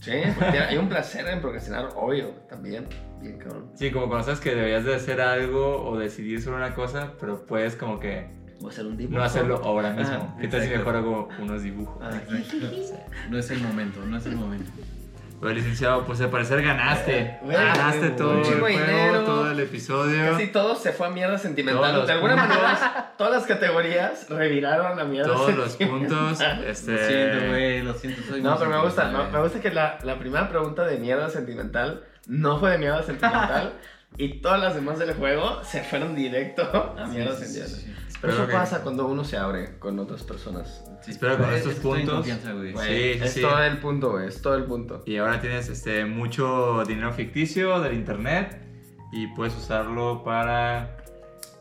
Sí, 0.00 0.12
hay 0.12 0.78
un 0.78 0.88
placer 0.88 1.28
en 1.28 1.40
procrastinar, 1.42 1.90
obvio, 1.94 2.28
también. 2.48 2.86
Bien 3.20 3.36
cabrón. 3.38 3.70
Sí, 3.74 3.90
como 3.90 4.08
cuando 4.08 4.24
sabes 4.24 4.40
que 4.40 4.54
deberías 4.54 4.84
de 4.86 4.94
hacer 4.94 5.20
algo 5.20 5.84
o 5.84 5.98
decidir 5.98 6.40
sobre 6.40 6.56
una 6.56 6.74
cosa, 6.74 7.12
pero 7.20 7.44
puedes 7.44 7.76
como 7.76 8.00
que 8.00 8.30
a 8.64 8.68
hacer 8.68 8.86
un 8.86 8.96
dibujo. 8.96 9.18
no 9.18 9.24
hacerlo 9.24 9.56
ahora 9.62 9.92
mismo. 9.92 10.14
Ajá, 10.14 10.36
¿Qué 10.40 10.48
tal 10.48 10.62
si 10.62 10.70
mejor 10.70 10.96
hago 10.96 11.28
unos 11.38 11.62
dibujos? 11.62 11.98
Ah, 12.00 12.18
No 13.28 13.38
es 13.38 13.50
el 13.50 13.60
momento, 13.60 14.00
no 14.06 14.16
es 14.16 14.24
el 14.24 14.36
momento. 14.36 14.70
Pues 15.40 15.54
licenciado, 15.54 16.04
pues 16.04 16.20
al 16.20 16.28
parecer 16.28 16.62
ganaste. 16.62 17.38
Güey, 17.42 17.56
ganaste 17.56 17.98
güey, 18.08 18.16
todo 18.16 18.38
el 18.38 18.44
juego, 18.44 18.66
dinero. 18.68 19.24
todo 19.24 19.50
el 19.50 19.60
episodio. 19.60 20.32
Casi 20.32 20.48
todo 20.48 20.76
se 20.76 20.92
fue 20.92 21.06
a 21.06 21.10
mierda 21.10 21.38
sentimental. 21.38 21.94
Todos 21.94 22.06
de 22.06 22.12
alguna 22.12 22.34
puntos. 22.36 22.58
manera, 22.58 23.14
todas 23.16 23.32
las 23.32 23.46
categorías 23.46 24.28
reviraron 24.28 25.00
a 25.00 25.04
mierda 25.04 25.32
Todos 25.32 25.54
los 25.56 25.72
sentimental. 25.72 26.18
puntos. 26.18 26.40
Este... 26.66 26.92
Lo 26.92 26.98
siento, 26.98 27.48
güey, 27.48 27.82
lo 27.82 27.94
siento. 27.94 28.22
Soy 28.28 28.42
No, 28.42 28.58
pero 28.58 28.70
me 28.70 28.82
gusta, 28.82 29.02
sentimental, 29.04 29.32
me, 29.32 29.42
gusta 29.42 29.60
que 29.60 29.70
la, 29.70 29.98
la 30.02 30.18
primera 30.18 30.48
pregunta 30.50 30.84
de 30.84 30.98
mierda 30.98 31.30
sentimental 31.30 32.04
no 32.26 32.58
fue 32.60 32.72
de 32.72 32.78
mierda 32.78 33.02
sentimental 33.02 33.72
y 34.18 34.40
todas 34.42 34.60
las 34.60 34.74
demás 34.74 34.98
del 34.98 35.14
juego 35.14 35.64
se 35.64 35.82
fueron 35.82 36.14
directo 36.14 36.62
a 36.98 37.04
güey. 37.04 37.16
mierda 37.16 37.34
sí, 37.36 37.44
sentimental. 37.46 37.76
sí, 37.80 37.86
sí. 37.86 37.94
Pero 38.20 38.32
eso 38.34 38.46
que- 38.46 38.52
pasa 38.52 38.82
cuando 38.82 39.06
uno 39.06 39.24
se 39.24 39.36
abre 39.36 39.78
con 39.78 39.98
otras 39.98 40.22
personas. 40.22 40.84
Sí, 41.02 41.12
Espero 41.12 41.36
con 41.36 41.46
pero 41.46 41.56
estos 41.56 41.72
estoy 41.74 42.00
puntos- 42.00 42.14
confianza, 42.16 42.52
güey. 42.52 42.72
Güey, 42.72 42.86
Sí, 43.14 43.18
sí, 43.18 43.24
es 43.24 43.32
sí. 43.32 43.40
todo 43.40 43.62
el 43.62 43.78
punto, 43.78 44.10
güey, 44.10 44.28
es 44.28 44.42
todo 44.42 44.54
el 44.56 44.64
punto. 44.64 45.02
Y 45.06 45.16
ahora 45.16 45.40
tienes 45.40 45.68
este, 45.68 46.04
mucho 46.04 46.84
dinero 46.86 47.12
ficticio 47.12 47.80
del 47.80 47.94
internet 47.94 48.60
y 49.12 49.26
puedes 49.28 49.56
usarlo 49.56 50.22
para 50.22 50.96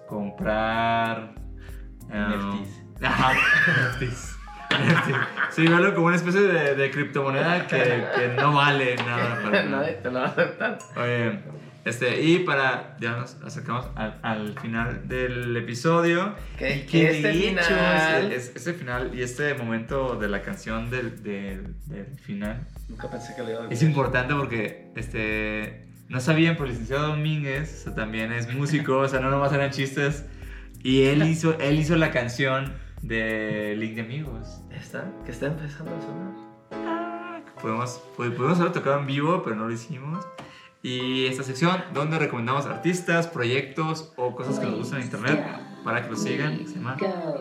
comprar 0.08 1.36
um, 2.10 2.54
NFTs. 2.62 3.04
Ajá, 3.04 3.34
NFTs. 3.34 4.36
NFTs. 4.72 5.16
Sí, 5.52 5.68
verlo 5.68 5.96
como 5.96 6.08
una 6.08 6.16
especie 6.18 6.42
de, 6.42 6.76
de 6.76 6.92
criptomoneda 6.92 7.66
que, 7.68 7.78
que 8.16 8.28
no 8.36 8.54
vale 8.54 8.96
nada. 8.98 9.40
para 9.42 9.64
nada. 9.64 9.82
Nadie 9.84 9.94
te 9.94 10.12
lo 10.12 10.20
va 10.20 10.26
a 10.26 10.30
aceptar. 10.30 10.78
Oye, 10.98 11.40
este, 11.86 12.22
y 12.22 12.40
para, 12.40 12.98
ya 13.00 13.12
nos 13.18 13.36
acercamos 13.44 13.88
al, 13.96 14.20
al 14.24 14.60
final 14.60 15.08
del 15.08 15.56
episodio. 15.58 16.36
Que- 16.58 16.78
y 16.78 16.82
que 16.86 17.10
este 17.10 17.28
de 17.30 17.48
hecho, 17.50 17.64
final- 17.66 18.32
es- 18.32 18.50
es- 18.50 18.56
este 18.56 18.74
final 18.74 19.12
y 19.14 19.22
este 19.22 19.54
momento 19.56 20.16
de 20.16 20.28
la 20.28 20.42
canción 20.42 20.90
del, 20.90 21.24
del, 21.24 21.76
del 21.88 22.06
final 22.20 22.68
Nunca 22.90 23.10
pensé 23.10 23.36
que 23.36 23.44
lo 23.44 23.50
iba 23.52 23.64
a 23.66 23.68
es 23.70 23.84
importante 23.84 24.34
porque, 24.34 24.92
este, 24.96 25.88
no 26.10 26.20
sabían, 26.20 26.56
pero 26.56 26.66
el 26.66 26.72
licenciado 26.72 27.10
Domínguez 27.10 27.82
o 27.82 27.84
sea, 27.86 27.96
también 27.96 28.32
es 28.34 28.52
músico, 28.54 28.98
o 28.98 29.08
sea, 29.08 29.20
no 29.20 29.30
nomás 29.30 29.54
eran 29.54 29.70
chistes. 29.72 30.26
Y 30.82 31.04
él 31.04 31.24
hizo, 31.28 31.58
él 31.60 31.78
hizo 31.78 31.96
la 31.98 32.10
canción 32.12 32.74
de 33.02 33.76
Link 33.78 33.96
de 33.96 34.02
Amigos. 34.02 34.62
Está, 34.72 35.06
que 35.26 35.32
está 35.32 35.48
empezando 35.48 35.96
a 35.96 36.02
sonar. 36.02 37.44
Podemos, 37.62 38.02
pu- 38.18 38.34
pudimos 38.36 38.58
haberlo 38.60 38.72
tocado 38.72 39.00
en 39.00 39.06
vivo, 39.06 39.44
pero 39.44 39.56
no 39.56 39.68
lo 39.68 39.74
hicimos. 39.74 40.26
Y 40.82 41.26
esta 41.28 41.44
sección 41.44 41.84
donde 41.94 42.18
recomendamos 42.20 42.66
artistas, 42.66 43.28
proyectos 43.28 44.14
o 44.16 44.34
cosas 44.36 44.60
que 44.60 44.66
nos 44.66 44.76
gustan 44.76 45.00
en 45.00 45.06
internet 45.06 45.46
para 45.84 46.04
que 46.04 46.10
lo 46.10 46.16
sigan. 46.16 46.58
Se 46.68 46.76
llama 46.76 46.96
la 47.00 47.40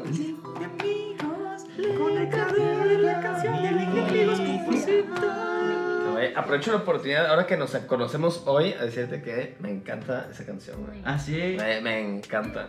Aprovecho 6.37 6.71
la 6.73 6.79
oportunidad, 6.79 7.27
ahora 7.27 7.47
que 7.47 7.57
nos 7.57 7.71
conocemos 7.87 8.43
hoy, 8.47 8.73
a 8.73 8.85
decirte 8.85 9.23
que 9.23 9.57
me 9.61 9.71
encanta 9.71 10.29
esa 10.31 10.45
canción, 10.47 10.85
güey. 10.85 11.01
Ah, 11.05 11.19
sí. 11.19 11.57
Me, 11.59 11.81
me 11.81 12.17
encanta. 12.17 12.69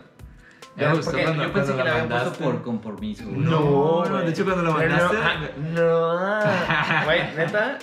Me 0.76 0.88
gustó 0.92 1.10
Porque 1.10 1.24
cuando- 1.24 1.42
Yo 1.44 1.52
pensé 1.52 1.72
que 1.72 1.74
cuando 1.74 1.84
la 1.84 1.90
habían 1.92 2.08
puesto 2.08 2.24
mandaste. 2.30 2.44
por 2.44 2.62
compromiso, 2.62 3.24
güey. 3.26 3.38
No, 3.38 4.04
no, 4.04 4.18
de 4.18 4.30
hecho, 4.30 4.44
cuando 4.44 4.62
Pero 4.76 4.94
mandaste- 4.94 5.56
No, 5.72 6.10
ah, 6.12 7.00
no. 7.00 7.04
Güey, 7.06 7.36
neta. 7.36 7.78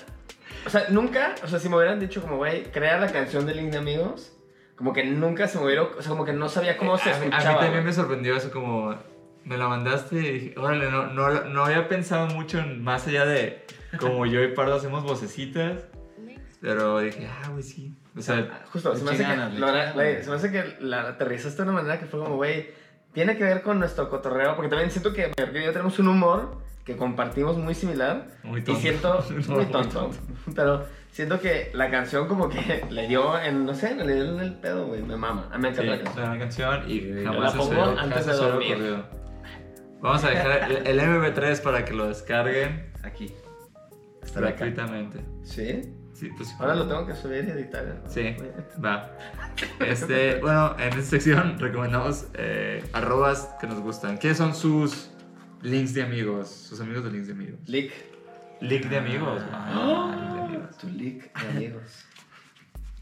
O 0.67 0.69
sea, 0.69 0.85
nunca, 0.89 1.33
o 1.43 1.47
sea, 1.47 1.57
si 1.59 1.69
me 1.69 1.77
hubieran 1.77 1.99
dicho 1.99 2.21
como, 2.21 2.37
güey, 2.37 2.63
crea 2.65 2.99
la 2.99 3.07
canción 3.07 3.45
de 3.47 3.55
Link 3.55 3.71
de 3.71 3.77
Amigos, 3.79 4.33
como 4.75 4.93
que 4.93 5.03
nunca 5.05 5.47
se 5.47 5.57
me 5.57 5.65
hubiera, 5.65 5.83
o 5.83 6.01
sea, 6.01 6.09
como 6.11 6.25
que 6.25 6.33
no 6.33 6.49
sabía 6.49 6.77
cómo 6.77 6.97
se 6.97 7.09
a, 7.09 7.13
mí- 7.13 7.17
a 7.17 7.19
mí 7.21 7.25
escuchaba. 7.29 7.59
también 7.61 7.83
me 7.85 7.93
sorprendió 7.93 8.35
eso, 8.35 8.51
como 8.51 8.95
me 9.45 9.57
la 9.57 9.67
mandaste 9.67 10.15
y 10.17 10.31
dije, 10.39 10.55
órale, 10.59 10.91
no, 10.91 11.07
no, 11.07 11.45
no 11.45 11.65
había 11.65 11.87
pensado 11.87 12.27
mucho 12.27 12.59
en 12.59 12.83
más 12.83 13.07
allá 13.07 13.25
de 13.25 13.65
como 13.99 14.25
yo 14.25 14.43
y 14.43 14.49
Pardo 14.49 14.75
hacemos 14.75 15.03
vocecitas, 15.03 15.83
pero 16.61 16.99
dije, 16.99 17.27
ah, 17.27 17.49
güey, 17.49 17.63
sí. 17.63 17.95
O 18.15 18.21
sea, 18.21 18.63
Justo, 18.71 18.95
se 18.95 19.03
me, 19.03 19.11
hace 19.11 19.23
que, 19.23 19.29
ganas, 19.29 19.53
la 19.53 19.71
leche 19.71 19.93
güey, 19.93 20.07
ganas. 20.11 20.25
se 20.25 20.29
me 20.31 20.35
hace 20.35 20.51
que 20.51 20.75
la 20.83 21.01
aterrizaste 21.09 21.57
de 21.63 21.69
una 21.69 21.81
manera 21.81 21.99
que 21.99 22.05
fue 22.07 22.19
como, 22.19 22.35
güey, 22.35 22.71
tiene 23.13 23.37
que 23.37 23.43
ver 23.43 23.61
con 23.61 23.79
nuestro 23.79 24.09
cotorreo, 24.09 24.55
porque 24.55 24.69
también 24.69 24.91
siento 24.91 25.13
que 25.13 25.31
que 25.31 25.63
yo 25.63 25.71
tenemos 25.71 25.97
un 25.99 26.07
humor 26.09 26.57
que 26.87 26.95
compartimos 26.97 27.57
muy 27.57 27.75
similar. 27.75 28.25
muy 28.43 28.61
Y 28.61 28.63
tonto. 28.63 28.81
siento, 28.81 29.25
No, 29.49 29.55
muy 29.55 29.65
tonto, 29.67 30.09
pero 30.55 30.85
siento 31.11 31.39
que 31.39 31.69
la 31.73 31.91
canción 31.91 32.27
como 32.27 32.47
que 32.49 32.85
le 32.89 33.07
dio 33.07 33.37
en, 33.39 33.65
no 33.65 33.75
sé, 33.75 33.93
le 33.93 34.15
dio 34.15 34.23
en 34.35 34.39
el 34.39 34.53
pedo, 34.55 34.87
güey, 34.87 35.03
me 35.03 35.17
mama. 35.17 35.49
A 35.51 35.57
mí 35.57 35.63
me 35.69 35.75
Sí, 35.75 35.81
encanta 35.81 35.91
la 35.97 36.03
canción. 36.03 36.29
la 36.31 36.39
canción 36.39 36.89
y 36.89 36.99
Sí, 37.01 37.23
jamás 37.25 37.41
la 37.41 37.49
se 37.51 37.57
pongo 37.57 37.71
subió- 37.73 37.99
antes 37.99 38.25
de 38.25 38.33
se 38.33 38.39
dormir. 38.39 39.03
Vamos 39.99 40.23
a 40.23 40.29
dejar 40.29 40.71
el, 40.71 40.87
el 40.87 40.99
MP3 40.99 41.61
para 41.61 41.83
que 41.83 41.93
lo 41.93 42.07
descarguen 42.07 42.91
Aquí. 43.03 43.33
Estará 44.23 44.49
acá. 44.49 44.65
gratuitamente. 44.65 45.19
¿Sí? 45.43 45.93
Sí, 46.13 46.29
pues, 46.37 46.55
Ahora 46.59 46.73
lo 46.75 46.87
tengo 46.87 47.05
que 47.05 47.15
subir 47.15 47.45
y 47.45 47.51
editar. 47.51 47.83
¿no? 48.03 48.09
Sí, 48.09 48.35
va. 48.83 49.11
Este, 49.79 50.35
bueno, 50.41 50.75
en 50.79 50.87
esta 50.89 51.01
sección 51.01 51.57
recomendamos 51.59 52.27
eh, 52.35 52.83
arrobas 52.93 53.49
que 53.59 53.67
nos 53.67 53.79
gustan. 53.81 54.17
¿Qué 54.17 54.33
son 54.35 54.55
sus 54.55 55.11
links 55.61 55.93
de 55.93 56.03
amigos? 56.03 56.49
Sus 56.49 56.79
amigos 56.81 57.03
de 57.03 57.11
links 57.11 57.27
de 57.27 57.33
amigos. 57.33 57.59
Leak. 57.67 57.91
Link 58.61 58.85
de 58.85 58.97
amigos. 58.97 59.41
Ah, 59.51 60.15
link 60.19 60.33
de 60.33 60.39
amigos. 60.57 60.77
Tu 60.77 60.87
leak 60.89 61.41
de 61.41 61.49
amigos. 61.49 62.05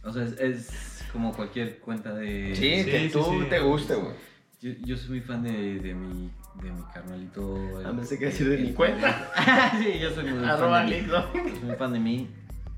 O 0.03 0.11
sea, 0.13 0.23
es, 0.23 0.33
es 0.39 1.05
como 1.11 1.33
cualquier 1.33 1.79
cuenta 1.79 2.13
de... 2.13 2.53
Sí, 2.55 2.83
Sí, 2.83 2.91
que 2.91 2.99
sí, 3.07 3.09
tú 3.11 3.23
sí. 3.23 3.47
te 3.49 3.59
guste, 3.59 3.95
güey. 3.95 4.13
Yo, 4.61 4.71
yo 4.83 4.97
soy 4.97 5.09
muy 5.09 5.21
fan 5.21 5.43
de, 5.43 5.79
de 5.79 5.93
mi, 5.93 6.31
de 6.61 6.71
mi 6.71 6.81
carnalito. 6.93 7.79
el- 7.79 7.85
Ah, 7.85 7.93
pensé 7.95 8.17
que 8.19 8.25
decir 8.25 8.49
de 8.49 8.57
mi 8.57 8.73
cuenta. 8.73 9.31
sí, 9.79 9.99
yo 9.99 10.11
soy 10.11 10.25
muy 10.31 10.43
Arroba 10.47 10.79
fan 10.79 10.89
de 10.89 11.01
leak, 11.01 11.05
mí. 11.07 11.11
¿no? 11.11 11.33
Yo 11.49 11.55
soy 11.55 11.63
muy 11.67 11.75
fan 11.75 11.93
de 11.93 11.99
mí. 11.99 12.29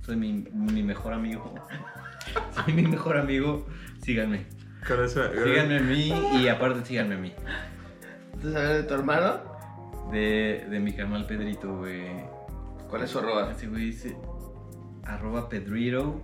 Soy 0.06 0.16
mi, 0.16 0.34
mi 0.54 0.84
mejor 0.84 1.14
amigo. 1.14 1.54
soy 2.66 2.74
mi 2.74 2.84
mejor 2.84 3.18
amigo. 3.18 3.66
Síganme. 4.04 4.45
Con 4.88 5.04
eso, 5.04 5.22
Síganme 5.44 5.78
a 5.78 5.82
mí 5.82 6.14
y 6.41 6.48
aparte 6.48 6.86
síganme 6.86 7.16
a 7.16 7.18
mí. 7.18 7.34
A 8.44 8.48
ver, 8.60 8.78
de 8.78 8.84
tu 8.84 8.94
hermano, 8.94 9.41
De, 10.12 10.66
de 10.70 10.80
mi 10.80 10.94
carnal 10.94 11.26
Pedrito, 11.26 11.78
güey. 11.78 12.08
¿cuál 12.90 13.04
es 13.04 13.10
su 13.10 13.20
arroba? 13.20 13.52
Ese 13.52 13.68
güey 13.68 13.86
dice 13.86 14.16
arroba 15.04 15.50
Pedrito. 15.50 16.22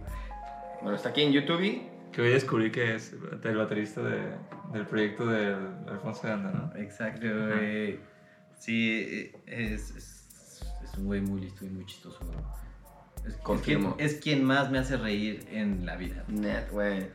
Bueno, 0.81 0.95
está 0.95 1.09
aquí 1.09 1.21
en 1.23 1.31
YouTube. 1.33 1.81
Que 2.11 2.21
hoy 2.21 2.29
descubrí 2.29 2.71
que 2.71 2.95
es 2.95 3.15
el 3.43 3.57
baterista 3.57 4.01
de, 4.01 4.21
del 4.71 4.85
proyecto 4.85 5.25
de 5.25 5.55
Alfonso 5.89 6.27
de 6.27 6.33
Anda, 6.33 6.51
¿no? 6.51 6.79
Exacto, 6.79 7.25
güey. 7.47 7.99
Sí, 8.59 9.31
es, 9.47 9.91
es, 9.95 10.61
es 10.83 10.97
un 10.97 11.05
güey 11.05 11.21
muy 11.21 11.41
listo 11.41 11.65
y 11.65 11.69
muy 11.69 11.85
chistoso, 11.85 12.19
güey. 12.25 12.37
Es, 13.25 13.33
es, 13.33 13.39
Confirmo. 13.41 13.95
quien, 13.95 14.05
es 14.07 14.15
quien 14.15 14.43
más 14.43 14.69
me 14.69 14.77
hace 14.79 14.95
reír 14.97 15.45
en 15.51 15.85
la 15.85 15.95
vida. 15.95 16.23
Net, 16.27 16.69
güey. 16.71 17.07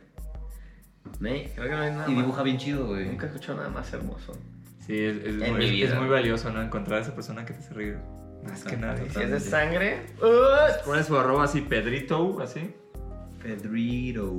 Ne, 1.19 1.51
creo 1.55 1.69
que 1.69 1.75
no 1.75 1.81
hay 1.81 1.91
nada 1.91 2.05
Y 2.09 2.11
más. 2.13 2.23
dibuja 2.23 2.43
bien 2.43 2.57
chido, 2.57 2.87
güey. 2.87 3.05
Nunca 3.07 3.25
he 3.25 3.29
escuchado 3.29 3.57
nada 3.57 3.69
más 3.69 3.91
hermoso. 3.93 4.33
Sí, 4.89 5.05
es, 5.05 5.17
es 5.17 5.25
En 5.43 5.51
muy, 5.51 5.59
mi 5.59 5.65
es- 5.65 5.71
vida. 5.71 5.89
es 5.89 5.95
muy 5.99 6.09
valioso, 6.09 6.51
¿no? 6.51 6.63
Encontrar 6.63 6.97
a 6.97 7.01
esa 7.03 7.13
persona 7.13 7.45
que 7.45 7.53
te 7.53 7.59
hace 7.59 7.73
reír. 7.75 7.97
Más 8.43 8.63
que 8.63 8.75
nadie. 8.75 9.07
Si 9.09 9.21
es 9.21 9.29
de 9.29 9.39
sangre, 9.39 10.01
¡uh! 10.19 10.83
Pones 10.85 11.05
su 11.05 11.15
arroba 11.15 11.43
así, 11.43 11.61
Pedrito, 11.61 12.39
así. 12.41 12.73
Pedrito. 13.43 14.33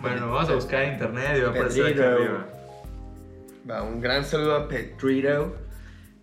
Bueno, 0.00 0.30
vamos 0.32 0.48
a 0.48 0.54
buscar 0.54 0.84
en 0.84 0.92
internet 0.94 1.34
y 1.36 1.40
va 1.42 1.48
a 1.48 1.50
aparecer 1.50 1.84
aquí 1.84 1.94
Pedrito. 1.94 2.14
arriba. 2.16 2.46
Va, 3.70 3.82
un 3.82 4.00
gran 4.00 4.24
saludo 4.24 4.56
a 4.56 4.68
Pedrito, 4.68 5.56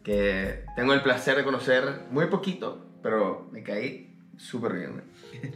que 0.04 0.64
tengo 0.76 0.94
el 0.94 1.02
placer 1.04 1.38
de 1.38 1.44
conocer 1.44 1.84
muy 2.10 2.26
poquito, 2.28 2.84
pero 3.04 3.48
me 3.52 3.62
caí 3.62 4.18
súper 4.38 4.74
bien. 4.74 5.04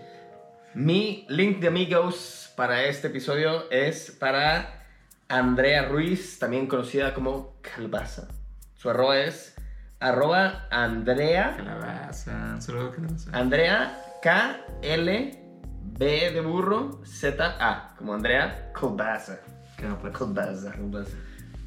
Mi 0.76 1.26
link 1.30 1.58
de 1.60 1.68
amigos 1.70 2.54
para 2.56 2.84
este 2.86 3.08
episodio 3.08 3.72
es 3.72 4.12
para 4.12 4.84
Andrea 5.28 5.88
Ruiz, 5.88 6.38
también 6.38 6.68
conocida 6.68 7.14
como 7.14 7.59
Calbaza. 7.76 8.28
Su 8.76 8.90
arroba 8.90 9.20
es 9.20 9.56
arroba 10.00 10.68
Andrea, 10.72 11.54
Calabaza, 11.58 12.52
un 12.56 12.62
saludo 12.62 12.92
calabaza. 12.92 13.32
Andrea 13.34 14.02
K 14.22 14.58
L 14.82 15.40
B 15.82 16.32
de 16.32 16.42
burro 16.42 17.02
Z 17.06 17.58
A, 17.60 17.96
como 17.98 18.14
Andrea. 18.14 18.72
Calbaza. 18.74 19.40
Arroba- 19.78 21.06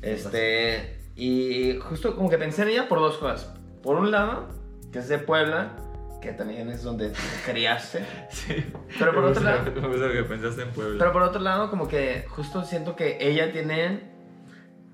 Este, 0.01 0.99
y 1.17 1.79
justo 1.79 2.17
como 2.17 2.29
que 2.31 2.39
pensé 2.39 2.63
en 2.63 2.69
ella 2.69 2.89
por 2.89 2.99
dos 2.99 3.19
cosas. 3.19 3.55
Por 3.83 3.97
un 3.97 4.11
lado, 4.11 4.49
que 4.93 4.99
es 4.99 5.09
de 5.09 5.19
Puebla, 5.19 5.73
que 6.21 6.33
también 6.33 6.69
es 6.71 6.83
donde 6.83 7.11
te 7.11 7.19
criaste. 7.51 8.05
Sí. 8.31 8.65
Pero 8.99 9.13
por 9.15 9.25
Me 9.25 9.31
otro 9.31 9.43
gusta- 9.43 9.57
lado- 9.65 9.81
Me 9.81 9.89
gusta 9.89 10.13
que 10.13 10.23
pensaste 10.25 10.63
en 10.63 10.71
Puebla. 10.71 10.97
Pero 10.99 11.13
por 11.13 11.23
otro 11.23 11.41
lado, 11.41 11.71
como 11.71 11.89
que 11.89 12.27
justo 12.31 12.65
siento 12.65 12.97
que 12.97 13.19
ella 13.21 13.51
tiene, 13.53 14.12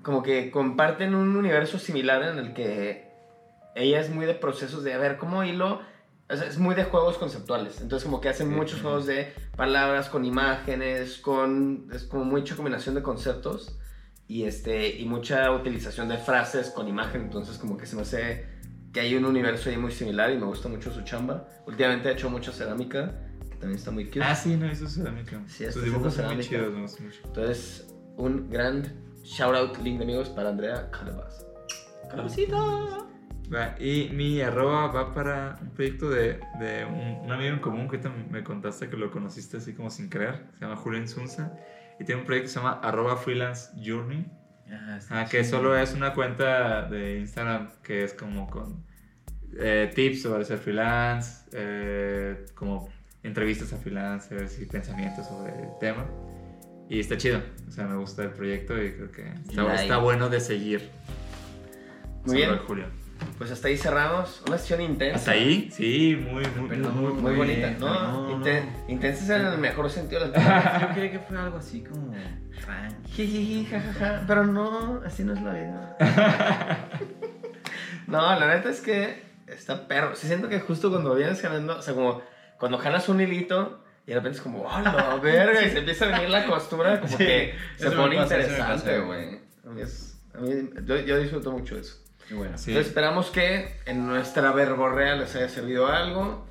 como 0.03 0.23
que 0.23 0.51
comparten 0.51 1.15
un 1.15 1.35
universo 1.35 1.79
similar 1.79 2.23
en 2.23 2.37
el 2.37 2.53
que 2.53 3.09
ella 3.75 3.99
es 3.99 4.09
muy 4.09 4.25
de 4.25 4.33
procesos 4.33 4.83
de, 4.83 4.93
a 4.93 4.97
ver, 4.97 5.17
¿cómo 5.17 5.43
hilo? 5.43 5.81
O 6.29 6.35
sea, 6.35 6.47
es 6.47 6.57
muy 6.57 6.75
de 6.75 6.83
juegos 6.83 7.17
conceptuales. 7.17 7.81
Entonces 7.81 8.05
como 8.05 8.21
que 8.21 8.29
hacen 8.29 8.53
muchos 8.53 8.81
juegos 8.81 9.05
de 9.05 9.33
palabras 9.55 10.09
con 10.09 10.25
imágenes, 10.25 11.17
con, 11.17 11.89
es 11.93 12.03
como 12.03 12.23
mucha 12.23 12.55
combinación 12.55 12.95
de 12.95 13.01
conceptos 13.01 13.77
y, 14.27 14.43
este, 14.43 14.95
y 14.99 15.05
mucha 15.05 15.51
utilización 15.51 16.07
de 16.07 16.17
frases 16.17 16.69
con 16.69 16.87
imagen. 16.87 17.21
Entonces 17.21 17.57
como 17.57 17.77
que 17.77 17.85
se 17.85 17.95
me 17.95 18.03
hace 18.03 18.45
que 18.93 18.99
hay 18.99 19.15
un 19.15 19.25
universo 19.25 19.69
ahí 19.69 19.77
muy 19.77 19.91
similar 19.91 20.31
y 20.31 20.37
me 20.37 20.45
gusta 20.45 20.69
mucho 20.69 20.91
su 20.91 21.01
chamba. 21.03 21.47
Últimamente 21.65 22.09
ha 22.09 22.11
hecho 22.11 22.29
mucha 22.29 22.51
cerámica, 22.51 23.15
que 23.49 23.55
también 23.57 23.77
está 23.77 23.91
muy 23.91 24.05
cute. 24.05 24.23
Ah, 24.23 24.35
sí, 24.35 24.55
no, 24.55 24.69
eso 24.69 24.85
es 24.85 24.93
cerámica. 24.93 25.41
Sí, 25.47 25.71
Sus 25.71 25.83
dibujos 25.83 26.13
son 26.13 26.35
muy 26.35 26.43
chidos, 26.43 26.71
me 26.71 26.79
mucho. 26.81 27.21
Entonces, 27.25 27.87
un 28.17 28.49
gran 28.49 29.08
shout 29.35 29.55
out, 29.55 29.77
link 29.79 29.97
de 29.97 30.03
amigos 30.03 30.29
para 30.29 30.49
Andrea 30.49 30.89
Calabas. 30.91 31.45
Va, 33.53 33.75
y 33.79 34.09
mi 34.13 34.41
arroba 34.41 34.87
va 34.87 35.13
para 35.13 35.57
un 35.61 35.69
proyecto 35.71 36.09
de, 36.09 36.39
de 36.59 36.85
un, 36.85 37.25
un 37.25 37.31
amigo 37.31 37.53
en 37.55 37.59
común 37.59 37.87
que 37.89 37.97
ahorita 37.97 38.09
me 38.29 38.43
contaste 38.43 38.89
que 38.89 38.97
lo 38.97 39.09
conociste 39.11 39.57
así 39.57 39.73
como 39.73 39.89
sin 39.89 40.09
creer. 40.09 40.45
Se 40.53 40.65
llama 40.65 40.75
Julián 40.75 41.07
Zunza. 41.07 41.53
Y 41.99 42.05
tiene 42.05 42.21
un 42.21 42.25
proyecto 42.27 42.47
que 42.47 42.53
se 42.53 42.59
llama 42.59 42.79
arroba 42.83 43.17
freelance 43.17 43.71
journey. 43.83 44.25
Ah, 44.71 44.99
Ah, 45.09 45.25
que 45.25 45.43
chido. 45.43 45.57
solo 45.57 45.77
es 45.77 45.93
una 45.93 46.13
cuenta 46.13 46.83
de 46.83 47.19
Instagram 47.19 47.71
que 47.83 48.03
es 48.03 48.13
como 48.13 48.47
con 48.49 48.83
eh, 49.57 49.91
tips 49.95 50.21
sobre 50.21 50.45
ser 50.45 50.59
freelance, 50.59 51.45
eh, 51.51 52.45
como 52.53 52.87
entrevistas 53.23 53.73
a 53.73 53.77
freelancers 53.77 54.59
y 54.59 54.65
pensamientos 54.67 55.27
sobre 55.27 55.53
el 55.53 55.69
tema. 55.79 56.05
Y 56.89 56.99
está 56.99 57.17
chido, 57.17 57.41
o 57.67 57.71
sea, 57.71 57.85
me 57.85 57.95
gusta 57.97 58.23
el 58.23 58.31
proyecto 58.31 58.73
y 58.81 58.91
creo 58.93 59.11
que 59.11 59.31
está, 59.83 59.97
bueno 59.97 60.27
de 60.27 60.39
seguir. 60.39 60.89
Muy 62.25 62.37
bien. 62.37 62.57
Julio. 62.65 62.85
Pues 63.37 63.51
hasta 63.51 63.67
ahí 63.67 63.77
cerramos. 63.77 64.41
Una 64.47 64.57
sesión 64.57 64.81
intensa. 64.81 65.17
¿Hasta 65.17 65.31
ahí? 65.31 65.69
Sí, 65.71 66.15
muy, 66.19 66.43
muy, 66.57 66.77
muy, 66.77 66.87
Muy 66.87 67.13
Muy 67.21 67.35
bonita, 67.35 67.71
¿no? 67.79 67.93
no, 67.93 68.43
Inten- 68.43 68.65
no. 68.65 68.89
Intensa 68.89 69.35
en 69.35 69.45
el 69.45 69.57
mejor 69.59 69.89
sentido 69.89 70.21
de 70.21 70.27
la 70.29 70.33
palabra. 70.45 70.81
Yo 70.87 70.93
creía 70.95 71.11
que 71.11 71.19
fue 71.19 71.37
algo 71.37 71.57
así 71.57 71.83
como. 71.83 72.13
Jijiji, 73.07 73.65
jajaja. 73.65 74.23
Pero 74.25 74.45
no, 74.45 75.01
así 75.05 75.23
no 75.23 75.33
es 75.33 75.41
la 75.41 75.53
vida. 75.53 75.97
no, 78.07 78.39
la 78.39 78.47
neta 78.55 78.69
es 78.69 78.81
que 78.81 79.21
está 79.47 79.87
perro. 79.87 80.15
Sí, 80.15 80.27
siento 80.27 80.49
que 80.49 80.59
justo 80.59 80.89
cuando 80.89 81.13
vienes 81.15 81.41
jalando, 81.41 81.77
o 81.77 81.81
sea, 81.81 81.93
como 81.93 82.21
cuando 82.57 82.77
jalas 82.77 83.09
un 83.09 83.21
hilito 83.21 83.83
y 84.09 84.13
de 84.13 84.15
repente 84.15 84.37
es 84.37 84.41
como, 84.41 84.63
¡oh, 84.63 84.81
la 84.81 85.19
verga! 85.21 85.61
Y 85.63 85.69
se 85.69 85.77
empieza 85.79 86.05
a 86.05 86.07
venir 86.17 86.29
la 86.31 86.47
costura, 86.47 86.99
como 86.99 87.11
Sí, 87.15 87.17
que 87.25 87.53
se 87.77 87.91
pone 87.91 88.15
pasa, 88.15 88.39
interesante, 88.39 88.99
güey. 89.01 89.39
A 89.65 89.69
mí 89.69 89.81
es- 89.81 90.19
a 90.33 90.39
mí- 90.39 90.69
yo, 90.83 90.97
yo 90.97 91.19
disfruto 91.19 91.51
mucho 91.51 91.77
eso. 91.77 91.97
Qué 92.27 92.33
bueno. 92.33 92.57
Sí. 92.57 92.71
Entonces 92.71 92.87
esperamos 92.87 93.29
que 93.29 93.79
en 93.85 94.07
nuestra 94.07 94.51
verborrea 94.51 95.15
les 95.15 95.35
haya 95.35 95.47
servido 95.47 95.87
algo. 95.87 96.47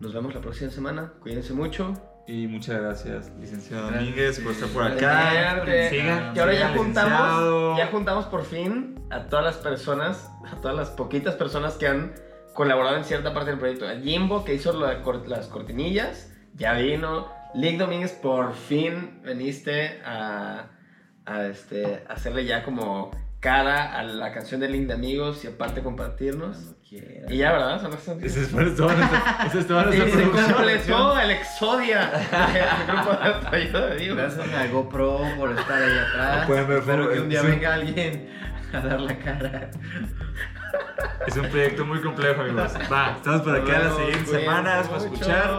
Nos 0.00 0.14
vemos 0.14 0.34
la 0.34 0.40
próxima 0.40 0.70
semana. 0.70 1.12
Cuídense 1.20 1.52
mucho. 1.52 1.94
Y 2.26 2.46
muchas 2.46 2.80
gracias, 2.80 3.30
licenciado 3.38 3.88
Gracias, 3.88 4.00
Domínguez, 4.04 4.40
por 4.40 4.52
estar 4.52 4.68
por 4.70 4.82
acá. 4.84 5.62
Sigan, 5.90 6.34
Y 6.34 6.38
ahora 6.38 6.54
ya 6.54 6.68
juntamos, 6.70 7.78
ya 7.78 7.86
juntamos 7.88 8.24
por 8.26 8.44
fin 8.44 9.00
a 9.10 9.26
todas 9.26 9.44
las 9.44 9.56
personas, 9.58 10.28
a 10.50 10.56
todas 10.62 10.76
las 10.76 10.90
poquitas 10.90 11.34
personas 11.34 11.74
que 11.74 11.86
han 11.88 12.14
colaborado 12.54 12.96
en 12.96 13.04
cierta 13.04 13.32
parte 13.34 13.50
del 13.50 13.58
proyecto. 13.60 13.86
A 13.86 13.96
Jimbo, 13.96 14.44
que 14.44 14.54
hizo 14.54 14.72
la 14.72 15.02
las 15.26 15.46
cortinillas, 15.46 16.32
ya 16.56 16.72
vino. 16.74 17.28
Lick 17.54 17.78
Domínguez, 17.78 18.12
por 18.12 18.54
fin 18.54 19.20
veniste 19.22 20.00
a, 20.04 20.66
a, 21.24 21.46
este, 21.46 22.04
hacerle 22.08 22.44
ya 22.44 22.62
como 22.64 23.10
cara 23.40 23.96
a 23.98 24.02
la 24.02 24.32
canción 24.32 24.60
de 24.60 24.68
Link 24.68 24.86
de 24.88 24.94
Amigos 24.94 25.44
y 25.44 25.48
aparte 25.48 25.82
compartirnos. 25.82 26.74
Y 26.90 27.36
ya, 27.38 27.52
¿verdad? 27.52 27.80
Son 27.80 27.90
las 27.90 28.08
Ese 28.08 28.42
es 28.42 28.50
todo 28.50 28.60
nuestra, 28.92 29.38
esa 29.46 29.58
es 29.58 29.66
toda 29.66 29.82
Y 29.82 29.98
nuestra 29.98 30.06
se 30.06 30.12
producción. 30.12 30.52
completó 30.54 31.20
el 31.20 31.30
Exodia. 31.30 32.10
El 32.54 32.86
grupo 32.86 33.10
de. 33.90 34.14
Gracias 34.14 34.54
a 34.54 34.66
GoPro 34.68 35.20
por 35.36 35.58
estar 35.58 35.82
ahí 35.82 35.98
atrás. 35.98 36.46
Pueden 36.46 36.68
ver, 36.68 36.78
Espero 36.78 37.10
que 37.10 37.20
un 37.20 37.28
día 37.28 37.40
sí. 37.40 37.46
venga 37.48 37.74
alguien 37.74 38.28
a 38.84 38.88
dar 38.88 39.00
la 39.00 39.18
cara. 39.18 39.70
Es 41.26 41.36
un 41.36 41.48
proyecto 41.48 41.84
muy 41.84 42.00
complejo, 42.00 42.42
amigos. 42.42 42.72
Va, 42.90 43.12
estamos 43.16 43.42
por 43.42 43.56
acá 43.56 43.78
las 43.80 43.96
siguientes 43.96 44.30
semanas 44.30 44.86
para 44.88 45.04
escuchar. 45.04 45.50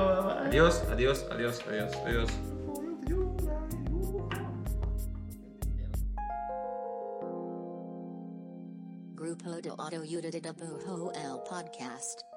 Adiós, 0.45 0.83
adiós, 0.91 1.25
adiós, 1.31 1.61
adiós, 1.67 1.97
adiós. 2.05 2.29
Grupo 9.15 9.49
de 9.49 9.61
Dibujo 9.61 11.11
el 11.13 11.41
podcast. 11.49 12.36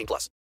18 0.01 0.07
plus. 0.07 0.41